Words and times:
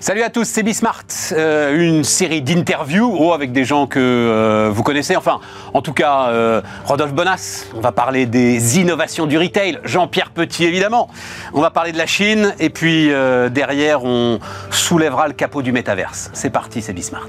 Salut 0.00 0.22
à 0.22 0.30
tous, 0.30 0.44
c'est 0.44 0.62
Bismart, 0.62 1.02
euh, 1.32 1.76
une 1.76 2.04
série 2.04 2.40
d'interviews 2.40 3.16
oh, 3.18 3.32
avec 3.32 3.50
des 3.50 3.64
gens 3.64 3.88
que 3.88 3.98
euh, 3.98 4.70
vous 4.72 4.84
connaissez. 4.84 5.16
Enfin, 5.16 5.40
en 5.74 5.82
tout 5.82 5.92
cas, 5.92 6.28
euh, 6.28 6.62
Rodolphe 6.84 7.14
Bonas. 7.14 7.66
On 7.74 7.80
va 7.80 7.90
parler 7.90 8.24
des 8.24 8.78
innovations 8.78 9.26
du 9.26 9.36
retail. 9.36 9.80
Jean-Pierre 9.82 10.30
Petit, 10.30 10.64
évidemment. 10.64 11.10
On 11.52 11.60
va 11.60 11.70
parler 11.70 11.90
de 11.90 11.98
la 11.98 12.06
Chine. 12.06 12.54
Et 12.60 12.70
puis 12.70 13.08
derrière, 13.50 14.04
on 14.04 14.38
soulèvera 14.70 15.26
le 15.26 15.34
capot 15.34 15.62
du 15.62 15.72
métaverse. 15.72 16.30
C'est 16.32 16.50
parti, 16.50 16.80
c'est 16.80 16.92
Bismart. 16.92 17.28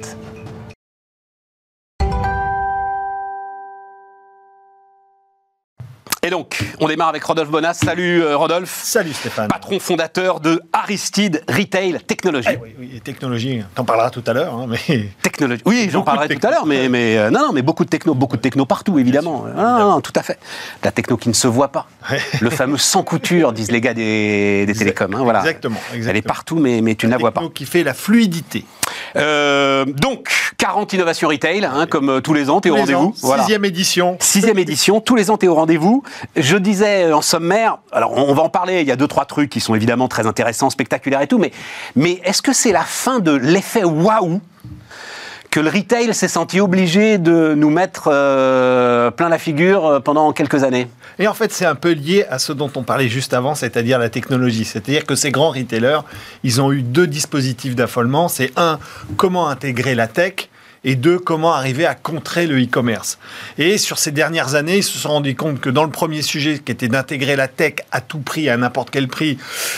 Et 6.30 6.32
donc, 6.32 6.64
on 6.80 6.88
démarre 6.88 7.08
avec 7.08 7.24
Rodolphe 7.24 7.50
Bonas. 7.50 7.74
Salut 7.74 8.22
euh, 8.22 8.38
Rodolphe. 8.38 8.82
Salut 8.84 9.14
Stéphane. 9.14 9.48
Patron 9.48 9.80
fondateur 9.80 10.40
de 10.40 10.62
Aristide 10.72 11.44
Retail 11.50 11.98
Technology. 12.06 12.50
Eh 12.52 12.60
oui, 12.62 12.76
oui, 12.78 13.02
technologie, 13.04 13.64
t'en 13.74 13.84
parleras 13.84 14.12
tout 14.12 14.22
à 14.28 14.34
l'heure. 14.34 14.54
Hein, 14.54 14.68
mais... 14.70 15.10
Technologie. 15.24 15.64
Oui, 15.66 15.90
j'en 15.92 16.04
parlerai 16.04 16.30
tout 16.30 16.46
à 16.46 16.52
l'heure, 16.52 16.68
mais, 16.68 16.88
mais 16.88 17.18
euh, 17.18 17.32
non, 17.32 17.48
non, 17.48 17.52
mais 17.52 17.64
beaucoup 17.64 17.84
de 17.84 17.90
techno, 17.90 18.14
beaucoup 18.14 18.38
de 18.38 18.44
techno 18.44 18.68
partout, 18.68 19.00
évidemment. 19.00 19.46
non, 19.58 19.80
non, 19.80 20.02
tout 20.02 20.14
à 20.16 20.22
fait. 20.22 20.38
La 20.84 20.92
techno 20.92 21.18
qui 21.18 21.30
ne 21.30 21.34
se 21.34 21.48
voit 21.48 21.70
pas. 21.70 21.88
Le 22.42 22.52
fameux 22.52 22.78
sans 22.78 23.02
couture, 23.02 23.52
disent 23.52 23.72
les 23.72 23.82
gars 23.82 23.96
des, 23.96 24.68
des 24.68 24.74
télécoms. 24.76 25.16
Hein, 25.16 25.24
voilà. 25.24 25.40
Exactement, 25.40 25.80
Elle 25.96 26.16
est 26.16 26.22
partout, 26.22 26.58
mais, 26.58 26.82
mais 26.82 26.94
tu 26.94 27.08
ne 27.08 27.12
la 27.12 27.18
vois 27.18 27.32
pas. 27.32 27.42
qui 27.56 27.66
fait 27.66 27.82
la 27.82 27.96
fluidité. 27.96 28.66
Euh, 29.16 29.84
donc, 29.86 30.30
40 30.58 30.94
innovations 30.94 31.30
retail, 31.30 31.66
hein, 31.66 31.88
comme 31.88 32.22
tous 32.22 32.36
les 32.36 32.52
ans, 32.52 32.62
tu 32.62 32.68
es 32.68 32.72
au 32.72 32.76
rendez-vous. 32.76 33.16
Sixième 33.16 33.66
édition. 33.66 34.18
Sixième 34.20 34.60
édition, 34.60 35.02
tous 35.02 35.16
les 35.16 35.32
ans, 35.32 35.38
tu 35.38 35.48
es 35.48 35.50
au 35.50 35.56
rendez-vous. 35.56 36.04
Je 36.36 36.58
disais 36.58 37.12
en 37.12 37.22
sommaire, 37.22 37.78
alors 37.92 38.14
on 38.18 38.34
va 38.34 38.44
en 38.44 38.50
parler, 38.50 38.82
il 38.82 38.88
y 38.88 38.92
a 38.92 38.96
deux, 38.96 39.08
trois 39.08 39.26
trucs 39.26 39.50
qui 39.50 39.60
sont 39.60 39.76
évidemment 39.76 40.08
très 40.08 40.28
intéressants, 40.28 40.70
spectaculaires 40.70 41.22
et 41.22 41.28
tout, 41.28 41.38
mais, 41.38 41.52
mais 41.96 42.22
est-ce 42.24 42.42
que 42.42 42.54
c'est 42.54 42.72
la 42.72 42.84
fin 42.84 43.20
de 43.20 43.32
l'effet 43.32 43.84
waouh 43.84 44.42
que 45.52 45.60
le 45.60 45.70
retail 45.70 46.14
s'est 46.14 46.28
senti 46.28 46.60
obligé 46.60 47.18
de 47.18 47.56
nous 47.56 47.72
mettre 47.72 48.10
euh, 48.12 49.10
plein 49.10 49.30
la 49.30 49.40
figure 49.40 49.86
euh, 49.86 50.00
pendant 50.00 50.32
quelques 50.32 50.64
années? 50.64 50.88
Et 51.18 51.28
en 51.28 51.34
fait, 51.34 51.52
c'est 51.52 51.66
un 51.66 51.76
peu 51.76 51.92
lié 51.92 52.26
à 52.30 52.40
ce 52.40 52.54
dont 52.54 52.72
on 52.76 52.84
parlait 52.84 53.10
juste 53.10 53.34
avant, 53.34 53.56
c'est-à-dire 53.56 54.00
la 54.00 54.10
technologie. 54.10 54.64
C'est-à-dire 54.64 55.06
que 55.06 55.16
ces 55.16 55.32
grands 55.32 55.50
retailers, 55.50 56.02
ils 56.44 56.62
ont 56.62 56.72
eu 56.72 56.82
deux 56.82 57.08
dispositifs 57.08 57.76
d'affolement. 57.76 58.28
C'est 58.28 58.52
un, 58.58 58.80
comment 59.18 59.50
intégrer 59.50 59.96
la 59.96 60.08
tech 60.08 60.50
et 60.84 60.96
deux, 60.96 61.20
comment 61.20 61.54
arriver 61.54 61.86
à 61.86 61.96
contrer 61.96 62.48
le 62.48 62.62
e-commerce. 62.62 63.20
Et 63.58 63.78
sur 63.78 64.00
ces 64.00 64.12
dernières 64.12 64.56
années, 64.56 64.78
ils 64.78 64.84
se 64.84 64.98
sont 64.98 65.10
rendus 65.10 65.36
compte 65.36 65.60
que 65.60 65.70
dans 65.70 65.84
le 65.84 65.92
premier 65.92 66.22
sujet, 66.22 66.60
qui 66.60 66.72
était 66.72 66.88
d'intégrer 66.88 67.36
la 67.36 67.48
tech 67.48 67.76
à 67.92 68.02
tout 68.02 68.20
prix, 68.20 68.50
à 68.50 68.58
n'importe 68.58 68.90
quel 68.90 69.08
prix, 69.08 69.38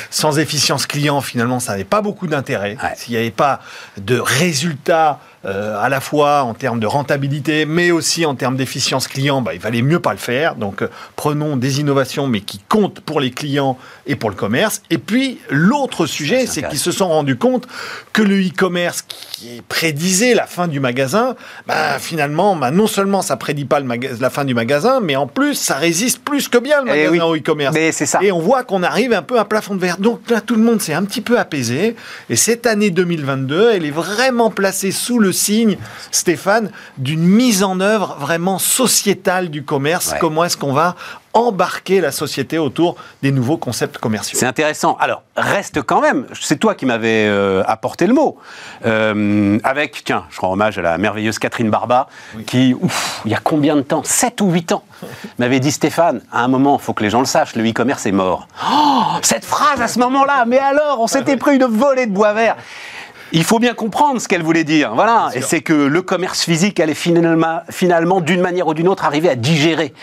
sans 0.10 0.40
efficience 0.40 0.86
client, 0.86 1.22
finalement, 1.22 1.60
ça 1.60 1.74
n'avait 1.74 1.84
pas 1.84 2.02
beaucoup 2.02 2.28
d'intérêt. 2.28 2.78
S'il 2.96 3.14
n'y 3.14 3.20
avait 3.20 3.32
pas 3.32 3.62
de 3.98 4.20
résultats 4.20 5.20
euh, 5.44 5.76
à 5.82 5.90
la 5.90 6.02
fois 6.02 6.44
en 6.44 6.54
termes 6.54 6.80
de 6.80 6.86
rentabilité, 6.86 7.66
mais 7.66 7.90
aussi 7.90 8.26
en 8.26 8.36
termes 8.36 8.56
d'efficience 8.56 9.08
client, 9.08 9.42
bah, 9.42 9.54
il 9.56 9.60
valait 9.60 9.82
mieux 9.82 10.00
pas 10.00 10.12
le 10.12 10.20
faire. 10.20 10.56
Donc, 10.56 10.84
euh, 10.84 10.88
prenons 11.16 11.58
des 11.58 11.80
innovations, 11.80 12.28
mais 12.28 12.42
qui 12.42 12.60
comptent 12.60 13.00
pour 13.02 13.20
les 13.20 13.32
clients 13.32 13.78
et 14.06 14.16
pour 14.16 14.30
le 14.30 14.36
commerce. 14.36 14.84
Et 14.92 15.00
puis, 15.00 15.40
l'autre 15.50 16.06
sujet, 16.06 16.46
c'est 16.46 16.62
qu'ils 16.70 16.80
se 16.80 16.92
sont 16.92 17.08
rendus 17.08 17.38
compte 17.38 17.68
que 18.14 18.22
le 18.22 18.40
e-commerce, 18.40 19.02
qui 19.02 19.64
prédisait 19.68 20.36
la 20.36 20.46
fin 20.46 20.68
du 20.68 20.80
magasin, 20.80 21.36
bah, 21.66 21.98
finalement, 21.98 22.56
bah, 22.56 22.70
non 22.70 22.86
seulement 22.86 23.24
ça 23.24 23.36
prédit 23.36 23.66
pas 23.66 23.80
le 23.80 23.92
la 24.20 24.30
fin 24.30 24.46
du 24.46 24.54
magasin, 24.54 25.00
mais 25.02 25.16
en 25.16 25.28
plus, 25.28 25.56
ça 25.56 25.76
résiste 25.76 26.24
plus 26.24 26.48
que 26.48 26.58
bien 26.58 26.84
le 26.84 26.92
eh 26.94 27.08
magasin 27.08 27.26
au 27.26 27.36
e-commerce. 27.36 27.76
Et 28.22 28.32
on 28.32 28.40
voit 28.40 28.64
qu'on 28.64 28.84
arrive 28.84 29.12
un 29.14 29.22
peu 29.22 29.40
à 29.40 29.46
plafond 29.46 29.76
de 29.76 29.80
verre. 29.80 29.98
Donc 29.98 30.30
là, 30.30 30.40
tout 30.40 30.56
le 30.56 30.62
monde 30.62 30.82
s'est 30.82 30.94
un 30.94 31.04
petit 31.04 31.22
peu 31.22 31.40
apaisé. 31.40 31.96
Et 32.30 32.36
cette 32.36 32.68
année 32.68 32.92
2022, 32.92 33.72
elle 33.74 33.86
est 33.86 33.92
vraiment 33.92 34.50
placée 34.50 34.92
sous 34.92 35.20
le 35.20 35.31
signe, 35.32 35.78
Stéphane, 36.12 36.72
d'une 36.98 37.24
mise 37.24 37.64
en 37.64 37.80
œuvre 37.80 38.18
vraiment 38.20 38.60
sociétale 38.60 39.50
du 39.50 39.64
commerce. 39.64 40.16
Comment 40.20 40.46
est-ce 40.46 40.58
qu'on 40.58 40.74
va 40.74 40.96
embarquer 41.34 42.02
la 42.02 42.12
société 42.12 42.58
autour 42.58 42.96
des 43.22 43.32
nouveaux 43.32 43.58
concepts 43.58 43.98
commerciaux? 43.98 44.38
C'est 44.38 44.46
intéressant. 44.46 44.98
Alors, 45.00 45.24
reste 45.36 45.82
quand 45.82 46.02
même, 46.02 46.26
c'est 46.40 46.60
toi 46.60 46.76
qui 46.76 46.86
m'avais 46.86 47.28
euh, 47.28 47.64
apporté 47.66 48.08
le 48.08 48.14
mot, 48.14 48.38
euh, 48.86 49.58
avec, 49.64 50.04
tiens, 50.04 50.26
je 50.30 50.42
rends 50.42 50.54
hommage 50.54 50.78
à 50.78 50.82
la 50.82 50.98
merveilleuse 50.98 51.40
Catherine 51.40 51.70
Barba, 51.70 52.08
qui, 52.48 52.76
ouf, 52.80 53.22
il 53.26 53.32
y 53.32 53.36
a 53.36 53.40
combien 53.42 53.76
de 53.76 53.82
temps 53.82 54.04
7 54.04 54.42
ou 54.42 54.52
8 54.52 54.74
ans, 54.74 54.84
m'avait 55.40 55.60
dit 55.60 55.72
Stéphane, 55.72 56.22
à 56.32 56.44
un 56.44 56.48
moment, 56.48 56.78
il 56.80 56.84
faut 56.84 56.94
que 56.94 57.04
les 57.04 57.10
gens 57.10 57.20
le 57.20 57.26
sachent, 57.26 57.56
le 57.56 57.68
e-commerce 57.68 58.06
est 58.06 58.12
mort. 58.12 58.48
Oh, 58.70 59.04
cette 59.22 59.46
phrase 59.46 59.82
à 59.82 59.88
ce 59.88 60.00
moment-là, 60.00 60.46
mais 60.46 60.60
alors, 60.60 61.00
on 61.00 61.08
s'était 61.08 61.38
pris 61.38 61.56
une 61.56 61.66
volée 61.66 62.08
de 62.08 62.12
bois 62.12 62.34
vert. 62.34 62.58
Il 63.32 63.44
faut 63.44 63.60
bien 63.60 63.74
comprendre 63.74 64.20
ce 64.20 64.28
qu'elle 64.28 64.44
voulait 64.44 64.64
dire. 64.64 64.94
Voilà. 64.94 65.30
Et 65.34 65.42
c'est 65.42 65.62
que 65.62 65.74
le 65.74 66.02
commerce 66.02 66.44
physique 66.44 66.80
allait 66.80 66.94
finalement, 66.94 67.62
finalement 67.70 68.22
d'une 68.22 68.42
manière 68.42 68.68
ou 68.68 68.74
d'une 68.74 68.88
autre, 68.88 69.06
arriver 69.06 69.30
à 69.30 69.36
digérer 69.36 69.94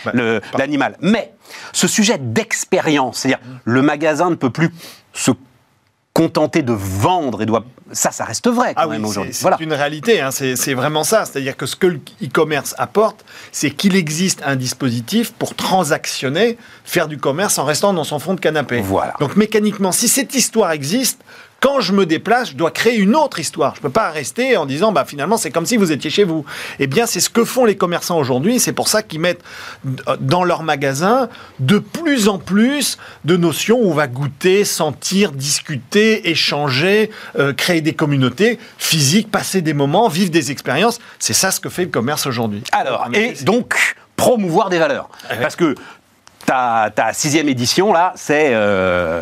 l'animal. 0.57 0.97
Mais 1.01 1.33
ce 1.73 1.87
sujet 1.87 2.17
d'expérience, 2.19 3.19
c'est-à-dire 3.19 3.39
le 3.65 3.81
magasin 3.81 4.29
ne 4.29 4.35
peut 4.35 4.49
plus 4.49 4.71
se 5.13 5.31
contenter 6.13 6.63
de 6.63 6.73
vendre 6.73 7.41
et 7.41 7.45
doit 7.45 7.63
ça 7.91 8.11
ça 8.11 8.25
reste 8.25 8.49
vrai 8.49 8.73
quand 8.75 8.83
ah 8.83 8.87
même 8.87 9.05
aujourd'hui 9.05 9.33
c'est 9.33 9.59
une 9.61 9.73
réalité 9.73 10.21
hein. 10.21 10.31
c'est 10.31 10.73
vraiment 10.73 11.03
ça 11.03 11.25
c'est-à-dire 11.25 11.55
que 11.55 11.65
ce 11.65 11.75
que 11.75 11.87
le 11.87 12.01
e-commerce 12.21 12.75
apporte 12.77 13.23
c'est 13.51 13.71
qu'il 13.71 13.95
existe 13.95 14.41
un 14.45 14.55
dispositif 14.55 15.31
pour 15.31 15.55
transactionner 15.55 16.57
faire 16.83 17.07
du 17.07 17.17
commerce 17.17 17.57
en 17.57 17.63
restant 17.63 17.93
dans 17.93 18.03
son 18.03 18.19
fond 18.19 18.33
de 18.33 18.39
canapé 18.39 18.81
voilà 18.81 19.13
donc 19.19 19.37
mécaniquement 19.37 19.91
si 19.91 20.07
cette 20.07 20.35
histoire 20.35 20.71
existe 20.71 21.21
quand 21.59 21.81
je 21.81 21.93
me 21.93 22.05
déplace, 22.05 22.51
je 22.51 22.55
dois 22.55 22.71
créer 22.71 22.97
une 22.97 23.15
autre 23.15 23.39
histoire. 23.39 23.75
Je 23.75 23.79
ne 23.79 23.83
peux 23.83 23.89
pas 23.89 24.09
rester 24.09 24.57
en 24.57 24.65
disant, 24.65 24.91
bah, 24.91 25.05
finalement, 25.05 25.37
c'est 25.37 25.51
comme 25.51 25.65
si 25.65 25.77
vous 25.77 25.91
étiez 25.91 26.09
chez 26.09 26.23
vous. 26.23 26.45
Eh 26.79 26.87
bien, 26.87 27.05
c'est 27.05 27.19
ce 27.19 27.29
que 27.29 27.43
font 27.43 27.65
les 27.65 27.75
commerçants 27.75 28.17
aujourd'hui. 28.17 28.59
C'est 28.59 28.73
pour 28.73 28.87
ça 28.87 29.03
qu'ils 29.03 29.19
mettent 29.19 29.43
dans 30.19 30.43
leur 30.43 30.63
magasin 30.63 31.29
de 31.59 31.79
plus 31.79 32.27
en 32.27 32.37
plus 32.37 32.97
de 33.25 33.37
notions 33.37 33.79
où 33.79 33.91
on 33.91 33.93
va 33.93 34.07
goûter, 34.07 34.63
sentir, 34.63 35.31
discuter, 35.31 36.29
échanger, 36.29 37.11
euh, 37.37 37.53
créer 37.53 37.81
des 37.81 37.93
communautés 37.93 38.59
physiques, 38.77 39.29
passer 39.31 39.61
des 39.61 39.73
moments, 39.73 40.07
vivre 40.07 40.31
des 40.31 40.51
expériences. 40.51 40.99
C'est 41.19 41.33
ça 41.33 41.51
ce 41.51 41.59
que 41.59 41.69
fait 41.69 41.83
le 41.83 41.89
commerce 41.89 42.25
aujourd'hui. 42.25 42.63
Alors, 42.71 43.07
et 43.13 43.33
donc, 43.43 43.95
promouvoir 44.15 44.69
des 44.69 44.79
valeurs. 44.79 45.09
Parce 45.41 45.55
que 45.55 45.75
ta, 46.49 47.13
sixième 47.13 47.47
édition, 47.47 47.93
là, 47.93 48.13
c'est 48.15 48.49
euh, 48.51 49.21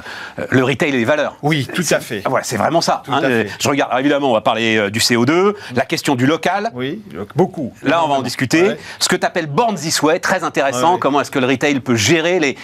le 0.49 0.63
retail 0.63 0.89
et 0.89 0.97
les 0.97 1.05
valeurs. 1.05 1.37
Oui, 1.41 1.67
tout 1.73 1.83
à 1.91 1.99
fait. 1.99 2.21
Voilà, 2.25 2.43
c'est 2.43 2.57
vraiment 2.57 2.81
ça. 2.81 3.03
Hein. 3.09 3.21
Je 3.59 3.69
regarde, 3.69 3.91
évidemment, 3.99 4.31
on 4.31 4.33
va 4.33 4.41
parler 4.41 4.77
euh, 4.77 4.89
du 4.89 4.99
CO2, 4.99 5.55
la 5.75 5.85
question 5.85 6.15
du 6.15 6.25
local. 6.25 6.71
Oui, 6.73 7.01
beaucoup. 7.35 7.73
Là, 7.83 8.03
on 8.03 8.07
va 8.07 8.15
en 8.15 8.21
discuter. 8.21 8.77
Ce 8.99 9.09
que 9.09 9.15
tu 9.15 9.25
appelles 9.25 9.47
Born 9.47 9.75
This 9.75 10.01
Way, 10.01 10.19
très 10.19 10.43
intéressant. 10.43 10.97
Comment 10.97 11.21
est-ce 11.21 11.31
que 11.31 11.39
le 11.39 11.47
retail 11.47 11.79
peut 11.79 11.95
gérer 11.95 12.39
les, 12.39 12.57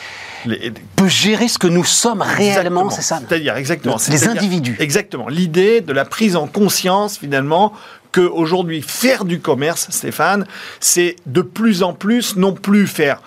peut 0.95 1.07
gérer 1.07 1.47
ce 1.47 1.57
que 1.57 1.68
nous 1.68 1.84
sommes 1.84 2.22
réellement, 2.22 2.90
c'est 2.90 3.01
ça 3.01 3.19
C'est-à-dire, 3.28 3.57
exactement. 3.57 3.97
Les 4.09 4.28
individus. 4.28 4.75
Exactement. 4.80 5.28
L'idée 5.28 5.81
de 5.81 5.94
la 5.94 6.06
prise 6.06 6.35
en 6.35 6.47
conscience, 6.47 7.18
finalement, 7.18 7.74
qu'aujourd'hui, 8.12 8.81
faire 8.81 9.25
du 9.25 9.40
commerce, 9.40 9.88
Stéphane, 9.90 10.45
c'est 10.80 11.16
de 11.25 11.41
plus 11.41 11.84
en 11.84 11.94
plus 11.94 12.35
non 12.35 12.53
plus 12.53 12.88
faire 12.88 13.22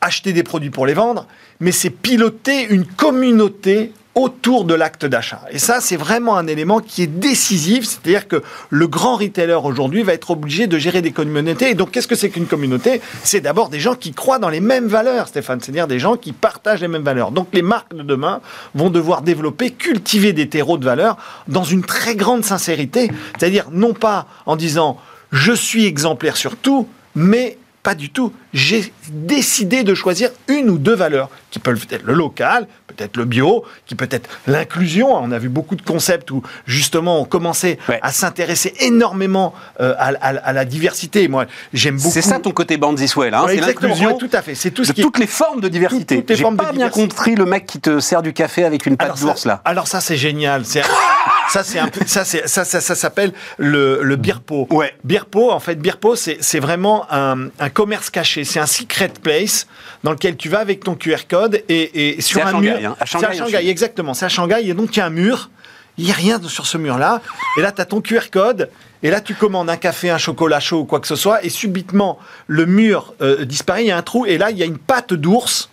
acheter 0.00 0.32
des 0.32 0.42
produits 0.42 0.70
pour 0.70 0.86
les 0.86 0.94
vendre, 0.94 1.26
mais 1.60 1.72
c'est 1.72 1.90
piloter 1.90 2.66
une 2.68 2.84
communauté 2.84 3.92
autour 4.18 4.64
de 4.64 4.74
l'acte 4.74 5.06
d'achat. 5.06 5.42
Et 5.52 5.60
ça, 5.60 5.80
c'est 5.80 5.96
vraiment 5.96 6.36
un 6.36 6.48
élément 6.48 6.80
qui 6.80 7.02
est 7.02 7.06
décisif, 7.06 7.84
c'est-à-dire 7.84 8.26
que 8.26 8.42
le 8.68 8.88
grand 8.88 9.14
retailer 9.14 9.54
aujourd'hui 9.64 10.02
va 10.02 10.12
être 10.12 10.32
obligé 10.32 10.66
de 10.66 10.76
gérer 10.76 11.02
des 11.02 11.12
communautés. 11.12 11.70
Et 11.70 11.74
donc, 11.74 11.92
qu'est-ce 11.92 12.08
que 12.08 12.16
c'est 12.16 12.28
qu'une 12.28 12.46
communauté? 12.46 13.00
C'est 13.22 13.40
d'abord 13.40 13.68
des 13.68 13.78
gens 13.78 13.94
qui 13.94 14.12
croient 14.12 14.40
dans 14.40 14.48
les 14.48 14.60
mêmes 14.60 14.88
valeurs, 14.88 15.28
Stéphane, 15.28 15.60
c'est-à-dire 15.60 15.86
des 15.86 16.00
gens 16.00 16.16
qui 16.16 16.32
partagent 16.32 16.80
les 16.80 16.88
mêmes 16.88 17.04
valeurs. 17.04 17.30
Donc, 17.30 17.48
les 17.52 17.62
marques 17.62 17.94
de 17.94 18.02
demain 18.02 18.40
vont 18.74 18.90
devoir 18.90 19.22
développer, 19.22 19.70
cultiver 19.70 20.32
des 20.32 20.48
terreaux 20.48 20.78
de 20.78 20.84
valeurs 20.84 21.16
dans 21.46 21.64
une 21.64 21.84
très 21.84 22.16
grande 22.16 22.44
sincérité, 22.44 23.10
c'est-à-dire 23.38 23.68
non 23.70 23.94
pas 23.94 24.26
en 24.46 24.56
disant 24.56 24.98
je 25.30 25.52
suis 25.52 25.86
exemplaire 25.86 26.36
sur 26.36 26.56
tout, 26.56 26.88
mais 27.14 27.56
pas 27.84 27.94
du 27.94 28.10
tout. 28.10 28.32
J'ai 28.52 28.92
décidé 29.10 29.84
de 29.84 29.94
choisir 29.94 30.30
une 30.48 30.70
ou 30.70 30.78
deux 30.78 30.94
valeurs 30.94 31.30
qui 31.50 31.58
peuvent 31.58 31.86
être 31.90 32.04
le 32.04 32.14
local, 32.14 32.66
peut-être 32.86 33.16
le 33.16 33.24
bio, 33.24 33.64
qui 33.86 33.94
peut 33.94 34.08
être 34.10 34.28
l'inclusion. 34.46 35.14
On 35.14 35.30
a 35.30 35.38
vu 35.38 35.48
beaucoup 35.48 35.76
de 35.76 35.82
concepts 35.82 36.30
où 36.30 36.42
justement 36.66 37.20
on 37.20 37.24
commençait 37.24 37.78
à 38.02 38.12
s'intéresser 38.12 38.74
énormément 38.80 39.54
euh, 39.80 39.94
à, 39.98 40.52
la 40.52 40.64
diversité. 40.64 41.28
Moi, 41.28 41.46
j'aime 41.72 41.96
beaucoup. 41.96 42.10
C'est 42.10 42.22
ça 42.22 42.38
ton 42.38 42.50
côté 42.50 42.76
Bandiswell, 42.76 43.34
hein, 43.34 43.46
c'est 43.48 43.56
l'inclusion. 43.56 44.16
tout 44.18 44.30
à 44.32 44.42
fait. 44.42 44.54
C'est 44.54 44.70
tout 44.70 44.84
ce 44.84 44.92
de 44.92 45.02
toutes 45.02 45.18
les 45.18 45.26
formes 45.26 45.60
de 45.60 45.68
diversité. 45.68 46.24
J'ai 46.28 46.42
pas 46.42 46.72
bien 46.72 46.88
compris 46.88 47.34
le 47.34 47.44
mec 47.44 47.66
qui 47.66 47.80
te 47.80 48.00
sert 48.00 48.22
du 48.22 48.32
café 48.32 48.64
avec 48.64 48.86
une 48.86 48.96
patte 48.96 49.20
d'ours 49.20 49.46
là. 49.46 49.62
Alors 49.64 49.86
ça 49.86 50.00
c'est 50.00 50.16
génial. 50.16 50.64
ça 51.48 51.62
c'est 51.64 51.78
un 51.78 51.88
ça 52.06 52.24
c'est 52.24 52.46
ça 52.48 52.64
ça, 52.64 52.94
s'appelle 52.94 53.32
le 53.58 54.00
le 54.02 54.16
birpo. 54.16 54.66
Ouais. 54.70 54.94
Birpo 55.04 55.50
en 55.50 55.60
fait 55.60 55.76
birpo 55.76 56.16
c'est 56.16 56.60
vraiment 56.60 57.06
un, 57.10 57.48
un 57.58 57.70
commerce 57.70 58.10
caché. 58.10 58.44
C'est 58.44 58.60
un 58.60 58.66
secret 58.66 58.97
place 59.22 59.66
dans 60.04 60.12
lequel 60.12 60.36
tu 60.36 60.48
vas 60.48 60.60
avec 60.60 60.84
ton 60.84 60.94
QR 60.94 61.26
code 61.28 61.62
et, 61.68 62.20
sur 62.20 62.46
un 62.46 62.60
mur. 62.60 62.76
Hein. 62.84 62.96
C'est 63.06 63.24
à 63.24 63.32
Shanghai, 63.32 63.68
exactement. 63.68 64.14
C'est 64.14 64.26
à 64.26 64.28
Shanghai 64.28 64.60
et 64.62 64.74
donc 64.74 64.96
il 64.96 64.98
y 64.98 65.02
a 65.02 65.06
un 65.06 65.10
mur 65.10 65.50
il 65.98 66.04
n'y 66.04 66.10
a 66.12 66.14
rien 66.14 66.40
sur 66.42 66.66
ce 66.66 66.78
mur-là. 66.78 67.20
Et 67.56 67.60
là, 67.60 67.72
tu 67.72 67.80
as 67.80 67.84
ton 67.84 68.00
QR 68.00 68.30
code. 68.32 68.70
Et 69.02 69.10
là, 69.10 69.20
tu 69.20 69.34
commandes 69.34 69.68
un 69.68 69.76
café, 69.76 70.10
un 70.10 70.18
chocolat 70.18 70.60
chaud 70.60 70.80
ou 70.80 70.84
quoi 70.84 71.00
que 71.00 71.08
ce 71.08 71.16
soit. 71.16 71.44
Et 71.44 71.48
subitement, 71.48 72.18
le 72.46 72.66
mur 72.66 73.14
euh, 73.20 73.44
disparaît. 73.44 73.84
Il 73.84 73.88
y 73.88 73.90
a 73.90 73.96
un 73.96 74.02
trou. 74.02 74.24
Et 74.24 74.38
là, 74.38 74.50
il 74.50 74.56
y 74.56 74.62
a 74.62 74.66
une 74.66 74.78
patte 74.78 75.12
d'ours 75.12 75.68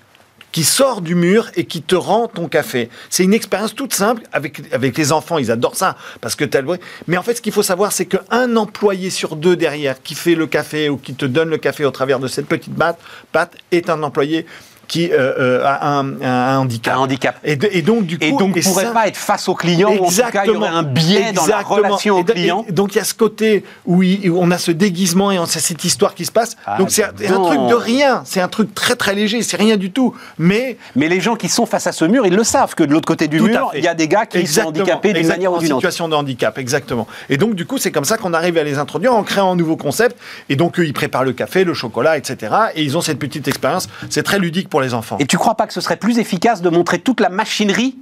qui 0.56 0.64
sort 0.64 1.02
du 1.02 1.16
mur 1.16 1.52
et 1.58 1.66
qui 1.66 1.82
te 1.82 1.96
rend 1.96 2.30
ton 2.30 2.48
café. 2.48 2.90
C'est 3.10 3.26
une 3.26 3.34
expérience 3.34 3.76
toute 3.76 3.94
simple. 3.94 4.24
Avec, 4.32 4.62
avec 4.72 4.98
les 4.98 5.12
enfants, 5.12 5.38
ils 5.38 5.52
adorent 5.52 5.76
ça 5.76 5.98
parce 6.22 6.34
que 6.36 6.46
tu 6.46 6.56
as 6.56 6.62
le. 6.62 6.80
Mais 7.08 7.18
en 7.18 7.24
fait, 7.24 7.36
ce 7.36 7.42
qu'il 7.42 7.52
faut 7.52 7.62
savoir, 7.62 7.92
c'est 7.92 8.06
qu'un 8.06 8.56
employé 8.56 9.10
sur 9.10 9.36
deux 9.36 9.58
derrière 9.58 10.02
qui 10.02 10.16
fait 10.16 10.34
le 10.34 10.48
café 10.48 10.88
ou 10.88 10.96
qui 10.96 11.14
te 11.14 11.26
donne 11.26 11.50
le 11.50 11.58
café 11.58 11.84
au 11.84 11.92
travers 11.92 12.20
de 12.20 12.30
cette 12.30 12.48
petite 12.48 12.74
patte, 12.74 12.98
patte 13.34 13.58
est 13.74 13.90
un 13.90 14.02
employé 14.02 14.46
qui 14.88 15.12
euh, 15.12 15.34
euh, 15.40 15.64
a, 15.66 15.88
un, 15.90 16.22
un 16.22 16.58
handicap. 16.60 16.96
Un 16.96 17.00
handicap. 17.00 17.36
Et, 17.44 17.56
de- 17.56 17.70
et 17.72 17.82
donc, 17.82 18.06
du 18.06 18.18
coup. 18.18 18.26
Et 18.26 18.32
donc, 18.32 18.56
ne 18.56 18.62
pourrait 18.62 18.86
ça- 18.86 18.92
pas 18.92 19.08
être 19.08 19.18
face 19.18 19.48
au 19.50 19.56
client, 19.56 19.90
ou 19.92 20.06
en 20.06 20.10
tout 20.10 20.16
cas, 20.32 20.44
il 20.46 20.52
y 20.52 20.56
aurait 20.56 20.68
un 20.70 20.84
biais 20.84 21.32
dans 21.34 21.46
la 21.46 21.60
Exactement. 21.62 21.76
relation 21.76 22.18
au 22.20 22.24
client. 22.24 22.66
donc 22.70 22.94
il 22.96 22.98
y 22.98 23.02
a 23.02 23.04
ce 23.04 23.14
côté 23.14 23.64
où, 23.86 24.04
il- 24.04 24.30
où 24.30 24.38
on 24.40 24.52
a 24.52 24.58
ce 24.58 24.72
déguisement 24.72 25.32
et 25.32 25.40
on 25.40 25.44
a 25.44 25.48
cette 25.48 25.84
histoire 25.84 26.14
qui 26.16 26.26
se 26.26 26.32
passe. 26.32 26.56
Ah, 26.66 26.78
donc 26.78 26.92
c'est 26.92 27.04
un, 27.04 27.12
truc 27.12 27.60
de 27.70 27.74
rien, 27.76 28.22
c'est 28.26 28.42
un 28.42 28.48
truc 28.48 28.74
très 28.74 28.96
très 28.96 29.16
léger, 29.16 29.42
c'est 29.42 29.58
rien 29.58 29.78
du 29.78 29.92
tout. 29.92 30.14
Mais 30.38 30.78
Mais 30.96 31.08
les 31.10 31.22
gens 31.22 31.36
qui 31.36 31.50
sont 31.50 31.66
face 31.66 31.88
à 31.88 31.92
ce 31.92 32.06
mur, 32.06 32.26
ils 32.26 32.36
le 32.36 32.44
savent 32.44 32.76
que 32.76 32.84
de 32.84 32.92
l'autre 32.92 33.08
côté 33.08 33.28
du 33.28 33.38
Tout 33.38 33.46
mur, 33.48 33.72
il 33.76 33.84
y 33.84 33.88
a 33.88 33.94
des 33.94 34.08
gars 34.08 34.26
qui 34.26 34.38
Exactement, 34.38 34.74
sont 34.76 34.82
handicapés 34.82 35.08
d'une 35.10 35.18
exactement, 35.18 35.36
manière 35.38 35.54
ou 35.54 35.60
d'une 35.64 35.74
autre. 35.74 35.82
situation 35.82 36.08
de 36.10 36.16
handicap, 36.16 36.58
exactement. 36.58 37.08
Et 37.30 37.38
donc, 37.38 37.56
du 37.56 37.66
coup, 37.66 37.78
c'est 37.78 37.92
comme 37.92 38.06
ça 38.06 38.18
qu'on 38.18 38.34
arrive 38.34 38.58
à 38.58 38.64
les 38.64 38.78
introduire 38.78 39.14
en 39.14 39.24
créant 39.24 39.52
un 39.52 39.56
nouveau 39.56 39.76
concept. 39.78 40.18
Et 40.50 40.56
donc, 40.56 40.80
eux, 40.80 40.86
ils 40.86 40.94
préparent 40.94 41.24
le 41.24 41.34
café, 41.34 41.64
le 41.64 41.74
chocolat, 41.74 42.18
etc. 42.18 42.54
Et 42.76 42.84
ils 42.84 42.98
ont 42.98 43.02
cette 43.02 43.20
petite 43.20 43.48
expérience. 43.48 43.88
C'est 44.10 44.24
très 44.24 44.40
ludique 44.40 44.70
pour 44.70 44.75
Et 45.20 45.26
tu 45.26 45.38
crois 45.38 45.56
pas 45.56 45.68
que 45.68 45.74
ce 45.74 45.82
serait 45.82 45.98
plus 45.98 46.20
efficace 46.20 46.62
de 46.62 46.70
montrer 46.70 47.00
toute 47.00 47.20
la 47.20 47.30
machinerie 47.30 47.98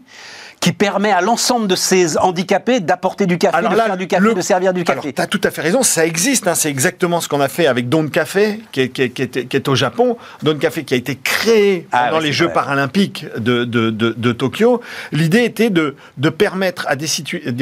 qui 0.64 0.72
permet 0.72 1.12
à 1.12 1.20
l'ensemble 1.20 1.68
de 1.68 1.76
ces 1.76 2.18
handicapés 2.18 2.80
d'apporter 2.80 3.26
du 3.26 3.38
café, 3.38 3.62
de 3.62 3.76
faire 3.76 3.98
du 3.98 4.08
café, 4.08 4.24
le- 4.24 4.34
de 4.34 4.40
servir 4.40 4.72
du 4.74 4.86
Alors, 4.88 4.96
café 5.04 5.12
tu 5.12 5.22
as 5.22 5.28
tout 5.28 5.42
à 5.44 5.52
fait 5.52 5.60
raison, 5.60 5.84
ça 5.84 6.06
existe. 6.06 6.48
hein, 6.48 6.56
c'est 6.56 6.70
exactement 6.70 7.20
ce 7.20 7.28
qu'on 7.28 7.42
a 7.42 7.50
fait 7.50 7.68
avec 7.68 7.90
Don 7.90 8.08
Café, 8.08 8.62
qui 8.72 8.80
est, 8.80 8.88
qui 8.88 9.02
est- 9.02 9.10
qui 9.10 9.24
est- 9.24 9.46
qui 9.50 9.58
est 9.58 9.68
au 9.68 9.76
Japon. 9.76 10.16
Don 10.42 10.56
Café 10.58 10.86
qui 10.86 10.94
a 10.94 10.98
été 10.98 11.18
créé 11.18 11.86
Ah 11.92 12.06
pendant 12.06 12.20
ouais, 12.20 12.28
les 12.28 12.32
Jeux 12.32 12.46
vrai. 12.46 12.54
paralympiques 12.54 13.26
de, 13.38 13.66
de, 13.66 13.90
de- 13.90 14.14
de 14.18 14.32
Tokyo. 14.32 14.80
L'idée 15.12 15.44
était 15.44 15.70
de, 15.70 15.96
permettre 16.30 16.86
à 16.88 16.96
des, 16.96 17.08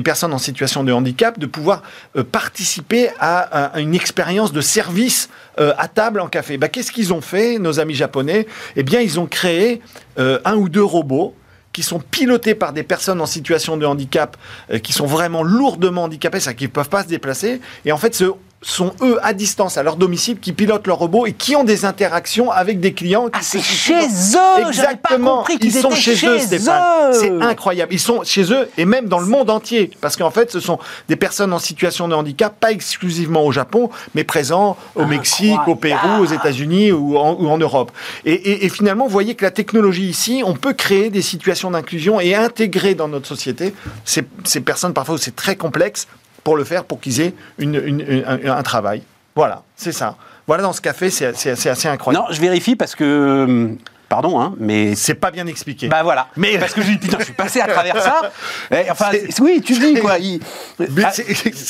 personnes 0.04 0.34
en 0.34 0.38
situation 0.38 0.84
de 0.84 0.92
handicap 0.92 1.40
de 1.40 1.48
pouvoir 1.48 1.82
euh, 2.18 2.24
participer 2.24 3.10
à, 3.20 3.74
à 3.74 3.80
une 3.80 3.96
expérience 3.96 4.54
de 4.54 4.62
service 4.62 5.28
euh, 5.60 5.74
à 5.80 5.88
table 5.88 6.20
en 6.20 6.28
café. 6.28 6.60
Bah, 6.60 6.68
Qu'est-ce 6.70 6.92
qu'ils 6.92 7.14
ont 7.14 7.22
fait, 7.22 7.58
nos 7.58 7.80
amis 7.80 7.96
japonais? 7.96 8.46
Eh 8.76 8.84
bien, 8.84 9.00
ils 9.02 9.20
ont 9.20 9.26
créé 9.26 9.82
euh, 10.20 10.38
un 10.46 10.54
ou 10.56 10.70
deux 10.70 10.84
robots 10.84 11.34
qui 11.74 11.84
sont 11.84 12.00
pilotés 12.00 12.56
par 12.56 12.74
des 12.74 12.84
personnes 12.84 13.22
en 13.22 13.26
situation 13.26 13.78
de 13.78 13.86
handicap, 13.86 14.38
euh, 14.72 14.80
qui 14.80 14.94
sont 14.94 15.06
vraiment 15.06 15.44
lourdement 15.44 16.04
handicapées, 16.04 16.40
c'est-à-dire 16.40 16.58
qu'ils 16.58 16.68
ne 16.68 16.74
peuvent 16.74 16.90
pas 16.90 17.04
se 17.04 17.08
déplacer. 17.08 17.62
Et 17.86 17.92
en 17.92 17.98
fait, 17.98 18.14
ce 18.14 18.26
sont 18.64 18.94
eux 19.02 19.18
à 19.24 19.34
distance, 19.34 19.78
à 19.78 19.84
leur 19.84 19.96
domicile, 19.96 20.40
qui 20.40 20.54
pilotent 20.54 20.86
leur 20.86 20.98
robot 21.00 21.26
et 21.26 21.34
qui 21.34 21.56
ont 21.56 21.64
des 21.64 21.84
interactions 21.86 22.52
avec 22.52 22.80
des 22.80 22.94
clients. 22.94 23.26
qui 23.26 23.32
Ah, 23.34 23.40
c'est 23.42 23.60
chez 23.62 23.94
eux 23.94 23.98
J'avais 24.12 24.64
pas 24.64 24.68
Exactement. 24.70 25.38
compris 25.38 25.58
Ils 25.62 25.72
sont 25.72 25.90
chez, 25.92 26.14
eux, 26.28 26.38
Stéphane. 26.38 27.12
C'est 27.14 27.32
incroyable. 27.42 27.92
Ils 27.94 28.00
sont 28.00 28.24
chez 28.24 28.54
eux 28.54 28.70
et 28.78 28.86
même 28.86 29.08
dans 29.08 29.20
le 29.20 29.26
monde 29.26 29.50
entier. 29.50 29.90
Parce 30.00 30.16
qu'en 30.16 30.30
fait, 30.30 30.52
ce 30.52 30.60
sont 30.60 30.78
des 31.10 31.16
personnes 31.16 31.54
en 31.54 31.60
situation 31.60 32.08
de 32.08 32.14
handicap, 32.14 32.56
pas 32.60 32.72
exclusivement 32.72 33.44
au 33.46 33.52
Japon, 33.52 33.90
mais 34.14 34.24
présents 34.24 34.78
au 34.96 35.06
Mexique, 35.06 35.60
au 35.68 35.76
Pérou, 35.76 36.22
aux 36.22 36.26
États-Unis 36.26 36.92
ou 36.92 37.18
en, 37.18 37.34
ou 37.34 37.50
en 37.50 37.58
Europe. 37.58 37.92
Et, 38.26 38.34
et- 38.34 38.66
et 38.66 38.70
finalement, 38.70 39.06
vous 39.06 39.12
voyez 39.12 39.34
que 39.34 39.44
la 39.44 39.52
technologie 39.52 40.06
ici, 40.08 40.44
on 40.46 40.54
peut 40.54 40.74
créer 40.74 41.10
des 41.10 41.24
situations 41.24 41.72
d'inclusion 41.72 42.20
et 42.20 42.36
intégrer 42.36 42.94
dans 42.94 43.08
notre 43.08 43.28
société 43.28 43.74
ces, 44.06 44.24
ces 44.44 44.62
personnes 44.62 44.94
parfois 44.94 45.16
où 45.16 45.18
c'est 45.18 45.36
très 45.36 45.56
complexe 45.56 46.08
pour 46.44 46.58
le 46.58 46.64
faire, 46.64 46.84
pour 46.86 47.00
qu'ils 47.00 47.22
aient 47.22 47.34
un, 47.60 48.64
travail. 48.64 49.04
Voilà, 49.36 49.64
c'est 49.76 49.92
ça. 49.92 50.16
Voilà, 50.48 50.64
dans 50.64 50.74
ce 50.74 50.82
café, 50.82 51.10
c'est 51.10 51.26
assez 51.26 51.88
incroyable. 51.88 52.26
Non, 52.26 52.34
je 52.34 52.42
vérifie 52.42 52.76
parce 52.76 52.96
que. 52.96 53.76
Pardon, 54.12 54.42
hein, 54.42 54.54
mais. 54.60 54.94
C'est 54.96 55.14
pas 55.16 55.32
bien 55.32 55.48
expliqué. 55.48 55.88
Bah 55.88 56.04
voilà. 56.04 56.28
Mais- 56.36 56.58
parce 56.58 56.74
que 56.74 56.82
j'ai 56.82 56.92
dit, 56.92 56.98
putain, 56.98 57.16
je 57.20 57.24
suis 57.24 57.34
passé 57.34 57.62
à 57.62 57.68
travers 57.68 58.00
ça. 58.02 58.22
Eh, 58.74 58.90
enfin, 58.92 59.06
oui, 59.42 59.62
tu 59.66 59.74
dis 59.74 59.94
quoi. 59.96 60.18
Ils, 60.20 60.40
ah, 61.04 61.12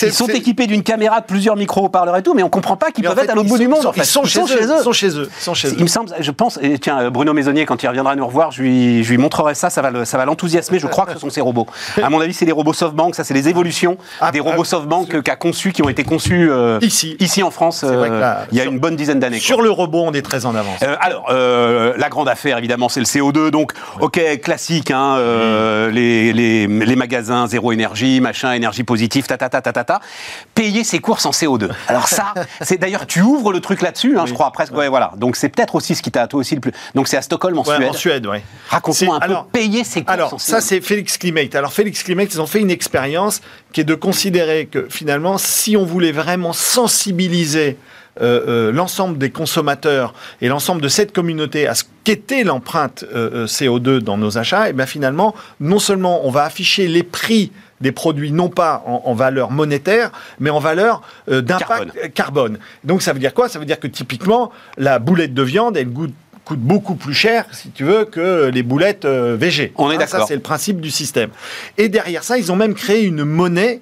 ils 0.04 0.14
sont 0.14 0.28
équipés 0.28 0.66
d'une 0.68 0.84
caméra, 0.84 1.20
de 1.22 1.26
plusieurs 1.26 1.56
micro-haut-parleurs 1.56 2.18
et 2.18 2.24
tout, 2.24 2.34
mais 2.34 2.44
on 2.44 2.50
comprend 2.50 2.76
pas 2.78 2.92
qu'ils 2.92 3.04
peuvent 3.04 3.16
fait, 3.16 3.24
être 3.26 3.30
à 3.32 3.36
l'autre 3.36 3.50
bout 3.50 3.58
du 3.58 3.68
monde. 3.68 3.80
ils 3.84 3.88
en 3.88 3.94
fait. 3.94 4.04
sont 4.04 4.24
chez 4.24 4.40
eux. 4.40 4.46
Ils 4.80 4.84
sont 4.84 4.92
chez 4.92 5.08
eux. 5.18 5.30
Ils 5.40 5.44
sont 5.44 5.54
chez 5.54 5.68
eux. 5.70 5.76
Il 5.78 5.84
me 5.84 5.88
semble, 5.88 6.12
je 6.20 6.32
pense, 6.32 6.58
et 6.62 6.78
tiens, 6.80 7.10
Bruno 7.12 7.34
Maisonnier, 7.34 7.66
quand 7.66 7.82
il 7.84 7.88
reviendra 7.88 8.16
nous 8.16 8.26
revoir, 8.26 8.52
je 8.52 8.62
lui, 8.64 9.04
je 9.04 9.10
lui 9.12 9.18
montrerai 9.18 9.54
ça, 9.56 9.70
ça 9.70 9.82
va 9.82 9.92
le- 9.92 10.04
l'enthousiasmer. 10.26 10.80
Je 10.80 10.88
crois 10.88 11.06
que 11.06 11.14
ce 11.14 11.20
sont 11.20 11.30
ces 11.30 11.42
robots. 11.42 11.68
À 12.02 12.10
mon 12.10 12.20
avis, 12.22 12.34
c'est 12.34 12.46
les 12.46 12.52
robots 12.52 12.74
SoftBank, 12.74 13.16
ça, 13.16 13.24
c'est 13.24 13.34
les 13.34 13.50
évolutions 13.50 13.98
Ah, 14.20 14.32
des 14.32 14.40
ah, 14.40 14.44
robots 14.50 14.64
SoftBank 14.64 15.14
euh, 15.16 15.22
qu'a 15.22 15.36
conçus, 15.36 15.72
qui 15.74 15.82
ont 15.84 15.90
été 15.90 16.04
conçus 16.04 16.50
euh, 16.52 16.80
Ici. 16.82 17.16
ici 17.20 17.44
en 17.44 17.52
France 17.52 17.84
euh, 17.84 18.20
là, 18.20 18.46
il 18.52 18.58
y 18.58 18.62
a 18.62 18.64
sur- 18.64 18.72
une 18.72 18.80
bonne 18.80 18.96
dizaine 18.96 19.20
d'années. 19.20 19.40
Sur 19.40 19.62
le 19.62 19.70
robot, 19.72 20.04
on 20.06 20.14
est 20.14 20.22
très 20.22 20.46
en 20.46 20.56
avance. 20.56 20.80
Euh, 20.84 20.96
alors, 21.00 21.32
la 21.32 22.10
grande 22.10 22.28
affaire, 22.32 22.58
évidemment, 22.58 22.90
c'est 22.90 23.00
le 23.00 23.06
CO2. 23.06 23.50
Donc, 23.52 23.74
ok, 24.00 24.20
classique, 24.42 24.90
hein, 24.92 25.16
euh, 25.18 25.92
les, 25.92 26.34
les, 26.34 26.68
les 26.68 26.96
magasins 26.96 27.46
zéro 27.48 27.72
énergie, 27.72 28.20
machin, 28.22 28.54
énergie 28.54 28.84
positive, 28.84 29.28
ta 29.28 29.38
ta 29.38 29.50
ta 29.50 29.62
ta 29.62 29.72
ta 29.74 29.84
ta. 29.84 30.00
Payer 30.56 30.84
ses 30.84 31.00
courses 31.00 31.26
en 31.26 31.32
CO2. 31.32 31.70
Alors 31.88 32.08
ça, 32.08 32.34
c'est 32.62 32.78
d'ailleurs, 32.78 33.06
tu 33.06 33.22
ouvres 33.22 33.52
le 33.54 33.60
truc 33.60 33.82
là-dessus, 33.82 34.18
hein, 34.18 34.26
je 34.26 34.34
crois 34.34 34.52
presque. 34.52 34.74
Ouais, 34.76 34.88
voilà. 34.90 35.12
Donc 35.18 35.36
c'est 35.36 35.50
peut-être 35.50 35.76
aussi 35.76 35.94
ce 35.96 36.02
qui 36.02 36.12
t'a 36.12 36.28
toi 36.28 36.40
aussi 36.40 36.56
le 36.56 36.62
plus. 36.62 36.72
Donc 36.96 37.08
c'est 37.08 37.18
à 37.18 37.22
Stockholm 37.22 37.58
en 37.58 37.64
Ouais, 37.64 37.76
Suède. 37.76 37.90
En 37.90 37.94
Suède, 37.94 38.28
oui. 38.28 38.38
Raconte-moi 38.70 39.18
un 39.22 39.28
peu. 39.28 39.36
payer 39.52 39.84
ses 39.84 40.02
courses 40.04 40.10
en 40.10 40.14
Alors, 40.14 40.36
CO2. 40.36 40.40
ça, 40.40 40.62
c'est 40.62 40.82
Félix 40.82 41.18
Klimate. 41.18 41.54
Alors, 41.56 41.74
Félix 41.74 42.02
Klimate, 42.04 42.34
ils 42.34 42.42
ont 42.42 42.48
fait 42.48 42.60
une 42.60 42.72
expérience 42.72 43.42
qui 43.74 43.82
est 43.82 43.86
de 43.86 43.96
considérer 43.96 44.66
que 44.66 44.88
finalement, 44.90 45.38
si 45.38 45.76
on 45.78 45.86
voulait 45.86 46.12
vraiment 46.12 46.54
sensibiliser 46.54 47.78
l'ensemble 48.20 49.18
des 49.18 49.30
consommateurs 49.30 50.14
et 50.42 50.48
l'ensemble 50.48 50.82
de 50.82 50.88
cette 50.90 51.14
communauté 51.14 51.68
à 51.68 51.76
ce 51.76 51.84
qu'était 52.04 52.44
l'empreinte 52.44 53.06
euh, 53.14 53.44
euh, 53.44 53.46
CO2 53.46 54.00
dans 54.00 54.18
nos 54.18 54.38
achats, 54.38 54.70
et 54.70 54.74
bien 54.74 54.86
finalement, 54.86 55.34
non 55.60 55.80
seulement 55.80 56.26
on 56.26 56.32
va 56.32 56.44
afficher 56.44 56.88
les 56.88 57.04
prix 57.04 57.52
des 57.80 57.92
produits 57.92 58.32
non 58.32 58.50
pas 58.50 58.84
en, 58.86 59.02
en 59.06 59.14
valeur 59.14 59.50
monétaire, 59.52 60.12
mais 60.40 60.50
en 60.50 60.60
valeur 60.60 61.02
euh, 61.30 61.42
d'impact 61.42 61.68
Carbone. 61.70 61.92
euh, 62.04 62.08
carbone. 62.10 62.58
Donc 62.84 63.02
ça 63.02 63.14
veut 63.14 63.20
dire 63.20 63.34
quoi? 63.34 63.50
Ça 63.50 63.60
veut 63.60 63.66
dire 63.66 63.80
que 63.80 63.88
typiquement, 63.88 64.52
la 64.78 65.00
boulette 65.00 65.34
de 65.34 65.42
viande, 65.44 65.78
elle 65.78 65.90
goûte 65.90 66.14
coûte 66.44 66.60
beaucoup 66.60 66.96
plus 66.96 67.14
cher, 67.14 67.46
si 67.52 67.70
tu 67.70 67.84
veux, 67.84 68.04
que 68.04 68.50
les 68.52 68.64
boulettes 68.64 69.06
euh, 69.06 69.38
VG. 69.40 69.74
On 69.78 69.92
est 69.92 69.96
Hein, 69.96 69.98
d'accord. 70.00 70.22
Ça, 70.22 70.26
c'est 70.28 70.36
le 70.36 70.42
principe 70.42 70.82
du 70.82 70.90
système. 70.90 71.30
Et 71.78 71.88
derrière 71.88 72.24
ça, 72.24 72.38
ils 72.40 72.52
ont 72.52 72.56
même 72.56 72.74
créé 72.74 73.04
une 73.04 73.24
monnaie. 73.24 73.80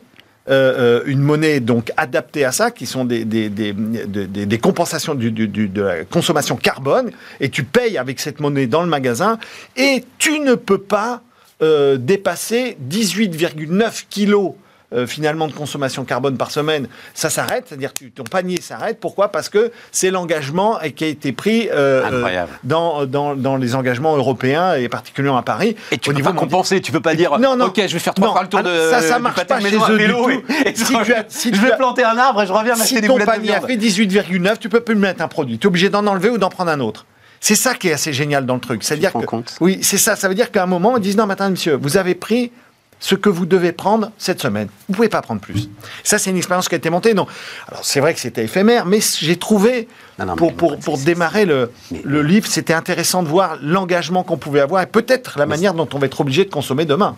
Euh, 0.49 0.99
euh, 0.99 1.03
une 1.05 1.19
monnaie 1.21 1.59
donc 1.59 1.91
adaptée 1.97 2.43
à 2.43 2.51
ça, 2.51 2.71
qui 2.71 2.85
sont 2.85 3.05
des, 3.05 3.23
des, 3.25 3.49
des, 3.49 3.73
des- 3.73 4.57
compensations 4.57 5.13
de 5.15 5.81
la 5.81 6.05
consommation 6.05 6.55
carbone, 6.55 7.11
et 7.39 7.49
tu 7.49 7.63
payes 7.63 7.97
avec 7.97 8.19
cette 8.19 8.39
monnaie 8.39 8.67
dans 8.67 8.81
le 8.81 8.89
magasin, 8.89 9.37
et 9.77 10.03
tu 10.17 10.39
ne 10.39 10.55
peux 10.55 10.79
pas 10.79 11.21
euh, 11.61 11.97
dépasser 11.97 12.77
18,9 12.89 14.05
kilos 14.09 14.53
euh, 14.93 15.05
finalement 15.08 15.48
de 15.48 15.53
consommation 15.53 16.03
carbone 16.05 16.36
par 16.38 16.51
semaine, 16.51 16.88
ça 17.13 17.29
s'arrête, 17.29 17.65
c'est-à-dire 17.67 17.93
que 17.93 18.05
ton 18.05 18.24
panier 18.24 18.60
s'arrête. 18.62 19.00
Pourquoi? 19.00 19.31
Parce 19.31 19.50
que 19.50 19.72
c'est 19.91 20.10
l'engagement 20.12 20.79
qui 20.96 21.03
a 21.03 21.08
été 21.08 21.31
pris 21.31 21.69
euh, 21.72 22.03
euh, 22.12 22.46
dans, 22.63 23.05
dans, 23.05 23.36
dans 23.36 23.55
les 23.58 23.75
engagements 23.75 24.15
européens 24.17 24.74
et 24.75 24.89
particulièrement 24.89 25.39
à 25.39 25.43
Paris. 25.43 25.75
Et 25.91 25.98
tu 25.98 26.10
Au 26.10 26.13
peux 26.13 26.17
niveau 26.17 26.29
pas 26.29 26.34
mondial. 26.34 26.50
compenser, 26.50 26.81
tu 26.81 26.91
peux 26.91 27.01
pas 27.01 27.15
dire 27.15 27.38
Non, 27.39 27.55
non. 27.55 27.65
ok 27.65 27.81
je 27.88 27.93
vais 27.93 28.00
faire 28.00 28.13
trois 28.13 28.27
Non, 28.29 28.34
fois 28.34 28.43
le 28.43 28.50
tour 28.50 28.63
de 28.63 28.69
alors, 28.69 28.89
ça, 28.89 29.01
ça 29.01 29.19
marche 29.19 29.43
pas 29.46 29.60
de 29.60 29.67
chez 29.67 29.75
eux 29.91 29.98
du 29.98 30.08
tout. 30.08 30.29
et- 30.29 30.69
et 30.69 30.75
Si 30.75 30.86
je- 30.93 31.03
tu 31.03 31.13
as- 31.13 31.25
si 31.27 31.50
je 31.50 31.53
tu 31.55 31.60
vais 31.65 31.75
planter 31.77 32.03
un 32.03 32.17
arbre 32.17 32.41
et 32.41 32.48
je 32.48 32.53
reviens 32.53 32.74
Si 32.75 32.79
m'acheter 32.81 33.01
des 33.01 33.08
ton 33.08 33.13
boulettes 33.13 33.27
de 33.27 33.31
panier 33.34 33.53
a 33.53 33.62
fait 33.62 33.77
18,9, 33.77 34.58
tu 34.60 34.69
peux 34.69 34.81
plus 34.81 34.96
me 34.96 35.01
mettre 35.01 35.22
un 35.22 35.27
produit. 35.27 35.58
Tu 35.60 35.65
es 35.65 35.67
obligé 35.67 35.89
d'en 35.89 36.05
enlever 36.08 36.29
ou 36.29 36.38
d'en 36.38 36.50
prendre 36.50 36.72
un 36.72 36.79
autre. 36.79 37.05
C'est 37.41 37.55
ça 37.55 37.74
qui 37.74 37.88
est 37.88 37.93
assez 37.93 38.12
génial 38.12 38.46
dans 38.46 38.55
le 38.55 38.60
truc. 38.60 38.84
C'est-à-dire 38.84 39.13
que, 39.13 39.25
compte? 39.25 39.55
oui, 39.62 39.79
c'est 39.81 39.98
ça. 39.98 40.15
Ça 40.17 40.27
veut 40.27 40.36
dire 40.36 40.51
qu'à 40.51 40.63
un 40.63 40.65
moment, 40.65 40.98
ils 40.98 41.01
disent 41.01 41.15
non, 41.15 41.25
maintenant, 41.25 41.50
monsieur, 41.50 41.75
vous 41.81 41.96
avez 41.96 42.13
pris 42.15 42.51
ce 42.99 43.15
que 43.15 43.29
vous 43.29 43.45
devez 43.45 43.71
prendre 43.71 44.11
cette 44.17 44.41
semaine. 44.41 44.67
Vous 44.87 44.95
pouvez 44.95 45.09
pas 45.09 45.21
prendre 45.21 45.39
plus. 45.41 45.69
Ça, 46.03 46.17
c'est 46.17 46.29
une 46.29 46.37
expérience 46.37 46.67
qui 46.67 46.75
a 46.75 46.77
été 46.77 46.89
montée. 46.89 47.13
Non. 47.13 47.27
Alors, 47.69 47.83
c'est 47.85 47.99
vrai 48.01 48.13
que 48.13 48.19
c'était 48.19 48.43
éphémère, 48.43 48.85
mais 48.85 48.99
j'ai 49.19 49.37
trouvé, 49.37 49.87
Non, 50.19 50.25
non, 50.25 50.35
pour, 50.35 50.51
mais 50.71 50.77
pour, 50.77 50.97
démarrer 50.97 51.45
le, 51.45 51.71
mais- 51.91 52.01
le 52.03 52.21
livre, 52.23 52.47
c'était 52.47 52.73
intéressant 52.73 53.23
de 53.23 53.27
voir 53.29 53.57
l'engagement 53.61 54.23
qu'on 54.23 54.37
pouvait 54.37 54.59
avoir 54.59 54.81
et 54.81 54.85
peut-être 54.87 55.39
la 55.39 55.45
manière 55.45 55.73
dont 55.73 55.87
on 55.93 55.99
va 55.99 56.07
être 56.07 56.19
obligé 56.21 56.43
de 56.45 56.49
consommer 56.49 56.85
demain. 56.85 57.15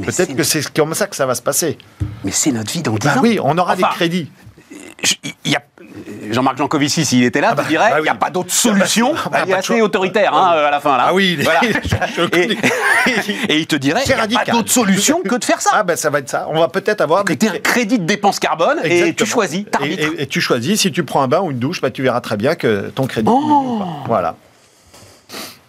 Peut-être 0.00 0.36
que 0.36 0.44
c'est 0.44 0.72
comme 0.72 0.94
ça 0.94 1.08
que 1.08 1.16
ça 1.16 1.26
va 1.26 1.34
se 1.34 1.42
passer. 1.42 1.76
Mais 2.22 2.30
c'est 2.30 2.52
notre 2.52 2.70
vie 2.72 2.82
dans 2.82 2.92
10 2.94 2.98
Bah 3.08 3.16
ans. 3.18 3.20
oui, 3.20 3.40
on 3.42 3.58
aura 3.58 3.72
Enfin, 3.72 3.88
des 3.88 3.94
crédits. 3.96 4.30
Je- 5.02 5.14
il 5.44 5.52
y 5.52 5.56
a 5.56 5.62
Jean-Marc 6.30 6.58
Jancovici, 6.58 7.04
s'il 7.04 7.24
était 7.24 7.40
là, 7.40 7.54
bah, 7.54 7.62
te 7.62 7.68
dirait 7.68 7.90
bah 7.90 7.98
il 8.00 8.02
n'y 8.02 8.08
a 8.08 8.14
pas 8.14 8.30
d'autre 8.30 8.52
solution. 8.52 9.14
Ah 9.24 9.28
bah, 9.30 9.38
il 9.46 9.50
est 9.50 9.54
de 9.54 9.58
assez 9.58 9.80
autoritaire 9.80 10.34
hein, 10.34 10.50
à 10.66 10.70
la 10.70 10.80
fin. 10.80 10.96
Là. 10.96 11.06
Ah 11.08 11.14
oui, 11.14 11.34
il 11.34 11.40
est- 11.40 11.44
Voilà. 11.44 11.60
je 12.16 12.20
le 12.22 12.36
et, 12.38 12.58
et 13.48 13.58
il 13.58 13.66
te 13.66 13.76
dirait 13.76 14.02
il 14.04 14.14
n'y 14.28 14.36
a 14.36 14.44
pas 14.44 14.50
d'autre 14.52 14.70
solution 14.70 15.22
que 15.22 15.36
de 15.36 15.44
faire 15.44 15.60
ça. 15.60 15.70
Ah 15.72 15.82
ben 15.82 15.96
ça 15.96 16.10
va 16.10 16.18
être 16.18 16.28
ça. 16.28 16.46
On 16.50 16.58
va 16.58 16.68
peut-être 16.68 17.00
avoir 17.00 17.24
des 17.24 17.36
tu 17.36 17.48
un 17.48 17.58
crédit 17.58 17.98
de 17.98 18.04
dépense 18.04 18.38
carbone 18.38 18.78
et 18.84 19.14
tu 19.14 19.24
choisis, 19.26 19.64
Et, 19.84 19.92
et- 19.92 20.22
et 20.22 20.26
tu 20.26 20.40
choisis, 20.40 20.80
si 20.80 20.92
tu 20.92 21.04
prends 21.04 21.22
un 21.22 21.28
bain 21.28 21.40
ou 21.40 21.50
une 21.50 21.58
douche, 21.58 21.80
bah, 21.80 21.90
tu 21.90 22.02
verras 22.02 22.20
très 22.20 22.36
bien 22.36 22.54
que 22.54 22.90
ton 22.94 23.06
crédit. 23.06 23.28
Oh. 23.30 23.82
Voilà. 24.06 24.34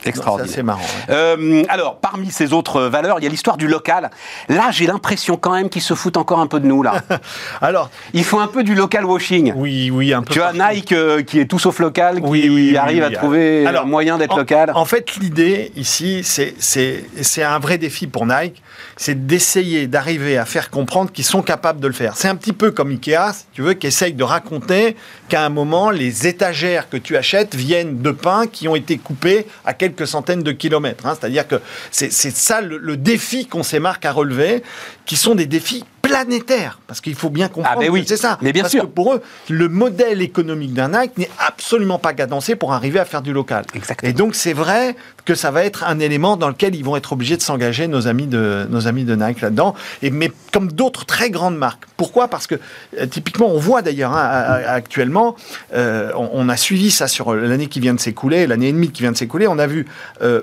Extraordinaire. 0.06 0.54
C'est 0.54 0.64
marrant. 0.64 0.82
Euh, 1.10 1.64
alors, 1.70 1.98
parmi 1.98 2.32
ces 2.32 2.54
autres 2.54 2.82
valeurs, 2.84 3.18
il 3.20 3.24
y 3.24 3.28
a 3.28 3.30
l'histoire 3.30 3.58
du 3.58 3.68
local. 3.68 4.10
Là, 4.48 4.72
j'ai 4.72 4.88
l'impression 4.88 5.38
quand 5.38 5.54
même 5.54 5.70
qu'ils 5.70 5.82
se 5.82 5.94
foutent 5.94 6.18
encore 6.18 6.40
un 6.40 6.48
peu 6.48 6.60
de 6.60 6.68
nous, 6.68 6.84
là. 6.84 6.96
alors, 7.62 7.90
ils 8.14 8.24
font 8.24 8.40
un 8.40 8.48
peu 8.48 8.64
du 8.64 8.76
local 8.76 9.06
washing. 9.06 9.54
Oui, 9.56 9.92
oui, 9.92 10.14
un 10.14 10.22
peu. 10.22 10.34
Tu 10.34 10.42
as 10.42 10.54
Nike 10.54 10.92
euh, 10.92 11.22
qui 11.22 11.40
est 11.40 11.46
tout 11.46 11.60
sauf 11.60 11.80
local, 11.80 12.22
qui 12.22 12.78
arrive 12.78 13.04
à 13.04 13.12
trouver 13.12 13.68
un 13.68 13.84
moyen 13.84 14.18
d'être 14.18 14.38
local. 14.38 14.72
En 14.76 14.86
fait, 14.86 15.16
l'idée 15.18 15.72
ici, 15.76 16.24
c'est 16.24 17.44
un 17.44 17.60
vrai 17.60 17.78
défi 17.78 18.08
pour 18.08 18.26
Nike, 18.26 18.62
c'est 18.98 19.28
d'essayer 19.28 19.88
d'arriver 19.88 20.38
à 20.38 20.46
faire 20.46 20.70
comprendre 20.70 21.12
qu'ils 21.12 21.26
sont 21.26 21.42
capables 21.42 21.80
de 21.80 21.88
le 21.88 21.94
faire. 21.94 22.16
C'est 22.16 22.28
un 22.28 22.36
petit 22.36 22.54
peu 22.54 22.72
comme 22.72 22.92
Ikea, 22.92 23.34
si 23.34 23.46
tu 23.54 23.62
veux, 23.62 23.74
qui 23.74 23.88
essaye 23.88 24.14
de 24.14 24.24
raconter 24.24 24.96
qu'à 25.28 25.46
un 25.46 25.50
moment, 25.50 25.90
les 25.90 26.28
étagères 26.28 26.90
que 26.90 26.98
tu 26.98 27.18
achètes 27.18 27.56
viennent 27.56 28.02
de 28.02 28.12
pain 28.12 28.48
qui 28.48 28.68
ont 28.68 28.76
été 28.76 28.98
coupés 28.98 29.46
à 29.66 29.74
quelques 29.74 30.08
centaines 30.08 30.44
de 30.44 30.52
kilomètres. 30.52 31.06
Hein. 31.06 31.18
C'est-à-dire 31.20 31.48
que 31.48 31.62
c'est 31.92 32.12
ça 32.12 32.62
le, 32.62 32.78
le 32.78 32.98
défi 32.98 33.48
qu'on 33.48 33.64
s'est 33.64 33.80
marqué 33.80 34.08
à 34.08 34.12
relever, 34.12 34.64
qui 35.06 35.16
sont 35.16 35.36
des 35.36 35.46
défis 35.46 35.84
planétaire, 36.10 36.80
parce 36.88 37.02
qu'il 37.02 37.16
faut 37.16 37.30
bien 37.30 37.48
ah, 37.48 37.54
comprendre 37.54 37.90
oui. 37.90 38.04
c'est 38.08 38.18
ça. 38.18 38.38
Mais 38.42 38.52
bien 38.52 38.64
parce 38.64 38.72
sûr. 38.72 38.84
que 38.84 38.88
pour 38.88 39.14
eux, 39.14 39.22
le 39.50 39.70
modèle 39.70 40.22
économique 40.22 40.74
d'un 40.74 40.90
Nike 40.90 41.18
n'est 41.18 41.30
absolument 41.40 42.00
pas 42.00 42.14
cadencé 42.14 42.56
pour 42.56 42.74
arriver 42.74 43.00
à 43.00 43.06
faire 43.06 43.22
du 43.22 43.34
local. 43.34 43.66
Exactement. 43.76 44.10
Et 44.10 44.14
donc 44.14 44.36
c'est 44.36 44.54
vrai 44.54 44.96
que 45.26 45.36
ça 45.36 45.52
va 45.52 45.64
être 45.64 45.84
un 45.84 46.00
élément 46.00 46.38
dans 46.38 46.48
lequel 46.48 46.76
ils 46.76 46.84
vont 46.84 46.96
être 46.96 47.14
obligés 47.14 47.38
de 47.38 47.42
s'engager, 47.42 47.88
nos 47.88 48.08
amis 48.08 48.28
de, 48.28 48.68
nos 48.70 48.88
amis 48.88 49.04
de 49.04 49.16
Nike 49.16 49.42
là-dedans. 49.42 49.76
Et, 50.02 50.12
mais 50.12 50.32
comme 50.54 50.72
d'autres 50.72 51.06
très 51.06 51.30
grandes 51.30 51.58
marques. 51.58 51.86
Pourquoi? 51.98 52.28
Parce 52.28 52.48
que 52.48 52.56
euh, 52.98 53.06
typiquement, 53.06 53.48
on 53.48 53.60
voit 53.60 53.82
d'ailleurs 53.82 54.16
hein, 54.16 54.62
actuellement, 54.66 55.36
euh, 55.74 56.12
on, 56.16 56.50
a 56.50 56.58
suivi 56.58 56.92
ça 56.92 57.08
sur 57.08 57.34
l'année 57.34 57.68
qui 57.68 57.80
vient 57.80 57.94
de 57.94 58.00
s'écouler, 58.00 58.48
l'année 58.48 58.70
et 58.70 58.74
demie 58.74 58.92
qui 58.92 59.02
vient 59.02 59.12
de 59.12 59.18
s'écouler, 59.18 59.48
on 59.48 59.60
a 59.60 59.68
vu 59.68 59.86
euh, 60.22 60.42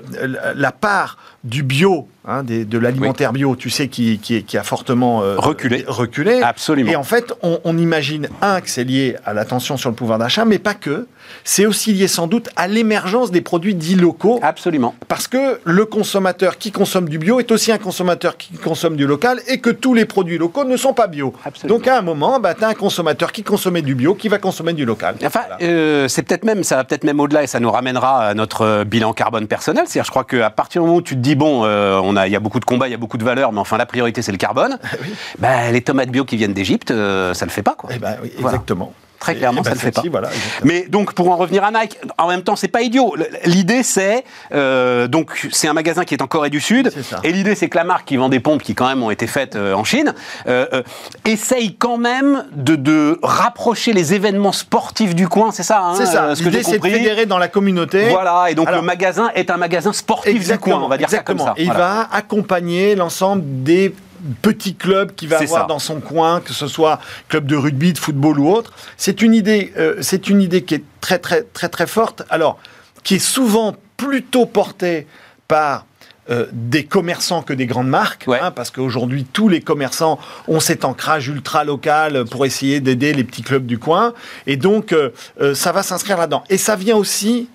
la 0.55 0.71
part 0.71 1.17
du 1.43 1.63
bio, 1.63 2.07
hein, 2.27 2.43
de 2.43 2.77
l'alimentaire 2.77 3.33
bio, 3.33 3.55
tu 3.55 3.69
sais, 3.69 3.87
qui, 3.87 4.19
qui, 4.19 4.57
a 4.57 4.63
fortement 4.63 5.21
euh, 5.21 5.35
reculé. 5.37 5.83
reculé. 5.87 6.41
Absolument. 6.41 6.91
Et 6.91 6.95
en 6.95 7.03
fait, 7.03 7.33
on, 7.41 7.77
imagine, 7.77 8.29
un, 8.41 8.61
que 8.61 8.69
c'est 8.69 8.83
lié 8.83 9.15
à 9.25 9.33
la 9.33 9.45
tension 9.45 9.77
sur 9.77 9.89
le 9.89 9.95
pouvoir 9.95 10.19
d'achat, 10.19 10.45
mais 10.45 10.59
pas 10.59 10.73
que. 10.73 11.07
C'est 11.43 11.65
aussi 11.65 11.93
lié 11.93 12.07
sans 12.07 12.27
doute 12.27 12.49
à 12.55 12.67
l'émergence 12.67 13.31
des 13.31 13.41
produits 13.41 13.75
dits 13.75 13.95
locaux. 13.95 14.39
Absolument. 14.41 14.95
Parce 15.07 15.27
que 15.27 15.59
le 15.65 15.85
consommateur 15.85 16.57
qui 16.57 16.71
consomme 16.71 17.09
du 17.09 17.17
bio 17.17 17.39
est 17.39 17.51
aussi 17.51 17.71
un 17.71 17.77
consommateur 17.77 18.37
qui 18.37 18.53
consomme 18.53 18.95
du 18.95 19.05
local 19.05 19.41
et 19.47 19.59
que 19.59 19.69
tous 19.69 19.93
les 19.93 20.05
produits 20.05 20.37
locaux 20.37 20.63
ne 20.63 20.77
sont 20.77 20.93
pas 20.93 21.07
bio. 21.07 21.33
Absolument. 21.43 21.77
Donc 21.77 21.87
à 21.87 21.97
un 21.97 22.01
moment, 22.01 22.39
bah, 22.39 22.53
tu 22.53 22.63
as 22.63 22.69
un 22.69 22.73
consommateur 22.73 23.31
qui 23.31 23.43
consommait 23.43 23.81
du 23.81 23.95
bio 23.95 24.15
qui 24.15 24.29
va 24.29 24.39
consommer 24.39 24.73
du 24.73 24.85
local. 24.85 25.15
Enfin, 25.25 25.41
euh, 25.61 26.07
c'est 26.07 26.23
peut-être 26.23 26.43
même, 26.43 26.63
ça 26.63 26.77
va 26.77 26.83
peut-être 26.83 27.03
même 27.03 27.19
au-delà 27.19 27.43
et 27.43 27.47
ça 27.47 27.59
nous 27.59 27.71
ramènera 27.71 28.27
à 28.27 28.33
notre 28.33 28.61
euh, 28.61 28.83
bilan 28.83 29.13
carbone 29.13 29.47
personnel. 29.47 29.83
C'est-à-dire, 29.87 30.05
je 30.05 30.11
crois 30.11 30.23
qu'à 30.23 30.49
partir 30.49 30.81
du 30.81 30.87
moment 30.87 30.99
où 30.99 31.01
tu 31.01 31.15
te 31.15 31.19
dis, 31.19 31.35
bon, 31.35 31.63
euh, 31.65 31.99
on 32.03 32.15
a, 32.17 32.27
il 32.27 32.33
y 32.33 32.35
a 32.35 32.39
beaucoup 32.39 32.59
de 32.59 32.65
combats, 32.65 32.87
il 32.87 32.91
y 32.91 32.95
a 32.95 32.97
beaucoup 32.97 33.17
de 33.17 33.23
valeurs, 33.23 33.51
mais 33.51 33.59
enfin 33.59 33.77
la 33.77 33.85
priorité 33.85 34.21
c'est 34.21 34.31
le 34.31 34.37
carbone. 34.37 34.77
bah, 35.39 35.71
les 35.71 35.81
tomates 35.81 36.09
bio 36.09 36.25
qui 36.25 36.37
viennent 36.37 36.53
d'Égypte, 36.53 36.91
euh, 36.91 37.33
ça 37.33 37.45
le 37.45 37.51
fait 37.51 37.63
pas 37.63 37.75
quoi. 37.75 37.89
Eh 37.93 37.99
ben, 37.99 38.17
exactement. 38.37 38.93
Très 39.19 39.35
clairement, 39.35 39.63
ça 39.63 39.71
ne 39.71 39.75
le 39.75 39.81
fait 39.81 39.91
pas. 39.91 40.03
Voilà, 40.09 40.29
Mais 40.63 40.85
donc, 40.87 41.13
pour 41.13 41.29
en 41.29 41.37
revenir 41.37 41.63
à 41.63 41.71
Nike, 41.71 41.97
en 42.17 42.27
même 42.27 42.43
temps, 42.43 42.55
c'est 42.55 42.67
pas 42.67 42.81
idiot. 42.81 43.15
L'idée, 43.45 43.83
c'est 43.83 44.23
euh, 44.53 45.07
donc 45.07 45.47
c'est 45.51 45.67
un 45.67 45.73
magasin 45.73 46.05
qui 46.05 46.13
est 46.13 46.21
en 46.21 46.27
Corée 46.27 46.49
du 46.49 46.61
Sud, 46.61 46.91
et 47.23 47.31
l'idée, 47.31 47.55
c'est 47.55 47.69
que 47.69 47.77
la 47.77 47.83
marque 47.83 48.05
qui 48.05 48.17
vend 48.17 48.29
des 48.29 48.39
pompes 48.39 48.61
qui 48.61 48.75
quand 48.75 48.87
même 48.87 49.03
ont 49.03 49.11
été 49.11 49.27
faites 49.27 49.55
euh, 49.55 49.73
en 49.73 49.83
Chine 49.83 50.13
euh, 50.47 50.83
essaye 51.25 51.75
quand 51.75 51.97
même 51.97 52.45
de, 52.53 52.75
de, 52.75 53.19
rapprocher 53.23 53.93
les 53.93 54.13
événements 54.13 54.51
sportifs 54.51 55.15
du 55.15 55.27
coin. 55.27 55.51
C'est 55.51 55.63
ça. 55.63 55.81
Hein, 55.81 55.95
c'est 55.95 56.05
ça. 56.05 56.33
L'idée, 56.33 56.63
c'est 56.63 56.79
de 56.79 56.87
fédérer 56.87 57.25
dans 57.25 57.37
la 57.37 57.47
communauté. 57.47 58.09
Voilà. 58.09 58.47
Et 58.49 58.55
donc 58.55 58.69
le 58.69 58.81
magasin 58.81 59.29
est 59.33 59.49
un 59.49 59.57
magasin 59.57 59.93
sportif 59.93 60.47
du 60.47 60.57
coin. 60.57 60.81
On 60.83 60.87
va 60.87 60.97
dire 60.97 61.09
ça 61.09 61.19
comme 61.19 61.39
ça. 61.39 61.53
Et 61.57 61.63
il 61.63 61.73
va 61.73 62.07
accompagner 62.11 62.95
l'ensemble 62.95 63.43
des 63.45 63.93
petit 64.41 64.75
club 64.75 65.13
qui 65.15 65.27
va 65.27 65.39
avoir 65.39 65.67
dans 65.67 65.79
son 65.79 65.99
coin, 65.99 66.41
que 66.41 66.53
ce 66.53 66.67
soit 66.67 66.99
club 67.29 67.45
de 67.45 67.55
rugby, 67.55 67.93
de 67.93 67.97
football 67.97 68.39
ou 68.39 68.49
autre. 68.49 68.73
C'est 68.97 69.21
une 69.21 69.33
idée, 69.33 69.73
euh, 69.77 69.95
c'est 70.01 70.29
une 70.29 70.41
idée 70.41 70.63
qui 70.63 70.75
est 70.75 70.83
très 71.01 71.19
très 71.19 71.43
très 71.43 71.69
très 71.69 71.87
forte. 71.87 72.23
Alors, 72.29 72.59
qui 73.03 73.15
est 73.15 73.19
souvent 73.19 73.75
plutôt 73.95 74.45
portée 74.45 75.07
par 75.47 75.85
euh, 76.29 76.45
des 76.51 76.83
commerçants 76.83 77.41
que 77.41 77.53
des 77.53 77.65
grandes 77.65 77.87
marques, 77.87 78.27
hein, 78.27 78.51
parce 78.51 78.69
qu'aujourd'hui 78.69 79.25
tous 79.25 79.47
les 79.47 79.61
commerçants 79.61 80.19
ont 80.47 80.59
cet 80.59 80.83
ancrage 80.83 81.29
ultra 81.29 81.63
local 81.63 82.25
pour 82.25 82.45
essayer 82.45 82.81
d'aider 82.81 83.13
les 83.13 83.23
petits 83.23 83.43
clubs 83.43 83.65
du 83.65 83.79
coin, 83.79 84.13
et 84.45 84.57
donc 84.57 84.93
euh, 84.93 85.11
ça 85.55 85.71
va 85.71 85.83
s'inscrire 85.83 86.17
là-dedans. 86.17 86.43
Et 86.49 86.57
ça 86.57 86.75
vient 86.75 86.97
aussi, 86.97 87.49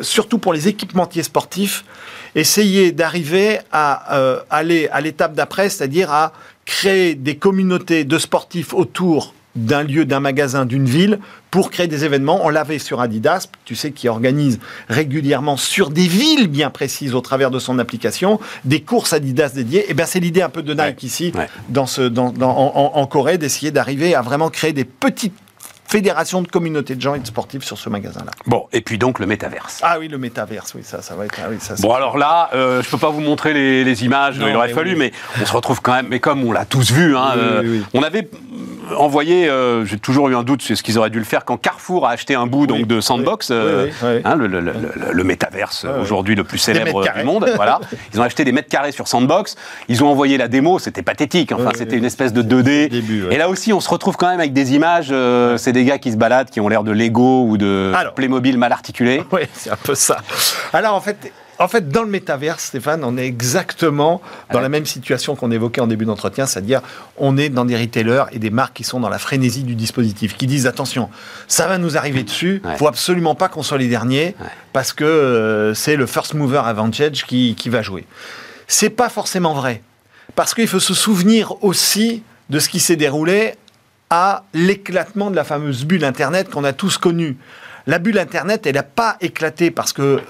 surtout 0.00 0.38
pour 0.38 0.54
les 0.54 0.68
équipementiers 0.68 1.22
sportifs, 1.22 1.84
essayer 2.34 2.92
d'arriver 2.92 3.58
à 3.72 4.16
euh, 4.16 4.40
aller 4.50 4.88
à 4.92 5.00
l'étape 5.00 5.34
d'après, 5.34 5.68
c'est-à-dire 5.68 6.12
à 6.12 6.32
créer 6.64 7.14
des 7.14 7.36
communautés 7.36 8.04
de 8.04 8.18
sportifs 8.18 8.74
autour 8.74 9.34
d'un 9.56 9.82
lieu, 9.82 10.04
d'un 10.04 10.20
magasin, 10.20 10.66
d'une 10.66 10.84
ville, 10.84 11.18
pour 11.50 11.70
créer 11.70 11.88
des 11.88 12.04
événements. 12.04 12.40
On 12.44 12.48
l'avait 12.48 12.78
sur 12.78 13.00
Adidas, 13.00 13.48
tu 13.64 13.74
sais, 13.74 13.90
qui 13.90 14.08
organise 14.08 14.60
régulièrement 14.88 15.56
sur 15.56 15.90
des 15.90 16.06
villes 16.06 16.46
bien 16.46 16.70
précises 16.70 17.14
au 17.14 17.20
travers 17.20 17.50
de 17.50 17.58
son 17.58 17.78
application, 17.78 18.38
des 18.64 18.82
courses 18.82 19.12
Adidas 19.12 19.50
dédiées. 19.54 19.80
Et 19.80 19.86
eh 19.88 19.94
bien 19.94 20.06
c'est 20.06 20.20
l'idée 20.20 20.42
un 20.42 20.48
peu 20.48 20.62
de 20.62 20.74
Nike 20.74 21.02
ici, 21.02 21.32
dans 21.68 21.86
ce, 21.86 22.02
dans, 22.02 22.32
en 22.40 23.06
Corée, 23.06 23.38
d'essayer 23.38 23.72
d'arriver 23.72 24.14
à 24.14 24.22
vraiment 24.22 24.50
créer 24.50 24.72
des 24.72 24.84
petites 24.84 25.34
fédération 25.88 26.42
de 26.42 26.48
communautés 26.48 26.94
de 26.94 27.00
gens 27.00 27.14
et 27.14 27.18
de 27.18 27.26
sportifs 27.26 27.64
sur 27.64 27.78
ce 27.78 27.88
magasin-là. 27.88 28.30
Bon, 28.46 28.68
et 28.72 28.82
puis 28.82 28.98
donc 28.98 29.18
le 29.18 29.26
métaverse. 29.26 29.80
Ah 29.82 29.98
oui, 29.98 30.08
le 30.08 30.18
métaverse, 30.18 30.74
oui, 30.74 30.82
ça, 30.84 31.00
ça 31.00 31.16
va 31.16 31.24
être. 31.24 31.38
Ah 31.42 31.48
oui, 31.50 31.56
ça, 31.60 31.74
bon, 31.80 31.92
alors 31.94 32.18
là, 32.18 32.50
euh, 32.52 32.82
je 32.82 32.90
peux 32.90 32.98
pas 32.98 33.08
vous 33.08 33.20
montrer 33.20 33.54
les, 33.54 34.04
images, 34.04 34.36
il 34.36 34.54
aurait 34.54 34.68
fallu, 34.68 34.96
mais 34.96 35.12
on 35.40 35.46
se 35.46 35.52
retrouve 35.52 35.80
quand 35.80 35.94
même. 35.94 36.08
Mais 36.08 36.20
comme 36.20 36.44
on 36.44 36.52
l'a 36.52 36.66
tous 36.66 36.92
vu, 36.92 37.16
hein, 37.16 37.32
euh, 37.36 37.80
on 37.94 38.02
avait 38.02 38.28
envoyé, 38.96 39.48
euh, 39.48 39.84
j'ai 39.84 39.98
toujours 39.98 40.28
eu 40.28 40.36
un 40.36 40.42
doute 40.42 40.62
sur 40.62 40.76
ce 40.76 40.82
qu'ils 40.82 40.98
auraient 40.98 41.10
dû 41.10 41.18
le 41.18 41.24
faire 41.24 41.44
quand 41.44 41.56
Carrefour 41.56 42.06
a 42.06 42.10
acheté 42.10 42.34
un 42.34 42.46
bout 42.46 42.66
donc 42.66 42.86
de 42.86 43.00
Sandbox, 43.00 43.50
euh, 43.50 43.88
hein, 44.24 44.34
le, 44.34 44.46
le, 44.46 44.60
le, 45.12 45.24
métaverse 45.24 45.86
aujourd'hui 46.00 46.34
le 46.34 46.44
plus 46.44 46.58
célèbre 46.58 47.02
du 47.02 47.24
monde. 47.24 47.50
voilà, 47.56 47.80
ils 48.12 48.20
ont 48.20 48.22
acheté 48.22 48.44
des 48.44 48.52
mètres 48.52 48.68
carrés 48.68 48.92
sur 48.92 49.08
Sandbox. 49.08 49.56
Ils 49.88 50.02
ont 50.02 50.08
envoyé 50.08 50.38
la 50.38 50.48
démo, 50.48 50.78
c'était 50.78 51.02
pathétique. 51.02 51.52
Enfin, 51.52 51.70
c'était 51.74 51.96
une 51.96 52.04
espèce 52.04 52.32
de 52.32 52.42
2D. 52.42 53.30
et 53.30 53.36
là 53.36 53.48
aussi, 53.48 53.72
on 53.72 53.80
se 53.80 53.90
retrouve 53.90 54.16
quand 54.16 54.28
même 54.28 54.40
avec 54.40 54.52
des 54.52 54.74
images. 54.74 55.12
c'est 55.58 55.72
des 55.72 55.84
gars 55.84 55.98
qui 55.98 56.12
se 56.12 56.16
baladent, 56.16 56.50
qui 56.50 56.60
ont 56.60 56.68
l'air 56.68 56.84
de 56.84 56.92
Lego 56.92 57.44
ou 57.44 57.56
de 57.56 57.92
Playmobil 58.14 58.58
mal 58.58 58.72
articulés. 58.72 59.22
Oui, 59.32 59.42
c'est 59.52 59.70
un 59.70 59.76
peu 59.76 59.94
ça. 59.94 60.18
Alors 60.72 60.94
en 60.94 61.00
fait, 61.00 61.32
en 61.58 61.68
fait, 61.68 61.88
dans 61.88 62.02
le 62.02 62.08
métaverse, 62.08 62.64
Stéphane, 62.64 63.02
on 63.04 63.16
est 63.16 63.26
exactement 63.26 64.22
dans 64.52 64.60
la 64.60 64.68
même 64.68 64.86
situation 64.86 65.34
qu'on 65.34 65.50
évoquait 65.50 65.80
en 65.80 65.86
début 65.86 66.04
d'entretien, 66.04 66.46
c'est-à-dire 66.46 66.82
on 67.16 67.36
est 67.36 67.48
dans 67.48 67.64
des 67.64 67.76
retailers 67.76 68.24
et 68.32 68.38
des 68.38 68.50
marques 68.50 68.74
qui 68.74 68.84
sont 68.84 69.00
dans 69.00 69.08
la 69.08 69.18
frénésie 69.18 69.64
du 69.64 69.74
dispositif, 69.74 70.36
qui 70.36 70.46
disent 70.46 70.66
attention, 70.66 71.10
ça 71.48 71.66
va 71.66 71.78
nous 71.78 71.96
arriver 71.96 72.22
dessus, 72.22 72.62
il 72.64 72.76
faut 72.76 72.86
absolument 72.86 73.34
pas 73.34 73.48
qu'on 73.48 73.62
soit 73.62 73.78
les 73.78 73.88
derniers, 73.88 74.36
parce 74.72 74.92
que 74.92 75.04
euh, 75.04 75.74
c'est 75.74 75.96
le 75.96 76.06
first 76.06 76.34
mover 76.34 76.62
advantage 76.64 77.24
qui, 77.26 77.54
qui 77.56 77.68
va 77.68 77.82
jouer. 77.82 78.06
C'est 78.68 78.90
pas 78.90 79.08
forcément 79.08 79.54
vrai, 79.54 79.82
parce 80.36 80.54
qu'il 80.54 80.68
faut 80.68 80.80
se 80.80 80.94
souvenir 80.94 81.62
aussi 81.64 82.22
de 82.50 82.60
ce 82.60 82.68
qui 82.68 82.78
s'est 82.78 82.96
déroulé 82.96 83.54
à 84.10 84.44
l'éclatement 84.54 85.30
de 85.30 85.36
la 85.36 85.44
fameuse 85.44 85.84
bulle 85.84 86.04
Internet 86.04 86.50
qu'on 86.50 86.64
a 86.64 86.72
tous 86.72 86.98
connue. 86.98 87.36
La 87.86 87.98
bulle 87.98 88.18
Internet, 88.18 88.66
elle 88.66 88.76
n'a 88.76 88.82
pas 88.82 89.16
éclaté 89.20 89.70
parce 89.70 89.92
que 89.92 90.20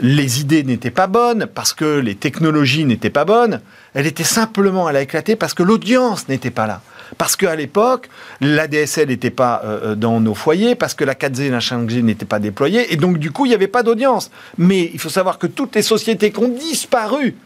les 0.00 0.40
idées 0.40 0.62
n'étaient 0.62 0.90
pas 0.90 1.06
bonnes, 1.06 1.46
parce 1.52 1.72
que 1.72 1.98
les 1.98 2.14
technologies 2.14 2.84
n'étaient 2.84 3.10
pas 3.10 3.24
bonnes. 3.24 3.60
Elle 3.94 4.06
était 4.06 4.24
simplement, 4.24 4.88
elle 4.88 4.96
a 4.96 5.02
éclaté 5.02 5.34
parce 5.36 5.54
que 5.54 5.62
l'audience 5.62 6.28
n'était 6.28 6.50
pas 6.50 6.66
là. 6.66 6.82
Parce 7.16 7.36
qu'à 7.36 7.56
l'époque, 7.56 8.08
l'ADSL 8.40 9.08
n'était 9.08 9.30
pas 9.30 9.62
euh, 9.64 9.94
dans 9.94 10.20
nos 10.20 10.34
foyers, 10.34 10.74
parce 10.74 10.94
que 10.94 11.04
la 11.04 11.14
4G 11.14 11.42
et 11.42 11.50
la 11.50 11.58
5G 11.58 12.02
n'étaient 12.02 12.26
pas 12.26 12.38
déployées, 12.38 12.92
et 12.92 12.96
donc 12.96 13.18
du 13.18 13.30
coup, 13.30 13.46
il 13.46 13.48
n'y 13.48 13.54
avait 13.54 13.66
pas 13.66 13.82
d'audience. 13.82 14.30
Mais 14.56 14.90
il 14.92 15.00
faut 15.00 15.08
savoir 15.08 15.38
que 15.38 15.46
toutes 15.46 15.74
les 15.74 15.82
sociétés 15.82 16.30
qui 16.30 16.38
ont 16.38 16.48
disparu 16.48 17.36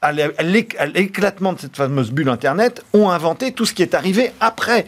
à 0.00 0.12
l'éclatement 0.12 1.54
de 1.54 1.60
cette 1.60 1.76
fameuse 1.76 2.12
bulle 2.12 2.28
Internet 2.28 2.84
ont 2.92 3.10
inventé 3.10 3.50
tout 3.52 3.64
ce 3.66 3.74
qui 3.74 3.82
est 3.82 3.94
arrivé 3.94 4.30
après. 4.40 4.86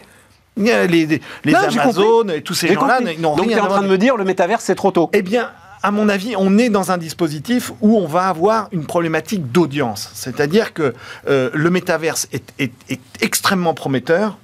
Les, 0.55 0.87
les, 0.87 1.55
Amazones 1.55 2.31
et 2.31 2.41
tous 2.41 2.53
ces 2.53 2.73
gens-là 2.73 2.99
n'ont 3.19 3.33
rien. 3.33 3.43
Donc 3.43 3.47
tu 3.47 3.57
es 3.57 3.59
en 3.59 3.67
train 3.67 3.81
de 3.81 3.87
me 3.87 3.97
dire 3.97 4.15
le 4.15 4.23
métaverse 4.23 4.63
c'est 4.63 4.75
trop 4.75 4.91
tôt. 4.91 5.09
Eh 5.13 5.21
bien, 5.21 5.49
à 5.83 5.91
mon 5.91 6.09
avis, 6.09 6.35
on 6.37 6.57
est 6.57 6.69
dans 6.69 6.91
un 6.91 6.97
dispositif 6.97 7.71
où 7.81 7.97
on 7.97 8.07
va 8.07 8.27
avoir 8.27 8.69
une 8.71 8.85
problématique 8.85 9.51
d'audience. 9.51 10.09
C'est-à-dire 10.13 10.73
que 10.73 10.93
euh, 11.27 11.49
le 11.53 11.69
métaverse 11.69 12.27
est, 12.31 12.71
extrêmement 13.19 13.73
prometteur. 13.73 14.37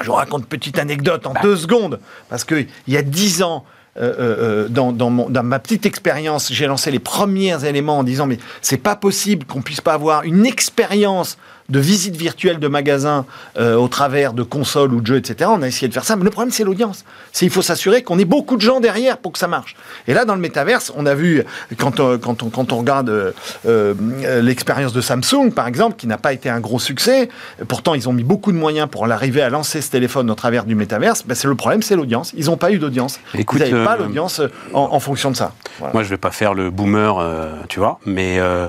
Je 0.00 0.06
vous 0.06 0.14
raconte 0.14 0.42
une 0.42 0.48
petite 0.48 0.78
anecdote 0.78 1.26
en 1.26 1.32
bah. 1.32 1.40
deux 1.42 1.56
secondes, 1.56 2.00
parce 2.28 2.44
qu'il 2.44 2.68
y 2.88 2.96
a 2.96 3.02
dix 3.02 3.42
ans, 3.42 3.64
euh, 3.98 4.14
euh, 4.18 4.68
dans, 4.68 4.92
dans, 4.92 5.42
ma 5.42 5.58
petite 5.58 5.84
expérience, 5.84 6.50
j'ai 6.50 6.66
lancé 6.66 6.90
les 6.90 6.98
premiers 6.98 7.62
éléments 7.66 7.98
en 7.98 8.02
disant 8.02 8.26
mais 8.26 8.38
c'est 8.62 8.78
pas 8.78 8.96
possible 8.96 9.44
qu'on 9.44 9.60
puisse 9.60 9.82
pas 9.82 9.92
avoir 9.92 10.22
une 10.22 10.46
expérience 10.46 11.36
de 11.68 11.78
visites 11.78 12.16
virtuelles 12.16 12.58
de 12.58 12.68
magasins 12.68 13.24
euh, 13.58 13.74
au 13.74 13.88
travers 13.88 14.32
de 14.32 14.42
consoles 14.42 14.92
ou 14.92 15.00
de 15.00 15.06
jeux, 15.06 15.16
etc. 15.16 15.50
On 15.52 15.62
a 15.62 15.68
essayé 15.68 15.88
de 15.88 15.94
faire 15.94 16.04
ça, 16.04 16.16
mais 16.16 16.24
le 16.24 16.30
problème 16.30 16.52
c'est 16.52 16.64
l'audience. 16.64 17.04
C'est 17.32 17.46
il 17.46 17.50
faut 17.50 17.62
s'assurer 17.62 18.02
qu'on 18.02 18.18
ait 18.18 18.24
beaucoup 18.24 18.56
de 18.56 18.62
gens 18.62 18.80
derrière 18.80 19.18
pour 19.18 19.32
que 19.32 19.38
ça 19.38 19.48
marche. 19.48 19.76
Et 20.06 20.14
là, 20.14 20.24
dans 20.24 20.34
le 20.34 20.40
métaverse, 20.40 20.92
on 20.96 21.06
a 21.06 21.14
vu 21.14 21.44
quand 21.78 22.00
on, 22.00 22.18
quand 22.18 22.42
on, 22.42 22.50
quand 22.50 22.72
on 22.72 22.78
regarde 22.78 23.08
euh, 23.10 23.32
euh, 23.66 24.42
l'expérience 24.42 24.92
de 24.92 25.00
Samsung, 25.00 25.50
par 25.54 25.66
exemple, 25.66 25.96
qui 25.96 26.06
n'a 26.06 26.18
pas 26.18 26.32
été 26.32 26.48
un 26.48 26.60
gros 26.60 26.78
succès. 26.78 27.28
Pourtant, 27.68 27.94
ils 27.94 28.08
ont 28.08 28.12
mis 28.12 28.24
beaucoup 28.24 28.52
de 28.52 28.56
moyens 28.56 28.88
pour 28.90 29.06
l'arriver 29.06 29.42
à 29.42 29.50
lancer 29.50 29.80
ce 29.80 29.90
téléphone 29.90 30.30
au 30.30 30.34
travers 30.34 30.64
du 30.64 30.74
métaverse. 30.74 31.24
Ben, 31.26 31.34
c'est 31.34 31.48
le 31.48 31.54
problème, 31.54 31.82
c'est 31.82 31.96
l'audience. 31.96 32.32
Ils 32.36 32.46
n'ont 32.46 32.56
pas 32.56 32.72
eu 32.72 32.78
d'audience. 32.78 33.20
Écoute, 33.34 33.60
ils 33.64 33.72
n'avaient 33.72 33.84
pas 33.84 33.94
euh, 33.94 34.04
l'audience 34.04 34.40
en, 34.72 34.88
en 34.92 35.00
fonction 35.00 35.30
de 35.30 35.36
ça. 35.36 35.52
Voilà. 35.78 35.94
Moi, 35.94 36.02
je 36.02 36.08
vais 36.08 36.18
pas 36.18 36.30
faire 36.30 36.54
le 36.54 36.70
boomer, 36.70 37.18
euh, 37.18 37.52
tu 37.68 37.78
vois, 37.78 37.98
mais 38.06 38.38
euh, 38.38 38.68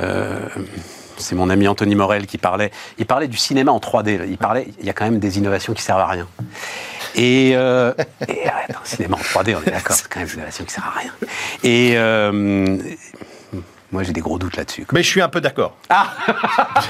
euh, 0.00 0.38
c'est 1.18 1.34
mon 1.34 1.50
ami 1.50 1.68
Anthony 1.68 1.94
Morel 1.94 2.26
qui 2.26 2.38
parlait. 2.38 2.70
Il 2.98 3.06
parlait 3.06 3.28
du 3.28 3.36
cinéma 3.36 3.72
en 3.72 3.78
3D. 3.78 4.20
Il 4.28 4.38
parlait, 4.38 4.68
il 4.80 4.86
y 4.86 4.90
a 4.90 4.92
quand 4.92 5.04
même 5.04 5.18
des 5.18 5.38
innovations 5.38 5.72
qui 5.72 5.82
servent 5.82 6.00
à 6.00 6.06
rien. 6.06 6.26
Et, 7.14 7.52
euh, 7.54 7.92
et, 8.28 8.46
attends, 8.46 8.80
cinéma 8.84 9.16
en 9.16 9.20
3D, 9.40 9.56
on 9.56 9.66
est 9.66 9.72
d'accord, 9.72 9.96
c'est 9.96 10.08
quand 10.08 10.20
même 10.20 10.28
des 10.28 10.34
innovations 10.34 10.64
qui 10.64 10.72
servent 10.74 10.88
à 10.94 10.98
rien. 10.98 11.12
Et 11.62 11.94
euh, 11.96 12.76
moi, 13.92 14.02
j'ai 14.02 14.12
des 14.12 14.20
gros 14.20 14.38
doutes 14.38 14.56
là-dessus. 14.56 14.86
Mais 14.92 15.02
je 15.02 15.08
suis 15.08 15.22
un 15.22 15.28
peu 15.28 15.40
d'accord. 15.40 15.76
Ah 15.88 16.12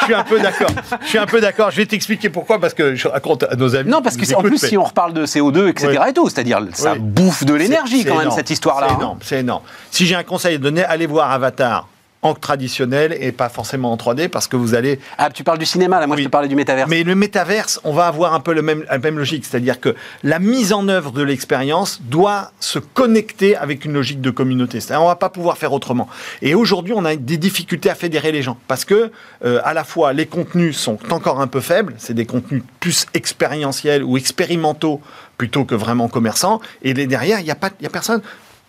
je 0.00 0.04
suis 0.04 0.14
un 0.14 0.24
peu 0.24 0.40
d'accord. 0.40 0.70
Je 1.02 1.06
suis 1.06 1.18
un 1.18 1.26
peu 1.26 1.40
d'accord. 1.40 1.70
Je 1.70 1.76
vais 1.76 1.86
t'expliquer 1.86 2.30
pourquoi, 2.30 2.58
parce 2.58 2.74
que 2.74 2.94
je 2.94 3.06
raconte 3.06 3.44
à 3.44 3.54
nos 3.56 3.76
amis. 3.76 3.90
Non, 3.90 4.02
parce 4.02 4.16
que 4.16 4.34
en 4.34 4.42
plus, 4.42 4.62
mais- 4.62 4.68
si 4.68 4.76
on 4.78 4.84
reparle 4.84 5.12
de 5.12 5.26
CO2, 5.26 5.68
etc. 5.68 6.02
Et 6.08 6.12
tout, 6.12 6.28
c'est-à-dire 6.28 6.60
ça 6.72 6.94
Oui. 6.94 6.98
bouffe 6.98 7.44
de 7.44 7.54
l'énergie 7.54 8.04
quand 8.04 8.18
même 8.18 8.30
cette 8.30 8.50
histoire-là. 8.50 8.88
C'est 8.88 8.94
hein. 8.94 8.98
énorme, 8.98 9.18
c'est 9.22 9.40
énorme. 9.40 9.62
Si 9.90 10.06
j'ai 10.06 10.16
un 10.16 10.24
conseil 10.24 10.56
à 10.56 10.58
donner, 10.58 10.82
allez 10.82 11.06
voir 11.06 11.30
Avatar 11.30 11.86
en 12.22 12.34
traditionnel 12.34 13.16
et 13.18 13.32
pas 13.32 13.48
forcément 13.48 13.92
en 13.92 13.96
3D 13.96 14.28
parce 14.28 14.46
que 14.46 14.56
vous 14.56 14.74
allez. 14.74 15.00
Ah, 15.16 15.30
tu 15.30 15.42
parles 15.42 15.58
du 15.58 15.64
cinéma, 15.66 15.98
là, 16.00 16.06
moi 16.06 16.16
Oui. 16.16 16.22
je 16.22 16.28
te 16.28 16.30
parlais 16.32 16.48
du 16.48 16.54
métavers. 16.54 16.86
Mais 16.86 17.02
le 17.02 17.14
métaverse, 17.14 17.80
on 17.84 17.92
va 17.94 18.06
avoir 18.06 18.34
un 18.34 18.40
peu 18.40 18.52
le 18.52 18.60
même, 18.62 18.84
la 18.90 18.98
même 18.98 19.16
logique, 19.18 19.44
c'est-à-dire 19.46 19.80
que 19.80 19.94
la 20.22 20.38
mise 20.38 20.72
en 20.74 20.86
œuvre 20.88 21.12
de 21.12 21.22
l'expérience 21.22 22.00
doit 22.02 22.52
se 22.60 22.78
connecter 22.78 23.56
avec 23.56 23.84
une 23.86 23.94
logique 23.94 24.20
de 24.20 24.30
communauté. 24.30 24.80
C'est-à-dire, 24.80 25.02
on 25.02 25.08
va 25.08 25.16
pas 25.16 25.30
pouvoir 25.30 25.56
faire 25.56 25.72
autrement. 25.72 26.08
Et 26.42 26.54
aujourd'hui, 26.54 26.92
on 26.94 27.04
a 27.06 27.16
des 27.16 27.38
difficultés 27.38 27.88
à 27.88 27.94
fédérer 27.94 28.32
les 28.32 28.42
gens 28.42 28.58
parce 28.68 28.84
que 28.84 29.10
euh, 29.44 29.60
à 29.64 29.72
la 29.72 29.84
fois 29.84 30.12
les 30.12 30.26
contenus 30.26 30.76
sont 30.76 30.98
encore 31.10 31.40
un 31.40 31.46
peu 31.46 31.60
faibles, 31.60 31.94
c'est 31.98 32.14
des 32.14 32.26
contenus 32.26 32.62
plus 32.80 33.06
expérientiels 33.14 34.04
ou 34.04 34.16
expérimentaux 34.18 35.00
plutôt 35.38 35.64
que 35.64 35.74
vraiment 35.74 36.08
commerçants. 36.08 36.60
Et 36.82 36.92
les 36.92 37.06
derrière, 37.06 37.40
il 37.40 37.46
y 37.46 37.50
a 37.50 37.54
pas, 37.54 37.70
il 37.80 37.84
y 37.84 37.86
a 37.86 37.90
personne. 37.90 38.20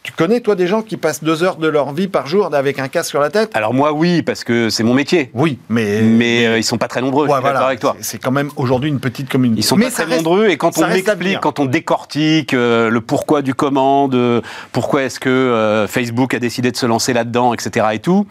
Tu 0.04 0.12
connais 0.14 0.40
toi 0.40 0.56
des 0.56 0.66
gens 0.66 0.82
qui 0.82 0.98
passent 0.98 1.24
deux 1.24 1.44
heures 1.44 1.58
de 1.58 1.68
leur 1.68 1.94
vie 1.94 2.08
par 2.08 2.26
jour 2.26 2.50
avec 2.56 2.80
un 2.80 2.88
casque 2.88 3.10
sur 3.12 3.20
la 3.20 3.30
tête? 3.30 3.52
Alors 3.54 3.72
moi, 3.72 3.94
oui, 3.94 4.24
parce 4.24 4.44
que 4.44 4.72
c'est 4.72 4.82
mon 4.84 4.96
métier. 4.96 5.30
Oui, 5.36 5.60
mais 5.70 6.02
Mais 6.02 6.48
euh, 6.48 6.58
ils 6.58 6.64
sont 6.64 6.80
pas 6.80 6.88
très 6.88 7.02
nombreux, 7.02 7.28
je 7.28 7.32
Ouais, 7.32 7.38
suis 7.38 7.42
voilà. 7.44 7.60
avec 7.68 7.80
toi. 7.82 7.96
C'est 8.02 8.18
quand 8.18 8.32
même 8.32 8.50
aujourd'hui 8.56 8.90
une 8.90 9.00
petite 9.00 9.30
communauté. 9.30 9.60
Ils 9.62 9.64
sont 9.64 9.76
Mais 9.76 9.86
pas 9.86 9.92
très 9.92 10.04
reste- 10.06 10.18
nombreux 10.18 10.48
et 10.48 10.58
quand 10.58 10.76
on 10.80 10.82
reste 10.82 11.08
à 11.08 11.12
explique, 11.12 11.20
venir. 11.28 11.40
quand 11.40 11.60
on 11.60 11.66
décortique 11.66 12.56
euh, 12.56 12.90
le 12.90 13.00
pourquoi 13.02 13.44
du 13.44 13.54
comment, 13.54 14.08
de 14.08 14.42
pourquoi 14.72 15.04
est-ce 15.04 15.20
que 15.20 15.30
euh, 15.30 15.88
Facebook 15.88 16.34
a 16.34 16.40
décidé 16.40 16.72
de 16.72 16.78
se 16.78 16.88
lancer 16.88 17.14
là-dedans, 17.14 17.54
etc. 17.54 17.86
et 17.94 18.00
tout, 18.00 18.26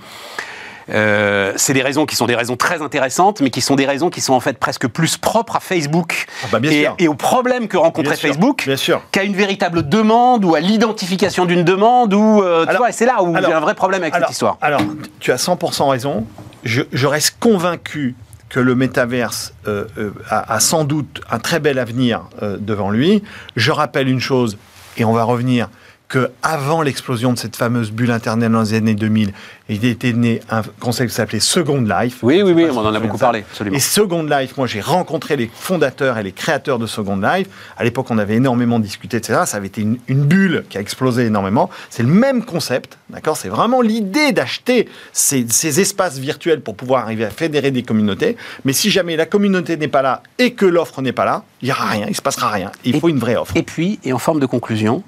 euh, 0.89 1.53
c'est 1.57 1.73
des 1.73 1.83
raisons 1.83 2.07
qui 2.07 2.17
sont 2.17 2.27
des 2.27 2.35
raisons 2.35 2.57
très 2.57 2.83
intéressantes, 2.83 3.41
mais 3.41 3.51
qui 3.51 3.61
sont 3.61 3.77
des 3.77 3.87
raisons 3.87 4.11
qui 4.11 4.21
sont 4.21 4.35
en 4.35 4.41
fait 4.41 4.59
presque 4.59 4.89
plus 4.89 5.17
propres 5.17 5.57
à 5.57 5.61
Facebook 5.61 6.27
Ah 6.45 6.47
bah, 6.53 6.59
et, 6.99 7.09
aux 7.09 7.15
problèmes 7.15 7.69
que 7.69 7.77
rencontrait 7.77 8.17
Bien 8.17 8.29
Facebook 8.29 8.69
qu'à 9.13 9.23
une 9.25 9.35
véritable 9.35 9.89
demande 9.89 10.45
ou 10.45 10.55
à 10.55 10.61
l'identification 10.61 11.45
d'une 11.45 11.65
demande 11.65 12.15
ou 12.15 12.43
euh, 12.43 12.67
tu 12.67 12.77
vois, 12.77 12.91
et 12.91 12.93
c'est 12.93 13.07
là 13.07 13.23
où 13.23 13.37
alors- 13.37 13.51
j'ai 13.51 13.57
un 13.57 13.61
vrai 13.61 13.75
problème 13.75 14.03
avec 14.03 14.15
alors, 14.15 14.29
cette 14.29 14.35
histoire. 14.35 14.59
Alors, 14.61 14.83
tu 15.19 15.33
as 15.33 15.37
100% 15.37 15.89
raison. 15.89 16.27
Je, 16.65 16.83
je 16.93 17.07
reste 17.07 17.37
convaincu 17.41 18.15
que 18.51 18.61
le 18.61 18.75
métaverse 18.75 19.55
euh, 19.69 19.87
euh, 19.97 20.11
a, 20.29 20.55
a 20.55 20.61
sans 20.61 20.85
doute 20.85 21.21
un 21.31 21.39
très 21.39 21.61
bel 21.61 21.79
avenir 21.79 22.23
euh, 22.43 22.57
devant 22.61 22.91
lui. 22.91 23.23
Je 23.57 23.71
rappelle 23.71 24.09
une 24.09 24.21
chose, 24.21 24.59
et 24.97 25.05
on 25.05 25.13
va 25.13 25.23
revenir, 25.25 25.69
que 26.11 26.33
avant 26.43 26.83
l'explosion 26.83 27.33
de 27.33 27.39
cette 27.39 27.55
fameuse 27.55 27.93
bulle 27.93 28.11
Internet 28.11 28.51
dans 28.51 28.63
les 28.63 28.75
années 28.75 28.97
2000, 28.97 29.33
il 29.69 29.85
était 29.85 30.13
né 30.13 30.41
un 30.51 30.63
concept 30.81 31.11
qui 31.11 31.15
s'appelait 31.15 31.39
Second 31.39 31.81
Life. 31.83 32.17
Oui, 32.23 32.43
oui, 32.43 32.53
oui, 32.53 32.67
on 32.69 32.77
en 32.79 32.93
a 32.93 32.99
beaucoup 32.99 33.17
parlé, 33.17 33.45
absolument. 33.49 33.77
Et 33.77 33.81
Second 33.81 34.25
Life, 34.25 34.57
moi 34.57 34.67
j'ai 34.67 34.81
rencontré 34.81 35.37
les 35.37 35.49
fondateurs 35.55 36.19
et 36.19 36.25
les 36.25 36.33
créateurs 36.33 36.81
de 36.81 36.87
Second 36.87 37.17
Life. 37.17 37.47
À 37.79 37.85
l'époque, 37.85 38.11
on 38.11 38.19
avait 38.19 38.35
énormément 38.35 38.81
discuté, 38.81 39.19
etc. 39.19 39.43
Ça 39.47 39.59
avait 39.59 39.69
été 39.69 39.83
une, 39.83 39.99
une 40.09 40.25
bulle 40.25 40.65
qui 40.69 40.79
a 40.79 40.81
explosé 40.81 41.27
énormément. 41.27 41.71
C'est 41.91 42.03
le 42.03 42.09
même 42.09 42.45
concept, 42.45 42.99
d'accord? 43.09 43.37
C'est 43.37 43.49
vraiment 43.49 43.81
l'idée 43.81 44.33
d'acheter 44.33 44.89
ces, 45.13 45.47
ces 45.49 45.79
espaces 45.81 46.19
virtuels 46.19 46.61
pour 46.61 46.75
pouvoir 46.75 47.05
arriver 47.05 47.25
à 47.25 47.31
fédérer 47.31 47.71
des 47.71 47.85
communautés. 47.85 48.37
Mais 48.65 48.73
si 48.73 48.91
jamais 48.91 49.15
la 49.15 49.27
communauté 49.27 49.77
n'est 49.77 49.87
pas 49.87 50.03
là 50.03 50.25
et 50.41 50.55
que 50.55 50.67
l'offre 50.67 51.03
n'est 51.03 51.13
pas 51.13 51.25
là, 51.25 51.45
il 51.63 51.67
n'y 51.67 51.73
aura 51.73 51.85
rien, 51.87 52.07
il 52.07 52.11
ne 52.11 52.15
se 52.17 52.23
passera 52.23 52.51
rien. 52.51 52.73
Il 52.85 52.97
Et- 52.97 53.01
faut 53.01 53.09
une 53.09 53.21
vraie 53.21 53.37
offre. 53.37 53.57
Et 53.57 53.63
puis, 53.63 54.01
et 54.03 54.13
en 54.13 54.19
forme 54.19 54.41
de 54.41 54.47
conclusion, 54.47 55.05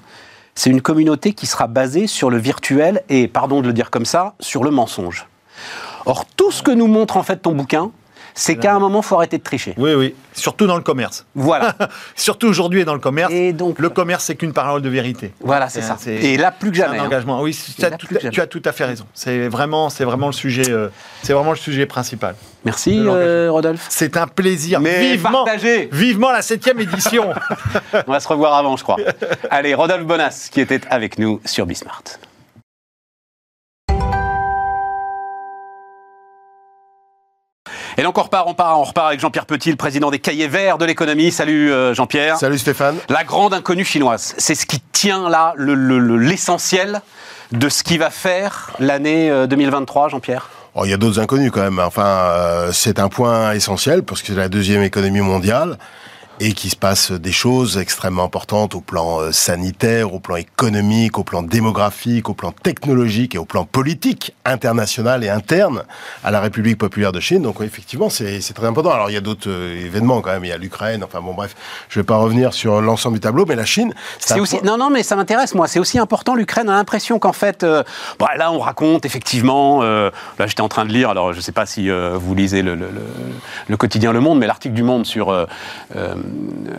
c'est 0.54 0.70
une 0.70 0.82
communauté 0.82 1.32
qui 1.32 1.46
sera 1.46 1.66
basée 1.66 2.06
sur 2.06 2.30
le 2.30 2.38
virtuel 2.38 3.02
et, 3.08 3.28
pardon 3.28 3.60
de 3.60 3.66
le 3.66 3.72
dire 3.72 3.90
comme 3.90 4.04
ça, 4.04 4.34
sur 4.40 4.64
le 4.64 4.70
mensonge. 4.70 5.26
Or, 6.04 6.24
tout 6.36 6.50
ce 6.50 6.62
que 6.62 6.70
nous 6.70 6.88
montre 6.88 7.16
en 7.16 7.22
fait 7.22 7.38
ton 7.38 7.54
bouquin, 7.54 7.90
c'est 8.34 8.56
qu'à 8.56 8.74
un 8.74 8.78
moment, 8.78 9.00
il 9.00 9.04
faut 9.04 9.16
arrêter 9.16 9.38
de 9.38 9.42
tricher. 9.42 9.74
Oui, 9.76 9.94
oui. 9.94 10.14
Surtout 10.32 10.66
dans 10.66 10.76
le 10.76 10.82
commerce. 10.82 11.26
Voilà. 11.34 11.74
Surtout 12.16 12.46
aujourd'hui 12.48 12.84
dans 12.84 12.94
le 12.94 13.00
commerce. 13.00 13.32
Et 13.32 13.52
donc- 13.52 13.78
le 13.78 13.90
commerce, 13.90 14.24
c'est 14.24 14.36
qu'une 14.36 14.52
parole 14.52 14.82
de 14.82 14.88
vérité. 14.88 15.32
Voilà, 15.40 15.68
c'est 15.68 15.82
ça. 15.82 15.96
C'est- 15.98 16.14
Et 16.14 16.36
là, 16.36 16.50
plus 16.50 16.70
que 16.70 16.76
jamais. 16.76 16.98
un 16.98 17.02
hein. 17.02 17.06
engagement. 17.06 17.40
Oui, 17.42 17.56
tu 17.76 17.84
as, 17.84 17.90
là, 17.90 17.96
tout, 17.96 18.06
jamais. 18.10 18.30
tu 18.30 18.40
as 18.40 18.46
tout 18.46 18.62
à 18.64 18.72
fait 18.72 18.84
raison. 18.84 19.04
C'est 19.14 19.48
vraiment, 19.48 19.90
c'est 19.90 20.04
vraiment 20.04 20.26
le 20.26 20.32
sujet. 20.32 20.70
euh, 20.70 20.88
c'est 21.22 21.32
vraiment 21.32 21.50
le 21.50 21.56
sujet 21.56 21.86
principal. 21.86 22.34
Merci, 22.64 22.98
euh, 23.04 23.48
Rodolphe. 23.50 23.86
C'est 23.88 24.16
un 24.16 24.26
plaisir. 24.26 24.80
Mais 24.80 25.12
vivement, 25.12 25.44
partagez. 25.44 25.88
vivement 25.92 26.30
la 26.30 26.42
septième 26.42 26.78
édition. 26.80 27.32
On 28.06 28.12
va 28.12 28.20
se 28.20 28.28
revoir 28.28 28.54
avant, 28.54 28.76
je 28.76 28.82
crois. 28.84 28.96
Allez, 29.50 29.74
Rodolphe 29.74 30.06
Bonas, 30.06 30.48
qui 30.50 30.60
était 30.60 30.80
avec 30.88 31.18
nous 31.18 31.40
sur 31.44 31.66
Bismart. 31.66 32.02
Et 37.98 38.02
donc 38.02 38.16
on 38.18 38.22
repart, 38.22 38.46
on 38.46 38.50
repart, 38.50 38.76
on 38.78 38.82
repart 38.84 39.08
avec 39.08 39.20
Jean-Pierre 39.20 39.46
Petit, 39.46 39.70
le 39.70 39.76
président 39.76 40.10
des 40.10 40.18
Cahiers 40.18 40.48
Verts 40.48 40.78
de 40.78 40.84
l'économie. 40.84 41.30
Salut 41.30 41.70
euh, 41.70 41.94
Jean-Pierre. 41.94 42.36
Salut 42.38 42.58
Stéphane. 42.58 42.96
La 43.08 43.24
grande 43.24 43.52
inconnue 43.54 43.84
chinoise, 43.84 44.34
c'est 44.38 44.54
ce 44.54 44.64
qui 44.66 44.80
tient 44.92 45.28
là 45.28 45.52
le- 45.56 45.74
le- 45.74 45.98
le- 45.98 46.16
l'essentiel 46.16 47.02
de 47.52 47.68
ce 47.68 47.82
qui 47.82 47.98
va 47.98 48.08
faire 48.10 48.70
l'année 48.78 49.30
euh, 49.30 49.46
2023, 49.46 50.08
Jean-Pierre? 50.08 50.48
Oh, 50.74 50.86
il 50.86 50.90
y 50.90 50.94
a 50.94 50.96
d'autres 50.96 51.20
inconnus 51.20 51.50
quand 51.52 51.60
même. 51.60 51.78
Enfin, 51.78 52.06
euh, 52.06 52.72
c'est 52.72 52.98
un 52.98 53.10
point 53.10 53.52
essentiel 53.52 54.02
parce 54.02 54.22
que 54.22 54.28
c'est 54.28 54.34
la 54.34 54.48
deuxième 54.48 54.82
économie 54.82 55.20
mondiale 55.20 55.76
et 56.40 56.54
qu'il 56.54 56.70
se 56.70 56.76
passe 56.76 57.12
des 57.12 57.30
choses 57.32 57.78
extrêmement 57.78 58.24
importantes 58.24 58.74
au 58.74 58.80
plan 58.80 59.20
euh, 59.20 59.32
sanitaire, 59.32 60.12
au 60.14 60.18
plan 60.18 60.36
économique, 60.36 61.18
au 61.18 61.24
plan 61.24 61.42
démographique, 61.42 62.28
au 62.28 62.34
plan 62.34 62.52
technologique 62.52 63.34
et 63.34 63.38
au 63.38 63.44
plan 63.44 63.64
politique 63.64 64.34
international 64.44 65.22
et 65.24 65.28
interne 65.28 65.84
à 66.24 66.30
la 66.30 66.40
République 66.40 66.78
populaire 66.78 67.12
de 67.12 67.20
Chine. 67.20 67.42
Donc 67.42 67.60
effectivement, 67.60 68.08
c'est 68.10 68.40
très 68.54 68.66
important. 68.66 68.90
Alors 68.90 69.10
il 69.10 69.14
y 69.14 69.16
a 69.16 69.20
d'autres 69.20 69.48
euh, 69.50 69.84
événements 69.86 70.20
quand 70.20 70.30
même. 70.32 70.44
Il 70.44 70.48
y 70.48 70.52
a 70.52 70.58
l'Ukraine. 70.58 71.04
Enfin 71.04 71.20
bon, 71.20 71.34
bref, 71.34 71.54
je 71.88 72.00
vais 72.00 72.04
pas 72.04 72.16
revenir 72.16 72.54
sur 72.54 72.80
l'ensemble 72.80 73.14
du 73.14 73.20
tableau, 73.20 73.44
mais 73.46 73.54
la 73.56 73.64
Chine, 73.64 73.94
C'est 74.18 74.34
un 74.34 74.40
aussi 74.40 74.56
point- 74.58 74.66
non 74.66 74.76
non 74.78 74.90
mais 74.90 75.02
ça 75.02 75.14
m'intéresse 75.16 75.54
moi 75.54 75.68
c'est 75.68 75.78
aussi 75.78 75.98
important 75.98 76.34
l'Ukraine 76.34 76.68
a 76.68 76.72
l'impression 76.74 77.18
qu'en 77.18 77.32
fait 77.32 77.62
euh, 77.62 77.82
bon, 78.18 78.26
là 78.36 78.50
on 78.52 78.58
raconte 78.58 79.04
effectivement 79.06 79.80
euh, 79.82 80.10
là 80.38 80.46
j'étais 80.46 80.60
en 80.62 80.68
train 80.68 80.84
de 80.84 80.92
lire 80.92 81.10
alors 81.10 81.32
je 81.32 81.40
sais 81.40 81.52
pas 81.52 81.66
si 81.66 81.90
euh, 81.90 82.16
vous 82.18 82.34
lisez 82.34 82.62
le, 82.62 82.74
le- 82.74 82.90
le- 82.90 83.02
le 83.68 83.76
quotidien 83.76 84.12
Le 84.12 84.20
Monde 84.20 84.38
mais 84.38 84.46
l'article 84.46 84.74
du 84.74 84.82
Monde 84.82 85.04
sur 85.06 85.30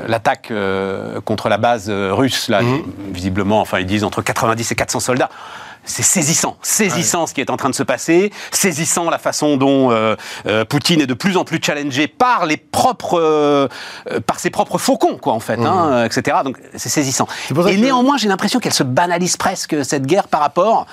l'attaque 0.07 0.49
euh, 0.51 1.21
contre 1.21 1.49
la 1.49 1.57
base 1.57 1.87
euh, 1.89 2.13
russe 2.13 2.49
là 2.49 2.61
visiblement 3.11 3.61
enfin 3.61 3.79
ils 3.79 3.85
disent 3.85 4.03
entre 4.03 4.21
90 4.21 4.71
et 4.71 4.75
400 4.75 4.99
soldats. 4.99 5.29
C'est 5.85 6.03
saisissant, 6.03 6.55
saisissant 6.61 7.27
ce 7.27 7.33
qui 7.33 7.41
est 7.41 7.49
en 7.49 7.57
train 7.57 7.69
de 7.69 7.75
se 7.75 7.83
passer, 7.83 8.31
saisissant 8.51 9.09
la 9.09 9.17
façon 9.17 9.57
dont 9.57 9.91
euh, 9.91 10.15
euh, 10.47 10.63
Poutine 10.63 11.01
est 11.01 11.07
de 11.07 11.13
plus 11.13 11.35
en 11.35 11.43
plus 11.43 11.59
challengé 11.61 12.07
par 12.07 12.45
les 12.45 12.55
propres, 12.55 13.19
euh, 13.19 13.67
euh, 14.09 14.21
par 14.21 14.39
ses 14.39 14.49
propres 14.49 14.77
faucons, 14.77 15.17
quoi, 15.17 15.33
en 15.33 15.41
fait, 15.41 15.59
hein, 15.59 15.89
euh, 15.91 16.05
etc. 16.05 16.37
Donc 16.45 16.57
c'est 16.75 16.87
saisissant. 16.87 17.27
Et 17.67 17.75
néanmoins, 17.75 18.15
j'ai 18.15 18.29
l'impression 18.29 18.61
qu'elle 18.61 18.73
se 18.73 18.83
banalise 18.83 19.35
presque 19.35 19.83
cette 19.83 20.05
guerre 20.05 20.29
par 20.29 20.39
rapport 20.39 20.87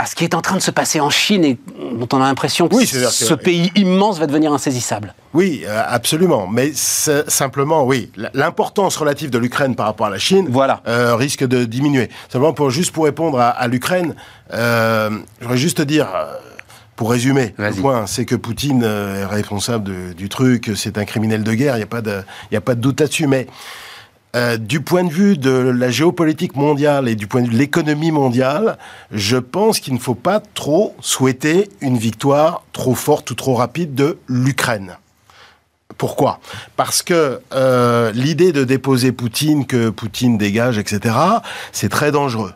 à 0.00 0.06
ce 0.06 0.14
qui 0.14 0.22
est 0.22 0.34
en 0.34 0.40
train 0.42 0.54
de 0.54 0.62
se 0.62 0.70
passer 0.70 1.00
en 1.00 1.10
Chine 1.10 1.44
et 1.44 1.58
dont 1.92 2.06
on 2.12 2.18
a 2.22 2.26
l'impression 2.28 2.68
que 2.68 2.76
Oui, 2.76 2.86
ce 2.86 3.34
pays 3.34 3.72
immense 3.74 4.20
va 4.20 4.26
devenir 4.28 4.52
insaisissable. 4.52 5.12
Oui, 5.34 5.64
euh, 5.66 5.82
absolument. 5.88 6.46
Mais 6.46 6.70
simplement, 6.72 7.84
oui, 7.84 8.10
l'importance 8.32 8.96
relative 8.96 9.30
de 9.30 9.38
l'Ukraine 9.38 9.74
par 9.74 9.86
rapport 9.86 10.06
à 10.06 10.10
la 10.10 10.18
Chine 10.18 10.46
Voilà. 10.50 10.82
euh, 10.86 11.16
risque 11.16 11.44
de 11.44 11.64
diminuer. 11.64 12.10
Simplement, 12.30 12.52
pour, 12.52 12.70
juste 12.70 12.92
pour 12.92 13.06
répondre 13.06 13.40
à, 13.40 13.48
à 13.48 13.66
l'Ukraine, 13.66 14.14
euh, 14.54 15.10
je 15.40 15.44
voudrais 15.44 15.58
juste 15.58 15.78
te 15.78 15.82
dire, 15.82 16.06
euh, 16.14 16.32
pour 16.94 17.10
résumer, 17.10 17.54
le 17.58 17.72
point, 17.72 18.06
c'est 18.06 18.24
que 18.24 18.36
Poutine 18.36 18.84
est 18.84 19.24
responsable 19.24 19.84
de- 19.84 20.12
du 20.12 20.28
truc, 20.28 20.70
c'est 20.76 20.96
un 20.96 21.04
criminel 21.04 21.42
de 21.42 21.54
guerre, 21.54 21.74
il 21.74 21.78
n'y 21.78 21.82
a, 21.84 21.86
pas 21.86 22.02
de- 22.02 22.22
y 22.52 22.56
a 22.56 22.60
pas 22.60 22.74
de 22.76 22.80
doute 22.80 23.00
là-dessus. 23.00 23.26
Mais 23.26 23.46
Euh, 24.36 24.58
du 24.58 24.82
point 24.82 25.04
de 25.04 25.12
vue 25.12 25.38
de 25.38 25.50
la 25.50 25.90
géopolitique 25.90 26.54
mondiale 26.54 27.08
et 27.08 27.14
du 27.14 27.26
point 27.26 27.40
de 27.40 27.46
vue 27.46 27.54
de 27.54 27.58
l'économie 27.58 28.10
mondiale, 28.10 28.76
je 29.10 29.38
pense 29.38 29.80
qu'il 29.80 29.94
ne 29.94 29.98
faut 29.98 30.14
pas 30.14 30.40
trop 30.54 30.94
souhaiter 31.00 31.70
une 31.80 31.96
victoire 31.96 32.62
trop 32.74 32.94
forte 32.94 33.30
ou 33.30 33.34
trop 33.34 33.54
rapide 33.54 33.94
de 33.94 34.18
l'Ukraine. 34.28 34.98
Pourquoi? 35.96 36.40
Parce 36.76 37.02
que 37.02 37.40
euh, 37.54 38.12
l'idée 38.12 38.52
de 38.52 38.64
déposer 38.64 39.12
Poutine, 39.12 39.66
que 39.66 39.88
Poutine 39.88 40.36
dégage, 40.36 40.76
etc., 40.76 41.14
c'est 41.72 41.88
très 41.88 42.12
dangereux. 42.12 42.52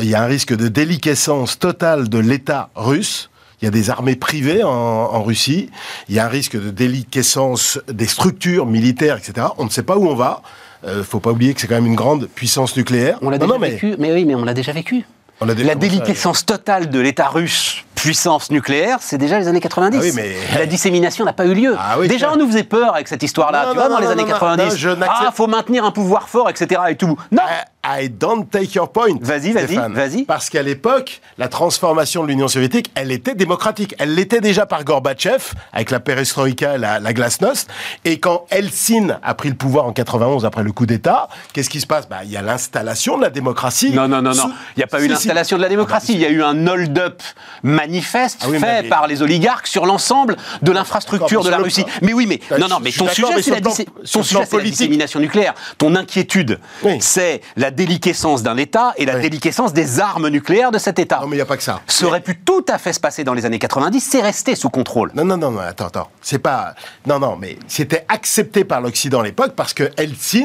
Il 0.00 0.08
y 0.08 0.14
a 0.14 0.22
un 0.22 0.26
risque 0.26 0.56
de 0.56 0.68
déliquescence 0.68 1.58
totale 1.58 2.08
de 2.08 2.18
l'État 2.18 2.70
russe. 2.74 3.28
Il 3.60 3.66
y 3.66 3.68
a 3.68 3.70
des 3.70 3.90
armées 3.90 4.16
privées 4.16 4.64
en, 4.64 4.70
en, 4.70 5.22
Russie. 5.22 5.68
Il 6.08 6.14
y 6.14 6.18
a 6.18 6.24
un 6.24 6.28
risque 6.28 6.56
de 6.56 6.70
déliquescence 6.70 7.78
des 7.86 8.06
structures 8.06 8.64
militaires, 8.64 9.18
etc. 9.18 9.48
On 9.58 9.66
ne 9.66 9.70
sait 9.70 9.82
pas 9.82 9.98
où 9.98 10.08
on 10.08 10.16
va. 10.16 10.42
Euh, 10.84 11.04
faut 11.04 11.20
pas 11.20 11.30
oublier 11.30 11.54
que 11.54 11.60
c'est 11.60 11.66
quand 11.66 11.76
même 11.76 11.86
une 11.86 11.94
grande 11.94 12.26
puissance 12.26 12.76
nucléaire. 12.76 13.18
On 13.22 13.30
l'a 13.30 13.38
déjà 13.38 13.58
mais... 13.58 13.70
vécu. 13.70 13.94
Mais 13.98 14.12
oui, 14.12 14.24
mais 14.24 14.34
on 14.34 14.44
l'a 14.44 14.54
déjà 14.54 14.72
vécu. 14.72 15.04
La 15.40 15.74
déliquescence 15.74 16.46
totale 16.46 16.90
de 16.90 17.00
l'État 17.00 17.28
russe 17.28 17.84
puissance 18.02 18.50
nucléaire, 18.50 18.98
c'est 19.00 19.16
déjà 19.16 19.38
les 19.38 19.46
années 19.46 19.60
90. 19.60 19.96
Ah 19.96 20.00
oui, 20.02 20.12
mais... 20.14 20.34
La 20.58 20.66
dissémination 20.66 21.24
n'a 21.24 21.32
pas 21.32 21.46
eu 21.46 21.54
lieu. 21.54 21.76
Ah 21.78 22.00
oui, 22.00 22.08
déjà, 22.08 22.32
on 22.32 22.36
nous 22.36 22.48
faisait 22.48 22.64
peur 22.64 22.94
avec 22.94 23.06
cette 23.06 23.22
histoire-là. 23.22 23.68
Tu 23.70 23.76
vois, 23.76 23.88
dans 23.88 24.00
les 24.00 24.08
années 24.08 24.24
90. 24.24 24.86
ah, 25.08 25.30
faut 25.32 25.46
maintenir 25.46 25.84
un 25.84 25.92
pouvoir 25.92 26.28
fort, 26.28 26.50
etc. 26.50 26.80
et 26.88 26.96
tout. 26.96 27.16
Non. 27.30 27.42
I 27.84 28.08
don't 28.08 28.44
take 28.48 28.76
your 28.76 28.92
point. 28.92 29.18
Vas-y, 29.20 29.50
vas-y, 29.50 29.74
vas-y. 29.74 30.24
Parce 30.24 30.50
qu'à 30.50 30.62
l'époque, 30.62 31.20
la 31.36 31.48
transformation 31.48 32.22
de 32.22 32.28
l'Union 32.28 32.46
soviétique, 32.46 32.92
elle 32.94 33.10
était 33.10 33.34
démocratique. 33.34 33.96
Elle 33.98 34.14
l'était 34.14 34.40
déjà 34.40 34.66
par 34.66 34.84
Gorbatchev, 34.84 35.52
avec 35.72 35.90
la 35.90 35.98
perestroïka, 35.98 36.78
la, 36.78 37.00
la 37.00 37.12
glasnost. 37.12 37.68
Et 38.04 38.20
quand 38.20 38.46
Helsinki 38.50 39.12
a 39.20 39.34
pris 39.34 39.48
le 39.48 39.56
pouvoir 39.56 39.86
en 39.86 39.92
91 39.92 40.44
après 40.44 40.62
le 40.62 40.70
coup 40.70 40.86
d'État, 40.86 41.28
qu'est-ce 41.52 41.70
qui 41.70 41.80
se 41.80 41.88
passe? 41.88 42.08
Bah, 42.08 42.20
Il 42.24 42.30
y 42.30 42.36
a 42.36 42.42
l'installation 42.42 43.16
de 43.16 43.22
la 43.22 43.30
démocratie. 43.30 43.90
Non, 43.90 44.06
non, 44.06 44.22
non, 44.22 44.32
non. 44.32 44.52
Il 44.76 44.80
n'y 44.80 44.84
a 44.84 44.86
pas 44.86 45.02
eu 45.02 45.08
l'installation 45.08 45.56
de 45.56 45.62
la 45.62 45.68
démocratie. 45.68 46.12
Il 46.12 46.20
y 46.20 46.24
a 46.24 46.30
eu 46.30 46.42
un 46.42 46.68
hold-up 46.68 47.20
manifeste 47.64 48.44
ah 48.44 48.58
fait 48.60 48.88
par 48.88 49.08
les 49.08 49.22
oligarques 49.22 49.66
sur 49.66 49.86
l'ensemble 49.86 50.36
de 50.62 50.70
l'infrastructure 50.70 51.42
de 51.42 51.50
la 51.50 51.58
Russie. 51.58 51.84
Mais 52.00 52.12
oui, 52.12 52.26
mais 52.26 52.38
bah, 52.48 52.58
non, 52.58 52.68
non, 52.68 52.78
mais 52.80 52.92
ton 52.92 53.08
sujet, 53.08 53.42
c'est 53.42 53.50
la, 53.50 53.60
la, 53.60 54.62
dissémination 54.62 55.18
nucléaire. 55.18 55.54
Ton 55.78 55.96
inquiétude, 55.96 56.60
c'est 57.00 57.40
la 57.56 57.71
déliquescence 57.72 58.42
d'un 58.42 58.56
État 58.56 58.94
et 58.96 59.04
la 59.04 59.18
déliquescence 59.18 59.72
des 59.72 59.98
armes 59.98 60.28
nucléaires 60.28 60.70
de 60.70 60.78
cet 60.78 60.98
État. 60.98 61.18
Non, 61.20 61.26
mais 61.26 61.36
il 61.36 61.38
n'y 61.38 61.42
a 61.42 61.46
pas 61.46 61.56
que 61.56 61.62
ça. 61.62 61.80
Ça 61.88 62.06
aurait 62.06 62.20
pu 62.20 62.38
tout 62.38 62.64
à 62.68 62.78
fait 62.78 62.92
se 62.92 63.00
passer 63.00 63.24
dans 63.24 63.34
les 63.34 63.44
années 63.44 63.58
90, 63.58 64.00
c'est 64.00 64.22
resté 64.22 64.54
sous 64.54 64.70
contrôle. 64.70 65.10
Non, 65.14 65.24
non, 65.24 65.36
non, 65.36 65.50
non 65.50 65.60
attends, 65.60 65.86
attends. 65.86 66.08
C'est 66.20 66.38
pas. 66.38 66.74
Non, 67.06 67.18
non, 67.18 67.36
mais 67.36 67.58
c'était 67.66 68.04
accepté 68.08 68.64
par 68.64 68.80
l'Occident 68.80 69.20
à 69.20 69.24
l'époque 69.24 69.52
parce 69.56 69.74
que 69.74 69.90
Helsinki 69.96 70.44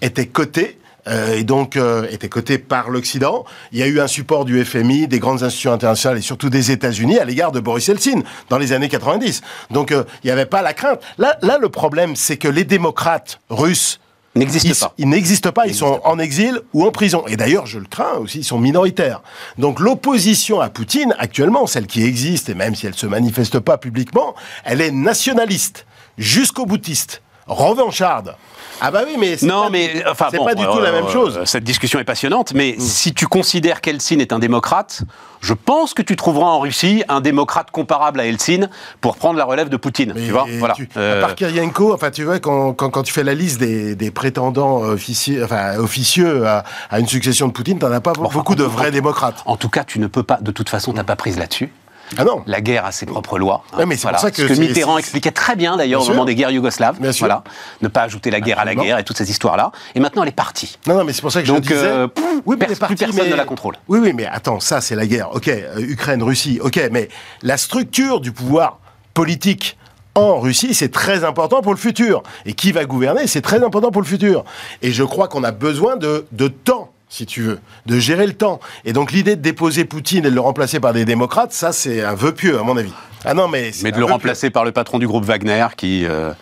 était 0.00 0.26
coté 0.26 0.78
euh, 1.06 1.36
et 1.36 1.44
donc 1.44 1.76
euh, 1.76 2.06
était 2.10 2.28
coté 2.28 2.58
par 2.58 2.90
l'Occident. 2.90 3.44
Il 3.72 3.78
y 3.78 3.82
a 3.82 3.86
eu 3.86 4.00
un 4.00 4.06
support 4.06 4.44
du 4.44 4.62
FMI, 4.64 5.08
des 5.08 5.18
grandes 5.18 5.42
institutions 5.42 5.72
internationales 5.72 6.18
et 6.18 6.22
surtout 6.22 6.50
des 6.50 6.70
États-Unis 6.70 7.18
à 7.18 7.24
l'égard 7.24 7.52
de 7.52 7.60
Boris 7.60 7.88
Helsin 7.88 8.22
dans 8.50 8.58
les 8.58 8.72
années 8.72 8.88
90. 8.88 9.42
Donc 9.70 9.92
euh, 9.92 10.04
il 10.22 10.26
n'y 10.26 10.30
avait 10.30 10.46
pas 10.46 10.62
la 10.62 10.74
crainte. 10.74 11.00
Là, 11.16 11.38
là 11.42 11.58
le 11.58 11.68
problème, 11.68 12.16
c'est 12.16 12.36
que 12.36 12.48
les 12.48 12.64
démocrates 12.64 13.40
russes 13.48 14.00
n'existent 14.38 14.86
pas. 14.86 14.94
Ils 14.98 15.08
n'existent 15.08 15.52
pas, 15.52 15.66
ils, 15.66 15.74
sont 15.74 16.00
en 16.04 16.18
exil 16.18 16.60
ou 16.72 16.86
en 16.86 16.90
prison. 16.90 17.24
Et 17.28 17.36
d'ailleurs, 17.36 17.66
je 17.66 17.78
le 17.78 17.86
crains 17.86 18.18
aussi, 18.18 18.38
ils 18.38 18.44
sont 18.44 18.58
minoritaires. 18.58 19.22
Donc 19.58 19.80
l'opposition 19.80 20.60
à 20.60 20.68
Poutine, 20.68 21.14
actuellement, 21.18 21.66
celle 21.66 21.86
qui 21.86 22.02
existe, 22.04 22.48
et 22.48 22.54
même 22.54 22.74
si 22.74 22.86
elle 22.86 22.92
ne 22.92 22.98
se 22.98 23.06
manifeste 23.06 23.58
pas 23.60 23.78
publiquement, 23.78 24.34
elle 24.64 24.80
est 24.80 24.90
nationaliste, 24.90 25.86
jusqu'au 26.16 26.66
boutiste, 26.66 27.22
revancharde. 27.46 28.36
Ah 28.80 28.90
bah 28.90 29.02
oui, 29.06 29.16
mais 29.18 29.36
c'est 29.36 29.46
non, 29.46 29.64
pas, 29.64 29.70
mais 29.70 30.04
enfin, 30.08 30.28
pas 30.30 30.54
du 30.54 30.64
tout 30.64 30.80
la 30.80 30.92
même 30.92 31.08
chose. 31.08 31.40
Cette 31.44 31.64
discussion 31.64 31.98
est 31.98 32.04
passionnante, 32.04 32.52
mais 32.54 32.76
si 32.78 33.14
tu 33.14 33.26
considères 33.26 33.80
qu'Eltsine 33.80 34.20
est 34.20 34.32
un 34.32 34.38
démocrate, 34.38 35.02
je 35.40 35.54
pense 35.54 35.94
que 35.94 36.02
tu 36.02 36.16
trouveras 36.16 36.46
en 36.46 36.60
Russie 36.60 37.04
un 37.08 37.20
démocrate 37.20 37.70
comparable 37.70 38.20
à 38.20 38.26
Eltsine 38.26 38.68
pour 39.00 39.16
prendre 39.16 39.38
la 39.38 39.44
relève 39.44 39.68
de 39.68 39.76
Poutine. 39.76 40.14
tu 40.14 40.30
vois, 40.30 40.46
voilà. 40.58 40.74
À 40.96 41.20
part 41.20 41.34
Kirienko, 41.34 41.92
enfin, 41.92 42.10
tu 42.10 42.24
vois, 42.24 42.38
quand, 42.38 42.72
quand, 42.72 42.90
quand 42.90 43.02
tu 43.02 43.12
fais 43.12 43.24
la 43.24 43.34
liste 43.34 43.58
des, 43.58 43.94
des 43.94 44.10
prétendants 44.10 44.78
officieux, 44.78 45.44
enfin, 45.44 45.78
officieux 45.78 46.46
à, 46.46 46.64
à, 46.90 47.00
une 47.00 47.08
succession 47.08 47.48
de 47.48 47.52
Poutine, 47.52 47.78
t'en 47.78 47.92
as 47.92 48.00
pas 48.00 48.12
bon, 48.12 48.28
beaucoup 48.28 48.54
de 48.54 48.64
vrais 48.64 48.90
démocrates. 48.90 49.42
En 49.46 49.56
tout 49.56 49.68
cas, 49.68 49.84
tu 49.84 49.98
ne 49.98 50.06
peux 50.06 50.22
pas, 50.22 50.38
de 50.40 50.50
toute 50.50 50.68
façon, 50.68 50.92
t'as 50.92 51.04
pas 51.04 51.16
prise 51.16 51.38
là-dessus. 51.38 51.70
Ah 52.16 52.24
non. 52.24 52.42
La 52.46 52.60
guerre 52.60 52.84
a 52.86 52.92
ses 52.92 53.06
propres 53.06 53.38
lois. 53.38 53.62
Hein, 53.72 53.84
mais 53.86 53.96
c'est 53.96 54.02
voilà. 54.02 54.18
ça 54.18 54.30
que, 54.30 54.36
Ce 54.36 54.52
que 54.52 54.58
Mitterrand 54.58 54.98
expliquait 54.98 55.30
très 55.30 55.56
bien 55.56 55.76
d'ailleurs 55.76 56.02
au 56.02 56.08
moment 56.08 56.24
des 56.24 56.34
guerres 56.34 56.50
yougoslaves. 56.50 57.00
Bien 57.00 57.12
sûr. 57.12 57.26
Voilà. 57.26 57.44
Ne 57.82 57.88
pas 57.88 58.02
ajouter 58.02 58.30
la 58.30 58.40
guerre 58.40 58.58
Absolument. 58.58 58.82
à 58.82 58.84
la 58.84 58.88
guerre 58.88 58.98
et 58.98 59.04
toutes 59.04 59.18
ces 59.18 59.30
histoires-là. 59.30 59.72
Et 59.94 60.00
maintenant, 60.00 60.22
elle 60.22 60.30
est 60.30 60.32
partie. 60.32 60.78
Non, 60.86 60.94
non, 60.96 61.04
mais 61.04 61.12
c'est 61.12 61.22
pour 61.22 61.32
ça 61.32 61.42
que 61.42 61.46
Donc, 61.46 61.64
je 61.64 61.68
disais. 61.74 61.84
Euh, 61.84 62.08
oui, 62.46 62.56
mais 62.58 62.66
pers 62.66 62.78
partie, 62.78 62.94
plus 62.94 63.04
personne 63.06 63.24
mais... 63.24 63.30
ne 63.30 63.36
la 63.36 63.44
contrôle. 63.44 63.76
Oui, 63.88 63.98
oui, 64.00 64.12
mais 64.14 64.26
attends, 64.26 64.60
ça 64.60 64.80
c'est 64.80 64.94
la 64.94 65.06
guerre. 65.06 65.34
Ok, 65.34 65.48
euh, 65.48 65.80
Ukraine, 65.80 66.22
Russie. 66.22 66.58
Ok, 66.62 66.80
mais 66.90 67.08
la 67.42 67.56
structure 67.56 68.20
du 68.20 68.32
pouvoir 68.32 68.78
politique 69.14 69.76
en 70.14 70.40
Russie, 70.40 70.74
c'est 70.74 70.90
très 70.90 71.24
important 71.24 71.62
pour 71.62 71.72
le 71.72 71.78
futur. 71.78 72.22
Et 72.46 72.52
qui 72.52 72.72
va 72.72 72.84
gouverner, 72.84 73.26
c'est 73.26 73.40
très 73.40 73.62
important 73.62 73.90
pour 73.90 74.02
le 74.02 74.06
futur. 74.06 74.44
Et 74.82 74.90
je 74.92 75.04
crois 75.04 75.28
qu'on 75.28 75.44
a 75.44 75.52
besoin 75.52 75.96
de, 75.96 76.26
de 76.32 76.48
temps 76.48 76.90
si 77.08 77.26
tu 77.26 77.42
veux, 77.42 77.58
de 77.86 77.98
gérer 77.98 78.26
le 78.26 78.34
temps. 78.34 78.60
Et 78.84 78.92
donc 78.92 79.12
l'idée 79.12 79.36
de 79.36 79.42
déposer 79.42 79.84
Poutine 79.84 80.24
et 80.26 80.30
de 80.30 80.34
le 80.34 80.40
remplacer 80.40 80.80
par 80.80 80.92
des 80.92 81.04
démocrates, 81.04 81.52
ça 81.52 81.72
c'est 81.72 82.02
un 82.02 82.14
vœu 82.14 82.32
pieux 82.32 82.58
à 82.58 82.62
mon 82.62 82.76
avis. 82.76 82.92
Ah 83.24 83.34
non, 83.34 83.48
mais 83.48 83.70
mais 83.82 83.92
de 83.92 83.98
le 83.98 84.04
remplacer 84.04 84.50
par 84.50 84.64
le 84.64 84.72
patron 84.72 84.98
du 84.98 85.06
groupe 85.06 85.24
Wagner 85.24 85.66
qui 85.76 86.06
euh, 86.06 86.32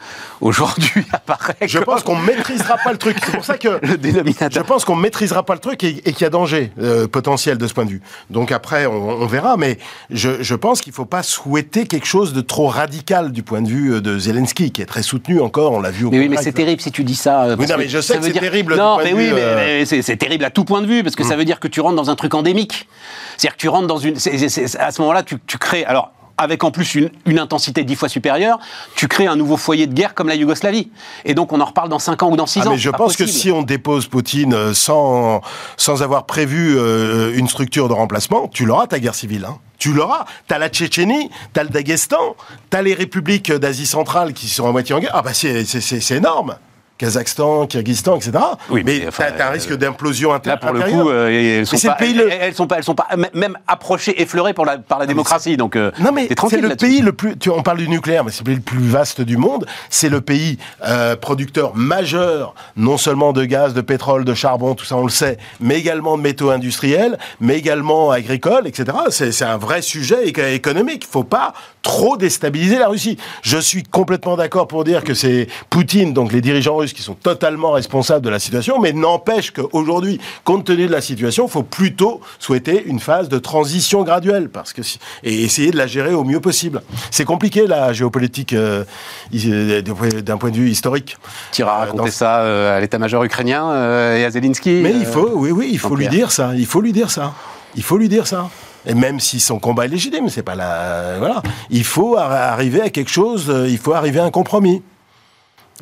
aujourd'hui 0.41 1.05
apparaît. 1.13 1.57
Je 1.67 1.79
pense 1.79 2.03
qu'on 2.03 2.17
maîtrisera 2.17 2.77
pas 2.77 2.93
le 2.93 2.99
truc. 2.99 3.17
C'est 3.25 3.33
pour 3.33 3.45
ça 3.45 3.57
que 3.57 3.79
le 3.83 3.97
dénominateur. 3.97 4.63
Je 4.63 4.67
pense 4.67 4.85
qu'on 4.85 4.97
maîtrisera 4.97 5.43
pas 5.43 5.55
le 5.55 5.61
truc 5.61 5.83
et, 5.85 6.03
et 6.05 6.13
qu'il 6.13 6.23
y 6.23 6.25
a 6.25 6.31
danger 6.31 6.73
euh, 6.81 7.07
potentiel 7.09 7.59
de 7.59 7.67
ce 7.67 7.75
point 7.75 7.85
de 7.85 7.91
vue. 7.91 8.03
Donc 8.31 8.53
après, 8.53 8.87
on, 8.87 9.23
on 9.23 9.27
verra. 9.27 9.57
Mais 9.57 9.79
je, 10.11 10.43
je 10.43 10.55
pense 10.55 10.81
qu'il 10.81 10.93
faut 10.93 11.07
pas 11.07 11.23
souhaiter 11.23 11.87
quelque 11.87 12.07
chose 12.07 12.33
de 12.33 12.41
trop 12.41 12.69
radical 12.69 13.33
du 13.33 13.43
point 13.43 13.63
de 13.63 13.69
vue 13.69 13.95
euh, 13.95 14.01
de 14.01 14.19
Zelensky, 14.19 14.71
qui 14.71 14.83
est 14.83 14.87
très 14.87 15.03
soutenu 15.03 15.41
encore. 15.41 15.73
On 15.73 15.81
l'a 15.81 15.91
vu. 15.91 16.05
Au 16.05 16.11
mais 16.11 16.19
oui, 16.19 16.29
mais 16.29 16.37
c'est 16.37 16.53
terrible 16.53 16.81
si 16.81 16.93
tu 16.93 17.05
dis 17.05 17.17
ça. 17.17 17.57
Oui, 17.59 17.67
non, 17.67 17.77
mais 17.79 17.89
je 17.89 18.01
sais 18.01 18.19
que 18.19 18.25
c'est 18.25 18.33
dire... 18.33 18.43
terrible. 18.43 18.77
Non, 18.77 18.99
mais 18.99 19.05
du 19.05 19.11
point 19.11 19.19
oui, 19.19 19.25
de 19.25 19.31
vue, 19.31 19.35
mais, 19.35 19.43
euh... 19.43 19.85
mais 19.91 20.03
c'est 20.03 20.17
terrible 20.17 20.45
à 20.45 20.51
tout 20.51 20.65
point 20.65 20.83
de 20.83 20.87
vue 20.87 21.03
parce 21.03 21.17
que 21.17 21.23
mmh. 21.23 21.29
ça 21.29 21.37
veut 21.37 21.45
dire 21.45 21.61
que 21.61 21.69
tu 21.69 21.81
rentres 21.81 21.97
dans 21.97 22.11
un 22.11 22.17
truc 22.17 22.35
endémique. 22.35 22.89
C'est-à-dire 23.37 23.57
que 23.57 23.61
tu 23.61 23.69
rentres 23.69 23.87
dans 23.87 23.99
une. 23.99 24.17
C 24.17 24.31
est, 24.31 24.49
c 24.49 24.63
est, 24.63 24.77
à 24.77 24.91
ce 24.91 25.01
moment-là, 25.03 25.23
tu, 25.23 25.37
tu 25.47 25.59
crées. 25.59 25.85
Alors 25.85 26.11
avec 26.39 26.65
en 26.65 26.71
plus 26.71 26.95
une, 26.95 27.11
une, 27.25 27.39
intensité 27.39 27.85
dix 27.85 27.97
fois 27.97 28.09
supérieure, 28.09 28.59
tu 28.95 29.09
crées 29.09 29.27
un 29.27 29.37
nouveau 29.37 29.57
foyer 29.57 29.87
de 29.87 29.95
guerre 29.95 30.15
comme 30.15 30.29
la 30.29 30.35
Yougoslavie. 30.35 30.91
Et 31.25 31.35
donc 31.35 31.53
on 31.53 31.61
en 31.61 31.65
reparle 31.65 31.89
dans 31.89 31.99
5 31.99 32.23
ans 32.23 32.31
ou 32.31 32.37
dans 32.37 32.47
6 32.47 32.61
ah, 32.63 32.69
ans. 32.69 32.71
Mais 32.73 32.79
je 32.79 32.91
pense 32.91 33.17
possible. 33.17 33.29
que 33.29 33.35
si 33.35 33.51
on 33.51 33.63
dépose 33.63 34.07
Poutine 34.07 34.75
sans, 34.75 35.41
sans 35.77 36.03
avoir 36.03 36.27
prévu 36.27 36.77
euh, 36.77 37.37
une 37.37 37.49
structure 37.49 37.89
de 37.89 37.95
remplacement, 37.95 38.49
tu 38.49 38.65
l'auras 38.67 38.87
ta 38.87 38.99
guerre 38.99 39.15
civile. 39.15 39.45
Hein. 39.45 39.59
Tu 39.79 39.93
l'auras. 39.93 40.25
T'as 40.47 40.59
la 40.59 40.69
Tchétchénie, 40.69 41.31
t'as 41.53 41.65
le 41.65 41.69
Daghestan, 41.69 42.37
t'as 42.71 42.83
les 42.83 42.95
républiques 42.95 43.53
d'Asie 43.53 43.87
centrale 43.87 44.33
qui 44.33 44.49
sont 44.49 44.67
à 44.67 44.73
moitié 44.73 44.95
en 44.95 45.01
guerre. 45.01 45.13
Ah 45.15 45.23
bah 45.23 45.35
c'est 45.35 46.11
énorme. 46.11 46.57
Kazakhstan, 46.99 47.67
Kyrgyzstan, 47.67 48.17
etc. 48.17 48.33
Oui, 48.71 48.83
mais, 48.85 49.01
mais 49.01 49.09
enfin, 49.09 49.25
tu 49.35 49.43
as, 49.43 49.49
un 49.49 49.51
risque 49.51 49.75
d'implosion 49.75 50.33
intérieure. 50.33 50.59
Là, 50.63 50.71
pour 50.71 50.79
le 50.79 50.91
coup, 50.91 51.11
euh, 51.11 51.59
elles 51.61 51.67
sont, 51.67 51.77
pas, 51.77 51.97
elles, 52.01 52.21
elles, 52.41 52.55
sont 52.55 52.67
pas, 52.67 52.77
elles 52.79 52.85
sont 52.85 52.95
pas 52.95 53.09
même 53.35 53.59
approchées, 53.67 54.21
effleurées 54.21 54.55
pour 54.55 54.65
la, 54.65 54.79
par 54.79 54.99
la 54.99 55.07
démocratie. 55.07 55.57
Donc, 55.57 55.77
euh, 55.77 55.91
non, 56.01 56.13
mais 56.13 56.29
c'est 56.49 56.61
le 56.61 56.75
pays 56.75 57.03
le 57.03 57.13
plus. 57.13 57.37
Tu, 57.37 57.51
on 57.51 57.63
parle 57.63 57.79
du 57.79 57.89
nucléaire, 57.89 58.25
mais 58.25 58.31
c'est 58.31 58.41
le 58.41 58.45
pays 58.45 58.55
le 58.55 58.61
plus 58.63 58.89
vaste 58.89 59.21
du 59.21 59.37
monde. 59.37 59.67
C'est 59.91 60.09
le 60.09 60.21
pays 60.21 60.59
euh, 60.87 61.17
producteur 61.17 61.77
majeur, 61.77 62.55
non 62.77 62.97
seulement 62.97 63.33
de 63.33 63.45
gaz, 63.45 63.75
de 63.75 63.83
pétrole, 63.83 64.25
de 64.25 64.35
charbon, 64.35 64.75
tout 64.75 64.85
ça, 64.85 64.97
on 64.97 65.05
le 65.05 65.11
sait, 65.11 65.37
mais 65.61 65.79
également 65.79 66.17
de 66.17 66.23
métaux 66.23 66.51
industriels, 66.51 67.19
mais 67.41 67.59
également 67.59 68.11
agricoles, 68.11 68.67
etc. 68.67 68.97
C'est 69.11 69.45
un 69.45 69.59
vrai 69.59 69.83
sujet 69.83 70.29
économique. 70.29 71.05
Il 71.09 71.13
faut 71.13 71.25
pas 71.25 71.53
trop 71.83 72.17
déstabiliser 72.17 72.79
la 72.79 72.89
Russie. 72.89 73.17
Je 73.43 73.59
suis 73.59 73.83
complètement 73.83 74.37
d'accord 74.37 74.67
pour 74.67 74.83
dire 74.83 75.05
que 75.05 75.15
c'est 75.15 75.47
Poutine, 75.71 76.13
donc 76.13 76.33
les 76.33 76.41
dirigeants 76.41 76.77
russes, 76.77 76.86
qui 76.95 77.03
sont 77.03 77.15
totalement 77.15 77.73
responsables 77.73 78.25
de 78.25 78.31
la 78.31 78.39
situation, 78.39 78.81
mais 78.81 78.93
n'empêche 78.93 79.51
qu'aujourd'hui, 79.51 80.21
compte 80.45 80.65
tenu 80.65 80.87
de 80.87 80.93
la 80.93 81.01
situation, 81.01 81.47
il 81.47 81.51
faut 81.51 81.63
plutôt 81.63 82.21
souhaiter 82.39 82.85
une 82.87 83.01
phase 83.01 83.29
de 83.29 83.39
transition 83.39 84.03
graduelle, 84.03 84.49
parce 84.49 84.73
que 84.73 84.83
et 85.25 85.43
essayer 85.43 85.71
de 85.71 85.77
la 85.77 85.87
gérer 85.87 86.15
au 86.15 86.25
mieux 86.25 86.41
possible. 86.41 86.83
C'est 87.11 87.25
compliqué 87.25 87.67
la 87.67 87.93
géopolitique 87.93 88.53
euh, 88.53 88.85
d'un 89.33 90.37
point 90.37 90.51
de 90.51 90.57
vue 90.57 90.71
historique. 90.71 91.17
Tu 91.53 91.63
iras 91.63 91.79
raconter 91.79 92.05
dans... 92.05 92.11
ça 92.11 92.41
euh, 92.41 92.77
à 92.77 92.81
l'état-major 92.81 93.25
ukrainien 93.25 93.71
euh, 93.71 94.17
et 94.17 94.25
à 94.25 94.31
Zelensky. 94.31 94.81
Mais 94.83 94.93
il 94.93 95.07
faut, 95.07 95.31
oui, 95.35 95.51
oui, 95.51 95.69
il 95.73 95.79
faut 95.79 95.97
lui 95.97 96.09
dire 96.09 96.31
ça. 96.31 96.53
Il 96.57 96.67
faut 96.67 96.81
lui 96.81 96.93
dire 96.93 97.11
ça. 97.11 97.35
Il 97.75 97.83
faut 97.83 97.99
lui 97.99 98.09
dire 98.09 98.27
ça. 98.27 98.49
Et 98.87 98.95
même 98.95 99.19
si 99.19 99.41
son 99.41 99.59
combat 99.59 99.87
est 99.87 99.89
légitime, 99.89 100.29
c'est 100.29 100.45
pas 100.45 100.55
la, 100.55 101.19
voilà. 101.19 101.43
Il 101.71 101.85
faut 101.85 102.17
arriver 102.17 102.81
à 102.81 102.91
quelque 102.91 103.11
chose. 103.11 103.53
Il 103.69 103.79
faut 103.79 103.93
arriver 103.95 104.21
à 104.21 104.25
un 104.25 104.31
compromis. 104.31 104.83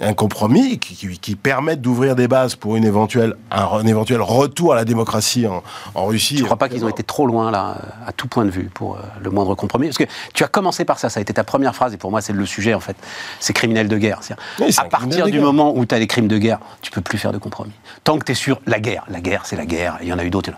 Un 0.01 0.13
compromis 0.13 0.79
qui, 0.79 0.97
qui, 0.97 1.19
qui 1.19 1.37
permette 1.37 1.81
d'ouvrir 1.81 2.17
des 2.17 2.27
bases 2.27 2.57
pour 2.57 2.77
une 2.77 2.85
éventuelle, 2.85 3.35
un, 3.51 3.65
un 3.65 3.87
éventuel 3.87 4.21
retour 4.21 4.73
à 4.73 4.77
la 4.77 4.85
démocratie 4.85 5.47
en, 5.47 5.63
en 5.95 6.07
Russie. 6.07 6.37
Je 6.37 6.41
ne 6.41 6.47
crois 6.47 6.57
pas 6.57 6.69
qu'ils 6.69 6.85
ont 6.85 6.89
été 6.89 7.03
trop 7.03 7.27
loin, 7.27 7.51
là, 7.51 7.77
à 8.07 8.13
tout 8.13 8.27
point 8.27 8.45
de 8.45 8.51
vue, 8.51 8.71
pour 8.75 8.97
euh, 8.97 9.01
le 9.23 9.31
moindre 9.31 9.55
compromis? 9.55 9.87
Parce 9.87 9.99
que 9.99 10.05
tu 10.33 10.43
as 10.43 10.49
commencé 10.49 10.85
par 10.85 10.99
ça, 10.99 11.11
ça 11.11 11.21
a 11.21 11.23
été 11.23 11.33
ta 11.33 11.45
première 11.45 11.75
phrase, 11.75 11.95
et 11.95 11.97
pour 11.97 12.11
moi, 12.11 12.21
c'est 12.21 12.33
le 12.33 12.47
sujet, 12.47 12.75
en 12.75 12.81
fait. 12.81 12.97
C'est 13.39 13.53
criminel 13.53 13.89
de 13.89 13.97
guerre. 13.97 14.21
Oui, 14.61 14.75
à 14.77 14.85
partir 14.85 15.27
du 15.27 15.41
moment 15.41 15.73
où 15.77 15.87
tu 15.87 15.95
as 15.95 15.99
des 15.99 16.07
crimes 16.09 16.29
de 16.29 16.39
guerre, 16.39 16.59
tu 16.83 16.91
peux 16.91 17.01
plus 17.01 17.19
faire 17.19 17.33
de 17.33 17.39
compromis. 17.39 17.73
Tant 18.03 18.19
que 18.19 18.25
tu 18.25 18.33
es 18.33 18.35
sur 18.35 18.61
la 18.67 18.81
guerre, 18.81 19.05
la 19.09 19.21
guerre, 19.21 19.43
c'est 19.45 19.57
la 19.57 19.67
guerre, 19.67 19.99
il 20.03 20.09
y 20.09 20.13
en 20.13 20.19
a 20.19 20.25
eu 20.25 20.31
d'autres. 20.31 20.51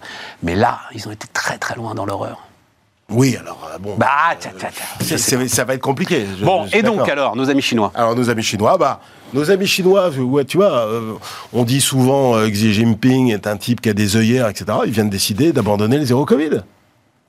Mais 0.43 0.55
là, 0.55 0.79
ils 0.95 1.07
ont 1.09 1.13
été 1.13 1.27
très, 1.33 1.59
très 1.59 1.75
loin 1.75 1.95
dans 1.95 2.07
l'horreur. 2.07 2.46
Oui, 3.09 3.37
alors 3.41 3.71
euh, 3.73 3.79
bon. 3.79 3.95
Bah, 3.97 4.09
tiens, 4.39 4.51
tiens. 4.59 4.69
c'est- 5.01 5.19
c'est- 5.19 5.49
ça 5.49 5.65
va 5.65 5.75
être 5.75 5.81
compliqué. 5.81 6.27
je- 6.41 6.45
Bon, 6.45 6.67
je 6.67 6.77
et 6.77 6.83
donc, 6.83 7.09
alors, 7.09 7.37
nos 7.37 7.49
amis 7.49 7.63
chinois 7.63 7.93
Alors 7.95 8.17
nos 8.17 8.29
amis 8.31 8.43
chinois, 8.43 8.77
bah 8.79 9.01
nos 9.33 9.49
amis 9.51 9.67
chinois, 9.69 10.09
ouais, 10.11 10.45
tu 10.45 10.57
vois, 10.57 10.73
euh, 10.89 11.13
on 11.53 11.63
dit 11.63 11.81
souvent 11.81 12.35
euh, 12.37 12.47
que 12.49 12.53
Xi 12.53 12.73
Jinping 12.75 13.31
est 13.33 13.47
un 13.47 13.57
type 13.57 13.81
qui 13.81 13.91
a 13.91 13.93
des 13.93 14.17
œillères, 14.17 14.49
etc. 14.49 14.67
Ils 14.87 14.93
viennent 14.93 15.11
décider 15.11 15.53
d'abandonner 15.53 15.99
le 15.99 16.05
zéro 16.05 16.25
Covid. 16.25 16.63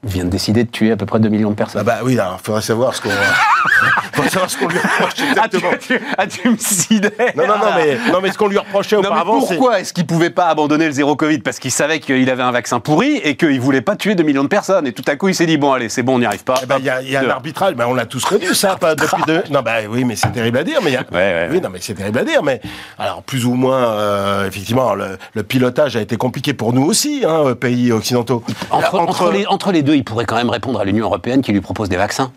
Ils 0.03 0.09
viennent 0.09 0.29
décider 0.29 0.63
de 0.63 0.69
tuer 0.69 0.91
à 0.91 0.97
peu 0.97 1.05
près 1.05 1.19
2 1.19 1.29
millions 1.29 1.49
de 1.49 1.53
Ah 1.55 1.57
personnes. 1.57 1.83
bah 1.83 1.99
oui, 2.03 2.17
alors 2.19 2.39
faudrait 2.41 2.61
savoir 2.61 2.95
ce 2.95 3.01
qu'on, 3.01 3.09
faudrait 4.17 4.29
savoir 4.29 4.49
ce 4.49 4.57
qu'on 4.57 4.67
lui 4.67 4.77
reproche 4.79 5.13
Ah, 5.17 5.29
exactement. 5.29 5.71
ah, 6.17 6.27
tu 6.27 6.49
me 6.49 7.37
Non, 7.37 7.47
non, 7.47 7.57
non, 7.59 7.71
mais 7.75 7.97
non, 8.11 8.19
mais 8.21 8.31
ce 8.31 8.37
qu'on 8.37 8.47
lui 8.47 8.57
reprochait 8.57 8.95
Non, 8.95 9.01
auparavant, 9.03 9.39
pourquoi 9.39 9.79
est-ce 9.79 9.93
qu'il 9.93 10.05
pouvait 10.05 10.29
pas 10.29 10.47
abandonner 10.47 10.85
le 10.87 10.91
zéro 10.91 11.15
Covid? 11.15 11.39
Parce 11.39 11.59
qu'il 11.59 11.71
savait 11.71 11.99
qu'il 11.99 12.29
avait 12.29 12.43
un 12.43 12.51
vaccin 12.51 12.79
pourri 12.79 13.17
et 13.17 13.35
qu'il 13.35 13.59
voulait 13.61 13.81
pas 13.81 13.95
tuer 13.95 14.15
2 14.15 14.23
millions 14.23 14.43
de 14.43 14.47
personnes. 14.49 14.87
Et 14.87 14.93
tout 14.93 15.03
à 15.07 15.15
coup, 15.15 15.29
il 15.29 15.35
s'est 15.35 15.45
dit 15.45 15.57
bon, 15.57 15.71
allez, 15.73 15.89
c'est 15.89 16.03
bon, 16.03 16.15
on 16.15 16.19
n'y 16.19 16.25
arrive 16.25 16.43
pas. 16.43 16.55
Eh 16.63 16.65
ben, 16.65 16.77
il 16.79 16.85
y 16.85 16.89
a, 16.89 17.01
y 17.01 17.15
a 17.15 17.21
un 17.21 17.29
arbitrage, 17.29 17.75
ben, 17.75 17.85
on 17.87 17.93
l'a 17.93 18.05
tous 18.05 18.23
connu, 18.25 18.53
ça, 18.53 18.75
pas 18.75 18.95
depuis 18.95 19.23
deux. 19.27 19.43
Non, 19.51 19.61
bah 19.61 19.75
oui, 19.89 20.03
mais 20.03 20.15
c'est 20.15 20.31
terrible 20.31 20.57
à 20.57 20.63
dire, 20.63 20.79
mais 20.83 20.91
y 20.91 20.95
a. 20.97 21.01
Ouais, 21.01 21.05
ouais, 21.17 21.47
Oui, 21.49 21.55
ouais. 21.57 21.61
non, 21.61 21.69
mais 21.71 21.79
c'est 21.81 21.93
terrible 21.93 22.19
à 22.19 22.23
dire, 22.23 22.43
mais 22.43 22.59
alors 22.97 23.21
plus 23.23 23.45
ou 23.45 23.53
moins, 23.53 23.77
euh, 23.91 24.47
effectivement, 24.47 24.95
le, 24.95 25.17
le 25.33 25.43
pilotage 25.43 25.95
a 25.95 26.01
été 26.01 26.17
compliqué 26.17 26.53
pour 26.53 26.73
nous 26.73 26.83
aussi, 26.83 27.23
hein, 27.27 27.53
pays 27.59 27.91
occidentaux. 27.91 28.43
Entre 28.71 29.31
les, 29.31 29.45
entre 29.47 29.71
les 29.71 29.83
deux, 29.83 29.95
il 29.95 30.03
pourrait 30.03 30.25
quand 30.25 30.35
même 30.35 30.49
répondre 30.49 30.79
à 30.79 30.85
l'Union 30.85 31.05
européenne 31.05 31.41
qui 31.41 31.51
lui 31.51 31.61
propose 31.61 31.89
des 31.89 31.97
vaccins. 31.97 32.31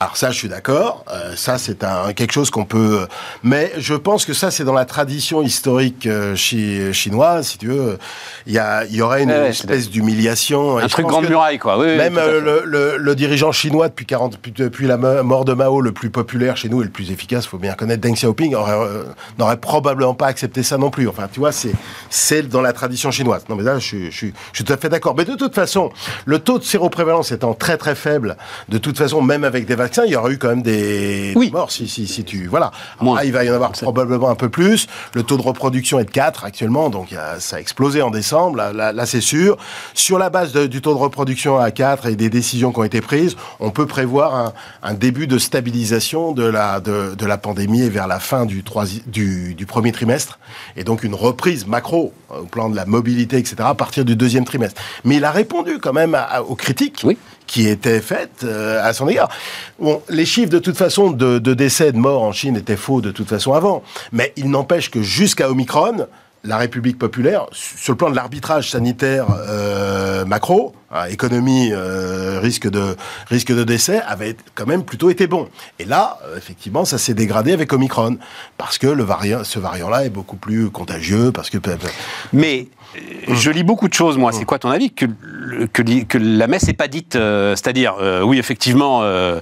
Alors 0.00 0.16
ça, 0.16 0.30
je 0.30 0.36
suis 0.38 0.48
d'accord. 0.48 1.04
Euh, 1.12 1.34
ça, 1.36 1.58
c'est 1.58 1.84
un 1.84 2.12
quelque 2.12 2.32
chose 2.32 2.50
qu'on 2.50 2.64
peut. 2.64 3.06
Mais 3.42 3.72
je 3.78 3.94
pense 3.94 4.24
que 4.24 4.32
ça, 4.32 4.50
c'est 4.50 4.64
dans 4.64 4.72
la 4.74 4.84
tradition 4.84 5.42
historique 5.42 6.06
euh, 6.06 6.34
chi- 6.36 6.92
chinoise, 6.92 7.48
si 7.48 7.58
tu 7.58 7.68
veux. 7.68 7.98
Il 8.46 8.52
y 8.52 8.58
a, 8.58 8.84
il 8.84 8.94
y 8.94 9.02
aurait 9.02 9.22
une 9.22 9.30
Ouais, 9.30 9.48
espèce 9.48 9.90
d'humiliation. 9.90 10.78
Un 10.78 10.86
truc 10.88 11.06
grande 11.06 11.28
muraille, 11.28 11.58
quoi. 11.58 11.78
Oui, 11.78 11.96
Même 11.96 12.18
euh, 12.18 12.40
le, 12.40 12.62
le- 12.64 12.96
le 12.98 13.14
dirigeant 13.14 13.52
chinois 13.52 13.88
depuis 13.88 14.06
40, 14.06 14.32
depuis- 14.32 14.52
depuis 14.52 14.86
la 14.86 14.96
mo- 14.96 15.22
mort 15.22 15.44
de 15.44 15.52
Mao, 15.54 15.80
le 15.80 15.92
plus 15.92 16.10
populaire 16.10 16.56
chez 16.56 16.68
nous 16.68 16.82
et 16.82 16.84
le 16.84 16.90
plus 16.90 17.10
efficace, 17.10 17.46
faut 17.46 17.58
bien 17.58 17.74
connaître 17.74 18.00
Deng 18.02 18.14
Xiaoping, 18.14 18.54
aurait, 18.54 18.72
euh, 18.72 19.04
n'aurait 19.38 19.56
probablement 19.56 20.14
pas 20.14 20.26
accepté 20.26 20.62
ça 20.62 20.78
non 20.78 20.90
plus. 20.90 21.08
Enfin, 21.08 21.28
tu 21.32 21.40
vois, 21.40 21.52
c'est 21.52 21.72
c'est 22.10 22.42
dans 22.48 22.60
la 22.62 22.72
tradition 22.72 23.10
chinoise. 23.10 23.44
Non, 23.48 23.56
mais 23.56 23.62
là, 23.64 23.78
je, 23.78 23.84
suis- 23.86 24.10
je, 24.10 24.16
suis- 24.16 24.32
je 24.52 24.56
suis 24.58 24.64
tout 24.64 24.72
à 24.72 24.76
fait 24.76 24.88
d'accord. 24.88 25.14
Mais 25.16 25.24
de 25.24 25.34
toute 25.34 25.54
façon, 25.54 25.90
le 26.24 26.38
taux 26.38 26.58
de 26.58 26.64
séroprévalence 26.64 27.32
étant 27.32 27.54
très 27.54 27.76
très 27.76 27.94
faible, 27.94 28.36
de 28.68 28.78
toute 28.78 28.98
façon, 28.98 29.20
même 29.22 29.44
avec 29.44 29.63
des 29.68 29.74
vaccins, 29.74 30.04
il 30.06 30.12
y 30.12 30.16
aurait 30.16 30.32
eu 30.32 30.38
quand 30.38 30.48
même 30.48 30.62
des 30.62 31.32
Oui. 31.36 31.50
morts 31.52 31.70
si, 31.70 31.88
si, 31.88 32.06
si 32.06 32.24
tu 32.24 32.46
voilà. 32.46 32.70
Moins. 33.00 33.22
Il 33.22 33.32
va 33.32 33.44
y 33.44 33.50
en 33.50 33.54
avoir 33.54 33.72
probablement 33.72 34.28
un 34.30 34.34
peu 34.34 34.48
plus. 34.48 34.86
Le 35.14 35.22
taux 35.22 35.36
de 35.36 35.42
reproduction 35.42 35.98
est 35.98 36.04
de 36.04 36.10
4 36.10 36.44
actuellement, 36.44 36.90
donc 36.90 37.14
ça 37.38 37.56
a 37.56 37.60
explosé 37.60 38.02
en 38.02 38.10
décembre. 38.10 38.56
Là, 38.56 38.72
là, 38.72 38.92
là, 38.92 39.06
c'est 39.06 39.20
sûr. 39.20 39.56
Sur 39.94 40.18
la 40.18 40.30
base 40.30 40.52
de- 40.52 40.66
du 40.66 40.80
taux 40.80 40.92
de 40.94 40.98
reproduction 40.98 41.58
à 41.58 41.70
4 41.70 42.06
et 42.06 42.16
des 42.16 42.30
décisions 42.30 42.72
qui 42.72 42.78
ont 42.80 42.84
été 42.84 43.00
prises, 43.00 43.36
on 43.60 43.70
peut 43.70 43.86
prévoir 43.86 44.34
un, 44.34 44.52
un 44.82 44.94
début 44.94 45.26
de 45.26 45.38
stabilisation 45.38 46.32
de 46.32 46.44
la 46.44 46.80
de, 46.80 47.14
de 47.14 47.26
la 47.26 47.38
pandémie 47.38 47.88
vers 47.88 48.06
la 48.06 48.18
fin 48.20 48.44
du, 48.46 48.62
troisi- 48.62 49.02
du 49.06 49.54
du 49.54 49.66
premier 49.66 49.92
trimestre, 49.92 50.38
et 50.76 50.84
donc 50.84 51.04
une 51.04 51.14
reprise 51.14 51.66
macro 51.66 52.12
euh, 52.32 52.40
au 52.40 52.44
plan 52.44 52.68
de 52.70 52.76
la 52.76 52.84
mobilité, 52.86 53.36
etc. 53.38 53.56
à 53.60 53.74
partir 53.74 54.04
du 54.04 54.16
deuxième 54.16 54.44
trimestre. 54.44 54.80
Mais 55.04 55.16
il 55.16 55.24
a 55.24 55.30
répondu 55.30 55.78
quand 55.78 55.92
même 55.92 56.14
à- 56.14 56.22
à- 56.22 56.42
aux 56.42 56.54
critiques 56.54 57.02
Oui. 57.04 57.16
Qui 57.46 57.68
étaient 57.68 58.00
faites 58.00 58.42
euh, 58.44 58.80
à 58.82 58.92
son 58.92 59.08
égard. 59.08 59.28
Bon, 59.78 60.02
les 60.08 60.26
chiffres 60.26 60.50
de 60.50 60.58
toute 60.58 60.76
façon 60.76 61.10
de, 61.10 61.38
de 61.38 61.54
décès, 61.54 61.92
de 61.92 61.98
morts 61.98 62.22
en 62.22 62.32
Chine 62.32 62.56
étaient 62.56 62.76
faux 62.76 63.00
de 63.00 63.10
toute 63.10 63.28
façon 63.28 63.52
avant, 63.52 63.82
mais 64.12 64.32
il 64.36 64.50
n'empêche 64.50 64.90
que 64.90 65.02
jusqu'à 65.02 65.50
Omicron, 65.50 66.06
la 66.46 66.58
République 66.58 66.98
populaire, 66.98 67.46
su- 67.52 67.78
sur 67.78 67.92
le 67.94 67.96
plan 67.96 68.10
de 68.10 68.16
l'arbitrage 68.16 68.70
sanitaire 68.70 69.26
euh, 69.48 70.26
macro, 70.26 70.74
hein, 70.90 71.06
économie, 71.06 71.70
euh, 71.72 72.38
risque 72.38 72.68
de 72.68 72.96
risque 73.30 73.50
de 73.54 73.64
décès, 73.64 74.02
avait 74.06 74.36
quand 74.54 74.66
même 74.66 74.84
plutôt 74.84 75.08
été 75.08 75.26
bon. 75.26 75.48
Et 75.78 75.86
là, 75.86 76.18
euh, 76.24 76.36
effectivement, 76.36 76.84
ça 76.84 76.98
s'est 76.98 77.14
dégradé 77.14 77.52
avec 77.54 77.72
Omicron 77.72 78.18
parce 78.58 78.76
que 78.76 78.86
le 78.86 79.04
variant, 79.04 79.42
ce 79.42 79.58
variant-là 79.58 80.04
est 80.04 80.10
beaucoup 80.10 80.36
plus 80.36 80.70
contagieux, 80.70 81.32
parce 81.32 81.48
que 81.48 81.56
Mais 82.34 82.68
je 83.28 83.50
lis 83.50 83.64
beaucoup 83.64 83.88
de 83.88 83.94
choses, 83.94 84.18
moi. 84.18 84.32
C'est 84.32 84.44
quoi 84.44 84.58
ton 84.58 84.70
avis 84.70 84.90
que, 84.92 85.06
la 86.18 86.46
messe 86.46 86.66
n'est 86.66 86.72
pas 86.74 86.88
dite, 86.88 87.16
euh, 87.16 87.54
c'est-à-dire, 87.56 87.96
euh, 88.00 88.22
oui, 88.22 88.38
effectivement, 88.38 89.00
euh, 89.02 89.40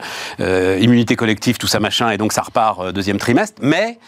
immunité 0.80 1.16
collective, 1.16 1.58
tout 1.58 1.66
ça, 1.66 1.80
machin, 1.80 2.10
et 2.10 2.18
donc 2.18 2.32
ça 2.32 2.42
repart 2.42 2.92
deuxième 2.92 3.18
trimestre, 3.18 3.60
mais 3.62 3.98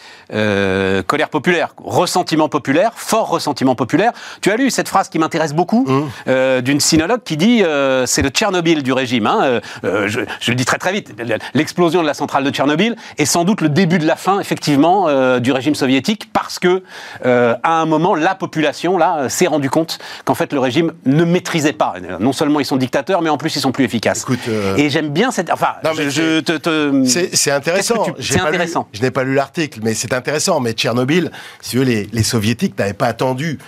colère 1.06 1.28
populaire, 1.28 1.74
ressentiment 1.78 2.48
populaire, 2.48 2.92
fort 2.96 3.28
ressentiment 3.28 3.74
populaire. 3.74 4.12
Tu 4.40 4.50
as 4.50 4.56
lu 4.56 4.70
cette 4.70 4.88
phrase 4.88 5.08
qui 5.08 5.18
m'intéresse 5.18 5.54
beaucoup, 5.54 5.86
euh, 6.28 6.60
d'une 6.60 6.80
sinologue 6.80 7.22
qui 7.24 7.36
dit 7.36 7.62
c'est 8.06 8.22
le 8.22 8.28
Tchernobyl 8.28 8.82
du 8.82 8.92
régime. 8.92 9.26
hein, 9.26 9.60
je, 9.82 10.20
je 10.40 10.50
le 10.50 10.56
dis 10.56 10.64
très 10.64 10.78
très 10.78 10.92
vite. 10.92 11.14
L'explosion 11.54 12.02
de 12.02 12.06
la 12.06 12.14
centrale 12.14 12.44
de 12.44 12.50
Tchernobyl 12.50 12.96
est 13.18 13.24
sans 13.24 13.44
doute 13.44 13.60
le 13.60 13.68
début 13.68 13.98
de 13.98 14.06
la 14.06 14.16
fin, 14.16 14.40
effectivement, 14.40 15.38
du 15.40 15.52
régime 15.52 15.74
soviétique, 15.74 16.30
parce 16.32 16.58
que 16.58 16.82
à 17.22 17.80
un 17.80 17.86
moment, 17.86 18.14
la 18.14 18.34
population 18.34 18.98
là 18.98 19.28
s'est 19.34 19.46
rendu 19.46 19.68
compte 19.70 19.98
qu'en 20.24 20.34
fait 20.34 20.52
le 20.52 20.58
régime 20.60 20.92
ne 21.04 21.24
maîtrisait 21.24 21.72
pas. 21.72 21.94
Non 22.20 22.32
seulement 22.32 22.60
ils 22.60 22.64
sont 22.66 22.76
dictateurs, 22.76 23.20
mais 23.22 23.30
en 23.30 23.36
plus 23.36 23.54
ils 23.56 23.60
sont 23.60 23.72
plus 23.72 23.84
efficaces. 23.84 24.22
Écoute, 24.22 24.40
euh, 24.48 24.76
Et 24.76 24.88
j'aime 24.90 25.10
bien 25.10 25.30
cette. 25.30 25.50
Enfin, 25.50 25.74
je, 26.08 26.40
te. 26.40 26.56
te- 26.56 27.04
C'est 27.34 27.50
intéressant. 27.50 28.04
Tu- 28.04 28.10
C'est 28.22 28.34
lu- 28.38 28.68
je 28.92 29.02
n'ai 29.02 29.10
pas 29.10 29.24
lu 29.24 29.34
l'article, 29.34 29.80
mais 29.82 29.94
c'est 29.94 30.12
intéressant. 30.12 30.60
Mais 30.60 30.72
Tchernobyl, 30.72 31.30
si 31.60 31.76
veux, 31.76 31.84
les, 31.84 32.08
les 32.12 32.22
soviétiques 32.22 32.78
n'avaient 32.78 32.92
pas 32.94 33.06
attendu 33.08 33.58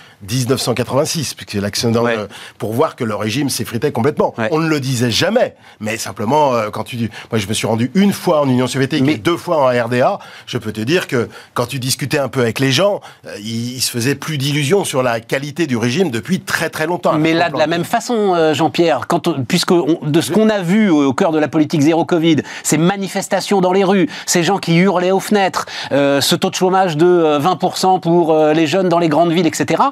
1986, 0.55 1.33
puisque 1.33 1.53
l'accident 1.61 2.03
Ouais. 2.03 2.15
pour 2.57 2.73
voir 2.73 2.95
que 2.95 3.03
le 3.03 3.15
régime 3.15 3.49
s'effritait 3.49 3.91
complètement. 3.91 4.33
Ouais. 4.37 4.47
On 4.51 4.59
ne 4.59 4.67
le 4.69 4.79
disait 4.79 5.11
jamais, 5.11 5.55
mais 5.79 5.97
simplement 5.97 6.53
euh, 6.55 6.69
quand 6.69 6.83
tu 6.83 6.95
dis, 6.95 7.09
moi 7.31 7.39
je 7.39 7.47
me 7.47 7.53
suis 7.53 7.67
rendu 7.67 7.91
une 7.95 8.13
fois 8.13 8.41
en 8.41 8.49
Union 8.49 8.67
soviétique 8.67 9.03
Mais- 9.03 9.13
et 9.13 9.17
deux 9.17 9.37
fois 9.37 9.57
en 9.57 9.67
RDA, 9.83 10.19
je 10.45 10.57
peux 10.57 10.71
te 10.71 10.81
dire 10.81 11.07
que 11.07 11.27
quand 11.53 11.65
tu 11.65 11.79
discutais 11.79 12.17
un 12.19 12.29
peu 12.29 12.41
avec 12.41 12.59
les 12.59 12.71
gens, 12.71 13.01
euh, 13.25 13.35
ils, 13.39 13.75
ils 13.77 13.81
se 13.81 13.91
faisaient 13.91 14.15
plus 14.15 14.37
d'illusions 14.37 14.83
sur 14.85 15.03
la 15.03 15.19
qualité 15.19 15.46
du 15.53 15.77
régime 15.77 16.11
depuis 16.11 16.39
très 16.41 16.69
très 16.69 16.85
longtemps. 16.85 17.13
Mais 17.17 17.33
là, 17.33 17.49
de 17.49 17.57
la 17.57 17.67
même 17.67 17.83
façon, 17.85 18.33
euh, 18.35 18.53
Jean-Pierre, 18.53 19.01
puisque 19.47 19.71
on- 19.71 19.99
de 20.03 20.21
ce 20.21 20.31
qu'on 20.31 20.49
a 20.49 20.59
vu 20.59 20.89
au, 20.89 21.05
au 21.07 21.13
cœur 21.13 21.31
de 21.31 21.39
la 21.39 21.47
politique 21.47 21.81
zéro 21.81 22.05
Covid, 22.05 22.37
ces 22.63 22.77
manifestations 22.77 23.61
dans 23.61 23.71
les 23.71 23.83
rues, 23.83 24.09
ces 24.25 24.43
gens 24.43 24.57
qui 24.57 24.75
hurlaient 24.77 25.11
aux 25.11 25.19
fenêtres, 25.19 25.65
euh, 25.91 26.21
ce 26.21 26.35
taux 26.35 26.49
de 26.49 26.55
chômage 26.55 26.97
de 26.97 27.05
euh, 27.05 27.39
20% 27.39 27.99
pour 28.01 28.33
euh, 28.33 28.53
les 28.53 28.67
jeunes 28.67 28.89
dans 28.89 28.99
les 28.99 29.09
grandes 29.09 29.31
villes, 29.31 29.47
etc. 29.47 29.83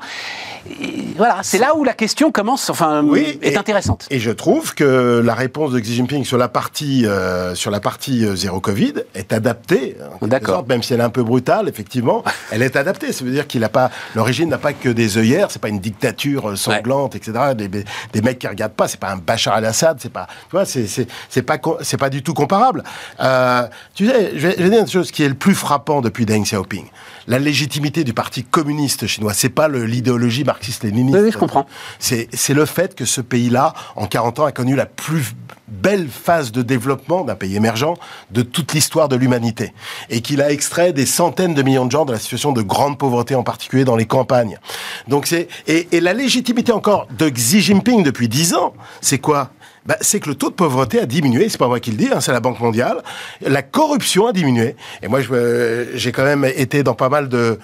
Et 0.81 1.05
voilà, 1.15 1.37
c'est 1.43 1.59
là 1.59 1.75
où 1.75 1.83
la 1.83 1.93
question 1.93 2.31
commence, 2.31 2.69
enfin, 2.71 3.03
Oui, 3.05 3.37
est 3.43 3.51
et- 3.53 3.57
intéressante. 3.57 4.07
Et 4.09 4.19
je 4.19 4.31
trouve 4.31 4.73
que 4.73 5.21
la 5.23 5.35
réponse 5.35 5.71
de 5.71 5.79
Xi 5.79 5.93
Jinping 5.95 6.25
sur 6.25 6.37
la 6.37 6.47
partie 6.47 7.05
euh, 7.05 7.53
sur 7.53 7.69
la 7.69 7.79
partie 7.79 8.25
zéro 8.35 8.59
Covid 8.59 8.93
est 9.13 9.31
adaptée. 9.31 9.95
quelque 10.19 10.25
D'accord. 10.25 10.65
Même 10.67 10.81
si 10.81 10.93
elle 10.93 11.01
est 11.01 11.03
un 11.03 11.09
peu 11.11 11.23
brutale, 11.23 11.69
effectivement, 11.69 12.23
elle 12.51 12.63
est 12.63 12.75
adaptée. 12.75 13.11
Ça 13.11 13.23
veut 13.23 13.31
dire 13.31 13.45
qu'il 13.47 13.63
a 13.63 13.69
pas 13.69 13.91
le 14.15 14.21
régime 14.23 14.49
n'a 14.49 14.57
pas 14.57 14.73
que 14.73 14.89
des 14.89 15.17
œillères. 15.19 15.44
C'est 15.51 15.62
pas 15.62 15.69
une 15.69 15.79
dictature 15.79 16.49
euh, 16.49 16.55
sanglante, 16.55 17.15
etc. 17.15 17.53
Des, 17.55 17.67
des, 17.67 18.21
mecs 18.21 18.39
qui 18.39 18.47
regardent 18.47 18.73
pas. 18.73 18.88
C'est 18.88 18.99
pas 18.99 19.12
un 19.12 19.17
Bachar 19.17 19.55
al-Assad. 19.55 19.97
C'est 19.99 20.12
pas 20.12 20.27
tu 20.49 20.55
vois. 20.55 20.65
C'est 20.65 21.41
pas 21.41 21.58
c'est 21.81 21.97
pas 21.97 22.10
du 22.10 22.23
tout 22.23 22.34
comparable. 22.34 22.84
Euh, 23.19 23.67
tu 23.93 24.08
sais, 24.08 24.31
je 24.36 24.47
vais, 24.47 24.55
je 24.58 24.63
vais 24.63 24.69
dire 24.69 24.81
une 24.81 24.88
chose 24.88 25.12
qui 25.12 25.23
est 25.23 25.29
le 25.29 25.36
plus 25.36 25.55
frappant 25.55 26.01
depuis 26.01 26.25
Deng 26.25 26.43
Xiaoping. 26.43 26.86
La 27.27 27.39
légitimité 27.39 28.03
du 28.03 28.13
parti 28.13 28.43
communiste 28.43 29.08
chinois, 29.08 29.34
c'est 29.34 29.49
pas 29.49 29.67
l'idéologie 29.67 30.43
marxiste-léniniste. 30.43 31.19
Oui, 31.19 31.31
je 31.31 31.38
comprends. 31.38 31.65
C'est 31.99 32.53
le 32.53 32.65
fait 32.65 32.95
que 32.95 33.05
ce 33.05 33.21
pays-là, 33.21 33.73
en 33.95 34.08
40 34.08 34.39
ans, 34.39 34.45
a 34.45 34.51
connu 34.51 34.75
la 34.75 34.86
plus 34.86 35.34
belle 35.67 36.08
phase 36.08 36.51
de 36.51 36.62
développement 36.62 37.23
d'un 37.23 37.36
pays 37.36 37.56
émergent 37.56 37.95
de 38.32 38.41
toute 38.41 38.73
l'histoire 38.73 39.10
de 39.10 39.15
l'humanité. 39.15 39.73
Et 40.10 40.21
qu'il 40.21 40.41
a 40.41 40.51
extrait 40.51 40.93
des 40.93 41.06
centaines 41.06 41.54
de 41.54 41.63
millions 41.63 41.86
de 41.86 41.91
gens 41.91 42.06
de 42.06 42.12
la 42.12 42.19
situation 42.19 42.51
de 42.51 42.62
grande 42.62 42.97
pauvreté, 42.97 43.36
en 43.36 43.43
particulier 43.43 43.86
dans 43.86 43.95
les 43.95 44.06
campagnes. 44.06 44.60
Donc 45.08 45.28
c'est 45.28 45.47
et, 45.67 45.88
et 45.91 45.99
la 45.99 46.13
légitimité 46.13 46.71
encore 46.71 47.08
de 47.17 47.30
Xi 47.30 47.62
Jinping 47.62 48.04
depuis 48.04 48.28
10 48.28 48.56
ans, 48.56 48.73
c'est 49.01 49.19
quoi? 49.19 49.51
Bah, 49.85 49.97
c'est 50.01 50.19
que 50.19 50.29
le 50.29 50.35
taux 50.35 50.49
de 50.49 50.55
pauvreté 50.55 50.99
a 50.99 51.05
diminué, 51.05 51.47
c'est 51.49 51.59
pas 51.59 51.67
moi 51.67 51.79
qui 51.79 51.91
le 51.91 51.97
dis, 51.97 52.09
hein, 52.11 52.19
c'est 52.19 52.31
la 52.31 52.39
Banque 52.39 52.59
mondiale. 52.59 53.03
La 53.41 53.61
corruption 53.61 54.27
a 54.27 54.33
diminué. 54.33 54.75
Et 55.03 55.07
moi, 55.07 55.19
me- 55.29 55.89
j'ai 55.93 56.11
quand 56.11 56.23
même 56.23 56.45
été 56.45 56.81
dans 56.81 56.95
pas 56.95 57.09
mal 57.09 57.29
de, 57.29 57.59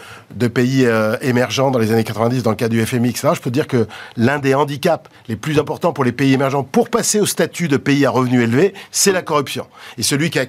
pays 0.47 0.85
euh, 0.85 1.15
émergents 1.21 1.71
dans 1.71 1.79
les 1.79 1.91
années 1.91 2.03
90, 2.03 2.43
dans 2.43 2.51
le 2.51 2.55
cas 2.55 2.67
du 2.67 2.85
FMI, 2.85 3.09
etc. 3.09 3.29
Je 3.33 3.41
peux 3.41 3.51
dire 3.51 3.67
que 3.67 3.87
l'un 4.17 4.37
des 4.39 4.53
handicaps 4.53 5.09
les 5.27 5.35
plus 5.35 5.59
importants 5.59 5.93
pour 5.93 6.03
les 6.03 6.11
pays 6.11 6.33
émergents 6.33 6.63
pour 6.63 6.89
passer 6.89 7.19
au 7.19 7.25
statut 7.25 7.67
de 7.67 7.77
pays 7.77 8.05
à 8.05 8.11
revenus 8.11 8.43
élevés, 8.43 8.73
c'est 8.91 9.11
la 9.11 9.21
corruption. 9.21 9.65
Et 9.97 10.03
celui 10.03 10.29
qui 10.29 10.39
a, 10.39 10.45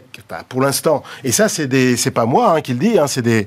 pour 0.48 0.60
l'instant, 0.60 1.02
et 1.24 1.32
ça 1.32 1.48
c'est 1.48 1.66
des, 1.68 1.96
c'est 1.96 2.10
pas 2.10 2.26
moi 2.26 2.52
hein, 2.52 2.60
qui 2.60 2.72
le 2.72 2.78
dis, 2.80 2.98
hein, 2.98 3.06
c'est 3.06 3.22
des, 3.22 3.46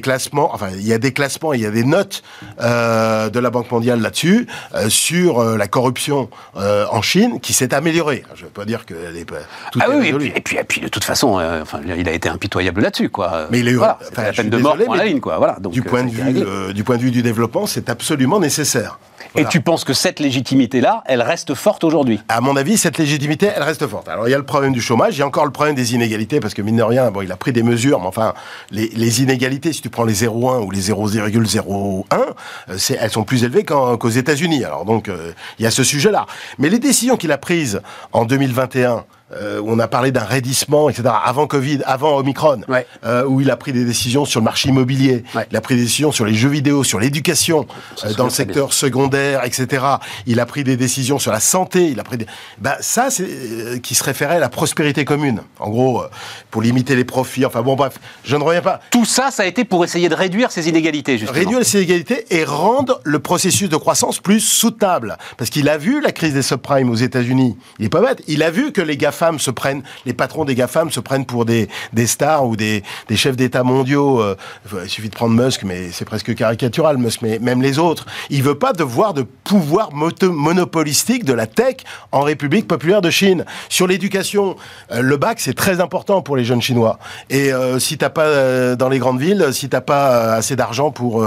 classements. 0.00 0.54
Enfin, 0.54 0.68
il 0.72 0.86
y 0.86 0.92
a 0.92 0.98
des 0.98 1.12
classements, 1.12 1.52
il 1.52 1.62
y 1.62 1.66
a 1.66 1.70
des 1.70 1.84
notes 1.84 2.22
euh, 2.60 3.30
de 3.30 3.38
la 3.40 3.50
Banque 3.50 3.70
mondiale 3.70 4.00
là-dessus 4.00 4.46
euh, 4.74 4.88
sur 4.88 5.40
euh, 5.40 5.56
la 5.56 5.66
corruption 5.66 6.28
euh, 6.56 6.86
en 6.90 7.02
Chine 7.02 7.40
qui 7.40 7.52
s'est 7.56 7.74
améliorée. 7.74 8.22
Je 8.34 8.44
veux 8.44 8.50
pas 8.50 8.64
dire 8.64 8.86
que 8.86 8.94
elle 9.08 9.16
est 9.16 9.24
pas- 9.24 9.36
tout 9.72 9.80
Ah 9.82 9.86
est 9.88 9.94
oui, 9.96 10.08
et 10.08 10.12
puis, 10.12 10.32
et 10.34 10.40
puis, 10.40 10.56
et 10.58 10.64
puis, 10.64 10.80
de 10.82 10.88
toute 10.88 11.04
façon, 11.04 11.38
euh, 11.38 11.62
enfin, 11.62 11.80
il 11.84 12.08
a 12.08 12.12
été 12.12 12.28
impitoyable 12.28 12.80
là-dessus, 12.82 13.08
quoi. 13.10 13.48
Mais 13.50 13.60
il 13.60 13.68
a 13.68 13.70
eu- 13.72 13.76
voilà, 13.76 13.98
enfin, 14.12 14.22
la 14.24 14.32
peine 14.32 14.50
de 14.50 14.56
mort 14.58 14.72
désolé, 14.74 14.84
pour 14.86 14.94
la 14.96 15.04
ligne, 15.04 15.20
quoi. 15.20 15.38
Voilà. 15.38 15.56
Donc, 15.60 15.72
du 15.72 15.80
euh, 15.80 15.84
point 15.84 16.04
de 16.04 16.10
vue, 16.10 16.42
euh, 16.46 16.72
du 16.72 16.84
point 16.84 16.96
de 16.96 17.02
vue 17.02 17.10
du 17.10 17.22
développement, 17.22 17.66
c'est 17.66 17.88
absolument 17.90 18.38
nécessaire. 18.40 18.98
Et 19.36 19.44
tu 19.46 19.60
penses 19.60 19.84
que 19.84 19.92
cette 19.92 20.20
légitimité-là, 20.20 21.02
elle 21.06 21.22
reste 21.22 21.54
forte 21.54 21.84
aujourd'hui? 21.84 22.20
À 22.28 22.40
mon 22.40 22.56
avis, 22.56 22.76
cette 22.76 22.98
légitimité, 22.98 23.50
elle 23.54 23.62
reste 23.62 23.86
forte. 23.86 24.08
Alors, 24.08 24.28
il 24.28 24.30
y 24.30 24.34
a 24.34 24.38
le 24.38 24.44
problème 24.44 24.72
du 24.72 24.80
chômage, 24.80 25.16
il 25.16 25.20
y 25.20 25.22
a 25.22 25.26
encore 25.26 25.44
le 25.44 25.52
problème 25.52 25.74
des 25.74 25.94
inégalités, 25.94 26.40
parce 26.40 26.54
que 26.54 26.62
mine 26.62 26.76
de 26.76 26.82
rien, 26.82 27.10
bon, 27.10 27.22
il 27.22 27.30
a 27.30 27.36
pris 27.36 27.52
des 27.52 27.62
mesures, 27.62 28.00
mais 28.00 28.06
enfin, 28.06 28.34
les, 28.70 28.88
les 28.88 29.22
inégalités, 29.22 29.72
si 29.72 29.82
tu 29.82 29.90
prends 29.90 30.04
les 30.04 30.24
0,1 30.24 30.64
ou 30.64 30.70
les 30.70 30.90
0,01, 30.90 31.64
euh, 32.12 32.78
elles 32.98 33.10
sont 33.10 33.24
plus 33.24 33.44
élevées 33.44 33.64
qu'aux 33.64 34.08
États-Unis. 34.08 34.64
Alors, 34.64 34.84
donc, 34.84 35.08
euh, 35.08 35.32
il 35.58 35.64
y 35.64 35.66
a 35.66 35.70
ce 35.70 35.84
sujet-là. 35.84 36.26
Mais 36.58 36.68
les 36.68 36.78
décisions 36.78 37.16
qu'il 37.16 37.32
a 37.32 37.38
prises 37.38 37.80
en 38.12 38.24
2021, 38.24 39.04
euh, 39.32 39.60
où 39.60 39.70
on 39.70 39.78
a 39.78 39.88
parlé 39.88 40.12
d'un 40.12 40.24
raidissement, 40.24 40.88
etc., 40.88 41.08
avant 41.24 41.46
Covid, 41.46 41.80
avant 41.84 42.16
Omicron, 42.18 42.60
Ouais. 42.68 42.86
euh, 43.04 43.24
où 43.24 43.40
il 43.40 43.50
a 43.50 43.56
pris 43.56 43.72
des 43.72 43.84
décisions 43.84 44.24
sur 44.24 44.40
le 44.40 44.44
marché 44.44 44.68
immobilier, 44.68 45.24
Ouais. 45.34 45.46
il 45.50 45.56
a 45.56 45.60
pris 45.60 45.74
des 45.76 45.82
décisions 45.82 46.12
sur 46.12 46.24
les 46.24 46.34
jeux 46.34 46.48
vidéo, 46.48 46.84
sur 46.84 47.00
l'éducation, 47.00 47.66
euh, 48.04 48.14
dans 48.14 48.24
le 48.24 48.30
secteur 48.30 48.72
secondaire, 48.72 49.44
etc. 49.44 49.84
Il 50.26 50.38
a 50.40 50.46
pris 50.46 50.62
des 50.64 50.76
décisions 50.76 51.18
sur 51.18 51.32
la 51.32 51.40
santé, 51.40 51.88
il 51.88 51.98
a 52.00 52.04
pris 52.04 52.18
des... 52.18 52.26
Ben, 52.58 52.74
ça, 52.80 53.10
c'est 53.10 53.80
qui 53.82 53.94
se 53.94 54.04
référait 54.04 54.36
à 54.36 54.40
la 54.40 54.48
prospérité 54.48 55.04
commune. 55.04 55.40
En 55.58 55.70
gros, 55.70 56.02
pour 56.50 56.62
limiter 56.62 56.94
les 56.96 57.04
profits. 57.04 57.44
Enfin 57.44 57.62
bon, 57.62 57.74
bref, 57.76 57.98
je 58.24 58.36
ne 58.36 58.42
reviens 58.42 58.62
pas. 58.62 58.80
Tout 58.90 59.04
ça, 59.04 59.30
ça 59.30 59.42
a 59.42 59.46
été 59.46 59.64
pour 59.64 59.84
essayer 59.84 60.08
de 60.08 60.14
réduire 60.14 60.50
ces 60.52 60.68
inégalités, 60.68 61.18
justement. 61.18 61.38
Réduire 61.38 61.58
les 61.58 61.74
inégalités 61.74 62.24
et 62.30 62.44
rendre 62.44 63.00
le 63.04 63.18
processus 63.18 63.68
de 63.68 63.76
croissance 63.76 64.20
plus 64.20 64.40
soutenable. 64.40 65.18
Parce 65.36 65.50
qu'il 65.50 65.68
a 65.68 65.78
vu 65.78 66.00
la 66.00 66.12
crise 66.12 66.34
des 66.34 66.42
subprimes 66.42 66.90
aux 66.90 66.94
États-Unis. 66.94 67.56
Il 67.78 67.86
est 67.86 67.88
pas 67.90 68.00
bête. 68.00 68.22
Il 68.28 68.42
a 68.42 68.50
vu 68.50 68.72
que 68.72 68.80
les 68.80 68.96
GAFAM 69.16 69.38
se 69.38 69.50
prennent, 69.50 69.82
les 70.04 70.12
patrons 70.12 70.44
des 70.44 70.54
GAFAM 70.54 70.90
se 70.90 71.00
prennent 71.00 71.24
pour 71.24 71.46
des, 71.46 71.68
des 71.94 72.06
stars 72.06 72.46
ou 72.46 72.54
des, 72.54 72.82
des 73.08 73.16
chefs 73.16 73.36
d'État 73.36 73.62
mondiaux. 73.62 74.20
Euh, 74.20 74.36
il 74.84 74.90
suffit 74.90 75.08
de 75.08 75.14
prendre 75.14 75.34
Musk, 75.34 75.62
mais 75.64 75.90
c'est 75.90 76.04
presque 76.04 76.34
caricatural, 76.34 76.98
Musk, 76.98 77.22
mais 77.22 77.38
même 77.38 77.62
les 77.62 77.78
autres. 77.78 78.04
Il 78.28 78.42
veut 78.42 78.58
pas 78.58 78.74
devoir 78.74 79.14
de 79.14 79.22
pouvoir 79.22 79.90
monopolistique 79.94 81.24
de 81.24 81.32
la 81.32 81.46
tech 81.46 81.76
en 82.12 82.20
République 82.20 82.68
populaire 82.68 83.00
de 83.00 83.10
Chine. 83.10 83.44
Sur 83.70 83.86
l'éducation, 83.86 84.56
euh, 84.92 85.00
le 85.00 85.16
bac, 85.16 85.40
c'est 85.40 85.54
très 85.54 85.80
important 85.80 86.20
pour 86.20 86.36
les 86.36 86.44
jeunes 86.44 86.60
Chinois. 86.60 86.98
Et 87.30 87.52
euh, 87.52 87.78
si 87.78 87.96
t'as 87.96 88.10
pas 88.10 88.26
euh, 88.26 88.76
dans 88.76 88.90
les 88.90 88.98
grandes 88.98 89.20
villes, 89.20 89.48
si 89.52 89.70
t'as 89.70 89.80
pas 89.80 90.34
assez 90.34 90.56
d'argent 90.56 90.90
pour 90.90 91.24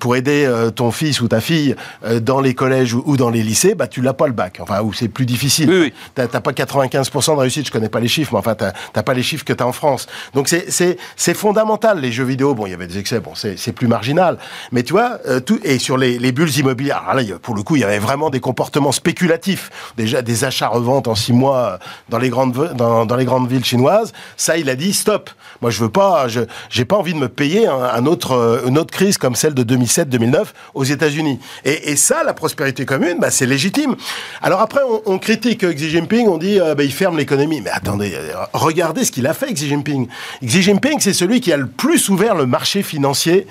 pour 0.00 0.16
aider 0.16 0.50
ton 0.74 0.90
fils 0.90 1.20
ou 1.20 1.28
ta 1.28 1.40
fille 1.40 1.76
dans 2.22 2.40
les 2.40 2.54
collèges 2.54 2.94
ou, 2.94 3.02
ou 3.06 3.16
dans 3.16 3.30
les 3.30 3.42
lycées, 3.42 3.74
bah 3.74 3.86
tu 3.86 4.02
l'as 4.02 4.12
pas 4.12 4.26
le 4.26 4.32
bac. 4.32 4.58
Enfin, 4.60 4.82
ou 4.82 4.92
c'est 4.92 5.08
plus 5.08 5.26
difficile. 5.26 5.70
Oui, 5.70 5.78
oui. 5.80 5.92
T'as 6.14 6.40
pas 6.40 6.52
95% 6.82 7.34
de 7.34 7.40
réussite. 7.40 7.66
Je 7.66 7.72
connais 7.72 7.88
pas 7.88 8.00
les 8.00 8.08
chiffres, 8.08 8.32
mais 8.32 8.38
enfin 8.38 8.54
t'as 8.54 9.02
pas 9.02 9.14
les 9.14 9.22
chiffres 9.22 9.44
que 9.44 9.52
t'as 9.52 9.64
en 9.64 9.72
France. 9.72 10.06
Donc 10.34 10.48
c'est 10.48 11.34
fondamental 11.34 12.00
les 12.00 12.12
jeux 12.12 12.24
vidéo. 12.24 12.54
Bon, 12.54 12.66
il 12.66 12.70
y 12.70 12.74
avait 12.74 12.86
des 12.86 12.98
excès. 12.98 13.20
Bon, 13.20 13.32
c'est 13.34 13.72
plus 13.72 13.88
marginal. 13.88 14.38
Mais 14.72 14.82
tu 14.82 14.92
vois, 14.92 15.18
euh, 15.26 15.40
tout 15.40 15.58
et 15.62 15.78
sur 15.78 15.96
les 15.96 16.18
les 16.18 16.32
bulles 16.32 16.56
immobilières. 16.58 17.14
Là, 17.14 17.22
pour 17.42 17.54
le 17.54 17.62
coup, 17.62 17.76
il 17.76 17.80
y 17.80 17.84
avait 17.84 17.98
vraiment 17.98 18.30
des 18.30 18.40
comportements 18.40 18.92
spéculatifs. 18.92 19.70
Déjà 19.96 20.22
des 20.22 20.44
achats-reventes 20.44 21.08
en 21.08 21.14
six 21.14 21.32
mois 21.32 21.56
euh, 21.56 21.78
dans 22.08 22.18
les 22.18 22.28
grandes 22.28 22.74
dans, 22.74 23.06
dans 23.06 23.16
les 23.16 23.24
grandes 23.24 23.48
villes 23.48 23.64
chinoises. 23.64 24.12
Ça, 24.36 24.56
il 24.56 24.68
a 24.70 24.76
dit 24.76 24.92
stop. 24.92 25.30
Moi, 25.60 25.70
je 25.70 25.80
veux 25.80 25.90
pas. 25.90 26.28
Je 26.28 26.40
j'ai 26.70 26.84
pas 26.84 26.96
envie 26.96 27.14
de 27.14 27.18
me 27.18 27.28
payer 27.28 27.66
un, 27.66 28.06
autre 28.06 28.32
euh, 28.32 28.66
une 28.66 28.78
autre 28.78 28.92
crise 28.92 29.18
comme 29.18 29.34
celle 29.34 29.54
de 29.54 29.62
2007-2009 29.62 30.46
aux 30.74 30.84
États-Unis. 30.84 31.38
Et, 31.64 31.96
ça, 31.96 32.24
la 32.24 32.34
prospérité 32.34 32.84
commune, 32.84 33.18
bah, 33.20 33.30
c'est 33.30 33.46
légitime. 33.46 33.94
Alors 34.42 34.60
après, 34.60 34.80
on 35.06 35.18
critique 35.18 35.64
Xi 35.64 35.90
Jinping, 35.90 36.28
on 36.28 36.38
dit 36.38 36.58
euh, 36.64 36.74
bah, 36.74 36.82
il 36.84 36.92
ferme 36.92 37.16
l'économie. 37.16 37.60
Mais 37.60 37.70
attendez, 37.70 38.12
euh, 38.14 38.32
regardez 38.52 39.04
ce 39.04 39.12
qu'il 39.12 39.26
a 39.26 39.34
fait, 39.34 39.52
Xi 39.52 39.68
Jinping. 39.68 40.08
Xi 40.44 40.62
Jinping, 40.62 40.98
c'est 41.00 41.12
celui 41.12 41.40
qui 41.40 41.52
a 41.52 41.56
le 41.56 41.66
plus 41.66 42.08
ouvert 42.08 42.34
le 42.34 42.46
marché 42.46 42.82
financier 42.82 43.46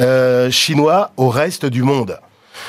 euh, 0.00 0.50
chinois 0.50 1.10
au 1.16 1.28
reste 1.28 1.66
du 1.66 1.82
monde. 1.82 2.18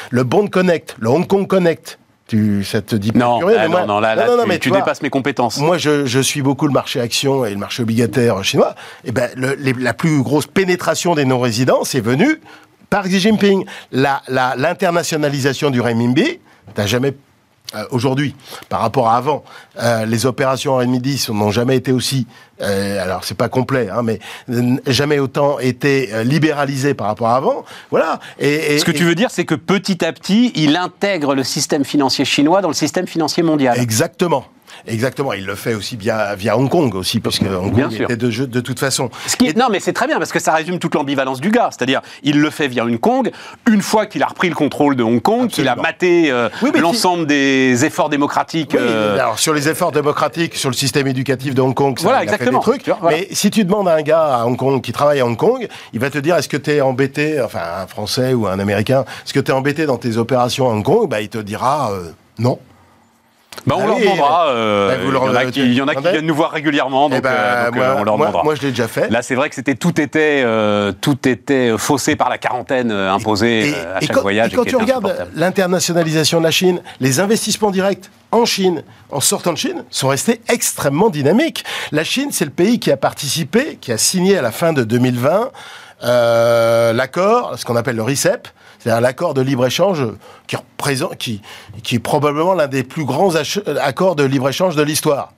Le 0.09 0.23
Bond 0.23 0.47
Connect, 0.47 0.95
le 0.99 1.09
Hong 1.09 1.25
Kong 1.27 1.47
Connect. 1.47 1.97
Tu, 2.27 2.63
ça 2.63 2.81
te 2.81 2.95
dit 2.95 3.11
Non, 3.13 3.37
curieux, 3.37 3.55
ah 3.59 3.67
moi- 3.67 3.81
non, 3.81 3.87
non, 3.95 3.99
là, 3.99 4.15
là, 4.15 4.25
non, 4.25 4.35
non, 4.37 4.43
tu, 4.43 4.49
mais 4.49 4.57
tu 4.59 4.69
vois, 4.69 4.79
dépasses 4.79 5.03
mes 5.03 5.11
compétences. 5.11 5.59
moi, 5.59 5.77
je, 5.77 6.07
je 6.07 6.19
suis 6.19 6.41
beaucoup 6.41 6.65
le 6.65 6.73
marché 6.73 6.99
action 6.99 7.45
et 7.45 7.51
le 7.51 7.57
marché 7.57 7.83
obligataire 7.83 8.43
chinois. 8.43 8.73
Et 9.03 9.11
ben, 9.11 9.29
le- 9.35 9.53
les- 9.59 9.73
la 9.73 9.93
plus 9.93 10.23
grosse 10.23 10.47
pénétration 10.47 11.13
des 11.13 11.23
non-résidents, 11.23 11.83
c'est 11.83 11.99
venu 12.01 12.39
par 12.89 13.03
Xi 13.07 13.19
Jinping. 13.19 13.65
La- 13.91 14.23
la- 14.27 14.55
L'internationalisation 14.55 15.69
du 15.69 15.81
renminbi, 15.81 16.39
t'as 16.73 16.87
jamais 16.87 17.13
euh, 17.75 17.83
aujourd'hui, 17.91 18.35
par 18.69 18.81
rapport 18.81 19.09
à 19.09 19.17
avant, 19.17 19.43
euh, 19.81 20.05
les 20.05 20.25
opérations 20.25 20.73
en 20.73 20.77
renminbi 20.77 21.17
sont- 21.17 21.33
n'ont 21.33 21.51
jamais 21.51 21.75
été 21.75 21.91
aussi, 21.91 22.27
euh, 22.61 23.01
alors 23.03 23.23
c'est 23.23 23.37
pas 23.37 23.49
complet, 23.49 23.89
hein, 23.91 24.01
mais 24.03 24.19
jamais 24.87 25.19
autant 25.19 25.59
été 25.59 26.13
euh, 26.13 26.23
libéralisées 26.23 26.93
par 26.93 27.07
rapport 27.07 27.27
à 27.29 27.35
avant. 27.37 27.65
Voilà. 27.91 28.19
Et, 28.39 28.75
et- 28.75 28.79
Ce 28.79 28.85
que 28.85 28.91
tu 28.91 29.03
veux 29.03 29.15
dire, 29.15 29.29
c'est 29.31 29.45
que 29.45 29.55
petit 29.55 30.03
à 30.05 30.11
petit, 30.13 30.51
il 30.55 30.75
intègre 30.77 31.35
le 31.35 31.43
système 31.43 31.83
financier 31.85 32.25
chinois 32.25 32.61
dans 32.61 32.69
le 32.69 32.73
système 32.73 33.07
financier 33.07 33.43
mondial. 33.43 33.77
Exactement. 33.79 34.45
Exactement, 34.87 35.33
il 35.33 35.45
le 35.45 35.55
fait 35.55 35.73
aussi 35.73 35.95
via, 35.95 36.35
via 36.35 36.57
Hong 36.57 36.69
Kong 36.69 36.93
aussi, 36.95 37.19
puisque 37.19 37.43
Hong 37.43 37.73
Bien 37.73 37.85
Kong 37.87 37.93
sûr. 37.95 38.03
était 38.05 38.17
de, 38.17 38.29
jeu- 38.29 38.47
de 38.47 38.59
toute 38.59 38.79
façon. 38.79 39.09
Ce 39.27 39.35
qui 39.35 39.47
est- 39.47 39.57
non, 39.57 39.67
mais 39.71 39.79
c'est 39.79 39.93
très 39.93 40.07
bien 40.07 40.17
parce 40.17 40.31
que 40.31 40.39
ça 40.39 40.53
résume 40.53 40.79
toute 40.79 40.95
l'ambivalence 40.95 41.41
du 41.41 41.49
gars. 41.51 41.69
C'est-à-dire, 41.71 42.01
il 42.23 42.39
le 42.39 42.49
fait 42.49 42.67
via 42.67 42.83
Hong 42.85 42.99
Kong. 42.99 43.31
Une 43.69 43.81
fois 43.81 44.05
qu'il 44.05 44.21
a 44.23 44.27
repris 44.27 44.49
le 44.49 44.55
contrôle 44.55 44.95
de 44.95 45.03
Hong 45.03 45.21
Kong, 45.21 45.49
qu'il 45.49 45.67
a 45.67 45.75
maté 45.75 46.31
euh, 46.31 46.49
Oui, 46.61 46.71
l'ensemble 46.79 47.25
des 47.27 47.85
efforts 47.85 48.09
démocratiques. 48.09 48.71
Oui, 48.73 48.79
euh, 48.81 49.15
alors 49.19 49.39
sur 49.39 49.53
les 49.53 49.67
efforts 49.69 49.91
démocratiques, 49.91 50.55
sur 50.55 50.69
le 50.69 50.75
système 50.75 51.07
éducatif 51.07 51.53
de 51.55 51.61
Hong 51.61 51.73
Kong, 51.73 51.97
ça, 51.97 52.03
Voilà, 52.03 52.23
il 52.23 52.29
a 52.29 52.37
fait 52.37 52.45
des 52.49 52.59
trucs. 52.59 52.83
Tu 52.83 52.89
vois, 52.89 52.99
voilà. 53.01 53.17
Mais 53.17 53.27
si 53.31 53.49
tu 53.51 53.63
demandes 53.65 53.87
à 53.87 53.93
un 53.95 54.01
gars 54.01 54.35
à 54.41 54.45
Hong 54.45 54.57
Kong 54.57 54.81
qui 54.81 54.91
travaille 54.91 55.19
à 55.19 55.25
Hong 55.25 55.37
Kong, 55.37 55.67
il 55.93 55.99
va 55.99 56.09
te 56.09 56.17
dire 56.17 56.35
est-ce 56.35 56.49
que 56.49 56.57
tu 56.57 56.71
es 56.71 56.81
embêté, 56.81 57.41
enfin 57.41 57.61
un 57.83 57.87
Français 57.87 58.33
ou 58.33 58.47
un 58.47 58.59
Américain, 58.59 59.05
est-ce 59.25 59.33
que 59.33 59.39
tu 59.39 59.51
es 59.51 59.53
embêté 59.53 59.85
dans 59.85 59.97
tes 59.97 60.17
opérations 60.17 60.69
à 60.69 60.73
Hong 60.73 60.83
Kong? 60.83 61.09
Bah, 61.09 61.21
Il 61.21 61.29
te 61.29 61.37
dira 61.37 61.91
euh, 61.91 62.11
non. 62.39 62.59
Bah, 63.65 63.75
on 63.77 63.83
Ah 63.83 63.87
leur 63.87 63.95
oui, 63.97 64.03
demandera. 64.03 64.47
euh, 64.49 64.97
il 65.05 65.13
y 65.13 65.17
en 65.17 65.35
a 65.35 65.45
qui, 65.45 65.59
il 65.61 65.73
y 65.73 65.81
en 65.81 65.87
a 65.87 65.91
qui 65.91 65.97
demandez 65.97 66.11
viennent 66.17 66.25
nous 66.27 66.35
voir 66.35 66.51
régulièrement, 66.51 67.09
donc, 67.09 67.17
Eh 67.19 67.21
ben, 67.21 67.29
euh, 67.31 67.65
donc, 67.65 67.75
moi, 67.75 67.83
euh, 67.85 67.95
on 67.99 68.03
leur 68.03 68.17
demandera. 68.17 68.43
moi, 68.43 68.55
je 68.55 68.61
l'ai 68.61 68.69
déjà 68.69 68.87
fait. 68.87 69.09
Là, 69.09 69.21
c'est 69.21 69.35
vrai 69.35 69.49
que 69.49 69.55
c'était 69.55 69.75
tout 69.75 69.99
était 69.99 70.41
euh, 70.45 70.91
tout 70.99 71.27
était 71.27 71.73
faussé 71.77 72.15
par 72.15 72.29
la 72.29 72.37
quarantaine 72.37 72.91
euh, 72.91 73.11
imposée 73.11 73.69
Et, 73.69 73.73
euh, 73.75 73.95
à 73.97 74.03
et 74.03 74.05
chaque 74.05 74.15
quand, 74.15 74.21
voyage. 74.21 74.53
et 74.53 74.55
quand 74.55 74.65
tu 74.65 74.75
regardes 74.75 75.27
l'internationalisation 75.35 76.39
de 76.39 76.43
la 76.43 76.51
Chine, 76.51 76.81
les 76.99 77.19
investissements 77.19 77.71
directs 77.71 78.09
en 78.31 78.45
Chine, 78.45 78.83
en 79.11 79.19
sortant 79.21 79.53
de 79.53 79.57
Chine, 79.57 79.83
sont 79.89 80.09
restés 80.09 80.41
extrêmement 80.49 81.09
dynamiques. 81.09 81.63
La 81.91 82.03
Chine, 82.03 82.29
c'est 82.31 82.45
le 82.45 82.51
pays 82.51 82.79
qui 82.79 82.91
a 82.91 82.97
participé, 82.97 83.77
qui 83.79 83.91
a 83.91 83.97
signé 83.97 84.37
à 84.37 84.41
la 84.41 84.51
fin 84.51 84.73
de 84.73 84.83
2020 84.83 85.51
euh, 86.05 86.93
l'accord, 86.93 87.57
ce 87.57 87.65
qu'on 87.65 87.75
appelle 87.75 87.95
le 87.95 88.03
RICEP, 88.03 88.47
c'est-à-dire 88.79 89.01
l'accord 89.01 89.33
de 89.33 89.41
libre-échange 89.41 90.03
qui, 90.45 90.55
représente, 90.55 91.17
qui, 91.17 91.41
qui 91.81 91.95
est 91.95 91.99
probablement 91.99 92.53
l'un 92.53 92.67
des 92.67 92.83
plus 92.83 93.03
grands 93.03 93.31
accords 93.81 94.15
de 94.15 94.23
libre-échange 94.23 94.75
de 94.75 94.83
l'histoire, 94.83 95.33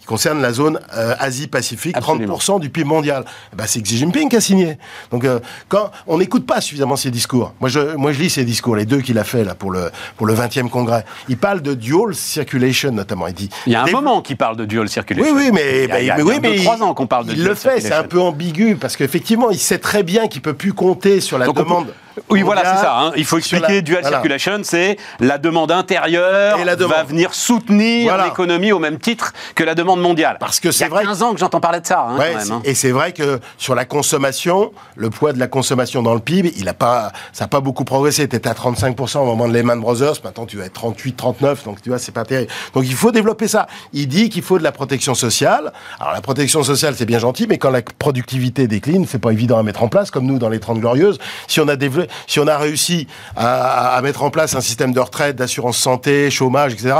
qui 0.00 0.06
concerne 0.06 0.40
la 0.40 0.52
zone 0.54 0.80
euh, 0.96 1.14
Asie-Pacifique, 1.18 1.94
Absolument. 1.94 2.38
30% 2.38 2.60
du 2.60 2.70
PIB 2.70 2.86
mondial. 2.86 3.24
Eh 3.52 3.56
ben, 3.56 3.64
c'est 3.66 3.82
Xi 3.82 3.98
Jinping 3.98 4.30
qui 4.30 4.36
a 4.36 4.40
signé. 4.40 4.78
Donc, 5.10 5.24
euh, 5.24 5.40
quand 5.68 5.90
on 6.06 6.16
n'écoute 6.16 6.46
pas 6.46 6.62
suffisamment 6.62 6.96
ses 6.96 7.10
discours, 7.10 7.52
moi 7.60 7.68
je, 7.68 7.96
moi 7.96 8.12
je 8.12 8.20
lis 8.20 8.30
ses 8.30 8.44
discours, 8.44 8.76
les 8.76 8.86
deux 8.86 9.02
qu'il 9.02 9.18
a 9.18 9.24
fait 9.24 9.44
là 9.44 9.54
pour 9.54 9.70
le 9.70 9.90
pour 10.16 10.26
le 10.26 10.34
20e 10.34 10.70
congrès. 10.70 11.04
Il 11.28 11.36
parle 11.36 11.60
de 11.60 11.74
dual 11.74 12.14
circulation 12.14 12.92
notamment. 12.92 13.26
Il 13.26 13.34
dit. 13.34 13.50
Il 13.66 13.72
y 13.74 13.76
a 13.76 13.82
un 13.82 13.90
moment 13.90 14.22
qui 14.22 14.36
parle 14.36 14.56
de 14.56 14.64
dual 14.64 14.88
circulation. 14.88 15.34
oui, 15.34 15.42
oui, 15.44 15.50
mais, 15.52 15.84
il 15.84 15.88
y 15.90 15.92
a, 15.92 16.00
il 16.00 16.06
y 16.06 16.10
a 16.10 16.16
mais 16.16 16.22
oui, 16.22 16.40
deux, 16.40 16.48
mais 16.48 16.56
trois 16.56 16.82
ans 16.82 16.94
qu'on 16.94 17.06
parle 17.06 17.26
de 17.26 17.32
il 17.32 17.36
dual 17.36 17.48
le 17.48 17.54
fait. 17.54 17.68
C'est 17.74 17.88
circulation. 17.88 18.04
un 18.04 18.08
peu 18.08 18.20
ambigu 18.20 18.76
parce 18.76 18.96
qu'effectivement, 18.96 19.50
il 19.50 19.58
sait 19.58 19.78
très 19.78 20.02
bien 20.06 20.28
qu'il 20.28 20.40
peut 20.40 20.54
plus 20.54 20.72
compter 20.72 21.20
sur 21.20 21.36
la 21.36 21.44
Donc, 21.44 21.58
demande. 21.58 21.92
Oui, 22.30 22.42
voilà, 22.42 22.62
c'est 22.64 22.82
ça. 22.82 22.98
hein. 22.98 23.12
Il 23.16 23.24
faut 23.24 23.38
expliquer 23.38 23.74
la- 23.76 23.80
dual 23.80 24.00
voilà. 24.02 24.16
circulation, 24.16 24.58
c'est 24.62 24.96
la 25.20 25.38
demande 25.38 25.70
intérieure 25.70 26.58
Et 26.58 26.64
la 26.64 26.76
demande. 26.76 26.92
va 26.96 27.02
venir 27.04 27.34
soutenir 27.34 28.04
Voilà. 28.08 28.24
l'économie 28.26 28.72
au 28.72 28.78
même 28.78 28.98
titre 28.98 29.32
que 29.54 29.64
la 29.64 29.74
demande 29.74 30.00
mondiale. 30.00 30.36
Parce 30.40 30.60
que 30.60 30.68
Il 30.68 30.70
y 30.70 30.74
c'est 30.74 30.84
a 30.84 30.88
vrai 30.88 31.04
15 31.04 31.22
ans 31.22 31.32
que 31.34 31.38
j'entends 31.40 31.60
parler 31.60 31.80
de 31.80 31.86
ça, 31.86 32.00
hein, 32.08 32.16
Ouais, 32.18 32.30
quand 32.32 32.38
même. 32.38 32.46
c'est- 32.46 32.52
hein. 32.52 32.60
et 32.64 32.74
c'est 32.74 32.90
vrai 32.90 33.12
que 33.12 33.40
sur 33.58 33.74
la 33.74 33.84
consommation, 33.84 34.72
le 34.96 35.10
poids 35.10 35.32
de 35.32 35.38
la 35.38 35.46
consommation 35.46 36.02
dans 36.02 36.14
le 36.14 36.20
PIB, 36.20 36.52
il 36.56 36.68
a 36.68 36.74
pas, 36.74 37.12
ça 37.32 37.44
n'a 37.44 37.48
pas 37.48 37.60
beaucoup 37.60 37.84
progressé. 37.84 38.26
Tu 38.28 38.36
étais 38.36 38.48
à 38.48 38.54
35% 38.54 39.20
au 39.22 39.26
moment 39.26 39.46
de 39.48 39.52
Lehman 39.52 39.80
Brothers, 39.80 40.14
maintenant 40.24 40.46
tu 40.46 40.56
vas 40.56 40.64
être 40.64 40.72
38, 40.72 41.16
39, 41.16 41.64
donc 41.64 41.82
tu 41.82 41.88
vois, 41.90 41.98
c'est 41.98 42.12
pas 42.12 42.24
terrible. 42.24 42.50
Donc 42.74 42.84
il 42.86 42.94
faut 42.94 43.12
développer 43.12 43.48
ça. 43.48 43.66
Il 43.92 44.08
dit 44.08 44.28
qu'il 44.30 44.42
faut 44.42 44.58
de 44.58 44.64
la 44.64 44.72
protection 44.72 45.14
sociale. 45.14 45.72
Alors 46.00 46.12
la 46.14 46.20
protection 46.20 46.62
sociale, 46.62 46.94
c'est 46.96 47.06
bien 47.06 47.18
gentil, 47.18 47.46
mais 47.48 47.58
quand 47.58 47.70
la 47.70 47.82
productivité 47.82 48.66
décline, 48.68 49.06
c'est 49.06 49.18
pas 49.18 49.30
évident 49.32 49.58
à 49.58 49.62
mettre 49.62 49.82
en 49.82 49.88
place, 49.88 50.10
comme 50.10 50.24
nous 50.26 50.38
dans 50.38 50.48
les 50.48 50.60
30 50.60 50.80
glorieuses. 50.80 51.18
Si 51.48 51.60
on 51.60 51.68
a 51.68 51.76
développé, 51.76 52.05
Si 52.26 52.40
on 52.40 52.46
a 52.46 52.58
réussi 52.58 53.06
à, 53.36 53.96
à 53.96 54.02
mettre 54.02 54.22
en 54.22 54.30
place 54.30 54.54
un 54.54 54.60
système 54.60 54.92
de 54.92 55.00
retraite, 55.00 55.36
d'assurance 55.36 55.78
santé, 55.78 56.30
chômage, 56.30 56.72
etc., 56.72 56.94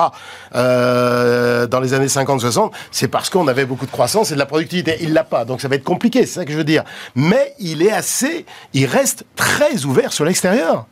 euh, 0.54 1.66
dans 1.66 1.80
les 1.80 1.94
années 1.94 2.06
50-60, 2.06 2.70
c'est 2.90 3.08
parce 3.08 3.30
qu'on 3.30 3.48
avait 3.48 3.66
beaucoup 3.66 3.86
de 3.86 3.90
croissance 3.90 4.30
et 4.30 4.34
de 4.34 4.38
la 4.38 4.46
productivité. 4.46 4.96
Il 5.00 5.12
l'a 5.12 5.24
pas, 5.24 5.44
donc 5.44 5.60
ça 5.60 5.68
va 5.68 5.76
être 5.76 5.84
compliqué, 5.84 6.26
c'est 6.26 6.40
ça 6.40 6.44
que 6.44 6.52
je 6.52 6.56
veux 6.56 6.64
dire. 6.64 6.84
Mais 7.14 7.54
il 7.58 7.82
est 7.82 7.92
assez, 7.92 8.46
il 8.72 8.86
reste 8.86 9.24
très 9.36 9.84
ouvert 9.84 10.12
sur 10.12 10.24
l'extérieur. 10.24 10.86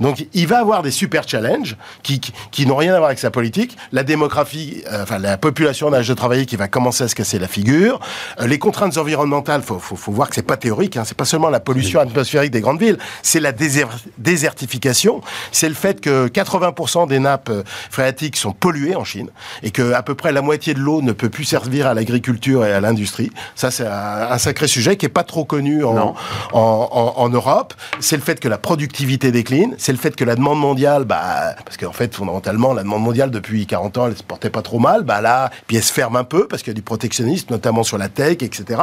Donc 0.00 0.26
il 0.32 0.46
va 0.46 0.58
avoir 0.58 0.82
des 0.82 0.90
super 0.90 1.28
challenges 1.28 1.76
qui, 2.02 2.20
qui, 2.20 2.32
qui 2.50 2.66
n'ont 2.66 2.76
rien 2.76 2.94
à 2.94 2.98
voir 2.98 3.08
avec 3.08 3.18
sa 3.18 3.30
politique. 3.30 3.76
La 3.92 4.02
démographie, 4.02 4.82
euh, 4.90 5.02
enfin 5.02 5.18
la 5.18 5.36
population 5.36 5.88
en 5.88 5.92
âge 5.92 6.08
de 6.08 6.14
travailler 6.14 6.46
qui 6.46 6.56
va 6.56 6.68
commencer 6.68 7.04
à 7.04 7.08
se 7.08 7.14
casser 7.14 7.38
la 7.38 7.48
figure. 7.48 8.00
Euh, 8.40 8.46
les 8.46 8.58
contraintes 8.58 8.96
environnementales, 8.96 9.62
faut, 9.62 9.78
faut, 9.78 9.96
faut 9.96 10.12
voir 10.12 10.28
que 10.28 10.34
c'est 10.34 10.42
pas 10.42 10.56
théorique. 10.56 10.96
Hein, 10.96 11.04
c'est 11.04 11.16
pas 11.16 11.24
seulement 11.24 11.50
la 11.50 11.60
pollution 11.60 12.00
atmosphérique 12.00 12.50
des 12.50 12.60
grandes 12.60 12.80
villes, 12.80 12.98
c'est 13.22 13.40
la 13.40 13.52
déser 13.52 13.84
désertification. 14.18 15.20
C'est 15.52 15.68
le 15.68 15.74
fait 15.74 16.00
que 16.00 16.28
80% 16.28 17.08
des 17.08 17.18
nappes 17.18 17.50
euh, 17.50 17.62
phréatiques 17.90 18.36
sont 18.36 18.52
polluées 18.52 18.96
en 18.96 19.04
Chine 19.04 19.30
et 19.62 19.70
que 19.70 19.92
à 19.92 20.02
peu 20.02 20.14
près 20.14 20.32
la 20.32 20.42
moitié 20.42 20.74
de 20.74 20.80
l'eau 20.80 21.02
ne 21.02 21.12
peut 21.12 21.28
plus 21.28 21.44
servir 21.44 21.86
à 21.86 21.94
l'agriculture 21.94 22.64
et 22.64 22.72
à 22.72 22.80
l'industrie. 22.80 23.30
Ça 23.54 23.70
c'est 23.70 23.86
un, 23.86 24.30
un, 24.30 24.38
sacré 24.38 24.66
sujet 24.66 24.96
qui 24.96 25.06
est 25.06 25.10
pas 25.10 25.24
trop 25.24 25.44
connu 25.44 25.84
en, 25.84 25.96
en, 25.96 26.14
en, 26.52 27.14
en 27.16 27.28
Europe. 27.28 27.74
C'est 28.00 28.16
le 28.16 28.22
fait 28.22 28.40
que 28.40 28.48
la 28.48 28.58
productivité 28.58 29.30
décline 29.30 29.74
c'est 29.78 29.89
le 29.92 29.98
fait 29.98 30.14
que 30.16 30.24
la 30.24 30.36
demande 30.36 30.58
mondiale, 30.58 31.04
bah, 31.04 31.54
parce 31.64 31.76
qu'en 31.76 31.92
fait, 31.92 32.14
fondamentalement, 32.14 32.72
la 32.72 32.82
demande 32.82 33.02
mondiale 33.02 33.30
depuis 33.30 33.66
40 33.66 33.98
ans, 33.98 34.06
elle 34.08 34.16
se 34.16 34.22
portait 34.22 34.50
pas 34.50 34.62
trop 34.62 34.78
mal, 34.78 35.02
bah 35.02 35.20
là, 35.20 35.50
puis 35.66 35.76
elle 35.76 35.82
se 35.82 35.92
ferme 35.92 36.16
un 36.16 36.24
peu 36.24 36.46
parce 36.48 36.62
qu'il 36.62 36.70
y 36.70 36.74
a 36.74 36.74
du 36.74 36.82
protectionnisme, 36.82 37.46
notamment 37.50 37.82
sur 37.82 37.98
la 37.98 38.08
tech, 38.08 38.38
etc. 38.42 38.80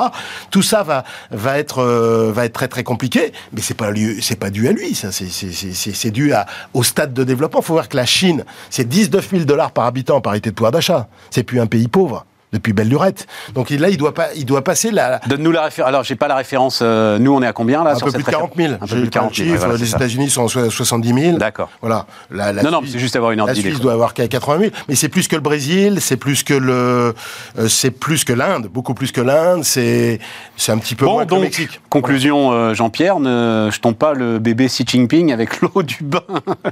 Tout 0.51 0.62
ça 0.62 0.84
va 0.84 1.03
va 1.32 1.58
être 1.58 1.80
euh, 1.80 2.32
va 2.32 2.45
être 2.45 2.53
très 2.53 2.68
très 2.68 2.84
compliqué, 2.84 3.34
mais 3.53 3.62
c'est 3.62 3.74
pas 3.74 3.89
c'est 4.22 4.39
pas 4.39 4.49
dû 4.49 4.68
à 4.68 4.72
lui, 4.72 4.95
ça, 4.95 5.12
c'est 5.12 5.28
c'est 5.30 6.12
dû 6.12 6.34
à, 6.34 6.45
au 6.74 6.84
stade 6.84 7.14
de 7.14 7.24
développement. 7.24 7.62
Faut 7.62 7.74
voir 7.74 7.89
que 7.89 7.97
la 7.97 8.05
Chine, 8.05 8.45
c'est 8.70 8.88
19 8.88 9.30
000 9.30 9.43
dollars 9.45 9.72
par 9.72 9.86
habitant 9.86 10.18
en 10.18 10.22
parité 10.22 10.49
de 10.49 10.55
pouvoir 10.55 10.72
d'achat. 10.72 11.08
C'est 11.30 11.43
plus 11.43 11.60
un 11.60 11.68
pays 11.68 11.88
pauvre 11.88 12.26
depuis 12.58 12.74
belle 12.74 12.89
lurette. 12.89 13.28
Donc 13.53 13.70
là, 13.70 13.89
il 13.89 13.97
doit 13.97 14.14
pas, 14.14 14.30
il 14.36 14.45
doit 14.45 14.64
passer 14.64 14.91
la. 14.91 15.20
Donne-nous 15.28 15.51
la 15.51 15.64
référence. 15.64 15.89
Alors, 15.89 16.03
j'ai 16.03 16.16
pas 16.16 16.28
la 16.28 16.36
référence. 16.36 16.80
Euh, 16.82 17.20
nous, 17.20 17.34
on 17.34 17.41
est 17.41 17.47
à 17.47 17.53
combien 17.53 17.84
là 17.84 17.91
Un 17.91 17.95
sur 17.95 18.08
peu 18.08 18.14
plus 18.14 18.24
de 18.24 18.30
40 18.30 18.51
000. 18.55 18.74
Un 18.74 18.78
peu 18.78 18.88
plus 18.88 19.01
de 19.01 19.10
40 19.10 19.36
000. 19.36 19.49
Chiffre, 19.49 19.68
les 19.78 19.89
États-Unis 19.89 20.30
sont 20.30 20.45
à 20.45 20.70
70 20.70 21.14
000. 21.14 21.38
D'accord. 21.38 21.70
Voilà. 21.82 22.05
La, 22.32 22.53
la 22.53 22.64
non, 22.64 22.72
non, 22.72 22.82
c'est 22.86 22.99
juste 22.99 23.16
avoir 23.16 23.32
une 23.32 23.45
La 23.45 23.55
Suisse 23.55 23.80
doit 23.80 23.93
avoir 23.93 24.14
80 24.14 24.60
000, 24.60 24.72
mais 24.89 24.95
c'est 24.95 25.10
plus 25.10 25.28
que 25.28 25.36
le 25.36 25.41
Brésil, 25.41 25.97
c'est 26.01 26.18
plus 26.18 26.43
que 26.43 26.53
le, 26.53 27.14
euh, 27.58 27.68
c'est 27.68 27.91
plus 27.91 28.24
que 28.24 28.34
l'Inde, 28.34 28.68
beaucoup 28.68 28.93
plus 28.93 29.12
que 29.12 29.22
l'Inde. 29.22 29.64
C'est, 29.64 30.20
c'est 30.55 30.72
un 30.72 30.78
petit 30.78 30.95
peu 30.95 31.05
bon, 31.05 31.14
moins 31.14 31.26
donc, 31.26 31.30
que 31.30 31.36
le 31.36 31.41
Mexique. 31.41 31.82
Conclusion, 31.89 32.51
euh, 32.51 32.74
Jean-Pierre, 32.74 33.20
ne 33.20 33.70
jetons 33.72 33.93
pas 33.93 34.14
le 34.14 34.39
bébé 34.39 34.68
Xi 34.68 34.84
Jinping 34.86 35.32
avec 35.32 35.62
l'eau 35.62 35.84
du 35.84 35.99
bain. 36.01 36.24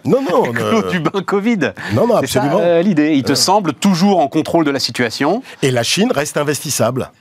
Non, 0.06 0.22
non. 0.22 0.52
l'eau 0.52 0.90
du 0.90 1.00
bain 1.00 1.22
Covid. 1.26 1.74
Non, 1.94 2.08
non, 2.08 2.16
absolument. 2.16 2.60
C'est 2.60 2.84
l'idée. 2.84 3.14
Il 3.14 3.24
te 3.24 3.34
semble 3.34 3.74
toujours 3.74 4.20
en 4.20 4.28
contrôle 4.28 4.66
de 4.66 4.72
la 4.72 4.80
situation. 4.80 5.44
Et 5.62 5.72
la 5.76 5.84
Chine 5.84 6.12
reste 6.12 6.38
investissable. 6.38 7.12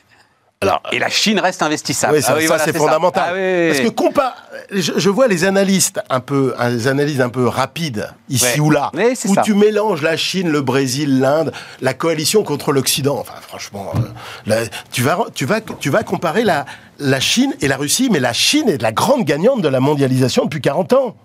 Alors, 0.61 0.81
et 0.93 0.99
la 0.99 1.11
Chine 1.11 1.39
reste 1.41 1.63
investissable. 1.63 2.15
Oui, 2.15 2.23
ça, 2.23 2.33
ah 2.33 2.37
oui, 2.37 2.43
ça 2.43 2.49
voilà, 2.49 2.65
c'est 2.65 2.77
fondamental. 2.77 3.25
Ah 3.29 3.33
oui, 3.35 3.69
Parce 3.69 3.81
que 3.81 3.89
compa 3.89 4.35
je, 4.71 4.93
je, 4.97 5.11
vois 5.11 5.29
les 5.29 5.45
analystes 5.45 6.01
un 6.09 6.21
peu, 6.21 6.55
les 6.71 6.89
analyses 6.89 7.21
un 7.21 7.29
peu 7.29 7.47
rapides 7.47 8.09
ici 8.31 8.45
Ouais. 8.45 8.61
ou 8.61 8.71
là, 8.71 8.91
où 8.95 9.35
ça. 9.35 9.43
tu 9.43 9.53
mélanges 9.53 10.01
la 10.01 10.17
Chine, 10.17 10.49
le 10.51 10.63
Brésil, 10.63 11.21
l'Inde, 11.21 11.53
la 11.83 11.93
coalition 11.93 12.45
contre 12.45 12.73
l'Occident. 12.73 13.19
Enfin, 13.19 13.35
franchement, 13.43 13.93
euh, 13.97 13.99
là, 14.47 14.57
tu 14.91 15.03
vas, 15.03 15.19
tu 15.35 15.45
vas, 15.45 15.61
tu 15.61 15.91
vas 15.91 16.03
comparer 16.03 16.45
la, 16.45 16.65
la 16.99 17.21
Chine 17.21 17.53
et 17.61 17.69
la 17.69 17.77
Russie, 17.77 18.09
mais 18.11 18.21
la 18.21 18.33
Chine 18.33 18.69
est 18.71 18.81
la 18.81 18.93
grande 18.93 19.25
gagnante 19.25 19.61
de 19.61 19.69
la 19.69 19.81
mondialisation 19.81 20.45
depuis 20.45 20.63
40 20.63 20.93
ans. 20.95 21.17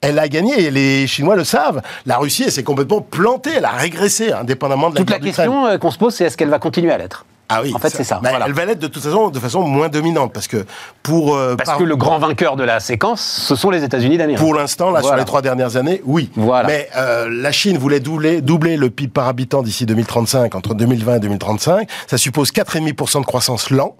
Elle 0.00 0.18
a 0.18 0.28
gagné 0.28 0.62
et 0.66 0.70
les 0.70 1.06
Chinois 1.06 1.34
le 1.34 1.44
savent. 1.44 1.82
La 2.06 2.18
Russie, 2.18 2.44
elle 2.46 2.52
s'est 2.52 2.62
complètement 2.62 3.00
plantée, 3.00 3.50
elle 3.56 3.64
a 3.64 3.70
régressé, 3.72 4.32
indépendamment 4.32 4.90
de 4.90 4.94
la 4.94 5.00
Toute 5.00 5.10
la 5.10 5.18
guerre 5.18 5.26
question 5.34 5.66
euh, 5.66 5.78
qu'on 5.78 5.90
se 5.90 5.98
pose, 5.98 6.14
c'est 6.14 6.24
est-ce 6.24 6.36
qu'elle 6.36 6.50
va 6.50 6.58
continuer 6.60 6.92
à 6.92 6.98
l'être? 6.98 7.24
Ah 7.50 7.60
oui, 7.62 7.72
En 7.74 7.78
fait, 7.78 7.88
c'est 7.88 8.04
ça, 8.04 8.20
Bah, 8.22 8.28
voilà. 8.28 8.44
Elle 8.46 8.52
va 8.52 8.66
l'être 8.66 8.78
de 8.78 8.86
toute 8.88 9.02
façon, 9.02 9.30
de 9.30 9.38
façon 9.40 9.62
moins 9.62 9.88
dominante, 9.88 10.32
parce 10.34 10.46
que 10.46 10.66
pour 11.02 11.34
euh, 11.34 11.56
Parce 11.56 11.70
par- 11.70 11.78
que 11.78 11.84
le 11.84 11.96
grand 11.96 12.18
vainqueur 12.18 12.56
de 12.56 12.62
la 12.62 12.78
séquence, 12.78 13.22
ce 13.22 13.56
sont 13.56 13.70
les 13.70 13.82
États-Unis 13.84 14.18
d'Amérique. 14.18 14.38
Pour 14.38 14.54
l'instant, 14.54 14.90
là, 14.90 15.00
sur 15.02 15.16
les 15.16 15.24
trois 15.24 15.40
dernières 15.40 15.76
années, 15.76 16.02
oui. 16.04 16.30
Voilà. 16.36 16.68
Mais 16.68 16.88
euh, 16.96 17.28
la 17.30 17.50
Chine 17.50 17.78
voulait 17.78 18.00
doubler, 18.00 18.42
doubler 18.42 18.76
le 18.76 18.90
PIB 18.90 19.10
par 19.12 19.26
habitant 19.28 19.62
d'ici 19.62 19.86
2035, 19.86 20.54
entre 20.54 20.74
2020 20.74 21.16
et 21.16 21.20
2035. 21.20 21.88
Ça 22.06 22.18
suppose 22.18 22.52
4,5% 22.52 23.20
de 23.20 23.24
croissance 23.26 23.70
lent. 23.70 23.96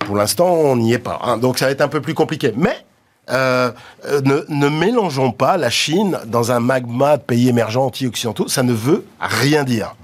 Pour 0.00 0.16
l'instant, 0.16 0.46
on 0.52 0.76
n'y 0.76 0.92
est 0.92 0.98
pas. 0.98 1.18
hein. 1.24 1.38
Donc, 1.38 1.58
ça 1.58 1.64
va 1.64 1.70
être 1.72 1.80
un 1.80 1.88
peu 1.88 2.02
plus 2.02 2.14
compliqué. 2.14 2.52
Mais 2.54 2.76
euh, 3.30 3.70
euh, 4.06 4.20
ne, 4.22 4.44
ne 4.48 4.68
mélangeons 4.68 5.32
pas 5.32 5.56
la 5.56 5.70
Chine 5.70 6.18
dans 6.26 6.52
un 6.52 6.60
magma 6.60 7.16
de 7.16 7.22
pays 7.22 7.48
émergents 7.48 7.86
anti-occidentaux. 7.86 8.48
Ça 8.48 8.62
ne 8.62 8.72
veut 8.72 9.06
rien 9.20 9.64
dire. 9.64 9.94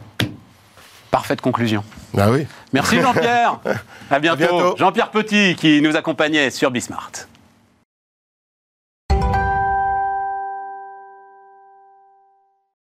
Parfaite 1.10 1.40
conclusion. 1.40 1.84
Ah 2.16 2.30
oui. 2.30 2.46
Merci 2.72 3.00
Jean-Pierre. 3.00 3.60
à 4.10 4.18
bientôt. 4.18 4.38
bientôt. 4.38 4.76
Jean-Pierre 4.76 5.10
Petit 5.10 5.56
qui 5.56 5.82
nous 5.82 5.96
accompagnait 5.96 6.50
sur 6.50 6.70
Bismart. 6.70 7.10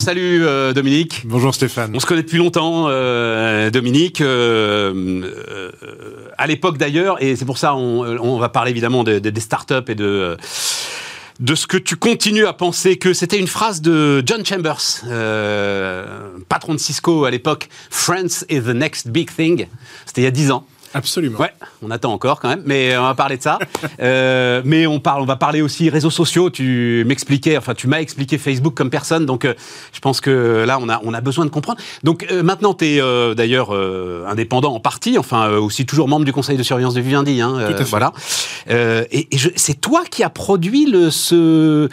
Salut 0.08 0.44
euh, 0.46 0.74
Dominique. 0.74 1.22
Bonjour 1.24 1.56
Stéphane. 1.56 1.92
On 1.96 2.00
se 2.02 2.06
connaît 2.06 2.24
depuis 2.24 2.38
longtemps, 2.38 2.88
euh, 2.90 3.70
Dominique. 3.70 4.20
euh, 4.20 5.32
à 6.38 6.46
l'époque 6.46 6.78
d'ailleurs, 6.78 7.24
et 7.24 7.38
c'est 7.38 7.46
pour 7.46 7.58
ça 7.58 7.74
on, 7.76 8.02
on 8.20 8.38
va 8.38 8.50
parler 8.50 8.72
évidemment 8.72 9.06
de- 9.06 9.20
de- 9.20 9.30
des 9.30 9.40
startups 9.42 9.76
et 9.88 9.96
de 9.96 10.36
de 11.40 11.56
ce 11.56 11.68
que 11.68 11.78
tu 11.78 11.96
continues 11.96 12.46
à 12.46 12.54
penser 12.54 12.98
que 12.98 13.14
c'était 13.14 13.40
une 13.40 13.48
phrase 13.48 13.82
de 13.82 14.22
John 14.26 14.46
Chambers, 14.46 14.78
euh, 15.08 16.06
patron 16.50 16.74
de 16.74 16.80
Cisco 16.80 17.24
à 17.26 17.32
l'époque. 17.32 17.70
France 17.90 18.46
is 18.50 18.62
the 18.62 18.68
next 18.76 19.08
big 19.08 19.34
thing. 19.34 19.68
C'était 20.06 20.22
il 20.22 20.26
y 20.26 20.28
a 20.28 20.32
10 20.32 20.52
ans. 20.52 20.68
Absolument. 20.94 21.40
Ouais, 21.40 21.52
on 21.82 21.92
attend 21.92 22.12
encore 22.14 22.40
quand 22.40 22.50
même, 22.50 22.64
mais 22.66 22.96
on 22.98 23.04
va 23.04 23.16
parler 23.16 23.38
de 23.38 23.44
ça. 23.44 23.60
Euh, 24.00 24.62
mais 24.66 24.88
on 24.88 25.00
parle, 25.00 25.22
on 25.22 25.26
va 25.26 25.36
parler 25.36 25.62
aussi 25.62 25.90
réseaux 25.90 26.10
sociaux. 26.10 26.50
Tu 26.50 27.04
m'expliquais, 27.08 27.58
enfin 27.58 27.74
tu 27.74 27.88
m'as 27.88 28.00
expliqué 28.02 28.38
Facebook 28.38 28.74
comme 28.74 28.90
personne, 28.90 29.26
donc 29.26 29.46
euh, 29.46 29.54
je 29.94 30.00
pense 30.00 30.20
que 30.20 30.64
là 30.66 30.78
on 30.82 30.90
a 30.90 31.00
on 31.04 31.14
a 31.14 31.22
besoin 31.22 31.46
de 31.46 31.50
comprendre. 31.52 31.80
Donc 32.04 32.26
euh, 32.32 32.44
maintenant 32.44 32.74
tu 32.74 32.86
es 32.86 33.36
d'ailleurs 33.36 33.74
euh, 33.74 34.26
indépendant 34.28 34.74
en 34.74 34.80
partie, 34.80 35.18
enfin 35.18 35.48
euh, 35.48 35.60
aussi 35.60 35.86
toujours 35.86 36.08
membre 36.08 36.26
du 36.26 36.34
conseil 36.34 36.58
de 36.58 36.64
surveillance 36.64 36.96
de 36.96 37.02
Vivendi, 37.02 37.40
hein, 37.42 37.54
Tout 37.68 37.74
à 37.74 37.78
fait. 37.78 37.84
voilà. 37.84 38.14
Euh, 38.70 39.06
et 39.12 39.28
et 39.34 39.38
c'est 39.56 39.80
toi 39.80 40.04
qui 40.10 40.24
as 40.24 40.30
produit 40.30 40.86
le 40.86 41.10
ce 41.12 41.88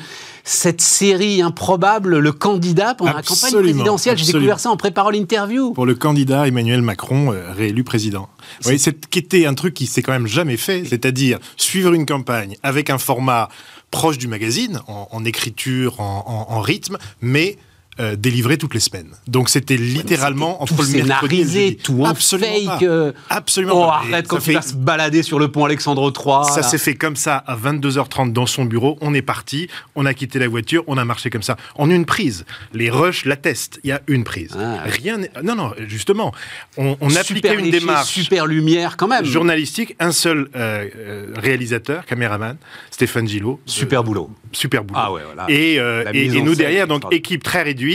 cette 0.53 0.81
série 0.81 1.43
improbable, 1.43 2.19
le 2.19 2.33
candidat 2.33 2.95
pendant 2.97 3.13
la 3.13 3.23
campagne 3.23 3.53
présidentielle. 3.53 4.19
J'ai 4.19 4.33
découvert 4.33 4.59
ça 4.59 4.71
en 4.71 4.77
préparant 4.77 5.11
l'interview. 5.11 5.73
Pour 5.73 5.87
le 5.87 5.95
candidat 5.95 6.49
Emmanuel 6.49 6.83
Macron, 6.83 7.33
euh, 7.33 7.53
réélu 7.53 7.85
président. 7.85 8.29
Oui, 8.67 8.77
c'est 8.79 9.07
qui 9.09 9.21
était 9.21 9.47
un 9.47 9.55
truc 9.55 9.75
qui 9.75 9.87
s'est 9.87 10.03
quand 10.03 10.11
même 10.13 10.27
jamais 10.27 10.57
fait, 10.57 10.85
c'est-à-dire 10.85 11.39
suivre 11.57 11.93
une 11.93 12.05
campagne 12.05 12.57
avec 12.65 12.91
un 12.91 12.99
format 12.99 13.49
proche 13.93 14.19
du 14.19 14.27
magazine, 14.27 14.81
en, 14.89 15.07
en 15.13 15.25
écriture, 15.25 16.01
en, 16.01 16.25
en- 16.51 16.53
en 16.57 16.61
rythme, 16.61 16.99
mais 17.21 17.57
euh, 18.01 18.17
délivré 18.17 18.57
toutes 18.59 18.75
les 18.75 18.81
semaines. 18.81 19.11
Donc 19.29 19.49
c'était 19.51 19.77
littéralement 19.77 20.63
entre 20.63 20.75
tout 20.77 20.83
le 20.83 21.05
mercredi 21.05 21.59
et 21.61 21.77
tout 21.77 22.03
en 22.03 22.07
Absolument 22.07 22.49
fake. 22.71 22.81
pas. 22.81 22.85
euh, 22.87 23.13
Absolument 23.29 23.73
Oh, 23.77 23.87
pas. 23.87 23.97
Arrête 24.13 24.27
quand 24.27 24.37
tu 24.39 24.43
fait- 24.43 24.53
vas 24.55 24.63
se 24.63 24.75
balader 24.75 25.23
sur 25.23 25.39
le 25.39 25.49
pont 25.53 25.65
Alexandre 25.67 26.11
III. 26.17 26.53
Ça 26.53 26.63
s'est 26.63 26.79
fait 26.79 26.95
comme 26.95 27.15
ça 27.17 27.37
à 27.37 27.55
22h30 27.57 28.33
dans 28.33 28.47
son 28.47 28.65
bureau. 28.65 28.97
On 29.01 29.13
est 29.15 29.23
parti, 29.23 29.69
on 29.95 30.07
a 30.07 30.15
quitté 30.15 30.39
la 30.39 30.49
voiture, 30.49 30.83
on 30.87 30.97
a 30.99 31.05
marché 31.05 31.31
comme 31.31 31.43
ça. 31.43 31.57
En 31.77 31.91
une 31.91 32.07
prise. 32.07 32.45
Les 32.73 32.89
rushs 32.91 33.25
l'attestent. 33.27 33.79
Il 33.85 33.91
y 33.91 33.93
a 33.93 34.01
une 34.09 34.25
prise. 34.25 34.57
Ah. 34.59 34.79
Rien. 34.85 35.19
Non, 35.45 35.55
non, 35.55 35.73
justement. 35.87 36.33
On, 36.77 36.97
on 37.01 37.15
appliquait 37.17 37.55
une 37.55 37.71
démarche 37.71 38.09
Super 38.09 38.47
lumière 38.47 38.97
quand 38.97 39.09
même. 39.09 39.25
journalistique. 39.25 39.95
Un 40.01 40.13
seul 40.13 40.49
euh, 40.57 41.27
réalisateur, 41.37 42.07
caméraman, 42.07 42.57
Stéphane 42.91 43.29
Gillot. 43.29 43.61
Super 43.67 44.03
boulot. 44.05 44.31
Super 44.53 44.85
boulot. 44.85 45.01
Ah 45.03 45.13
ouais, 45.13 45.23
voilà. 45.25 45.47
Et, 45.51 45.75
et, 46.15 46.41
nous 46.43 46.55
derrière, 46.55 46.87
donc 46.87 47.03
équipe 47.13 47.43
très 47.43 47.63
réduite, 47.63 47.90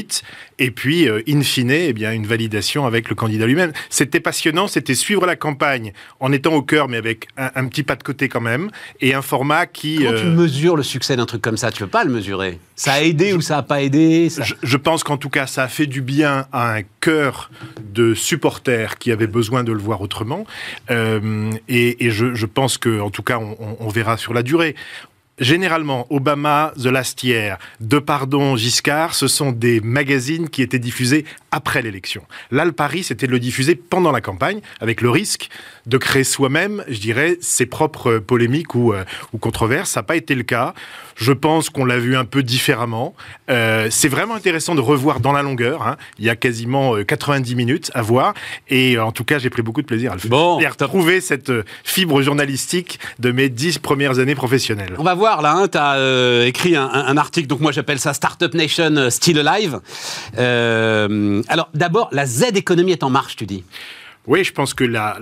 et 0.60 0.72
puis 0.72 1.08
euh, 1.08 1.22
in 1.28 1.42
fine, 1.42 1.72
eh 1.72 1.94
bien 1.94 2.12
une 2.12 2.26
validation 2.28 2.86
avec 2.86 3.10
le 3.10 3.16
candidat 3.16 3.46
lui-même. 3.46 3.72
C'était 3.90 4.20
passionnant, 4.20 4.68
c'était 4.68 4.96
suivre 4.96 5.26
la 5.26 5.36
campagne 5.36 5.94
en 6.20 6.32
étant 6.32 6.54
au 6.54 6.62
cœur, 6.62 6.88
mais 6.88 6.98
avec 6.98 7.28
un, 7.38 7.52
un 7.56 7.68
petit 7.68 7.84
pas 7.84 7.96
de 7.96 8.04
côté 8.04 8.28
quand 8.30 8.42
même, 8.42 8.70
et 9.02 9.14
un 9.14 9.22
format 9.22 9.66
qui. 9.66 9.98
Comment 9.98 10.12
euh, 10.12 10.22
tu 10.22 10.28
mesures 10.28 10.76
le 10.76 10.84
succès 10.84 11.16
d'un 11.16 11.26
truc 11.26 11.42
comme 11.42 11.58
ça? 11.58 11.72
Tu 11.72 11.80
peux 11.84 11.88
pas 11.90 12.04
le 12.04 12.12
mesurer. 12.12 12.60
Ça 12.76 12.94
a 12.94 13.02
aidé 13.02 13.34
ou 13.34 13.42
ça 13.42 13.58
a 13.60 13.64
pas 13.64 13.82
aidé? 13.82 14.30
Ça- 14.30 14.44
je, 14.44 14.54
je 14.62 14.78
pense 14.78 15.04
qu'en 15.04 15.18
tout 15.18 15.30
cas, 15.30 15.48
ça 15.48 15.64
a 15.64 15.68
fait 15.68 15.86
du 15.88 16.02
bien 16.02 16.46
à 16.52 16.76
un 16.76 16.82
cœur 17.00 17.50
de 17.94 18.14
supporters 18.14 18.98
qui 18.98 19.12
avaient 19.12 19.28
besoin 19.28 19.64
de 19.64 19.72
le 19.72 19.80
voir 19.80 20.02
autrement. 20.02 20.46
Euh, 20.92 21.52
et 21.70 22.06
et 22.06 22.12
je, 22.12 22.34
je 22.34 22.46
pense 22.46 22.78
que, 22.78 23.00
en 23.00 23.10
tout 23.10 23.24
cas, 23.24 23.38
on, 23.40 23.56
on- 23.60 23.78
on 23.80 23.90
verra 23.90 24.18
sur 24.18 24.34
la 24.34 24.44
durée. 24.44 24.76
Généralement, 25.40 26.08
Obama, 26.10 26.74
The 26.82 26.86
Last 26.86 27.24
Year, 27.24 27.58
De 27.80 28.00
Pardon, 28.00 28.56
Giscard, 28.56 29.14
ce 29.16 29.28
sont 29.28 29.52
des 29.52 29.82
magazines 29.82 30.50
qui 30.50 30.62
étaient 30.62 30.80
diffusés 30.80 31.26
après 31.52 31.82
l'élection. 31.82 32.24
Là, 32.52 32.66
le 32.66 32.72
pari, 32.72 33.04
c'était 33.04 33.28
de 33.28 33.32
le 33.32 33.40
diffuser 33.40 33.76
pendant 33.76 34.12
la 34.12 34.22
campagne, 34.22 34.62
avec 34.82 35.02
le 35.02 35.10
risque 35.10 35.50
de 35.86 35.98
créer 35.98 36.24
soi-même, 36.24 36.84
je 36.88 37.00
dirais, 37.00 37.38
ses 37.42 37.66
propres 37.66 38.18
polémiques 38.18 38.76
ou, 38.76 38.94
euh, 38.94 39.04
ou 39.34 39.38
controverses. 39.38 39.92
Ça 39.92 40.02
n'a 40.02 40.04
pas 40.04 40.16
été 40.16 40.36
le 40.36 40.44
cas. 40.44 40.74
Je 41.16 41.32
pense 41.32 41.70
qu'on 41.70 41.86
l'a 41.86 41.98
vu 41.98 42.18
un 42.18 42.26
peu 42.26 42.44
différemment. 42.44 43.16
Euh, 43.50 43.88
c'est 43.90 44.10
vraiment 44.10 44.36
intéressant 44.36 44.76
de 44.76 44.82
revoir 44.82 45.20
dans 45.20 45.32
la 45.32 45.44
longueur. 45.44 45.88
Hein. 45.88 45.98
Il 46.20 46.26
y 46.26 46.30
a 46.30 46.36
quasiment 46.36 46.96
90 47.04 47.54
euh, 47.54 47.56
minutes 47.56 47.92
à 47.94 48.02
voir. 48.02 48.34
Et 48.70 48.98
en 48.98 49.12
tout 49.12 49.24
cas, 49.24 49.40
j'ai 49.40 49.50
pris 49.50 49.62
beaucoup 49.62 49.82
de 49.82 49.88
plaisir 49.88 50.12
à 50.12 50.16
le 50.16 50.22
faire. 50.22 50.30
Bon, 50.30 50.60
et 50.60 50.66
à 50.66 50.70
retrouver 50.70 51.22
cette 51.22 51.52
fibre 51.84 52.22
journalistique 52.22 53.00
de 53.20 53.32
mes 53.32 53.50
dix 53.50 53.80
premières 53.80 54.20
années 54.20 54.36
professionnelles. 54.36 54.96
On 54.98 55.04
va 55.04 55.14
voir 55.14 55.25
là, 55.42 55.54
hein, 55.54 55.68
tu 55.68 55.78
as 55.78 56.46
écrit 56.46 56.76
un, 56.76 56.88
un, 56.88 57.18
article, 57.18 57.48
donc 57.48 57.60
moi 57.60 57.72
j'appelle 57.72 58.00
ça 58.00 58.14
Startup 58.14 58.54
Nation 58.54 59.10
Still 59.10 59.40
Alive. 59.40 59.80
alors 60.38 61.70
d'abord, 61.74 62.10
la 62.12 62.26
Z-économie 62.26 62.92
est 62.92 63.04
en 63.04 63.10
marche, 63.10 63.36
tu 63.36 63.46
dis 63.46 63.64
oui, 64.28 64.44
je 64.44 64.52
pense 64.52 64.74
que 64.74 64.84
la, 64.84 65.20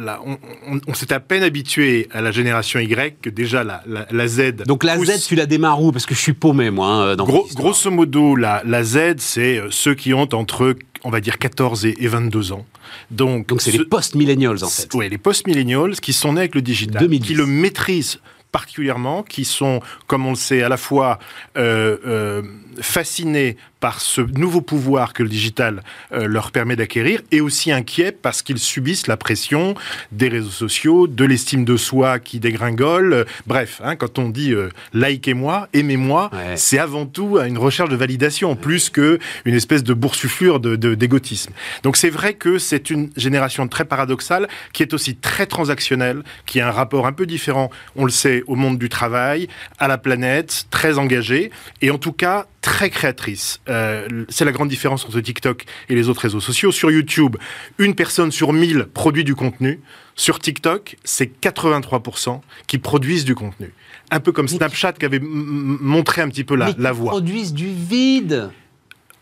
on, 0.88 0.93
s'est 0.93 1.12
à 1.12 1.20
peine 1.20 1.43
habitué 1.43 2.08
à 2.14 2.22
la 2.22 2.32
génération 2.32 2.80
Y 2.80 3.18
que 3.22 3.30
déjà 3.30 3.64
la, 3.64 3.84
la, 3.86 4.28
Z. 4.28 4.64
Donc 4.66 4.84
la 4.86 4.97
Z, 4.97 5.28
tu 5.28 5.36
la 5.36 5.45
démarres 5.45 5.82
où? 5.82 5.91
Parce 5.91 6.06
que 6.06 6.16
je 6.16 6.22
suis 6.22 6.34
paumé, 6.34 6.70
moi. 6.70 6.88
Hein, 6.88 7.16
dans 7.18 7.26
grosso 7.26 7.91
modo, 7.91 8.36
la, 8.36 8.84
Z, 8.84 9.16
c'est 9.18 9.58
euh, 9.58 9.68
ceux 9.72 9.93
qui 9.93 10.14
ont 10.14 10.30
entre, 10.34 10.76
on 11.04 11.10
va 11.10 11.20
dire, 11.20 11.38
14 11.38 11.86
et, 11.86 11.95
22 11.99 12.54
ans. 12.54 12.66
Donc, 13.12 13.47
Donc 13.47 13.62
c'est 13.62 13.72
les 13.72 13.84
post-millennials, 13.84 14.64
en 14.64 14.70
fait. 14.70 14.89
Oui, 14.93 15.10
les 15.10 15.18
post-millennials 15.18 15.99
qui 15.99 16.14
sont 16.14 16.34
nés 16.34 16.41
avec 16.41 16.56
le 16.56 16.62
digital, 16.62 17.10
qui 17.10 17.34
le 17.34 17.45
maîtrisent 17.45 18.20
particulièrement, 18.54 19.24
qui 19.24 19.43
sont, 19.43 19.82
comme 20.08 20.26
on 20.26 20.30
le 20.30 20.36
sait, 20.38 20.62
à 20.64 20.70
la 20.70 20.78
fois 20.78 21.20
euh, 21.58 21.97
euh, 22.06 22.41
fascinés 22.82 23.57
par 23.80 23.99
ce 23.99 24.21
nouveau 24.21 24.61
pouvoir 24.61 25.11
que 25.11 25.24
le 25.24 25.30
digital 25.30 25.84
euh, 26.13 26.26
leur 26.26 26.51
permet 26.51 26.78
d'acquérir, 26.78 27.21
et 27.32 27.41
aussi 27.41 27.71
inquiets 27.71 28.13
parce 28.13 28.41
qu'ils 28.41 28.59
subissent 28.59 29.07
la 29.07 29.17
pression 29.17 29.76
des 30.11 30.30
réseaux 30.30 30.49
sociaux, 30.49 31.07
de 31.07 31.26
l'estime 31.26 31.65
de 31.65 31.76
soi 31.76 32.19
qui 32.19 32.39
dégringole. 32.39 33.26
bref, 33.45 33.82
hein, 33.84 33.97
quand 33.97 34.19
on 34.19 34.30
dit 34.30 34.53
likez-moi, 34.93 35.67
aimez-moi, 35.74 36.32
c'est 36.55 36.80
avant 36.80 37.05
tout 37.05 37.38
une 37.39 37.57
recherche 37.57 37.89
de 37.89 37.95
validation, 37.95 38.55
plus 38.55 38.89
que 38.89 39.19
une 39.45 39.55
espèce 39.55 39.84
de 39.84 39.93
boursouflure 39.93 40.59
de, 40.59 40.76
d'égotisme. 40.95 41.51
Donc 41.84 41.97
c'est 41.97 42.09
vrai 42.09 42.34
que 42.34 42.57
c'est 42.59 42.89
une 42.89 43.09
génération 43.17 43.67
très 43.67 43.86
paradoxale, 43.86 44.47
qui 44.71 44.84
est 44.84 44.93
aussi 44.93 45.15
très 45.15 45.45
transactionnelle, 45.45 46.24
qui 46.45 46.61
a 46.61 46.67
un 46.67 46.71
rapport 46.71 47.05
un 47.05 47.13
peu 47.13 47.26
différent, 47.26 47.69
on 47.95 48.05
le 48.05 48.11
sait, 48.11 48.43
au 48.47 48.55
monde 48.55 48.78
du 48.78 48.89
travail, 48.89 49.47
à 49.80 49.88
la 49.88 49.97
planète, 49.97 50.65
très 50.69 50.97
engagée, 50.97 51.51
et 51.82 51.91
en 51.91 51.97
tout 51.97 52.13
cas 52.13 52.47
très 52.64 52.89
créatrice. 52.89 53.59
Euh, 53.70 54.26
c'est 54.30 54.45
la 54.45 54.51
grande 54.51 54.70
différence 54.70 55.05
entre 55.05 55.20
TikTok 55.20 55.66
et 55.89 55.95
les 55.95 56.09
autres 56.09 56.22
réseaux 56.22 56.39
sociaux. 56.39 56.72
Sur 56.72 56.89
YouTube, 56.89 57.36
une 57.78 57.93
personne 57.93 58.32
sur 58.32 58.53
mille 58.53 58.88
produit 58.91 59.24
du 59.24 59.36
contenu. 59.36 59.82
Sur 60.16 60.39
TikTok, 60.39 60.95
c'est 61.03 61.32
83% 61.41 62.41
qui 62.66 62.80
produisent 62.80 63.26
du 63.26 63.36
contenu. 63.36 63.74
Un 64.09 64.20
peu 64.20 64.32
comme 64.32 64.47
Snapchat 64.47 64.93
qui 64.93 65.05
avait 65.05 65.20
montré 65.22 66.22
un 66.22 66.30
petit 66.30 66.43
peu 66.43 66.55
la, 66.55 66.74
la 66.78 66.91
voie. 66.91 67.11
produisent 67.11 67.53
du 67.53 67.68
vide 67.68 68.49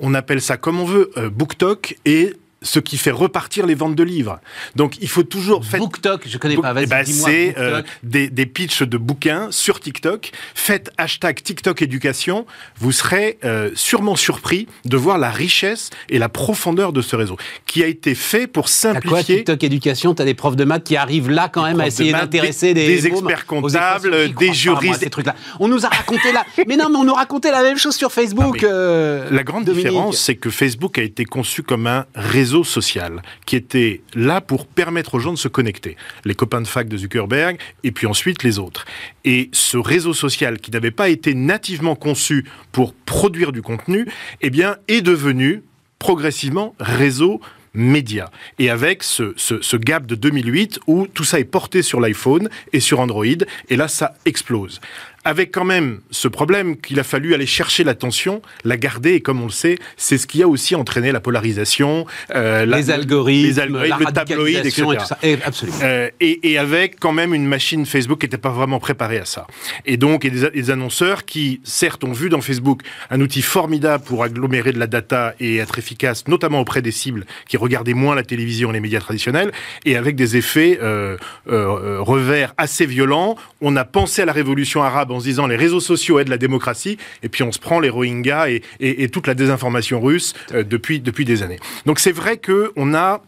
on 0.02 0.16
appelle 0.16 0.42
ça 0.42 0.58
comme 0.58 0.80
on 0.80 0.84
veut, 0.84 1.12
euh, 1.18 1.30
BookTok, 1.30 1.96
et 2.06 2.34
ce 2.62 2.80
qui 2.80 2.98
fait 2.98 3.12
repartir 3.12 3.66
les 3.66 3.76
ventes 3.76 3.96
de 3.96 4.04
livres. 4.04 4.40
Donc 4.76 4.98
il 5.02 5.10
faut 5.10 5.24
toujours... 5.24 5.62
BookTok, 5.62 6.28
je 6.28 6.38
connais 6.38 6.58
pas, 6.58 6.74
vas-y, 6.74 6.84
eh 6.84 6.88
ben, 6.88 7.06
C'est 7.06 7.56
euh, 7.58 7.82
des, 8.04 8.30
des 8.30 8.46
pitchs 8.46 8.84
de 8.84 8.98
bouquins 8.98 9.48
sur 9.52 9.80
TikTok. 9.80 10.32
Faites 10.54 10.92
hashtag 10.98 11.42
TikTok 11.42 11.82
éducation, 11.82 12.46
vous 12.78 12.92
serez 12.92 13.40
euh, 13.44 13.72
sûrement 13.74 14.16
surpris 14.16 14.68
de 14.86 14.96
voir 14.96 15.18
la 15.18 15.32
richesse 15.32 15.90
et 16.10 16.20
la 16.20 16.30
profondeur 16.30 16.94
de 16.94 17.02
ce 17.02 17.16
réseau, 17.16 17.38
qui 17.66 17.84
a 17.84 17.88
été 17.88 18.14
fait 18.14 18.46
pour 18.46 18.70
simplifier... 18.70 19.10
Quoi, 19.10 19.24
TikTok 19.24 19.64
éducation? 19.64 20.14
T'as 20.14 20.26
des 20.26 20.36
profs 20.36 20.56
de 20.56 20.64
maths 20.64 20.84
qui 20.84 20.98
arrivent 20.98 21.32
là 21.32 21.50
quand 21.52 21.64
même 21.64 21.80
à 21.80 21.88
essayer 21.88 22.12
d'intéresser 22.12 22.74
des, 22.76 22.86
des, 22.86 23.08
experts 23.08 23.48
comptables, 23.48 24.34
des 24.36 24.54
juristes... 24.54 25.00
ces 25.00 25.10
trucs-là. 25.10 25.36
On 25.60 25.68
nous 25.68 25.86
a 25.86 25.90
raconté 25.90 26.32
la... 26.32 26.46
Mais 26.68 26.78
non, 26.78 26.90
mais 26.90 26.98
on 26.98 27.04
nous 27.04 27.14
racontait 27.14 27.52
la 27.52 27.64
même 27.64 27.78
chose 27.78 27.96
sur 27.96 28.12
Facebook. 28.12 28.64
Euh, 28.64 29.28
la 29.32 29.44
grande 29.44 29.66
différence, 29.66 30.18
c'est 30.18 30.36
que 30.36 30.50
Facebook 30.50 31.00
a 31.00 31.02
été 31.02 31.26
conçu 31.26 31.64
comme 31.64 31.88
un 31.88 32.06
réseau 32.16 32.51
social 32.64 33.22
qui 33.46 33.56
était 33.56 34.02
là 34.14 34.42
pour 34.42 34.68
permettre 34.68 35.16
aux 35.16 35.20
gens 35.20 35.34
de 35.34 35.38
se 35.38 35.48
connecter. 35.48 35.98
Les 36.26 36.36
copains 36.36 36.62
de 36.62 36.68
fac 36.68 36.88
de 36.88 36.98
Zuckerberg 36.98 37.58
et 37.84 37.92
puis 37.92 38.08
ensuite 38.08 38.44
les 38.44 38.60
autres. 38.60 38.86
Et 39.26 39.50
ce 39.54 39.78
réseau 39.78 40.14
social 40.14 40.60
qui 40.60 40.72
n'avait 40.72 40.92
pas 40.92 41.10
été 41.10 41.34
nativement 41.34 41.96
conçu 41.96 42.46
pour 42.72 42.94
produire 42.94 43.52
du 43.52 43.62
contenu, 43.62 44.08
eh 44.42 44.50
bien, 44.50 44.78
est 44.88 45.02
devenu 45.02 45.64
progressivement 46.00 46.76
réseau 46.80 47.42
média. 47.74 48.30
Et 48.60 48.70
avec 48.70 49.04
ce, 49.04 49.34
ce, 49.38 49.62
ce, 49.62 49.78
gap 49.78 50.06
de 50.06 50.16
2008 50.16 50.80
où 50.88 51.08
tout 51.08 51.24
ça 51.24 51.40
est 51.40 51.46
porté 51.46 51.82
sur 51.82 52.02
l'iPhone 52.02 52.50
et 52.74 52.80
sur 52.80 53.00
Android, 53.00 53.26
et 53.26 53.76
là 53.78 53.88
ça 53.88 54.16
explose 54.26 54.82
avec 55.24 55.52
quand 55.52 55.66
même 55.66 56.00
ce 56.10 56.28
problème 56.28 56.78
qu'il 56.78 57.00
a 57.00 57.04
fallu 57.04 57.34
aller 57.34 57.46
chercher 57.46 57.84
l'attention, 57.84 58.42
la 58.64 58.78
garder, 58.78 59.14
et 59.14 59.22
comme 59.22 59.42
on 59.42 59.46
le 59.46 59.52
sait, 59.52 59.78
c'est 59.98 60.18
ce 60.18 60.26
qui 60.26 60.42
a 60.42 60.48
aussi 60.48 60.76
entraîné 60.76 61.12
la 61.12 61.20
polarisation, 61.20 62.06
euh, 62.34 62.66
les, 62.66 62.90
algorithmes, 62.90 63.48
les 63.48 63.60
algorithmes, 63.60 64.06
le 64.06 64.12
tabloïd, 64.12 64.66
etc. 64.66 64.82
Et, 64.82 64.98
tout 64.98 65.06
ça. 65.06 65.18
Et, 65.22 65.38
absolument. 65.44 65.78
Euh, 65.84 66.10
et, 66.20 66.52
et, 66.52 66.58
avec 66.58 67.00
quand 67.00 67.12
même 67.12 67.34
une 67.34 67.46
machine 67.46 67.86
Facebook 67.86 68.20
qui 68.20 68.26
n'était 68.26 68.38
pas 68.38 68.50
vraiment 68.50 68.80
préparée 68.80 69.20
à 69.20 69.26
ça. 69.26 69.46
Et 69.86 69.98
donc, 69.98 70.26
a 70.26 70.30
des, 70.30 70.50
des, 70.50 70.72
annonceurs 70.72 71.26
qui, 71.26 71.62
certes, 71.64 72.04
ont 72.04 72.14
vu 72.14 72.30
dans 72.30 72.42
Facebook 72.42 72.82
un 73.10 73.22
outil 73.22 73.42
formidable 73.42 74.04
pour 74.04 74.24
agglomérer 74.24 74.72
de 74.72 74.80
la 74.80 74.88
data 74.88 75.36
et 75.40 75.58
être 75.58 75.78
efficace, 75.78 76.28
notamment 76.28 76.60
auprès 76.60 76.82
des 76.82 76.92
cibles 76.92 77.26
qui 77.48 77.58
regardaient 77.58 77.94
moins 77.94 78.16
la 78.16 78.24
télévision 78.24 78.72
et 78.72 78.74
les 78.74 78.80
médias 78.80 79.00
traditionnels, 79.00 79.52
et 79.86 79.98
avec 79.98 80.16
des 80.16 80.38
effets 80.38 80.80
euh, 80.82 81.18
euh 81.48 82.00
revers 82.02 82.54
assez 82.58 82.86
violents. 82.86 83.36
On 83.62 83.76
a 83.76 83.86
pensé 83.86 84.24
à 84.24 84.26
la 84.26 84.34
révolution 84.34 84.82
arabe 84.82 85.11
en 85.12 85.20
se 85.20 85.26
disant 85.26 85.48
les 85.48 85.56
réseaux 85.56 85.80
sociaux 85.80 86.20
aident 86.20 86.30
la 86.30 86.38
démocratie, 86.38 86.98
et 87.24 87.30
puis 87.30 87.44
on 87.44 87.52
se 87.52 87.60
prend 87.60 87.80
les 87.80 87.90
Rohingyas 87.90 88.50
et, 88.80 89.10
toute 89.10 89.28
la 89.28 89.34
désinformation 89.34 90.02
russe 90.02 90.34
euh, 90.54 90.64
depuis, 90.64 91.00
depuis 91.00 91.26
des 91.26 91.44
années. 91.44 91.60
Donc 91.86 92.00
c'est 92.00 92.12
vrai 92.12 92.38
qu'on 92.38 92.94
a 92.94 93.22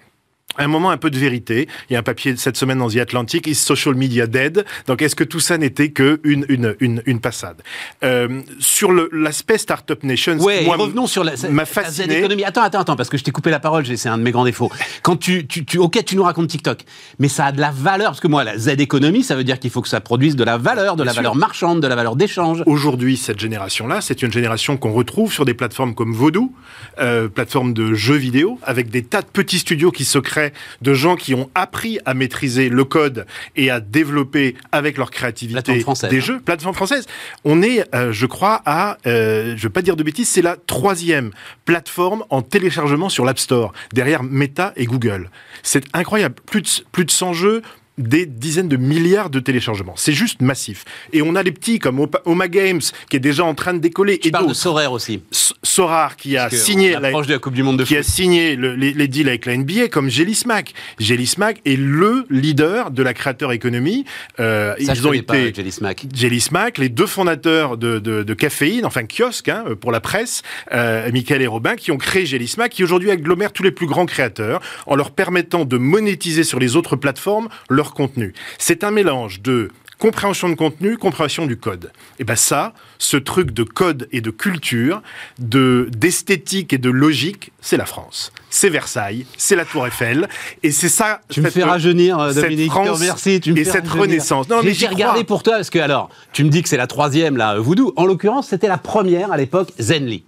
un 0.58 0.68
moment 0.68 0.92
un 0.92 0.98
peu 0.98 1.10
de 1.10 1.18
vérité. 1.18 1.68
Il 1.90 1.94
y 1.94 1.96
a 1.96 2.00
un 2.00 2.04
papier 2.04 2.36
cette 2.38 2.58
semaine 2.58 2.80
dans 2.80 2.90
The 2.90 2.98
Atlantic, 2.98 3.48
Is 3.48 3.56
Social 3.56 3.96
Media 3.96 4.28
Dead? 4.28 4.66
Donc, 4.88 5.02
est-ce 5.02 5.16
que 5.16 5.24
tout 5.24 5.40
ça 5.40 5.58
n'était 5.58 5.90
que 5.90 6.20
une, 6.24 6.46
une, 6.50 6.76
une, 6.80 7.02
une 7.06 7.20
passade? 7.20 7.62
Euh, 8.04 8.42
Sur 8.60 8.92
l'aspect 9.12 9.58
Startup 9.58 10.02
Nation, 10.04 10.38
ouais, 10.38 10.66
moi, 10.66 10.76
revenons 10.76 11.08
sur 11.08 11.24
la, 11.24 11.34
m'a 11.50 11.66
fasciné. 11.66 12.20
Économie. 12.20 12.44
Attends, 12.44 12.64
attends, 12.64 12.82
attends, 12.82 12.96
parce 12.96 13.10
que 13.10 13.18
je 13.18 13.24
t'ai 13.24 13.32
coupé 13.32 13.50
la 13.50 13.60
parole, 13.60 13.86
c'est 13.86 14.10
un 14.10 14.18
de 14.18 14.24
mes 14.24 14.32
grands 14.32 14.46
défauts. 14.46 14.72
Quand 15.02 15.16
tu, 15.16 15.48
tu, 15.48 15.66
tu, 15.66 15.78
ok, 15.78 16.04
tu 16.06 16.16
nous 16.16 16.24
racontes 16.24 16.50
TikTok, 16.50 16.82
mais 17.20 17.30
ça 17.30 17.46
a 17.46 17.52
de 17.52 17.62
la 17.62 17.72
valeur, 17.72 18.10
parce 18.10 18.20
que 18.20 18.28
moi, 18.28 18.44
la 18.44 18.58
Z-économie, 18.58 19.24
ça 19.24 19.36
veut 19.36 19.44
dire 19.44 19.60
qu'il 19.60 19.72
faut 19.72 19.82
que 19.82 19.90
ça 19.90 20.02
produise 20.02 20.36
de 20.36 20.44
la 20.44 20.58
valeur, 20.58 20.96
de 20.96 21.04
la 21.04 21.14
valeur 21.14 21.36
marchande, 21.36 21.82
de 21.82 21.88
la 21.88 21.96
valeur 21.96 22.16
d'échange. 22.16 22.64
Aujourd'hui, 22.66 23.18
cette 23.18 23.40
génération-là, 23.40 24.02
c'est 24.02 24.22
une 24.22 24.32
génération 24.32 24.78
qu'on 24.78 24.92
retrouve 24.92 25.32
sur 25.32 25.46
des 25.46 25.54
plateformes 25.54 25.96
comme 25.96 26.14
Vodou, 26.14 26.54
euh, 27.00 27.30
plateforme 27.30 27.74
de 27.74 27.94
jeux 27.94 28.16
vidéo, 28.16 28.60
avec 28.64 28.90
des 28.90 29.04
tas 29.04 29.22
de 29.22 29.28
petits 29.28 29.60
studios 29.60 29.92
qui 29.92 30.04
se 30.04 30.20
créent 30.20 30.43
de 30.82 30.94
gens 30.94 31.16
qui 31.16 31.34
ont 31.34 31.50
appris 31.56 32.00
à 32.06 32.14
maîtriser 32.14 32.70
le 32.70 32.84
code 32.84 33.26
et 33.56 33.70
à 33.70 33.80
développer 33.80 34.56
avec 34.72 34.98
leur 34.98 35.12
créativité 35.12 35.74
des 35.74 35.86
hein. 35.88 36.20
jeux. 36.20 36.40
Plateforme 36.40 36.76
française. 36.76 37.06
On 37.44 37.62
est, 37.62 37.84
euh, 37.96 38.12
je 38.12 38.26
crois, 38.26 38.62
à, 38.66 38.98
euh, 39.06 39.50
je 39.50 39.52
ne 39.54 39.60
veux 39.62 39.70
pas 39.70 39.82
dire 39.82 39.96
de 39.96 40.04
bêtises, 40.04 40.30
c'est 40.30 40.42
la 40.42 40.56
troisième 40.56 41.32
plateforme 41.66 42.24
en 42.30 42.42
téléchargement 42.42 43.10
sur 43.10 43.26
l'App 43.26 43.40
Store, 43.40 43.74
derrière 43.94 44.24
Meta 44.24 44.74
et 44.76 44.86
Google. 44.86 45.30
C'est 45.62 45.84
incroyable. 45.94 46.36
Plus 46.46 46.62
de, 46.62 46.68
plus 46.92 47.06
de 47.06 47.12
100 47.12 47.34
jeux, 47.34 47.62
des 47.98 48.26
dizaines 48.26 48.70
de 48.70 48.78
milliards 48.78 49.30
de 49.30 49.40
téléchargements. 49.40 49.94
C'est 49.96 50.14
juste 50.14 50.42
massif. 50.42 50.84
Et 51.12 51.22
on 51.22 51.36
a 51.36 51.44
les 51.44 51.52
petits 51.52 51.80
comme 51.80 52.06
Oma 52.26 52.48
Games 52.48 52.82
qui 53.10 53.18
est 53.18 53.20
déjà 53.20 53.44
en 53.44 53.54
train 53.54 53.74
de 53.74 53.80
décoller. 53.80 54.20
Et 54.24 54.32
parles 54.32 54.48
de 54.48 54.54
Sorar 54.54 54.92
aussi. 54.92 55.22
Sorar 55.62 56.16
qui 56.16 56.38
a 56.38 56.50
signé 56.50 56.92
la, 56.94 57.12
de 57.12 57.32
la 57.32 57.40
Coupe 57.40 57.54
du 57.54 57.64
Monde 57.64 57.78
de 57.78 57.84
qui 57.84 57.96
a 57.96 58.04
signé 58.04 58.56
les, 58.56 59.08
deals 59.08 59.28
avec 59.28 59.46
la 59.46 59.58
NBA 59.58 59.90
comme 59.90 60.10
Jelly 60.10 60.34
Smack. 60.34 60.74
Jelly 61.00 61.28
Smack 61.28 61.62
est 61.66 61.78
le 61.78 62.26
leader 62.30 62.92
de 62.92 63.04
la 63.04 63.14
créateur 63.14 63.52
économie. 63.52 64.06
Euh, 64.40 64.76
Ça, 64.80 64.94
ils 64.94 65.08
ont 65.08 65.14
été 65.14 65.54
Jelly 65.54 65.72
Smack. 65.72 66.06
Jelly 66.14 66.42
Smack, 66.42 66.78
les 66.80 66.90
deux 66.90 67.06
fondateurs 67.06 67.78
de, 67.78 68.00
de, 68.00 68.24
de 68.24 68.34
Caféine, 68.34 68.86
enfin 68.86 69.04
kiosque 69.04 69.50
hein, 69.50 69.66
pour 69.80 69.92
la 69.92 70.00
presse, 70.00 70.42
euh, 70.72 71.12
Michael 71.12 71.42
et 71.42 71.48
Robin, 71.48 71.76
qui 71.76 71.92
ont 71.92 71.98
créé 71.98 72.26
Jelly 72.26 72.48
Smack, 72.48 72.72
qui 72.72 72.84
aujourd'hui 72.84 73.12
agglomère 73.12 73.54
tous 73.54 73.64
les 73.64 73.72
plus 73.72 73.86
grands 73.86 74.06
créateurs 74.06 74.62
en 74.88 74.96
leur 74.96 75.12
permettant 75.12 75.66
de 75.66 75.78
monétiser 75.78 76.44
sur 76.44 76.60
les 76.60 76.76
autres 76.76 76.96
plateformes 76.96 77.50
leur 77.70 77.83
contenu. 77.92 78.34
C'est 78.58 78.84
un 78.84 78.92
mélange 78.92 79.42
de 79.42 79.70
compréhension 80.00 80.50
de 80.50 80.56
contenu, 80.56 80.98
compréhension 80.98 81.46
du 81.46 81.56
code. 81.56 81.92
Et 82.20 82.26
ben 82.26 82.36
ça, 82.36 82.74
ce 82.98 83.16
truc 83.16 83.52
de 83.52 83.64
code 83.64 84.10
et 84.12 84.20
de 84.20 84.32
culture, 84.32 85.02
de 85.40 85.90
d'esthétique 85.98 86.74
et 86.74 86.78
de 86.78 86.90
logique, 86.90 87.54
c'est 87.62 87.78
la 87.78 87.86
France. 87.86 88.34
C'est 88.50 88.70
Versailles, 88.70 89.26
c'est 89.38 89.56
la 89.56 89.64
Tour 89.64 89.88
Eiffel, 89.88 90.28
et 90.62 90.72
c'est 90.72 90.90
ça. 90.90 91.22
Tu 91.30 91.40
me 91.42 91.50
fais 91.50 91.64
rajeunir, 91.64 92.20
euh, 92.20 92.34
cette 92.34 92.44
Dominique. 92.44 92.72
France 92.72 93.00
merci. 93.00 93.40
Tu 93.40 93.54
me 93.54 93.58
et 93.58 93.64
fais 93.64 93.72
cette 93.72 93.88
rajeunir. 93.88 94.02
renaissance. 94.02 94.50
Non, 94.50 94.62
mais 94.62 94.74
J'ai 94.74 94.88
regardé 94.88 95.24
pour 95.24 95.42
toi 95.42 95.54
parce 95.54 95.70
que 95.70 95.80
alors, 95.80 96.10
tu 96.34 96.44
me 96.44 96.50
dis 96.50 96.62
que 96.64 96.68
c'est 96.70 96.78
la 96.78 96.88
troisième 96.88 97.38
là, 97.38 97.58
Voodoo. 97.58 97.94
En 97.96 98.06
l'occurrence, 98.06 98.50
c'était 98.50 98.68
la 98.68 98.78
première 98.78 99.32
à 99.32 99.38
l'époque, 99.38 99.72
Zenly. 99.80 100.26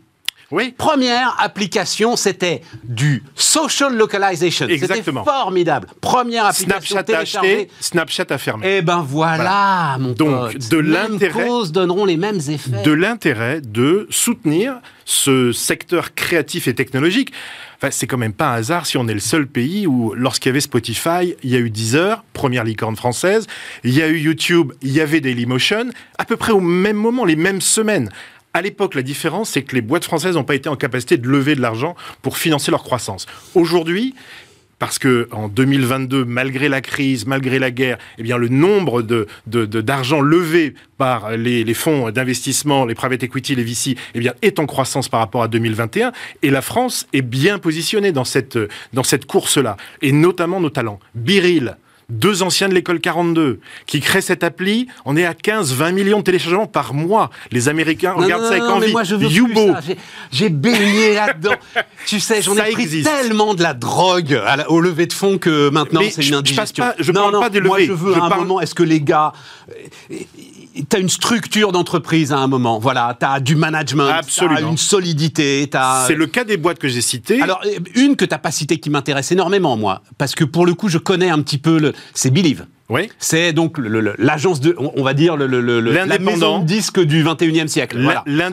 Oui. 0.55 0.73
Première 0.77 1.35
application, 1.39 2.15
c'était 2.15 2.61
du 2.85 3.21
social 3.35 3.95
localization. 3.97 4.67
C'était 4.67 4.73
Exactement. 4.75 5.25
formidable. 5.25 5.87
Première 5.99 6.45
application 6.45 6.69
Snapchat 6.95 6.99
a 6.99 7.03
téléchargée. 7.03 7.53
acheté, 7.55 7.69
Snapchat 7.81 8.25
a 8.29 8.37
fermé. 8.37 8.77
Eh 8.77 8.81
ben 8.81 9.05
voilà, 9.05 9.97
mon 9.99 10.13
Donc, 10.13 10.53
pote. 10.53 10.69
de 10.71 10.77
l'intérêt- 10.77 11.45
causes 11.45 11.71
donneront 11.73 12.05
les 12.05 12.15
mêmes 12.15 12.39
effets. 12.47 12.81
de 12.83 12.91
l'intérêt 12.93 13.59
de 13.59 14.07
soutenir 14.09 14.75
ce 15.03 15.51
secteur 15.51 16.15
créatif 16.15 16.67
et 16.69 16.73
technologique. 16.73 17.33
Enfin, 17.77 17.91
c'est 17.91 18.07
quand 18.07 18.17
même 18.17 18.31
pas 18.33 18.51
un 18.51 18.53
hasard 18.53 18.85
si 18.85 18.97
on 18.97 19.05
est 19.09 19.13
le 19.13 19.19
seul 19.19 19.47
pays 19.47 19.85
où, 19.85 20.13
lorsqu'il 20.15 20.49
y 20.49 20.51
avait 20.51 20.61
Spotify, 20.61 21.35
il 21.43 21.49
y 21.49 21.55
a 21.57 21.59
eu 21.59 21.69
Deezer, 21.69 22.23
première 22.31 22.63
licorne 22.63 22.95
française, 22.95 23.45
il 23.83 23.93
y 23.93 24.01
a 24.01 24.07
eu 24.07 24.17
YouTube, 24.17 24.71
il 24.81 24.91
y 24.93 25.01
avait 25.01 25.19
Dailymotion, 25.19 25.89
à 26.17 26.23
peu 26.23 26.37
près 26.37 26.53
au 26.53 26.61
même 26.61 26.95
moment, 26.95 27.25
les 27.25 27.35
mêmes 27.35 27.59
semaines. 27.61 28.09
À 28.55 28.61
l'époque, 28.61 28.95
la 28.95 29.01
différence, 29.01 29.49
c'est 29.49 29.63
que 29.63 29.75
les 29.75 29.81
boîtes 29.81 30.05
françaises 30.05 30.35
n'ont 30.35 30.45
pas 30.45 30.55
été 30.55 30.69
en 30.69 30.77
capacité 30.77 31.17
de 31.17 31.27
lever 31.27 31.55
de 31.55 31.61
l'argent 31.61 31.93
pour 32.21 32.37
financer 32.37 32.71
leur 32.71 32.83
croissance. 32.83 33.25
Aujourd'hui, 33.53 34.15
parce 34.79 34.97
que 34.97 35.27
en 35.33 35.49
2022, 35.49 36.23
malgré 36.23 36.69
la 36.69 36.79
crise, 36.79 37.25
malgré 37.27 37.59
la 37.59 37.69
guerre, 37.69 37.97
eh 38.17 38.23
bien 38.23 38.37
le 38.37 38.47
nombre 38.47 39.01
de 39.01 39.27
d'argent 39.45 40.21
levé 40.21 40.73
par 40.97 41.31
les, 41.35 41.73
fonds 41.73 42.11
d'investissement, 42.11 42.85
les 42.85 42.95
private 42.95 43.23
equity, 43.23 43.55
les 43.55 43.63
VC, 43.65 43.97
eh 44.13 44.19
bien 44.21 44.33
est 44.41 44.57
en 44.57 44.67
croissance 44.67 45.09
par 45.09 45.19
rapport 45.19 45.43
à 45.43 45.49
2021. 45.49 46.13
Et 46.41 46.49
la 46.49 46.61
France 46.61 47.07
est 47.11 47.23
bien 47.23 47.59
positionnée 47.59 48.13
dans 48.13 48.23
cette 48.23 48.57
dans 48.93 49.03
cette 49.03 49.25
course-là, 49.25 49.75
et 50.01 50.13
notamment 50.13 50.61
nos 50.61 50.69
talents. 50.69 51.01
Biril. 51.13 51.75
Deux 52.09 52.43
anciens 52.43 52.69
de 52.69 52.73
l'école 52.75 52.99
42 52.99 53.59
qui 53.87 53.99
créent 53.99 54.21
cette 54.21 54.43
appli, 54.43 54.87
on 55.05 55.17
est 55.17 55.25
à 55.25 55.33
15-20 55.33 55.91
millions 55.91 56.19
de 56.19 56.23
téléchargements 56.23 56.67
par 56.67 56.93
mois. 56.93 57.31
Les 57.51 57.67
Américains 57.67 58.13
Non, 58.15 58.23
regardent 58.23 58.43
non, 58.43 58.47
ça 58.47 58.53
avec 58.53 58.63
non, 58.63 58.73
envie. 58.75 58.91
moi 58.91 59.03
je 59.03 59.15
veux 59.15 59.27
Yubo. 59.27 59.71
J'ai- 60.31 60.49
baigné 60.49 61.13
là-dedans. 61.15 61.55
tu 62.05 62.19
sais, 62.19 62.41
j'en 62.43 62.55
ai 62.57 62.71
pris 62.71 62.83
existe. 62.83 63.09
tellement 63.09 63.55
de 63.55 63.63
la 63.63 63.73
drogue 63.73 64.39
à 64.45 64.55
la- 64.55 64.69
au 64.69 64.79
lever 64.81 65.07
de 65.07 65.13
fond 65.13 65.37
que 65.39 65.69
maintenant 65.69 66.01
c'est 66.11 66.21
je- 66.21 66.27
une 66.27 66.33
je 66.35 66.39
indigestion. 66.39 66.83
passe 66.85 66.95
pas- 66.95 67.03
je 67.03 67.11
parle 67.11 67.39
pas 67.39 67.49
des 67.49 67.61
Moi, 67.61 67.77
levées. 67.79 67.87
je 67.87 67.93
veux 67.93 68.13
Je 68.13 68.19
un 68.19 68.29
parle- 68.29 68.41
moment. 68.41 68.61
Est-ce 68.61 68.75
que 68.75 68.83
les 68.83 69.01
gars, 69.01 69.33
euh, 69.71 70.15
t'as 70.89 70.99
une 70.99 71.09
structure 71.09 71.71
d'entreprise 71.71 72.31
à 72.31 72.37
un 72.37 72.47
moment. 72.47 72.77
Voilà, 72.77 73.15
t'as 73.19 73.39
du 73.39 73.55
management, 73.55 74.09
Absolument. 74.09 74.55
t'as 74.59 74.61
une 74.69 74.77
solidité, 74.77 75.67
c'est 76.05 76.15
le 76.15 76.27
cas 76.27 76.43
des 76.43 76.57
boîtes 76.57 76.77
que 76.79 76.87
j'ai 76.87 77.01
citées. 77.01 77.41
Alors, 77.41 77.61
euh, 77.65 77.79
une 77.95 78.15
que 78.15 78.25
t'as 78.25 78.37
pas 78.37 78.51
citée 78.51 78.77
qui 78.77 78.89
m'intéresse 78.91 79.31
énormément, 79.31 79.75
moi, 79.77 80.01
parce 80.19 80.35
que 80.35 80.43
pour 80.43 80.65
le 80.67 80.73
coup, 80.75 80.89
je 80.89 80.97
connais 80.99 81.29
un 81.29 81.41
petit 81.41 81.57
peu 81.57 81.79
le. 81.79 81.93
C'est 82.13 82.31
Believe. 82.31 82.65
oui. 82.89 83.09
C'est 83.19 83.51
donc 83.53 83.77
l'agence 84.17 84.59
de, 84.61 84.75
on 84.77 85.03
va 85.03 85.13
dire 85.13 85.35
le, 85.37 85.47
le, 85.47 85.59
le- 85.61 85.79
le- 85.79 85.91
la 85.91 86.05
L'indépendant. 86.05 86.31
maison 86.31 86.59
de 86.59 86.65
disque 86.65 86.99
du 86.99 87.23
21e 87.23 87.67
siècle. 87.67 87.97
L'in- 87.97 88.03
Voilà. 88.03 88.19
Hein, 88.21 88.23
de, 88.25 88.37
la, 88.37 88.45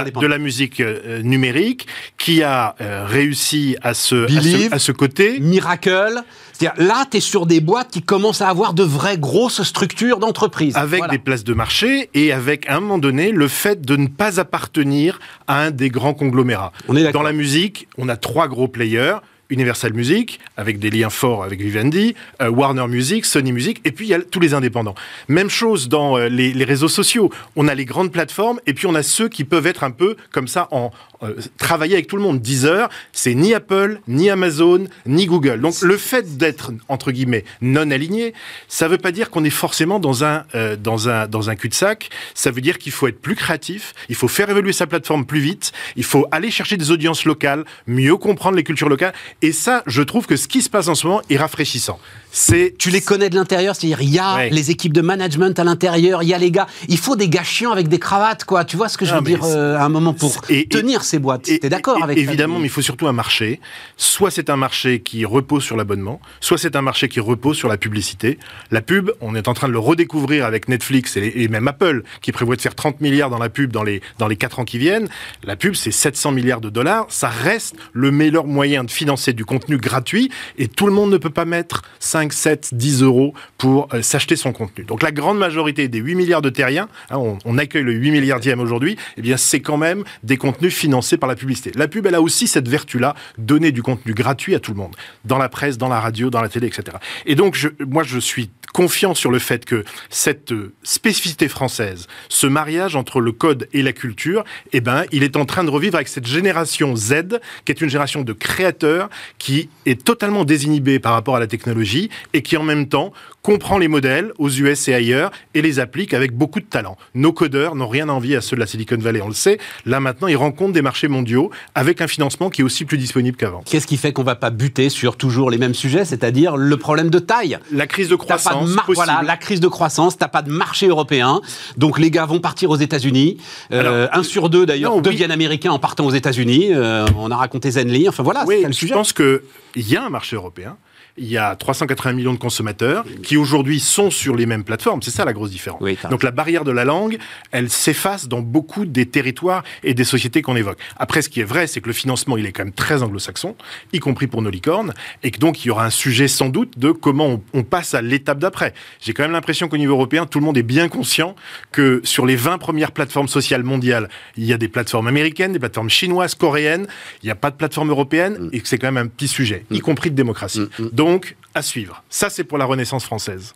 indépendants. 0.00 0.20
de 0.22 0.26
la 0.26 0.38
musique 0.38 0.80
euh, 0.80 1.20
numérique 1.22 1.86
qui 2.18 2.42
a 2.42 2.74
euh, 2.80 3.04
réussi 3.06 3.76
à 3.82 3.94
se, 3.94 4.14
à 4.24 4.26
Believe. 4.26 4.70
ce, 4.70 4.74
à 4.74 4.78
ce 4.78 4.92
côté. 4.92 5.38
Miracle. 5.40 6.22
C'est-à-dire, 6.52 6.82
là, 6.86 7.04
tu 7.10 7.18
es 7.18 7.20
sur 7.20 7.44
des 7.44 7.60
boîtes 7.60 7.90
qui 7.90 8.00
commencent 8.00 8.40
à 8.40 8.48
avoir 8.48 8.72
de 8.72 8.82
vraies 8.82 9.18
grosses 9.18 9.62
structures 9.62 10.18
d'entreprise. 10.18 10.74
Avec 10.76 10.98
Voilà. 11.00 11.12
des 11.12 11.18
places 11.18 11.44
de 11.44 11.52
marché 11.52 12.08
et 12.14 12.32
avec, 12.32 12.66
à 12.68 12.76
un 12.76 12.80
moment 12.80 12.96
donné, 12.98 13.30
le 13.30 13.46
fait 13.48 13.82
de 13.82 13.96
ne 13.96 14.06
pas 14.06 14.40
appartenir 14.40 15.20
à 15.46 15.60
un 15.60 15.70
des 15.70 15.90
grands 15.90 16.14
conglomérats. 16.14 16.72
On 16.88 16.96
est. 16.96 17.12
Dans 17.12 17.22
la 17.22 17.32
musique, 17.34 17.86
on 17.98 18.08
a 18.08 18.16
trois 18.16 18.48
gros 18.48 18.68
players. 18.68 19.16
Universal 19.50 19.92
Music, 19.92 20.40
avec 20.56 20.78
des 20.78 20.90
liens 20.90 21.10
forts 21.10 21.44
avec 21.44 21.60
Vivendi, 21.60 22.14
euh, 22.42 22.50
Warner 22.50 22.86
Music, 22.88 23.24
Sony 23.24 23.52
Music, 23.52 23.80
et 23.84 23.92
puis 23.92 24.06
il 24.06 24.08
y 24.08 24.14
a 24.14 24.20
tous 24.20 24.40
les 24.40 24.54
indépendants. 24.54 24.94
Même 25.28 25.50
chose 25.50 25.88
dans 25.88 26.18
euh, 26.18 26.28
les, 26.28 26.52
les 26.52 26.64
réseaux 26.64 26.88
sociaux. 26.88 27.30
On 27.54 27.68
a 27.68 27.74
les 27.74 27.84
grandes 27.84 28.12
plateformes, 28.12 28.60
et 28.66 28.74
puis 28.74 28.86
on 28.86 28.94
a 28.94 29.02
ceux 29.02 29.28
qui 29.28 29.44
peuvent 29.44 29.66
être 29.66 29.84
un 29.84 29.90
peu 29.90 30.16
comme 30.30 30.48
ça, 30.48 30.68
en 30.70 30.90
euh, 31.22 31.34
travailler 31.58 31.94
avec 31.94 32.06
tout 32.06 32.16
le 32.16 32.22
monde. 32.22 32.40
Deezer, 32.40 32.88
c'est 33.12 33.34
ni 33.34 33.54
Apple, 33.54 34.00
ni 34.08 34.30
Amazon, 34.30 34.84
ni 35.06 35.26
Google. 35.26 35.60
Donc 35.60 35.80
le 35.82 35.96
fait 35.96 36.36
d'être, 36.36 36.72
entre 36.88 37.12
guillemets, 37.12 37.44
non 37.60 37.90
aligné, 37.90 38.34
ça 38.68 38.88
veut 38.88 38.98
pas 38.98 39.12
dire 39.12 39.30
qu'on 39.30 39.44
est 39.44 39.50
forcément 39.50 39.98
dans 39.98 40.24
un, 40.24 40.44
euh, 40.54 40.76
dans 40.76 41.08
un, 41.08 41.26
dans 41.26 41.50
un 41.50 41.56
cul-de-sac. 41.56 42.10
Ça 42.34 42.50
veut 42.50 42.60
dire 42.60 42.78
qu'il 42.78 42.92
faut 42.92 43.08
être 43.08 43.20
plus 43.20 43.34
créatif, 43.34 43.94
il 44.08 44.14
faut 44.14 44.28
faire 44.28 44.50
évoluer 44.50 44.72
sa 44.72 44.86
plateforme 44.86 45.26
plus 45.26 45.40
vite, 45.40 45.72
il 45.96 46.04
faut 46.04 46.26
aller 46.30 46.50
chercher 46.50 46.76
des 46.76 46.90
audiences 46.90 47.24
locales, 47.24 47.64
mieux 47.86 48.16
comprendre 48.16 48.56
les 48.56 48.64
cultures 48.64 48.88
locales. 48.88 49.14
Et 49.42 49.52
ça, 49.52 49.82
je 49.86 50.02
trouve 50.02 50.26
que 50.26 50.36
ce 50.36 50.48
qui 50.48 50.62
se 50.62 50.70
passe 50.70 50.88
en 50.88 50.94
ce 50.94 51.06
moment 51.06 51.22
est 51.30 51.36
rafraîchissant. 51.36 51.98
C'est 52.38 52.74
Tu 52.78 52.90
les 52.90 53.00
connais 53.00 53.30
de 53.30 53.34
l'intérieur, 53.34 53.74
c'est-à-dire 53.74 54.02
il 54.02 54.10
y 54.10 54.18
a 54.18 54.34
Ouais. 54.36 54.50
les 54.50 54.70
équipes 54.70 54.92
de 54.92 55.00
management 55.00 55.58
à 55.58 55.64
l'intérieur, 55.64 56.22
il 56.22 56.28
y 56.28 56.34
a 56.34 56.38
les 56.38 56.50
gars. 56.50 56.66
Il 56.86 56.98
faut 56.98 57.16
des 57.16 57.30
gars 57.30 57.42
chiants 57.42 57.72
avec 57.72 57.88
des 57.88 57.98
cravates, 57.98 58.44
quoi. 58.44 58.66
Tu 58.66 58.76
vois 58.76 58.90
ce 58.90 58.98
que 58.98 59.06
je 59.06 59.12
Ah, 59.14 59.20
veux 59.20 59.22
dire 59.22 59.40
euh, 59.42 59.74
à 59.78 59.84
un 59.84 59.88
moment 59.88 60.12
pour 60.12 60.42
Et- 60.50 60.60
et- 60.60 60.68
tenir 60.68 61.02
ces 61.02 61.18
boîtes. 61.18 61.44
T'es 61.44 61.70
d'accord 61.70 62.02
avec 62.04 62.18
Évidemment, 62.18 62.58
mais 62.58 62.66
il 62.66 62.70
faut 62.70 62.82
surtout 62.82 63.06
un 63.08 63.14
marché. 63.14 63.58
Soit 63.96 64.30
c'est 64.30 64.50
un 64.50 64.56
marché 64.56 65.00
qui 65.00 65.24
repose 65.24 65.62
sur 65.64 65.78
l'abonnement, 65.78 66.20
soit 66.40 66.58
c'est 66.58 66.76
un 66.76 66.82
marché 66.82 67.08
qui 67.08 67.20
repose 67.20 67.56
sur 67.56 67.68
la 67.70 67.78
publicité. 67.78 68.38
La 68.70 68.82
pub, 68.82 69.12
on 69.22 69.34
est 69.34 69.48
en 69.48 69.54
train 69.54 69.68
de 69.68 69.72
le 69.72 69.78
redécouvrir 69.78 70.44
avec 70.44 70.68
Netflix 70.68 71.16
et, 71.16 71.32
et 71.42 71.48
même 71.48 71.66
Apple, 71.68 72.02
qui 72.20 72.32
prévoit 72.32 72.56
de 72.56 72.60
faire 72.60 72.74
30 72.74 73.00
milliards 73.00 73.30
dans 73.30 73.38
la 73.38 73.48
pub 73.48 73.72
dans 73.72 73.82
les, 73.82 74.02
dans 74.18 74.28
les 74.28 74.36
4 74.36 74.58
ans 74.58 74.66
qui 74.66 74.76
viennent. 74.76 75.08
La 75.42 75.56
pub, 75.56 75.74
c'est 75.74 75.90
700 75.90 76.32
milliards 76.32 76.60
de 76.60 76.68
dollars. 76.68 77.06
Ça 77.08 77.28
reste 77.30 77.76
le 77.94 78.10
meilleur 78.10 78.46
moyen 78.46 78.84
de 78.84 78.90
financer 78.90 79.32
du 79.32 79.46
contenu 79.46 79.78
gratuit 79.78 80.30
et 80.58 80.68
tout 80.68 80.86
le 80.86 80.92
monde 80.92 81.10
ne 81.10 81.16
peut 81.16 81.30
pas 81.30 81.46
mettre 81.46 81.80
5, 81.98 82.25
7, 82.32 82.70
10 82.72 83.02
euros 83.02 83.34
pour 83.58 83.88
euh, 83.92 84.02
s'acheter 84.02 84.36
son 84.36 84.52
contenu. 84.52 84.84
Donc 84.84 85.02
la 85.02 85.12
grande 85.12 85.38
majorité 85.38 85.88
des 85.88 85.98
8 85.98 86.14
milliards 86.14 86.42
de 86.42 86.50
terriens, 86.50 86.88
hein, 87.10 87.18
on, 87.44 87.58
accueille 87.58 87.84
le 87.84 87.92
8 87.92 88.10
milliardième 88.10 88.60
aujourd'hui, 88.60 88.96
eh 89.16 89.22
bien 89.22 89.36
c'est 89.36 89.60
quand 89.60 89.76
même 89.76 90.04
des 90.22 90.36
contenus 90.36 90.74
financés 90.74 91.16
par 91.16 91.28
la 91.28 91.36
publicité. 91.36 91.72
La 91.74 91.88
pub, 91.88 92.06
elle 92.06 92.14
a 92.14 92.20
aussi 92.20 92.46
cette 92.46 92.68
vertu-là, 92.68 93.14
donner 93.38 93.72
du 93.72 93.82
contenu 93.82 94.12
gratuit 94.12 94.54
à 94.54 94.60
tout 94.60 94.72
le 94.72 94.78
monde, 94.78 94.94
dans 95.24 95.38
la 95.38 95.48
presse, 95.48 95.78
dans 95.78 95.88
la 95.88 96.00
radio, 96.00 96.30
dans 96.30 96.42
la 96.42 96.48
télé, 96.48 96.66
etc. 96.66 96.98
Et 97.24 97.34
donc 97.34 97.56
moi 97.80 98.02
je 98.02 98.18
suis 98.18 98.50
confiant 98.76 99.14
sur 99.14 99.30
le 99.30 99.38
fait 99.38 99.64
que 99.64 99.86
cette 100.10 100.52
euh, 100.52 100.74
spécificité 100.82 101.48
française, 101.48 102.08
ce 102.28 102.46
mariage 102.46 102.94
entre 102.94 103.20
le 103.20 103.32
code 103.32 103.68
et 103.72 103.80
la 103.80 103.94
culture, 103.94 104.44
eh 104.74 104.82
ben, 104.82 105.04
il 105.12 105.22
est 105.22 105.36
en 105.36 105.46
train 105.46 105.64
de 105.64 105.70
revivre 105.70 105.94
avec 105.94 106.08
cette 106.08 106.26
génération 106.26 106.94
Z, 106.94 107.40
qui 107.64 107.72
est 107.72 107.80
une 107.80 107.88
génération 107.88 108.20
de 108.20 108.34
créateurs, 108.34 109.08
qui 109.38 109.70
est 109.86 110.04
totalement 110.04 110.44
désinhibée 110.44 110.98
par 110.98 111.14
rapport 111.14 111.36
à 111.36 111.40
la 111.40 111.46
technologie 111.46 112.10
et 112.32 112.42
qui 112.42 112.56
en 112.56 112.62
même 112.62 112.88
temps 112.88 113.12
comprend 113.42 113.78
les 113.78 113.88
modèles 113.88 114.32
aux 114.38 114.50
US 114.50 114.88
et 114.88 114.94
ailleurs 114.94 115.30
et 115.54 115.62
les 115.62 115.78
applique 115.78 116.14
avec 116.14 116.32
beaucoup 116.32 116.58
de 116.60 116.64
talent. 116.64 116.96
Nos 117.14 117.32
codeurs 117.32 117.76
n'ont 117.76 117.86
rien 117.88 118.08
à 118.08 118.12
envier 118.12 118.36
à 118.36 118.40
ceux 118.40 118.56
de 118.56 118.60
la 118.60 118.66
Silicon 118.66 118.96
Valley, 118.98 119.20
on 119.22 119.28
le 119.28 119.34
sait. 119.34 119.58
Là 119.84 120.00
maintenant, 120.00 120.26
ils 120.26 120.36
rencontrent 120.36 120.72
des 120.72 120.82
marchés 120.82 121.06
mondiaux 121.08 121.50
avec 121.74 122.00
un 122.00 122.08
financement 122.08 122.50
qui 122.50 122.62
est 122.62 122.64
aussi 122.64 122.84
plus 122.84 122.98
disponible 122.98 123.36
qu'avant. 123.36 123.62
Qu'est-ce 123.64 123.86
qui 123.86 123.96
fait 123.96 124.12
qu'on 124.12 124.24
va 124.24 124.34
pas 124.34 124.50
buter 124.50 124.88
sur 124.88 125.16
toujours 125.16 125.50
les 125.50 125.58
mêmes 125.58 125.74
sujets, 125.74 126.04
c'est-à-dire 126.04 126.56
le 126.56 126.76
problème 126.76 127.08
de 127.10 127.18
taille? 127.20 127.58
La 127.70 127.86
crise 127.86 128.08
de 128.08 128.16
T'as 128.16 128.38
pas 128.38 128.50
de 128.54 128.64
croissance 128.66 128.76
voilà, 128.94 129.22
la 129.22 129.36
crise 129.36 129.60
de 129.60 129.68
croissance, 129.68 130.16
t'as 130.18 130.28
pas 130.28 130.42
de 130.42 130.50
marché 130.50 130.88
européen, 130.88 131.40
donc 131.76 131.98
les 131.98 132.10
gars 132.10 132.24
vont 132.26 132.40
partir 132.40 132.70
aux 132.70 132.76
États-Unis. 132.76 133.36
Euh, 133.72 134.08
un 134.12 134.22
sur 134.22 134.48
deux 134.50 134.66
d'ailleurs 134.66 134.90
non, 134.92 134.96
oui. 134.96 135.02
deviennent 135.02 135.30
américains 135.30 135.70
en 135.70 135.78
partant 135.78 136.06
aux 136.06 136.10
États-unis. 136.10 136.70
Euh, 136.72 137.06
on 137.16 137.30
a 137.30 137.36
raconté 137.36 137.70
Zenly. 137.70 138.08
Enfin 138.08 138.22
voilà, 138.22 138.44
Oui, 138.46 138.56
c'est 138.62 138.66
le 138.66 138.72
je 138.72 138.78
sujet. 138.78 138.94
pense 138.94 139.12
qu'il 139.12 139.40
y 139.76 139.96
a 139.96 140.04
un 140.04 140.08
marché 140.10 140.34
européen. 140.36 140.76
Il 141.18 141.28
y 141.28 141.38
a 141.38 141.56
380 141.56 142.12
millions 142.12 142.32
de 142.32 142.38
consommateurs 142.38 143.04
qui 143.22 143.36
aujourd'hui 143.36 143.80
sont 143.80 144.10
sur 144.10 144.36
les 144.36 144.46
mêmes 144.46 144.64
plateformes. 144.64 145.02
C'est 145.02 145.10
ça 145.10 145.24
la 145.24 145.32
grosse 145.32 145.50
différence. 145.50 145.80
Oui, 145.80 145.98
Donc 146.10 146.22
la 146.22 146.30
barrière 146.30 146.64
de 146.64 146.70
la 146.70 146.84
langue, 146.84 147.18
elle 147.52 147.70
s'efface 147.70 148.28
dans 148.28 148.40
beaucoup 148.40 148.84
des 148.84 149.06
territoires 149.06 149.64
et 149.82 149.94
des 149.94 150.04
sociétés 150.04 150.42
qu'on 150.42 150.56
évoque. 150.56 150.78
Après, 150.96 151.22
ce 151.22 151.28
qui 151.28 151.40
est 151.40 151.44
vrai, 151.44 151.66
c'est 151.66 151.80
que 151.80 151.86
le 151.86 151.92
financement, 151.92 152.36
il 152.36 152.46
est 152.46 152.52
quand 152.52 152.64
même 152.64 152.74
très 152.74 153.02
anglo-saxon, 153.02 153.56
y 153.92 153.98
compris 153.98 154.26
pour 154.26 154.42
nos 154.42 154.50
licornes, 154.50 154.92
et 155.22 155.30
que 155.30 155.38
donc 155.38 155.64
il 155.64 155.68
y 155.68 155.70
aura 155.70 155.86
un 155.86 155.90
sujet 155.90 156.28
sans 156.28 156.48
doute 156.48 156.78
de 156.78 156.90
comment 156.90 157.26
on, 157.26 157.42
on 157.54 157.62
passe 157.62 157.94
à 157.94 158.02
l'étape 158.02 158.38
d'après. 158.38 158.74
J'ai 159.00 159.14
quand 159.14 159.22
même 159.22 159.32
l'impression 159.32 159.68
qu'au 159.68 159.78
niveau 159.78 159.94
européen, 159.94 160.26
tout 160.26 160.38
le 160.38 160.44
monde 160.44 160.58
est 160.58 160.62
bien 160.62 160.88
conscient 160.88 161.34
que 161.72 162.00
sur 162.04 162.26
les 162.26 162.36
20 162.36 162.58
premières 162.58 162.92
plateformes 162.92 163.28
sociales 163.28 163.62
mondiales, 163.62 164.08
il 164.36 164.44
y 164.44 164.52
a 164.52 164.58
des 164.58 164.68
plateformes 164.68 165.06
américaines, 165.06 165.52
des 165.52 165.58
plateformes 165.58 165.90
chinoises, 165.90 166.34
coréennes, 166.34 166.86
il 167.22 167.26
n'y 167.26 167.32
a 167.32 167.36
pas 167.36 167.50
de 167.50 167.56
plateforme 167.56 167.90
européenne, 167.90 168.50
et 168.52 168.60
que 168.60 168.68
c'est 168.68 168.78
quand 168.78 168.92
même 168.92 169.06
un 169.06 169.08
petit 169.08 169.28
sujet, 169.28 169.64
y 169.70 169.80
compris 169.80 170.10
de 170.10 170.16
démocratie. 170.16 170.68
Donc, 170.92 171.05
à 171.54 171.62
suivre. 171.62 172.02
Ça, 172.10 172.30
c'est 172.30 172.44
pour 172.44 172.58
la 172.58 172.64
Renaissance 172.64 173.04
française. 173.04 173.54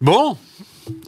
Bon, 0.00 0.36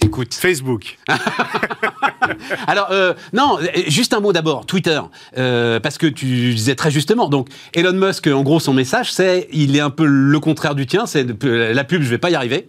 écoute. 0.03 0.35
Facebook. 0.35 0.99
Alors, 2.67 2.89
euh, 2.91 3.15
non, 3.33 3.59
euh, 3.61 3.67
juste 3.87 4.15
un 4.15 4.21
mot 4.21 4.33
d'abord, 4.33 4.67
Twitter. 4.67 5.01
Euh, 5.37 5.81
parce 5.81 5.99
que 5.99 6.07
tu 6.07 6.55
disais 6.55 6.75
très 6.75 6.91
justement, 6.91 7.29
donc 7.29 7.49
Elon 7.75 7.93
Musk, 7.93 8.27
en 8.27 8.43
gros, 8.43 8.61
son 8.61 8.75
message, 8.75 9.13
c'est 9.13 9.49
il 9.53 9.77
est 9.77 9.81
un 9.81 9.91
peu 9.91 10.07
le 10.07 10.41
contraire 10.41 10.75
du 10.75 10.87
tien, 10.87 11.07
c'est 11.07 11.27
la 11.43 11.85
pub, 11.85 12.03
je 12.03 12.09
vais 12.09 12.19
pas 12.19 12.31
y 12.31 12.35
arriver. 12.35 12.69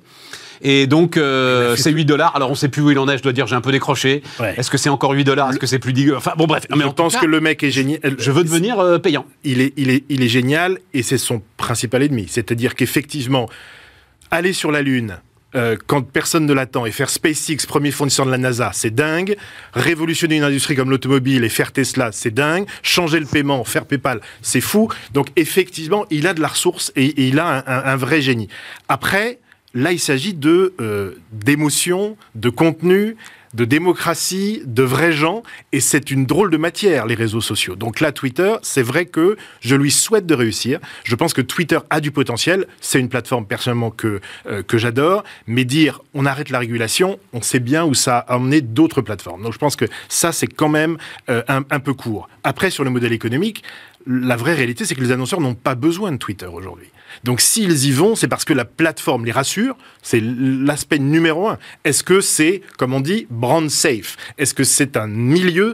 Et 0.62 0.88
donc, 0.88 1.18
euh, 1.18 1.76
c'est 1.76 1.91
8 1.91 2.05
dollars. 2.05 2.36
Alors, 2.36 2.51
on 2.51 2.55
sait 2.55 2.70
plus 2.70 2.82
où 2.82 2.91
il 2.91 2.99
en 2.99 3.07
est. 3.07 3.18
Je 3.18 3.24
dois 3.24 3.34
dire, 3.34 3.47
j'ai 3.47 3.55
un 3.55 3.62
peu 3.62 3.72
décroché. 3.72 4.22
Ouais. 4.39 4.55
Est-ce 4.57 4.70
que 4.70 4.78
c'est 4.78 4.89
encore 4.89 5.12
8 5.12 5.24
dollars? 5.24 5.49
Est-ce 5.51 5.60
que 5.60 5.68
c'est 5.68 5.80
plus 5.80 5.93
10 5.93 6.14
Enfin, 6.14 6.34
bon, 6.38 6.47
bref. 6.47 6.64
Mais 6.76 6.82
je 6.84 6.88
en 6.88 6.93
pense 6.93 7.14
cas, 7.14 7.22
que 7.22 7.26
le 7.26 7.39
mec 7.39 7.64
est 7.64 7.72
génial. 7.72 7.99
je 8.18 8.32
veux 8.32 8.43
devenir 8.43 8.80
euh, 8.80 8.97
payant. 8.99 9.26
il 9.43 9.62
est, 9.62 9.74
il, 9.78 9.89
est, 9.89 10.03
il 10.10 10.22
est 10.24 10.28
génial 10.28 10.80
et 10.93 11.03
c'est 11.03 11.18
son 11.18 11.41
principal 11.57 12.03
ennemi. 12.03 12.26
C'est-à-dire 12.30 12.76
qu'effectivement, 12.76 13.49
aller 14.32 14.53
sur 14.53 14.72
la 14.72 14.82
Lune 14.82 15.18
euh, 15.55 15.76
quand 15.88 16.03
personne 16.03 16.45
ne 16.45 16.53
l'attend 16.53 16.86
et 16.86 16.91
faire 16.91 17.10
SpaceX, 17.10 17.66
premier 17.68 17.89
fournisseur 17.89 18.26
de 18.28 18.32
la 18.32 18.38
NASA, 18.38 18.70
c'est 18.72 18.93
dingue. 18.93 19.36
Révolutionner 19.74 20.36
une 20.38 20.43
industrie 20.43 20.76
comme 20.76 20.91
l'automobile 20.91 21.43
et 21.43 21.49
faire 21.49 21.72
Tesla, 21.72 22.12
c'est 22.12 22.32
dingue. 22.34 22.66
Changer 22.84 23.20
le 23.20 23.26
paiement, 23.26 23.64
faire 23.64 23.86
PayPal, 23.86 24.22
c'est 24.43 24.62
fou. 24.62 24.89
Donc 25.14 25.30
effectivement, 25.38 26.05
il 26.12 26.28
a 26.28 26.36
de 26.36 26.41
la 26.41 26.49
ressource 26.49 26.91
et, 26.95 27.05
et 27.05 27.28
il 27.30 27.39
a 27.39 27.47
un, 27.47 27.57
un- 27.66 27.84
un 27.86 27.95
vrai 27.95 28.22
génie. 28.22 28.47
Après, 28.89 29.39
là, 29.74 29.91
il 29.91 29.99
s'agit 29.99 30.34
de 30.34 30.74
euh, 30.80 31.15
d'émotions, 31.32 32.17
de 32.36 32.49
contenu 32.49 33.15
de 33.53 33.65
démocratie, 33.65 34.61
de 34.65 34.84
vrais 34.84 35.11
gens, 35.11 35.43
et 35.72 35.80
c'est 35.80 36.11
une 36.11 36.26
drôle 36.26 36.51
de 36.51 36.57
matière, 36.57 37.05
les 37.05 37.15
réseaux 37.15 37.41
sociaux. 37.41 37.76
Donc 37.76 37.99
là, 37.99 38.11
Twitter, 38.11 38.55
c'est 38.61 38.82
vrai 38.82 39.05
que 39.05 39.38
je 39.61 39.76
lui 39.76 39.91
souhaite 39.91 40.26
de 40.26 40.36
réussir. 40.36 40.80
Je 41.03 41.15
pense 41.15 41.34
que 41.34 41.41
Twitter 41.41 41.80
a 41.89 41.99
du 41.99 42.11
potentiel. 42.11 42.67
C'est 42.80 42.99
une 42.99 43.09
plateforme 43.09 43.45
personnellement 43.45 43.91
que, 43.91 44.22
euh, 44.47 44.63
que 44.63 44.78
j'adore, 44.78 45.24
mais 45.47 45.65
dire 45.65 46.01
on 46.13 46.26
arrête 46.26 46.49
la 46.49 46.59
régulation, 46.59 47.20
on 47.34 47.41
sait 47.41 47.59
bien 47.59 47.86
où 47.86 47.93
ça 47.93 48.20
a 48.20 48.38
emmené 48.38 48.61
d'autres 48.61 49.01
plateformes. 49.01 49.43
Donc 49.43 49.53
je 49.53 49.59
pense 49.59 49.76
que 49.76 49.86
ça, 50.07 50.32
c'est 50.32 50.47
quand 50.47 50.70
même 50.70 50.97
euh, 51.30 51.41
un, 51.47 51.63
un 51.70 51.80
peu 51.80 51.93
court. 51.93 52.30
Après, 52.43 52.70
sur 52.70 52.84
le 52.84 52.89
modèle 52.89 53.13
économique, 53.13 53.63
la 54.05 54.36
vraie 54.36 54.53
réalité, 54.53 54.86
c'est 54.86 54.95
que 54.95 55.01
les 55.01 55.11
annonceurs 55.11 55.41
n'ont 55.41 55.55
pas 55.55 55.76
besoin 55.76 56.11
de 56.11 56.17
Twitter 56.17 56.45
aujourd'hui. 56.45 56.88
Donc 57.24 57.41
s'ils 57.41 57.86
y 57.86 57.91
vont, 57.91 58.15
c'est 58.15 58.28
parce 58.28 58.45
que 58.45 58.53
la 58.53 58.65
plateforme 58.65 59.26
les 59.26 59.32
rassure, 59.32 59.78
c'est 60.01 60.22
l'aspect 60.22 60.99
numéro 60.99 61.47
un. 61.49 61.57
Est-ce 61.84 62.03
que 62.03 62.22
c'est, 62.22 62.61
comme 62.78 62.93
on 62.93 63.01
dit, 63.01 63.28
brand 63.30 63.70
safe? 63.70 64.17
Est-ce 64.38 64.53
que 64.53 64.63
c'est 64.63 64.97
un 64.97 65.07
milieu 65.07 65.74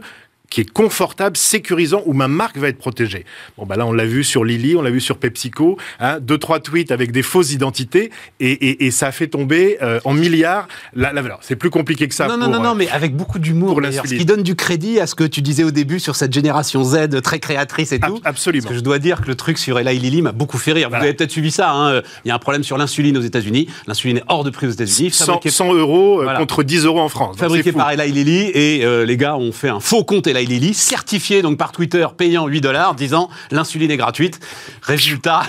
qui 0.50 0.60
est 0.60 0.70
confortable, 0.70 1.36
sécurisant, 1.36 2.02
où 2.06 2.12
ma 2.12 2.28
marque 2.28 2.56
va 2.56 2.68
être 2.68 2.78
protégée. 2.78 3.24
Bon, 3.58 3.66
bah 3.66 3.76
là, 3.76 3.84
on 3.86 3.92
l'a 3.92 4.06
vu 4.06 4.22
sur 4.24 4.44
Lily, 4.44 4.76
on 4.76 4.82
l'a 4.82 4.90
vu 4.90 5.00
sur 5.00 5.18
PepsiCo, 5.18 5.76
hein, 6.00 6.18
deux, 6.20 6.38
trois 6.38 6.60
tweets 6.60 6.92
avec 6.92 7.10
des 7.12 7.22
fausses 7.22 7.52
identités, 7.52 8.10
et, 8.40 8.52
et, 8.52 8.86
et 8.86 8.90
ça 8.90 9.08
a 9.08 9.12
fait 9.12 9.26
tomber 9.26 9.78
euh, 9.82 9.98
en 10.04 10.14
milliards 10.14 10.68
la, 10.94 11.12
la 11.12 11.22
valeur. 11.22 11.38
C'est 11.42 11.56
plus 11.56 11.70
compliqué 11.70 12.06
que 12.08 12.14
ça. 12.14 12.26
non, 12.28 12.36
non, 12.36 12.44
pour, 12.46 12.54
non, 12.54 12.60
euh, 12.60 12.64
non, 12.68 12.74
mais 12.74 12.88
avec 12.90 13.16
beaucoup 13.16 13.38
d'humour. 13.38 13.80
Ce 13.92 14.14
qui 14.14 14.24
donne 14.24 14.42
du 14.42 14.54
crédit 14.54 15.00
à 15.00 15.06
ce 15.06 15.14
que 15.14 15.24
tu 15.24 15.42
disais 15.42 15.64
au 15.64 15.70
début 15.70 15.98
sur 16.00 16.14
cette 16.16 16.32
génération 16.32 16.82
Z 16.84 17.20
très 17.22 17.38
créatrice 17.40 17.92
et 17.92 17.98
tout. 18.00 18.20
absolument. 18.24 18.62
Parce 18.62 18.72
que 18.74 18.78
je 18.78 18.84
dois 18.84 18.98
dire 18.98 19.20
que 19.22 19.26
le 19.26 19.34
truc 19.34 19.58
sur 19.58 19.78
Eli 19.78 19.98
Lilly 19.98 20.22
m'a 20.22 20.32
beaucoup 20.32 20.58
fait 20.58 20.72
rire. 20.72 20.88
Voilà. 20.88 21.02
Vous 21.02 21.08
avez 21.08 21.14
peut-être 21.16 21.30
suivi 21.32 21.50
ça. 21.50 21.72
hein. 21.72 22.02
Il 22.24 22.28
y 22.28 22.30
a 22.30 22.34
un 22.34 22.38
problème 22.38 22.62
sur 22.62 22.78
l'insuline 22.78 23.16
aux 23.18 23.22
États-Unis. 23.22 23.68
L'insuline 23.86 24.18
est 24.18 24.24
hors 24.28 24.44
de 24.44 24.50
prix 24.50 24.66
aux 24.66 24.70
États-Unis. 24.70 25.10
100, 25.10 25.24
fabriquée- 25.26 25.50
100 25.50 25.74
euros 25.74 26.20
euh, 26.20 26.24
Voilà. 26.24 26.38
contre 26.38 26.62
10 26.62 26.84
euros 26.84 27.00
en 27.00 27.08
France. 27.08 27.36
Fabriqué 27.38 27.72
par 27.72 27.90
Eli 27.90 28.12
Lilly 28.12 28.50
et 28.54 28.84
euh, 28.84 29.04
les 29.04 29.16
gars 29.16 29.36
ont 29.36 29.52
fait 29.52 29.68
un 29.68 29.80
faux 29.80 30.04
compte 30.04 30.26
Eli 30.40 30.58
Lilly, 30.60 30.74
certifié 30.74 31.42
donc 31.42 31.58
par 31.58 31.72
Twitter, 31.72 32.06
payant 32.16 32.46
8 32.46 32.60
dollars, 32.60 32.94
disant 32.94 33.30
l'insuline 33.50 33.90
est 33.90 33.96
gratuite. 33.96 34.40
Résultat, 34.82 35.42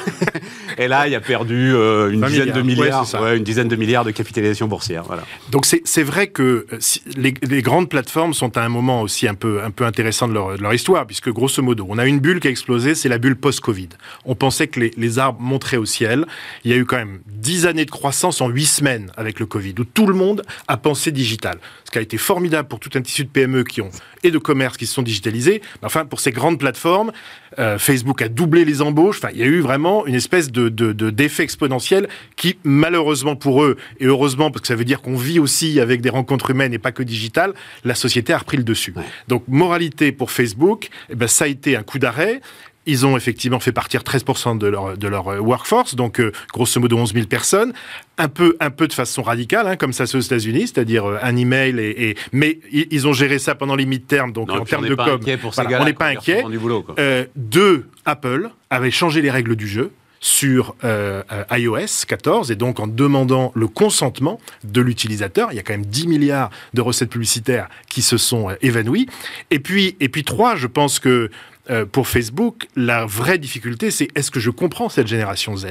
et 0.78 0.88
là 0.88 1.08
il 1.08 1.16
a 1.16 1.22
perdu 1.22 1.74
euh, 1.74 2.12
une 2.12 2.22
20 2.22 2.28
dizaine 2.28 2.52
de 2.52 2.62
milliards. 2.62 3.02
Ouais, 3.16 3.20
ouais, 3.22 3.38
une 3.38 3.44
dizaine 3.44 3.68
de 3.68 3.76
milliards 3.76 4.06
de 4.06 4.12
capitalisation 4.12 4.68
boursière. 4.68 5.04
Voilà. 5.04 5.24
Donc 5.52 5.66
c'est 5.66 6.04
vrai 6.04 6.28
que 6.28 6.66
euh, 6.72 6.78
si- 6.80 7.02
les, 7.16 7.34
les 7.44 7.62
grandes 7.62 7.90
plateformes 7.90 8.34
sont 8.34 8.58
à 8.58 8.62
un 8.62 8.70
moment 8.70 9.02
aussi 9.02 9.28
un 9.28 9.34
peu, 9.36 9.62
un 9.64 9.72
peu 9.72 9.86
intéressant 9.86 10.28
de 10.28 10.34
leur, 10.34 10.58
de 10.58 10.62
leur 10.62 10.74
histoire, 10.74 11.06
puisque 11.06 11.30
grosso 11.30 11.62
modo, 11.62 11.86
on 11.90 11.98
a 11.98 12.06
une 12.06 12.20
bulle 12.20 12.40
qui 12.40 12.48
a 12.48 12.52
explosé, 12.52 12.96
c'est 12.96 13.10
la 13.10 13.18
bulle 13.18 13.36
post-Covid. 13.36 13.90
On 14.26 14.36
pensait 14.36 14.68
que 14.68 14.80
les, 14.80 14.92
les 14.98 15.20
arbres 15.20 15.40
monteraient 15.42 15.78
au 15.78 15.86
ciel. 15.86 16.26
Il 16.64 16.72
y 16.72 16.74
a 16.74 16.78
eu 16.78 16.86
quand 16.86 16.98
même 16.98 17.20
10 17.28 17.66
années 17.66 17.86
de 17.86 17.92
croissance 17.92 18.42
en 18.42 18.50
8 18.50 18.66
semaines 18.66 19.12
avec 19.18 19.40
le 19.40 19.46
Covid, 19.46 19.76
où 19.80 19.84
tout 19.84 20.08
le 20.08 20.14
monde 20.16 20.44
a 20.68 20.78
pensé 20.78 21.12
digital. 21.12 21.58
Ce 21.88 21.92
qui 21.92 22.00
a 22.00 22.02
été 22.02 22.18
formidable 22.18 22.68
pour 22.68 22.82
tout 22.82 22.90
un 22.96 23.02
tissu 23.02 23.24
de 23.24 23.30
PME 23.30 23.64
qui 23.64 23.80
ont, 23.80 23.90
et 24.22 24.30
de 24.30 24.38
commerce 24.38 24.76
qui 24.76 24.86
se 24.86 24.94
sont 24.94 25.04
digitalisés. 25.04 25.62
Enfin, 25.84 26.04
pour 26.06 26.20
ces 26.20 26.32
grandes 26.32 26.60
plateformes, 26.60 27.14
euh, 27.60 27.78
Facebook 27.80 28.22
a 28.22 28.28
doublé 28.28 28.66
les 28.66 28.82
embauches. 28.82 29.20
Enfin, 29.20 29.30
il 29.34 29.40
y 29.40 29.44
a 29.44 29.46
eu 29.46 29.62
vraiment 29.62 30.06
une 30.06 30.14
espèce 30.16 30.52
de, 30.52 30.68
de, 30.68 30.92
de- 30.92 31.10
d'effet 31.12 31.44
exponentiel 31.44 32.10
qui, 32.36 32.58
malheureusement 32.66 33.38
pour 33.38 33.64
eux, 33.64 33.78
et 34.02 34.06
heureusement 34.06 34.52
parce 34.52 34.64
que 34.64 34.68
ça 34.68 34.76
veut 34.76 34.84
dire 34.84 35.02
qu'on 35.02 35.16
vit 35.16 35.40
aussi 35.40 35.80
avec 35.80 36.02
des 36.02 36.10
rencontres 36.10 36.50
humaines 36.50 36.74
et 36.74 36.78
pas 36.78 36.92
que 36.92 37.04
digitales, 37.04 37.54
la 37.86 37.96
société 37.96 38.34
a 38.34 38.40
repris 38.40 38.58
le 38.58 38.64
dessus. 38.64 38.92
Ouais. 38.94 39.04
Donc, 39.30 39.46
moralité 39.48 40.12
pour 40.12 40.30
Facebook, 40.32 40.90
eh 41.10 41.16
ben, 41.16 41.30
ça 41.30 41.46
a 41.46 41.48
été 41.48 41.78
un 41.78 41.84
coup 41.84 42.00
d'arrêt. 42.00 42.42
Ils 42.88 43.06
ont 43.06 43.16
effectivement 43.16 43.60
fait 43.60 43.72
partir 43.72 44.02
13% 44.02 44.58
de 44.58 44.66
leur, 44.68 44.98
de 44.98 45.08
leur 45.08 45.28
euh, 45.28 45.40
workforce, 45.40 45.94
donc 45.94 46.20
euh, 46.20 46.32
grosso 46.52 46.80
modo 46.80 46.98
11 46.98 47.14
000 47.14 47.28
personnes, 47.28 47.74
un 48.18 48.30
peu, 48.30 48.58
un 48.60 48.72
peu 48.72 48.88
de 48.88 48.94
façon 48.94 49.22
radicale, 49.22 49.68
hein, 49.68 49.76
comme 49.76 49.94
ça 49.94 50.08
fait 50.08 50.18
aux 50.18 50.22
États-Unis, 50.22 50.62
c'est-à-dire 50.68 51.06
euh, 51.06 51.20
un 51.22 51.36
email, 51.36 51.80
et, 51.80 52.10
et, 52.10 52.18
mais 52.32 52.60
ils 52.72 53.08
ont 53.08 53.14
géré 53.14 53.40
ça 53.40 53.56
pendant 53.56 53.76
les 53.76 53.86
mid-terms, 53.86 54.32
donc 54.32 54.48
Non, 54.48 54.62
en 54.62 54.66
termes 54.66 54.86
on 54.86 54.90
de 54.90 54.96
com, 54.96 55.20
voilà, 55.54 55.82
on 55.82 55.86
n'est 55.86 55.94
pas 55.94 56.08
inquiet. 56.08 56.44
boulot. 56.44 56.86
Euh, 56.98 57.26
deux, 57.36 57.86
Apple 58.06 58.50
avait 58.70 58.92
changé 58.92 59.22
les 59.22 59.30
règles 59.30 59.56
du 59.56 59.68
jeu 59.68 59.92
sur 60.20 60.76
euh, 60.84 61.22
iOS 61.52 62.06
14 62.08 62.50
et 62.50 62.56
donc 62.56 62.80
en 62.80 62.88
demandant 62.88 63.52
le 63.54 63.68
consentement 63.68 64.40
de 64.64 64.82
l'utilisateur. 64.82 65.50
Il 65.52 65.56
y 65.56 65.60
a 65.60 65.64
quand 65.64 65.74
même 65.74 65.86
10 65.86 66.08
milliards 66.08 66.50
de 66.74 66.82
recettes 66.82 67.12
publicitaires 67.12 67.70
qui 67.88 68.02
se 68.02 68.18
sont 68.18 68.50
évanouies. 68.62 69.08
Et 69.52 69.60
puis, 69.60 69.96
et 70.00 70.10
puis 70.10 70.24
trois, 70.24 70.56
je 70.56 70.66
pense 70.66 70.98
que 70.98 71.30
euh, 71.70 71.86
pour 71.86 72.08
Facebook, 72.08 72.68
la 72.76 73.06
vraie 73.06 73.38
difficulté, 73.38 73.92
c'est 73.92 74.08
est-ce 74.16 74.32
que 74.32 74.40
je 74.40 74.50
comprends 74.50 74.90
cette 74.90 75.08
génération 75.08 75.56
Z? 75.56 75.68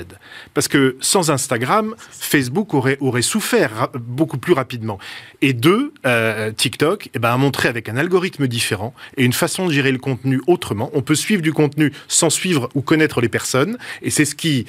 Parce 0.55 0.69
que 0.69 0.97
sans 1.01 1.31
Instagram, 1.31 1.95
Facebook 2.11 2.75
aurait, 2.75 2.99
souffert 3.23 3.89
beaucoup 3.99 4.39
plus 4.39 4.53
rapidement. 4.53 4.99
Et 5.41 5.53
deux, 5.53 5.93
euh, 6.05 6.53
TikTok 6.53 7.11
eh 7.15 7.19
ben, 7.19 7.31
a 7.31 7.37
montré 7.37 7.69
avec 7.69 7.89
un 7.89 7.97
algorithme 7.97 8.47
différent 8.47 8.95
et 9.17 9.25
une 9.25 9.33
façon 9.33 9.67
de 9.67 9.73
gérer 9.73 9.91
le 9.91 9.99
contenu 9.99 10.41
autrement. 10.47 10.91
On 10.93 11.03
peut 11.03 11.15
suivre 11.15 11.43
du 11.43 11.53
contenu 11.53 11.93
sans 12.09 12.31
suivre 12.31 12.69
ou 12.75 12.83
connaître 12.83 13.21
les 13.21 13.29
personnes. 13.29 13.79
Et 14.03 14.11
c'est 14.11 14.25
ce 14.25 14.35
qui, 14.35 14.67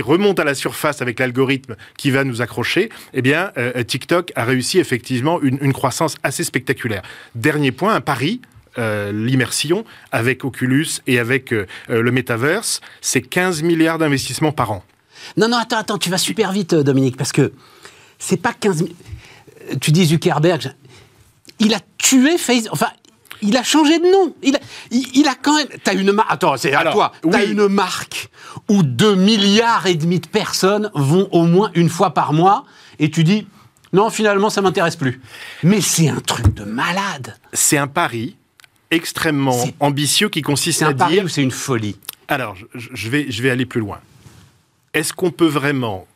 remonte 0.00 0.38
à 0.38 0.44
la 0.44 0.54
surface 0.54 1.02
avec 1.02 1.18
l'algorithme 1.18 1.76
qui 1.96 2.10
va 2.10 2.24
nous 2.24 2.42
accrocher. 2.42 2.90
Eh 3.14 3.22
bien, 3.22 3.52
euh, 3.56 3.82
TikTok 3.82 4.32
a 4.36 4.44
réussi 4.44 4.78
effectivement 4.78 5.40
une, 5.40 5.58
une 5.60 5.72
croissance 5.72 6.16
assez 6.22 6.44
spectaculaire. 6.44 7.02
Dernier 7.34 7.72
point, 7.72 7.94
un 7.94 8.00
pari 8.00 8.40
euh, 8.78 9.12
l'immersion 9.12 9.84
avec 10.12 10.44
Oculus 10.44 10.86
et 11.06 11.18
avec 11.18 11.52
euh, 11.52 11.66
euh, 11.90 12.00
le 12.02 12.10
metaverse, 12.12 12.80
c'est 13.00 13.22
15 13.22 13.62
milliards 13.62 13.98
d'investissements 13.98 14.52
par 14.52 14.72
an. 14.72 14.84
Non, 15.36 15.48
non, 15.48 15.56
attends, 15.58 15.78
attends, 15.78 15.98
tu 15.98 16.10
vas 16.10 16.18
super 16.18 16.52
vite, 16.52 16.74
Dominique, 16.74 17.16
parce 17.16 17.32
que 17.32 17.52
c'est 18.18 18.36
pas 18.36 18.52
15 18.52 18.76
000. 18.78 18.90
Euh, 19.70 19.74
Tu 19.80 19.90
dis 19.92 20.06
Zuckerberg, 20.06 20.72
il 21.58 21.74
a 21.74 21.80
tué 21.98 22.38
Facebook. 22.38 22.72
Enfin, 22.72 22.88
il 23.42 23.56
a 23.56 23.62
changé 23.62 23.98
de 23.98 24.04
nom. 24.04 24.34
Il 24.42 24.56
a, 24.56 24.60
il, 24.90 25.06
il 25.14 25.28
a 25.28 25.34
quand 25.34 25.56
même. 25.56 25.68
T'as 25.84 25.94
une 25.94 26.12
marque. 26.12 26.32
Attends, 26.32 26.56
c'est 26.56 26.72
à 26.72 26.80
Alors, 26.80 26.92
toi. 26.94 27.12
T'as 27.30 27.38
oui. 27.44 27.52
une 27.52 27.68
marque 27.68 28.28
où 28.68 28.82
2 28.82 29.14
milliards 29.16 29.86
et 29.86 29.94
demi 29.94 30.18
de 30.20 30.26
personnes 30.26 30.90
vont 30.94 31.28
au 31.32 31.44
moins 31.44 31.70
une 31.74 31.88
fois 31.88 32.14
par 32.14 32.32
mois, 32.32 32.64
et 32.98 33.10
tu 33.10 33.24
dis. 33.24 33.46
Non, 33.92 34.10
finalement, 34.10 34.50
ça 34.50 34.60
m'intéresse 34.60 34.96
plus. 34.96 35.18
Mais 35.62 35.80
c'est 35.80 36.08
un 36.10 36.20
truc 36.20 36.52
de 36.54 36.64
malade. 36.64 37.36
C'est 37.54 37.78
un 37.78 37.86
pari 37.86 38.36
extrêmement 38.90 39.64
ambitieux 39.80 40.28
qui 40.28 40.42
consiste 40.42 40.82
à 40.82 40.92
dire 40.92 41.24
ou 41.24 41.28
c'est 41.28 41.42
une 41.42 41.50
folie 41.50 41.96
Alors, 42.28 42.56
je, 42.74 42.88
je 42.92 43.08
vais, 43.08 43.30
je 43.30 43.42
vais 43.42 43.50
aller 43.50 43.66
plus 43.66 43.80
loin. 43.80 44.00
Est-ce 44.94 45.12
qu'on 45.12 45.30
peut 45.30 45.46
vraiment 45.46 46.06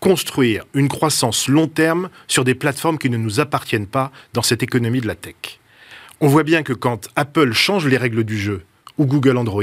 construire 0.00 0.64
une 0.74 0.88
croissance 0.88 1.48
long 1.48 1.68
terme 1.68 2.10
sur 2.28 2.44
des 2.44 2.54
plateformes 2.54 2.98
qui 2.98 3.08
ne 3.08 3.16
nous 3.16 3.40
appartiennent 3.40 3.86
pas 3.86 4.12
dans 4.32 4.42
cette 4.42 4.62
économie 4.62 5.00
de 5.00 5.06
la 5.06 5.14
tech? 5.14 5.60
On 6.20 6.28
voit 6.28 6.42
bien 6.42 6.62
que 6.62 6.72
quand 6.72 7.08
Apple 7.16 7.52
change 7.52 7.86
les 7.86 7.96
règles 7.96 8.24
du 8.24 8.38
jeu 8.38 8.64
ou 8.98 9.06
Google 9.06 9.36
Android, 9.36 9.62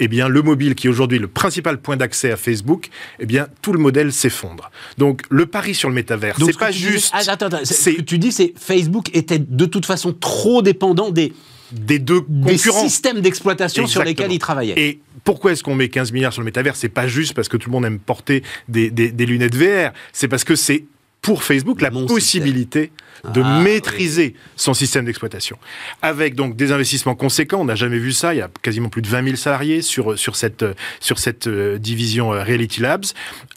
eh 0.00 0.08
bien 0.08 0.28
le 0.28 0.42
mobile 0.42 0.74
qui 0.74 0.86
est 0.86 0.90
aujourd'hui 0.90 1.18
le 1.18 1.28
principal 1.28 1.78
point 1.80 1.96
d'accès 1.96 2.30
à 2.32 2.36
Facebook, 2.36 2.88
eh 3.20 3.26
bien 3.26 3.46
tout 3.62 3.72
le 3.72 3.78
modèle 3.78 4.12
s'effondre. 4.12 4.70
Donc 4.98 5.22
le 5.30 5.46
pari 5.46 5.74
sur 5.74 5.88
le 5.88 5.94
métavers, 5.94 6.36
c'est 6.38 6.52
ce 6.52 6.58
pas 6.58 6.70
juste 6.70 7.10
Ah, 7.12 7.20
attends, 7.26 7.46
attends, 7.46 7.64
Ce 7.64 7.90
que 7.90 8.02
tu 8.02 8.18
dis, 8.18 8.32
c'est 8.32 8.52
Facebook 8.58 9.08
était 9.14 9.38
de 9.38 9.66
toute 9.66 9.86
façon 9.86 10.12
trop 10.12 10.62
dépendant 10.62 11.10
des, 11.10 11.32
des 11.72 11.98
deux 11.98 12.22
des 12.28 12.52
concurrents. 12.52 12.82
systèmes 12.84 13.20
d'exploitation 13.20 13.86
sur 13.86 14.02
lesquels 14.04 14.32
il 14.32 14.38
travaillait. 14.38 14.74
Et 14.76 15.00
pourquoi 15.24 15.52
est-ce 15.52 15.62
qu'on 15.62 15.74
met 15.74 15.88
15 15.88 16.12
milliards 16.12 16.32
sur 16.32 16.42
le 16.42 16.46
métavers? 16.46 16.76
C'est 16.76 16.88
pas 16.88 17.06
juste 17.06 17.32
parce 17.34 17.48
que 17.48 17.56
tout 17.56 17.70
le 17.70 17.72
monde 17.72 17.84
aime 17.86 17.98
porter 17.98 18.42
des, 18.68 18.90
des- 18.90 19.10
des 19.10 19.26
lunettes 19.26 19.54
VR. 19.54 19.92
C'est 20.12 20.28
parce 20.28 20.44
que 20.44 20.54
c'est 20.54 20.84
pour 21.24 21.42
Facebook 21.42 21.80
la 21.80 21.90
possibilité 21.90 22.92
de 23.32 23.40
Ah, 23.42 23.60
maîtriser 23.62 24.34
son 24.56 24.74
système 24.74 25.06
d'exploitation. 25.06 25.56
Avec 26.02 26.34
donc 26.34 26.54
des 26.56 26.70
investissements 26.72 27.14
conséquents, 27.14 27.62
on 27.62 27.64
n'a 27.64 27.74
jamais 27.74 27.96
vu 27.98 28.12
ça, 28.12 28.34
il 28.34 28.38
y 28.38 28.42
a 28.42 28.50
quasiment 28.60 28.90
plus 28.90 29.00
de 29.00 29.08
20 29.08 29.24
000 29.24 29.36
salariés 29.36 29.80
sur, 29.80 30.18
sur 30.18 30.36
cette, 30.36 30.62
euh, 30.62 30.74
sur 31.00 31.18
cette 31.18 31.48
division 31.48 32.34
euh, 32.34 32.42
Reality 32.44 32.82
Labs. 32.82 33.06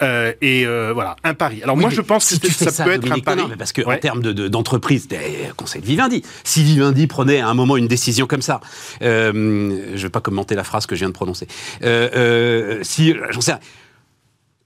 Euh, 0.01 0.31
et 0.41 0.65
euh, 0.65 0.91
voilà, 0.93 1.17
un 1.25 1.33
pari. 1.33 1.61
Alors 1.61 1.75
Oui, 1.75 1.81
moi 1.81 1.89
je 1.89 1.99
pense 1.99 2.23
si 2.23 2.39
que 2.39 2.49
ça, 2.49 2.85
peut 2.85 2.91
être 2.93 3.11
un 3.11 3.19
pari. 3.19 3.37
non, 3.41 3.49
mais 3.49 3.57
parce 3.57 3.73
qu'en 3.73 3.83
Ouais. 3.89 3.99
termes 3.99 4.21
de- 4.21 4.31
de- 4.31 4.47
d'entreprise, 4.47 5.09
de, 5.09 5.17
conseil 5.57 5.81
de 5.81 5.87
Vivendi, 5.87 6.23
si 6.45 6.63
Vivendi 6.63 7.05
prenait 7.07 7.41
à 7.41 7.49
un 7.49 7.53
moment 7.53 7.75
une 7.75 7.89
décision 7.89 8.25
comme 8.27 8.41
ça, 8.41 8.61
euh, 9.01 9.33
je 9.33 9.91
ne 9.91 9.97
vais 9.97 10.09
pas 10.09 10.21
commenter 10.21 10.55
la 10.55 10.63
phrase 10.63 10.85
que 10.85 10.95
je 10.95 10.99
viens 10.99 11.09
de 11.09 11.13
prononcer, 11.13 11.47
si, 12.83 13.13
j'en 13.31 13.41
sais 13.41 13.51
rien, 13.51 13.59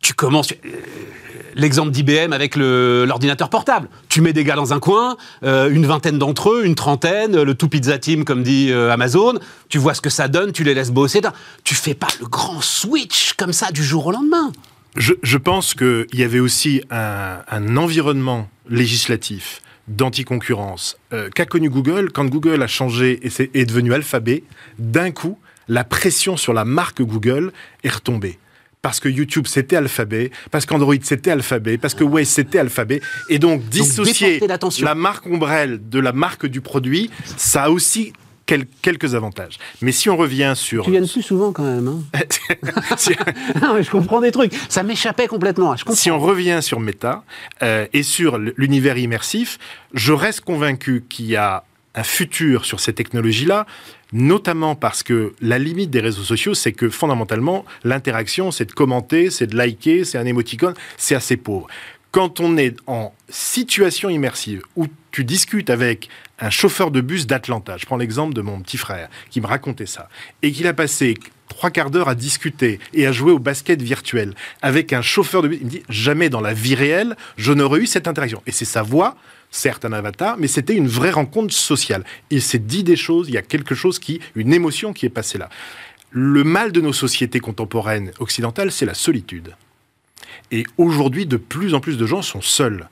tu 0.01 0.13
commences. 0.13 0.51
euh, 0.51 0.69
L'exemple 1.53 1.91
d'IBM 1.91 2.31
avec 2.31 2.55
l'ordinateur 2.55 3.49
portable. 3.49 3.89
Tu 4.07 4.21
mets 4.21 4.31
des 4.31 4.45
gars 4.45 4.55
dans 4.55 4.73
un 4.73 4.79
coin, 4.79 5.17
euh, 5.43 5.69
une 5.69 5.85
vingtaine 5.85 6.17
d'entre 6.17 6.49
eux, 6.49 6.65
une 6.65 6.75
trentaine, 6.75 7.41
le 7.41 7.55
tout 7.55 7.67
pizza 7.67 7.97
team 7.97 8.23
comme 8.23 8.41
dit 8.41 8.71
euh, 8.71 8.89
Amazon. 8.89 9.33
Tu 9.67 9.77
vois 9.77 9.93
ce 9.93 9.99
que 9.99 10.09
ça 10.09 10.29
donne, 10.29 10.53
tu 10.53 10.63
les 10.63 10.73
laisses 10.73 10.91
bosser. 10.91 11.19
Tu 11.65 11.75
fais 11.75 11.93
pas 11.93 12.07
le 12.21 12.27
grand 12.27 12.61
switch 12.61 13.33
comme 13.33 13.51
ça 13.51 13.71
du 13.71 13.83
jour 13.83 14.05
au 14.07 14.11
lendemain. 14.13 14.53
Je, 14.95 15.37
pense 15.37 15.73
qu'il 15.73 16.05
y 16.13 16.23
avait 16.23 16.39
aussi 16.39 16.83
un, 16.89 17.75
environnement 17.75 18.49
législatif 18.69 19.61
d'anticoncurrence 19.89 20.97
qu'a 21.35 21.45
connu 21.45 21.69
Google. 21.69 22.11
Quand 22.13 22.25
Google 22.25 22.61
a 22.61 22.67
changé 22.67 23.19
et 23.23 23.49
est 23.53 23.65
devenu 23.65 23.93
Alphabet, 23.93 24.43
d'un 24.79 25.11
coup, 25.11 25.37
la 25.67 25.83
pression 25.83 26.37
sur 26.37 26.53
la 26.53 26.65
marque 26.65 27.01
Google 27.01 27.51
est 27.83 27.89
retombée. 27.89 28.37
Parce 28.81 28.99
que 28.99 29.07
YouTube 29.09 29.45
c'était 29.47 29.75
Alphabet, 29.75 30.31
parce 30.49 30.65
qu'Android 30.65 30.95
c'était 31.03 31.29
Alphabet, 31.31 31.77
parce 31.77 31.93
que 31.93 32.03
Waze 32.03 32.27
c'était 32.27 32.57
Alphabet, 32.57 32.99
et 33.29 33.37
donc 33.37 33.63
dissocier 33.69 34.41
la 34.81 34.95
marque 34.95 35.27
ombrelle 35.27 35.79
de 35.87 35.99
la 35.99 36.13
marque 36.13 36.47
du 36.47 36.61
produit, 36.61 37.11
ça 37.37 37.63
a 37.65 37.69
aussi 37.69 38.11
quel- 38.47 38.65
quelques 38.81 39.13
avantages. 39.13 39.59
Mais 39.81 39.91
si 39.91 40.09
on 40.09 40.17
revient 40.17 40.53
sur 40.55 40.85
Tu 40.85 40.91
viennes 40.91 41.07
plus 41.07 41.21
souvent 41.21 41.51
quand 41.51 41.63
même. 41.63 41.87
hein. 41.87 42.19
si- 42.97 43.11
non, 43.61 43.75
mais 43.75 43.83
je 43.83 43.91
comprends 43.91 44.19
des 44.19 44.31
trucs. 44.31 44.51
Ça 44.67 44.81
m'échappait 44.81 45.27
complètement. 45.27 45.75
Je 45.75 45.83
si 45.93 46.09
on 46.09 46.19
revient 46.19 46.59
sur 46.61 46.79
Meta 46.79 47.23
euh, 47.61 47.85
et 47.93 48.01
sur 48.01 48.39
l'univers 48.39 48.97
immersif, 48.97 49.59
je 49.93 50.11
reste 50.11 50.41
convaincu 50.41 51.05
qu'il 51.07 51.25
y 51.27 51.35
a 51.35 51.63
un 51.93 52.03
futur 52.03 52.63
sur 52.65 52.79
ces 52.79 52.93
technologies-là, 52.93 53.67
notamment 54.13 54.75
parce 54.75 55.03
que 55.03 55.33
la 55.41 55.59
limite 55.59 55.89
des 55.89 56.01
réseaux 56.01 56.23
sociaux, 56.23 56.53
c'est 56.53 56.73
que 56.73 56.89
fondamentalement, 56.89 57.65
l'interaction, 57.83 58.51
c'est 58.51 58.65
de 58.65 58.71
commenter, 58.71 59.29
c'est 59.29 59.47
de 59.47 59.55
liker, 59.55 60.03
c'est 60.03 60.17
un 60.17 60.25
émoticône, 60.25 60.73
c'est 60.97 61.15
assez 61.15 61.37
pauvre. 61.37 61.67
Quand 62.11 62.41
on 62.41 62.57
est 62.57 62.75
en 62.87 63.13
situation 63.29 64.09
immersive 64.09 64.63
où 64.75 64.87
tu 65.11 65.23
discutes 65.23 65.69
avec 65.69 66.09
un 66.39 66.49
chauffeur 66.49 66.91
de 66.91 66.99
bus 66.99 67.25
d'Atlanta, 67.25 67.77
je 67.77 67.85
prends 67.85 67.95
l'exemple 67.95 68.33
de 68.33 68.41
mon 68.41 68.59
petit 68.59 68.77
frère 68.77 69.09
qui 69.29 69.39
me 69.39 69.47
racontait 69.47 69.85
ça, 69.85 70.09
et 70.41 70.51
qu'il 70.51 70.67
a 70.67 70.73
passé 70.73 71.13
trois 71.47 71.69
quarts 71.69 71.89
d'heure 71.89 72.09
à 72.09 72.15
discuter 72.15 72.79
et 72.93 73.05
à 73.05 73.11
jouer 73.11 73.31
au 73.31 73.39
basket 73.39 73.81
virtuel 73.81 74.33
avec 74.61 74.93
un 74.93 75.01
chauffeur 75.01 75.41
de 75.41 75.49
bus, 75.49 75.59
il 75.61 75.65
me 75.65 75.69
dit 75.69 75.83
jamais 75.89 76.29
dans 76.29 76.41
la 76.41 76.53
vie 76.53 76.75
réelle 76.75 77.15
je 77.37 77.53
n'aurais 77.53 77.79
eu 77.79 77.85
cette 77.85 78.07
interaction. 78.07 78.41
Et 78.45 78.51
c'est 78.51 78.65
sa 78.65 78.81
voix, 78.81 79.15
certes 79.51 79.85
un 79.85 79.93
avatar, 79.93 80.37
mais 80.37 80.47
c'était 80.47 80.75
une 80.75 80.87
vraie 80.87 81.11
rencontre 81.11 81.53
sociale. 81.53 82.03
Il 82.29 82.41
s'est 82.41 82.59
dit 82.59 82.83
des 82.83 82.95
choses, 82.95 83.27
il 83.27 83.33
y 83.33 83.37
a 83.37 83.41
quelque 83.41 83.75
chose 83.75 83.99
qui, 83.99 84.19
une 84.35 84.53
émotion 84.53 84.93
qui 84.93 85.05
est 85.05 85.09
passée 85.09 85.37
là. 85.37 85.49
Le 86.09 86.43
mal 86.43 86.71
de 86.71 86.81
nos 86.81 86.93
sociétés 86.93 87.39
contemporaines 87.39 88.11
occidentales, 88.19 88.71
c'est 88.71 88.85
la 88.85 88.93
solitude. 88.93 89.55
Et 90.51 90.65
aujourd'hui, 90.77 91.25
de 91.25 91.37
plus 91.37 91.73
en 91.73 91.79
plus 91.79 91.97
de 91.97 92.05
gens 92.05 92.21
sont 92.21 92.41
seuls. 92.41 92.89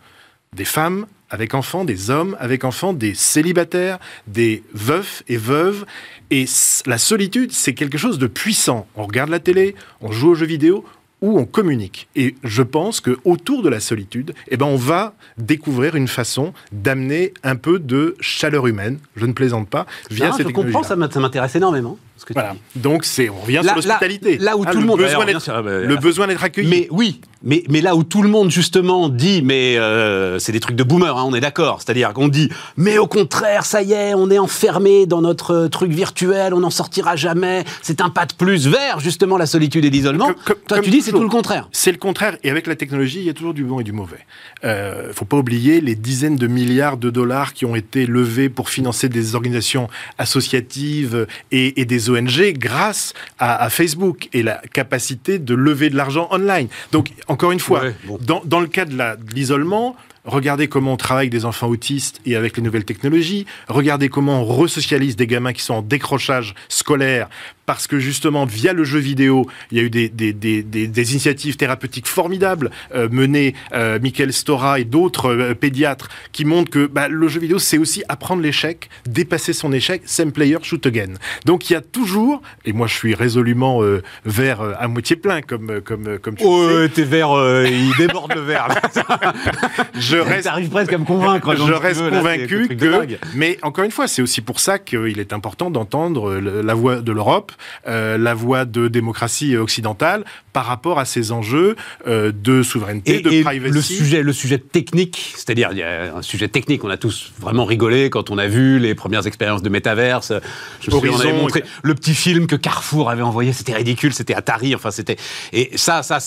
Des 0.53 0.65
femmes 0.65 1.05
avec 1.29 1.53
enfants, 1.53 1.85
des 1.85 2.09
hommes 2.09 2.35
avec 2.39 2.63
enfants, 2.63 2.93
des 2.93 3.13
célibataires, 3.13 3.99
des 4.27 4.63
veufs 4.73 5.23
et 5.27 5.37
veuves. 5.37 5.85
Et 6.31 6.45
la 6.85 6.97
solitude, 6.97 7.51
c'est 7.51 7.73
quelque 7.73 7.97
chose 7.97 8.17
de 8.17 8.27
puissant. 8.27 8.87
On 8.95 9.05
regarde 9.05 9.29
la 9.29 9.39
télé, 9.39 9.75
on 10.01 10.11
joue 10.11 10.29
aux 10.29 10.35
jeux 10.35 10.45
vidéo 10.45 10.85
ou 11.21 11.39
on 11.39 11.45
communique. 11.45 12.07
Et 12.15 12.35
je 12.43 12.63
pense 12.63 13.01
que 13.01 13.17
autour 13.25 13.61
de 13.61 13.69
la 13.69 13.79
solitude, 13.79 14.33
eh 14.47 14.57
ben, 14.57 14.65
on 14.65 14.75
va 14.75 15.13
découvrir 15.37 15.95
une 15.95 16.07
façon 16.07 16.53
d'amener 16.71 17.33
un 17.43 17.55
peu 17.55 17.79
de 17.79 18.15
chaleur 18.19 18.67
humaine, 18.67 18.99
je 19.15 19.25
ne 19.25 19.33
plaisante 19.33 19.69
pas, 19.69 19.85
via 20.09 20.29
Non, 20.29 20.37
je 20.37 20.43
comprends, 20.43 20.83
ça 20.83 20.95
m'intéresse 20.95 21.55
énormément. 21.55 21.97
Ce 22.19 22.25
que 22.25 22.33
tu 22.33 22.39
Voilà. 22.39 22.53
dis. 22.75 22.79
Donc 22.81 23.05
c'est, 23.05 23.29
on 23.29 23.39
revient 23.41 23.61
Là- 23.63 23.73
sur 23.73 23.75
l'hospitalité. 23.77 24.37
là 24.37 24.57
où 24.57 24.63
Ah, 24.67 24.71
tout 24.71 24.79
le 24.79 24.85
monde- 24.85 24.99
besoin 24.99 25.25
d'être- 25.25 25.51
le 25.61 25.95
besoin 25.95 26.27
d'être 26.27 26.43
accueilli. 26.43 26.67
Mais 26.69 26.87
oui, 26.91 27.21
mais, 27.43 27.63
mais 27.69 27.81
là 27.81 27.95
où 27.95 28.03
tout 28.03 28.21
le 28.21 28.29
monde 28.29 28.51
justement 28.51 29.09
dit, 29.09 29.41
mais 29.43 29.77
euh, 29.77 30.37
c'est 30.39 30.51
des 30.51 30.59
trucs 30.59 30.75
de 30.75 30.83
boomer, 30.83 31.17
hein, 31.17 31.23
on 31.25 31.33
est 31.33 31.39
d'accord. 31.39 31.81
C'est-à-dire 31.81 32.13
qu'on 32.13 32.27
dit, 32.27 32.49
mais 32.77 32.97
au 32.97 33.07
contraire, 33.07 33.65
ça 33.65 33.81
y 33.81 33.93
est, 33.93 34.13
on 34.13 34.29
est 34.29 34.37
enfermé 34.39 35.05
dans 35.05 35.21
notre 35.21 35.51
euh, 35.53 35.67
truc 35.69 35.91
virtuel, 35.91 36.53
on 36.53 36.59
n'en 36.59 36.69
sortira 36.69 37.15
jamais. 37.15 37.63
C'est 37.81 38.01
un 38.01 38.09
pas 38.09 38.25
de 38.25 38.33
plus 38.33 38.67
vers 38.67 38.99
justement 38.99 39.37
la 39.37 39.45
solitude 39.45 39.85
et 39.85 39.89
l'isolement. 39.89 40.25
Comme- 40.27 40.35
comme- 40.35 40.55
Toi, 40.67 40.77
comme 40.77 40.85
tu 40.85 40.91
dis, 40.91 41.01
c'est 41.01 41.11
tout 41.11 41.19
le 41.21 41.29
contraire. 41.29 41.69
C'est 41.71 41.91
le 41.91 41.97
contraire. 41.97 42.37
Et 42.43 42.49
avec 42.51 42.67
la 42.67 42.75
technologie, 42.75 43.19
il 43.19 43.25
y 43.25 43.29
a 43.29 43.33
toujours 43.33 43.53
du 43.53 43.63
bon 43.63 43.79
et 43.79 43.83
du 43.83 43.93
mauvais. 43.93 44.25
Euh, 44.65 45.13
faut 45.13 45.25
pas 45.25 45.37
oublier 45.37 45.79
les 45.81 45.95
dizaines 45.95 46.35
de 46.35 46.47
milliards 46.47 46.97
de 46.97 47.09
dollars 47.09 47.53
qui 47.53 47.65
ont 47.65 47.75
été 47.75 48.05
levés 48.05 48.49
pour 48.49 48.69
financer 48.69 49.07
des 49.07 49.35
organisations 49.35 49.87
associatives 50.17 51.27
et, 51.51 51.79
et 51.81 51.85
des 51.85 52.08
ONG 52.09 52.53
grâce 52.57 53.13
à, 53.37 53.63
à 53.63 53.69
Facebook 53.69 54.29
et 54.33 54.43
la 54.43 54.61
capacité 54.73 55.39
de 55.39 55.53
lever 55.53 55.89
de 55.89 55.95
l'argent 55.95 56.27
online. 56.31 56.67
Donc, 56.91 57.11
encore 57.27 57.51
une 57.51 57.59
fois, 57.59 57.81
Ouais, 57.83 57.95
bon. 58.05 58.17
dans, 58.21 58.41
dans 58.45 58.59
le 58.59 58.67
cas 58.67 58.85
de 58.85 58.97
l'isolement, 59.33 59.95
regardez 60.25 60.67
comment 60.67 60.93
on 60.93 60.97
travaille 60.97 61.23
avec 61.23 61.31
des 61.31 61.45
enfants 61.45 61.67
autistes 61.67 62.19
et 62.25 62.35
avec 62.35 62.57
les 62.57 62.63
nouvelles 62.63 62.85
technologies. 62.85 63.45
Regardez 63.67 64.09
comment 64.09 64.41
on 64.41 64.45
resocialise 64.45 65.15
des 65.15 65.27
gamins 65.27 65.53
qui 65.53 65.61
sont 65.63 65.75
en 65.75 65.81
décrochage 65.81 66.53
scolaire 66.67 67.29
parce 67.69 67.85
que 67.85 67.99
justement, 67.99 68.45
via 68.45 68.73
le 68.73 68.83
jeu 68.83 68.97
vidéo, 68.97 69.45
il 69.69 69.77
y 69.77 69.79
a 69.79 69.83
eu 69.83 69.91
des, 69.91 70.09
des, 70.09 70.33
des, 70.33 70.63
des- 70.63 70.87
des 70.87 71.11
initiatives 71.11 71.55
thérapeutiques 71.55 72.07
formidables 72.07 72.71
euh, 72.95 73.07
menées 73.11 73.53
euh, 73.75 73.99
Michael 74.01 74.33
Stora 74.33 74.79
et 74.79 74.85
d'autres 74.85 75.27
euh, 75.29 75.53
pédiatres 75.53 76.09
qui 76.31 76.45
montrent 76.45 76.71
que 76.71 76.87
bah, 76.87 77.07
le 77.07 77.27
jeu 77.27 77.39
vidéo, 77.39 77.59
c'est 77.59 77.77
aussi 77.77 78.01
apprendre 78.09 78.41
l'échec, 78.41 78.89
dépasser 79.05 79.53
son 79.53 79.71
échec, 79.71 80.01
same 80.05 80.31
player, 80.31 80.57
shoot 80.63 80.83
again. 80.87 81.13
Donc 81.45 81.69
il 81.69 81.73
y 81.73 81.75
a 81.75 81.81
toujours, 81.81 82.41
et 82.65 82.73
moi 82.73 82.87
je 82.87 82.95
suis 82.95 83.13
résolument 83.13 83.83
euh, 83.83 84.01
vert 84.25 84.61
euh, 84.61 84.73
à 84.79 84.87
moitié 84.87 85.15
plein, 85.15 85.41
comme, 85.43 85.69
euh, 85.69 85.79
comme, 85.79 86.17
comme 86.17 86.33
tu 86.37 86.43
le 86.45 86.49
sais. 86.49 86.83
Oh, 86.85 86.87
tes 86.87 87.03
verres, 87.03 87.37
euh, 87.37 87.67
il 87.69 87.93
déborde 87.99 88.33
le 88.33 88.41
verre. 88.41 88.67
Je 89.93 90.17
reste 90.17 90.45
T'arrives 90.45 90.69
presque 90.69 90.93
à 90.93 90.97
me 90.97 91.05
convaincre. 91.05 91.55
je 91.55 91.73
reste 91.73 92.01
veux, 92.01 92.09
là, 92.09 92.17
convaincu 92.17 92.67
que. 92.75 93.17
Mais 93.35 93.59
encore 93.61 93.83
une 93.85 93.91
fois, 93.91 94.07
c'est 94.07 94.23
aussi 94.23 94.41
pour 94.41 94.59
ça 94.59 94.79
qu'il 94.79 95.19
est 95.19 95.33
important 95.33 95.69
d'entendre 95.69 96.33
le- 96.39 96.61
la 96.63 96.73
voix 96.73 97.01
de 97.01 97.11
l'Europe, 97.11 97.51
euh, 97.87 98.17
la 98.17 98.33
voix 98.33 98.65
de 98.65 98.87
démocratie 98.87 99.55
occidentale 99.57 100.23
par 100.53 100.65
rapport 100.65 100.99
à 100.99 101.05
ces 101.05 101.31
enjeux 101.31 101.75
euh, 102.07 102.31
de 102.31 102.63
souveraineté, 102.63 103.17
Et, 103.17 103.21
de 103.21 103.31
et 103.31 103.41
privacy. 103.43 103.73
le 103.73 103.81
sujet, 103.81 104.23
le 104.23 104.33
sujet 104.33 104.57
technique, 104.57 105.33
c'est-à-dire 105.35 105.69
il 105.71 105.77
y 105.77 105.83
a 105.83 106.15
un 106.17 106.21
sujet 106.21 106.47
technique, 106.47 106.83
on 106.83 106.89
a 106.89 106.97
tous 106.97 107.31
vraiment 107.39 107.65
rigolé 107.65 108.09
quand 108.09 108.29
on 108.31 108.37
a 108.37 108.47
vu 108.47 108.79
les 108.79 108.95
premières 108.95 109.27
expériences 109.27 109.61
de 109.61 109.69
métaverse. 109.69 110.33
Je 110.81 110.91
me 110.91 110.95
souviens, 110.95 111.11
on 111.13 111.19
avait 111.19 111.33
montré 111.33 111.63
le 111.83 111.95
petit 111.95 112.15
film 112.15 112.47
que 112.47 112.55
Carrefour 112.55 113.09
avait 113.09 113.21
envoyé, 113.21 113.53
c'était 113.53 113.73
ridicule, 113.73 114.13
c'était 114.13 114.35
Atari, 114.35 114.75
enfin 114.75 114.91
c'était. 114.91 115.17
Et 115.53 115.71
ça, 115.75 116.03
ça, 116.03 116.19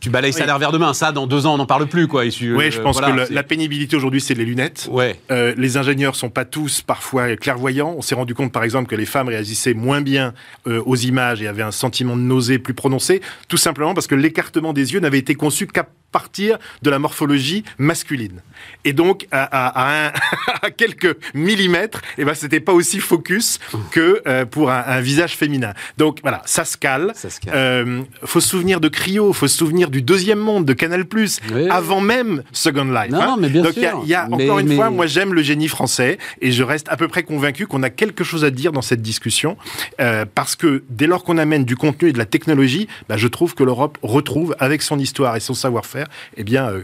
tu 0.00 0.10
balayes 0.10 0.32
ça 0.32 0.46
d'un 0.46 0.54
revers 0.54 0.72
de 0.72 0.78
main. 0.78 0.94
Ça, 0.94 1.12
dans 1.12 1.26
deux 1.26 1.46
ans, 1.46 1.54
on 1.54 1.58
n'en 1.58 1.66
parle 1.66 1.86
plus, 1.86 2.08
quoi. 2.08 2.24
issu- 2.24 2.54
Oui, 2.54 2.70
je 2.70 2.78
euh, 2.78 2.82
pense 2.82 2.98
voilà, 3.00 3.24
que 3.26 3.30
le- 3.30 3.34
la 3.34 3.42
pénibilité 3.42 3.96
aujourd'hui, 3.96 4.20
c'est 4.20 4.34
les 4.34 4.44
lunettes. 4.44 4.88
Ouais. 4.90 5.18
Euh, 5.30 5.54
les 5.56 5.76
ingénieurs 5.76 6.16
sont 6.16 6.30
pas 6.30 6.44
tous 6.44 6.80
parfois 6.82 7.36
clairvoyants. 7.36 7.94
On 7.96 8.02
s'est 8.02 8.14
rendu 8.14 8.34
compte, 8.34 8.52
par 8.52 8.64
exemple, 8.64 8.88
que 8.88 8.96
les 8.96 9.06
femmes 9.06 9.28
réagissaient 9.28 9.74
moins 9.74 10.00
bien 10.00 10.34
euh, 10.66 10.82
aux 10.86 10.96
images 10.96 11.42
et 11.42 11.46
avaient 11.48 11.62
un 11.62 11.70
sentiment 11.70 12.16
de 12.16 12.22
nausée 12.22 12.58
plus 12.58 12.74
prononcé, 12.74 13.20
tout 13.48 13.56
simplement 13.56 13.94
parce 13.94 14.06
que 14.06 14.14
l'écartement 14.14 14.72
des 14.72 14.92
yeux 14.92 15.00
n'avait 15.00 15.18
été 15.18 15.34
conçu 15.34 15.66
qu'à 15.66 15.86
partir 16.12 16.58
de 16.82 16.90
la 16.90 16.98
morphologie 16.98 17.64
masculine. 17.78 18.40
Et 18.84 18.92
donc, 18.92 19.26
à, 19.32 19.42
à- 19.42 19.68
à 19.68 20.06
un- 20.08 20.12
à 20.62 20.70
quelques 20.70 21.16
millimètres, 21.34 22.00
eh 22.18 22.24
ben, 22.24 22.34
c'était 22.34 22.60
pas 22.60 22.72
aussi 22.72 23.00
focus 23.00 23.58
que 23.90 24.22
euh, 24.26 24.44
pour 24.44 24.70
un, 24.70 24.84
un 24.86 25.00
visage 25.00 25.36
féminin. 25.36 25.72
Donc 25.98 26.18
voilà, 26.22 26.42
ça 26.44 26.64
se 26.64 26.76
cale. 26.76 27.12
Ça 27.14 27.30
se 27.30 27.40
cale. 27.40 27.54
Euh, 27.56 28.02
faut 28.24 28.40
se 28.40 28.48
souvenir 28.48 28.80
de 28.80 28.88
Cryo, 28.88 29.32
faut 29.32 29.48
se 29.48 29.56
souvenir 29.56 29.90
du 29.90 30.02
deuxième 30.02 30.38
monde 30.38 30.64
de 30.64 30.72
Canal+, 30.74 31.04
Oui. 31.14 31.68
avant 31.70 32.00
même 32.00 32.42
Second 32.52 32.84
Life. 32.84 33.10
Non, 33.10 33.20
hein. 33.20 33.26
non, 33.28 33.36
mais 33.38 33.48
bien 33.48 33.62
Donc 33.62 33.72
il 33.76 33.82
y 33.82 33.86
a- 33.86 33.90
sûr. 33.90 34.00
il 34.04 34.08
y 34.10 34.14
a, 34.14 34.28
Mais- 34.28 34.44
encore 34.44 34.58
une 34.60 34.68
mais- 34.68 34.76
fois, 34.76 34.90
moi 34.90 35.06
j'aime 35.06 35.34
le 35.34 35.42
génie 35.42 35.68
français 35.68 36.18
et 36.40 36.52
je 36.52 36.62
reste 36.62 36.86
à 36.90 36.96
peu 36.96 37.08
près 37.08 37.22
convaincu 37.24 37.66
qu'on 37.66 37.82
a 37.82 37.90
quelque 37.90 38.22
chose 38.22 38.44
à 38.44 38.50
dire 38.50 38.70
dans 38.72 38.82
cette 38.82 39.02
discussion 39.02 39.56
euh, 40.00 40.24
parce 40.34 40.54
que 40.56 40.84
dès 40.90 41.06
lors 41.06 41.24
qu'on 41.24 41.38
amène 41.38 41.64
du 41.64 41.76
contenu 41.76 42.10
et 42.10 42.12
de 42.12 42.18
la 42.18 42.26
technologie, 42.26 42.86
bah, 43.08 43.16
je 43.16 43.26
trouve 43.28 43.54
que 43.54 43.64
l'Europe 43.64 43.98
retrouve 44.02 44.54
avec 44.58 44.82
son 44.82 44.98
histoire 44.98 45.34
et 45.36 45.40
son 45.40 45.54
savoir-faire, 45.54 46.01
eh 46.36 46.44
bien, 46.44 46.68
euh, 46.70 46.82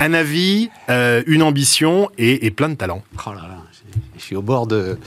un 0.00 0.14
avis, 0.14 0.70
euh, 0.90 1.22
une 1.26 1.42
ambition 1.42 2.10
et, 2.18 2.46
et 2.46 2.50
plein 2.50 2.68
de 2.68 2.74
talent. 2.74 3.02
Oh 3.26 3.30
là 3.30 3.42
là, 3.42 3.56
je- 4.16 4.20
suis 4.22 4.36
au 4.36 4.42
bord 4.42 4.66
de. 4.66 4.98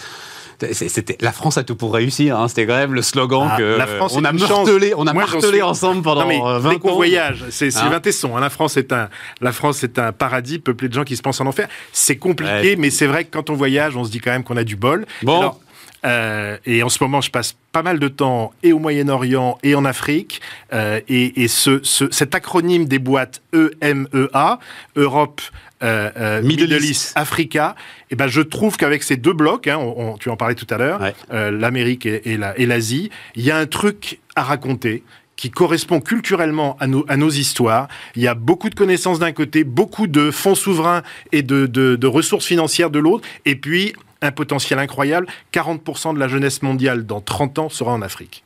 C'était 0.74 1.18
la 1.22 1.32
France 1.32 1.58
a 1.58 1.64
tout 1.64 1.76
pour 1.76 1.92
réussir. 1.92 2.40
hein, 2.40 2.48
C'était 2.48 2.68
quand 2.68 2.78
même 2.78 2.94
le 2.94 3.02
slogan 3.02 3.50
Ah, 3.52 3.58
que 3.58 3.64
la 3.78 3.88
France 3.88 4.14
on 4.16 4.24
a 4.24 4.32
martelé, 4.32 4.94
on 4.96 5.08
a 5.08 5.14
Moi, 5.14 5.24
martelé 5.26 5.64
ensemble 5.64 6.04
pendant 6.04 6.22
Non, 6.22 6.28
mais 6.28 6.40
euh, 6.40 6.60
20 6.60 6.70
dès 6.74 6.80
qu'on 6.80 6.92
ans. 6.92 6.96
voyage, 6.96 7.46
c'est 7.50 7.72
Sylvain 7.72 8.00
Tesson. 8.00 8.38
hein, 8.38 8.42
la 8.42 8.52
France 8.52 8.78
est 8.78 8.94
un, 8.94 9.10
la 9.42 9.52
France 9.54 9.84
est 9.84 9.98
un 9.98 10.12
paradis 10.12 10.60
peuplé 10.60 10.88
de 10.88 10.94
gens 10.94 11.04
qui 11.04 11.18
se 11.18 11.24
pensent 11.24 11.42
en 11.42 11.48
enfer. 11.48 11.68
C'est 11.94 12.18
compliqué, 12.18 12.52
Ouais. 12.52 12.76
mais 12.78 12.92
c'est 12.92 13.08
vrai 13.08 13.26
que 13.26 13.32
quand 13.32 13.50
on 13.50 13.56
voyage, 13.56 13.98
on 13.98 14.04
se 14.04 14.12
dit 14.12 14.20
quand 14.20 14.30
même 14.32 14.44
qu'on 14.44 14.56
a 14.58 14.64
du 14.64 14.76
bol. 14.76 15.08
Bon. 15.24 15.40
Alors, 15.40 15.60
euh, 16.06 16.58
et 16.66 16.84
en 16.84 16.90
ce 16.90 17.04
moment, 17.04 17.22
je 17.22 17.30
passe 17.32 17.56
pas 17.72 17.84
mal 17.84 18.00
de 18.00 18.08
temps 18.08 18.54
et 18.64 18.74
au 18.74 18.80
Moyen-Orient 18.80 19.58
et 19.64 19.76
en 19.76 19.86
Afrique. 19.86 20.42
euh, 20.74 21.00
et 21.08 21.44
et 21.44 21.48
ce, 21.48 21.80
ce- 21.84 22.12
cet 22.12 22.34
acronyme 22.36 22.86
des 22.86 23.00
boîtes 23.00 23.42
EMEA, 23.54 24.60
Europe, 24.96 25.42
euh, 25.84 26.10
euh, 26.18 26.42
Middle 26.42 26.72
East. 26.74 26.90
East, 26.90 27.12
Africa, 27.16 27.76
et 28.10 28.16
ben 28.16 28.28
je 28.28 28.42
trouve 28.42 28.78
qu'avec 28.78 29.04
ces 29.04 29.18
deux 29.18 29.34
blocs, 29.34 29.68
hein, 29.68 29.78
on- 29.80 30.14
on- 30.14 30.18
tu 30.18 30.30
en 30.30 30.38
parlais 30.38 30.56
tout 30.56 30.68
à 30.70 30.78
l'heure, 30.78 31.02
Ouais. 31.02 31.52
l'Amérique 31.52 32.06
et, 32.06 32.32
et 32.32 32.38
la- 32.38 32.58
et 32.58 32.66
l'Asie, 32.66 33.10
il 33.36 33.44
y 33.44 33.52
a 33.52 33.58
un 33.58 33.66
truc 33.66 34.20
à 34.36 34.44
raconter 34.44 35.04
qui 35.36 35.50
correspond 35.50 36.02
culturellement 36.02 36.78
à 36.80 36.86
nos, 36.86 37.04
à 37.08 37.18
nos 37.18 37.30
histoires. 37.32 37.88
Il 38.16 38.22
y 38.22 38.28
a 38.28 38.36
beaucoup 38.36 38.70
de 38.70 38.76
connaissances 38.76 39.18
d'un 39.18 39.32
côté, 39.32 39.64
beaucoup 39.64 40.06
de 40.06 40.30
fonds 40.30 40.54
souverains 40.56 41.02
et 41.32 41.42
de, 41.42 41.66
de, 41.66 41.96
de 41.96 42.08
ressources 42.08 42.46
financières 42.46 42.92
de 42.92 43.00
l'autre, 43.00 43.28
et 43.46 43.56
puis 43.56 43.94
un 44.22 44.32
potentiel 44.32 44.80
incroyable. 44.80 45.28
40% 45.54 46.14
de 46.14 46.20
la 46.20 46.28
jeunesse 46.28 46.62
mondiale 46.62 47.06
dans 47.06 47.22
30 47.22 47.60
ans 47.60 47.70
sera 47.70 47.92
en 47.92 48.02
Afrique. 48.02 48.44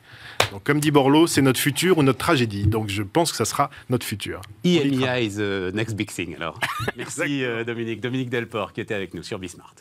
Donc, 0.52 0.64
comme 0.64 0.80
dit 0.80 0.90
Borloo, 0.90 1.26
c'est 1.26 1.42
notre 1.42 1.58
futur 1.58 1.98
ou 1.98 2.02
notre 2.02 2.18
tragédie. 2.18 2.66
Donc, 2.66 2.88
je 2.88 3.02
pense 3.02 3.30
que 3.30 3.36
ça 3.36 3.44
sera 3.44 3.70
notre 3.90 4.06
futur. 4.06 4.40
EMEA 4.64 5.20
is 5.20 5.36
the 5.36 5.74
next 5.74 5.96
big 5.96 6.10
thing, 6.10 6.36
alors. 6.36 6.58
Merci 6.96 7.44
euh, 7.44 7.64
Dominique. 7.64 8.00
Dominique 8.00 8.30
Delport 8.30 8.72
qui 8.72 8.80
était 8.80 8.94
avec 8.94 9.14
nous 9.14 9.22
sur 9.22 9.38
Bismart. 9.38 9.74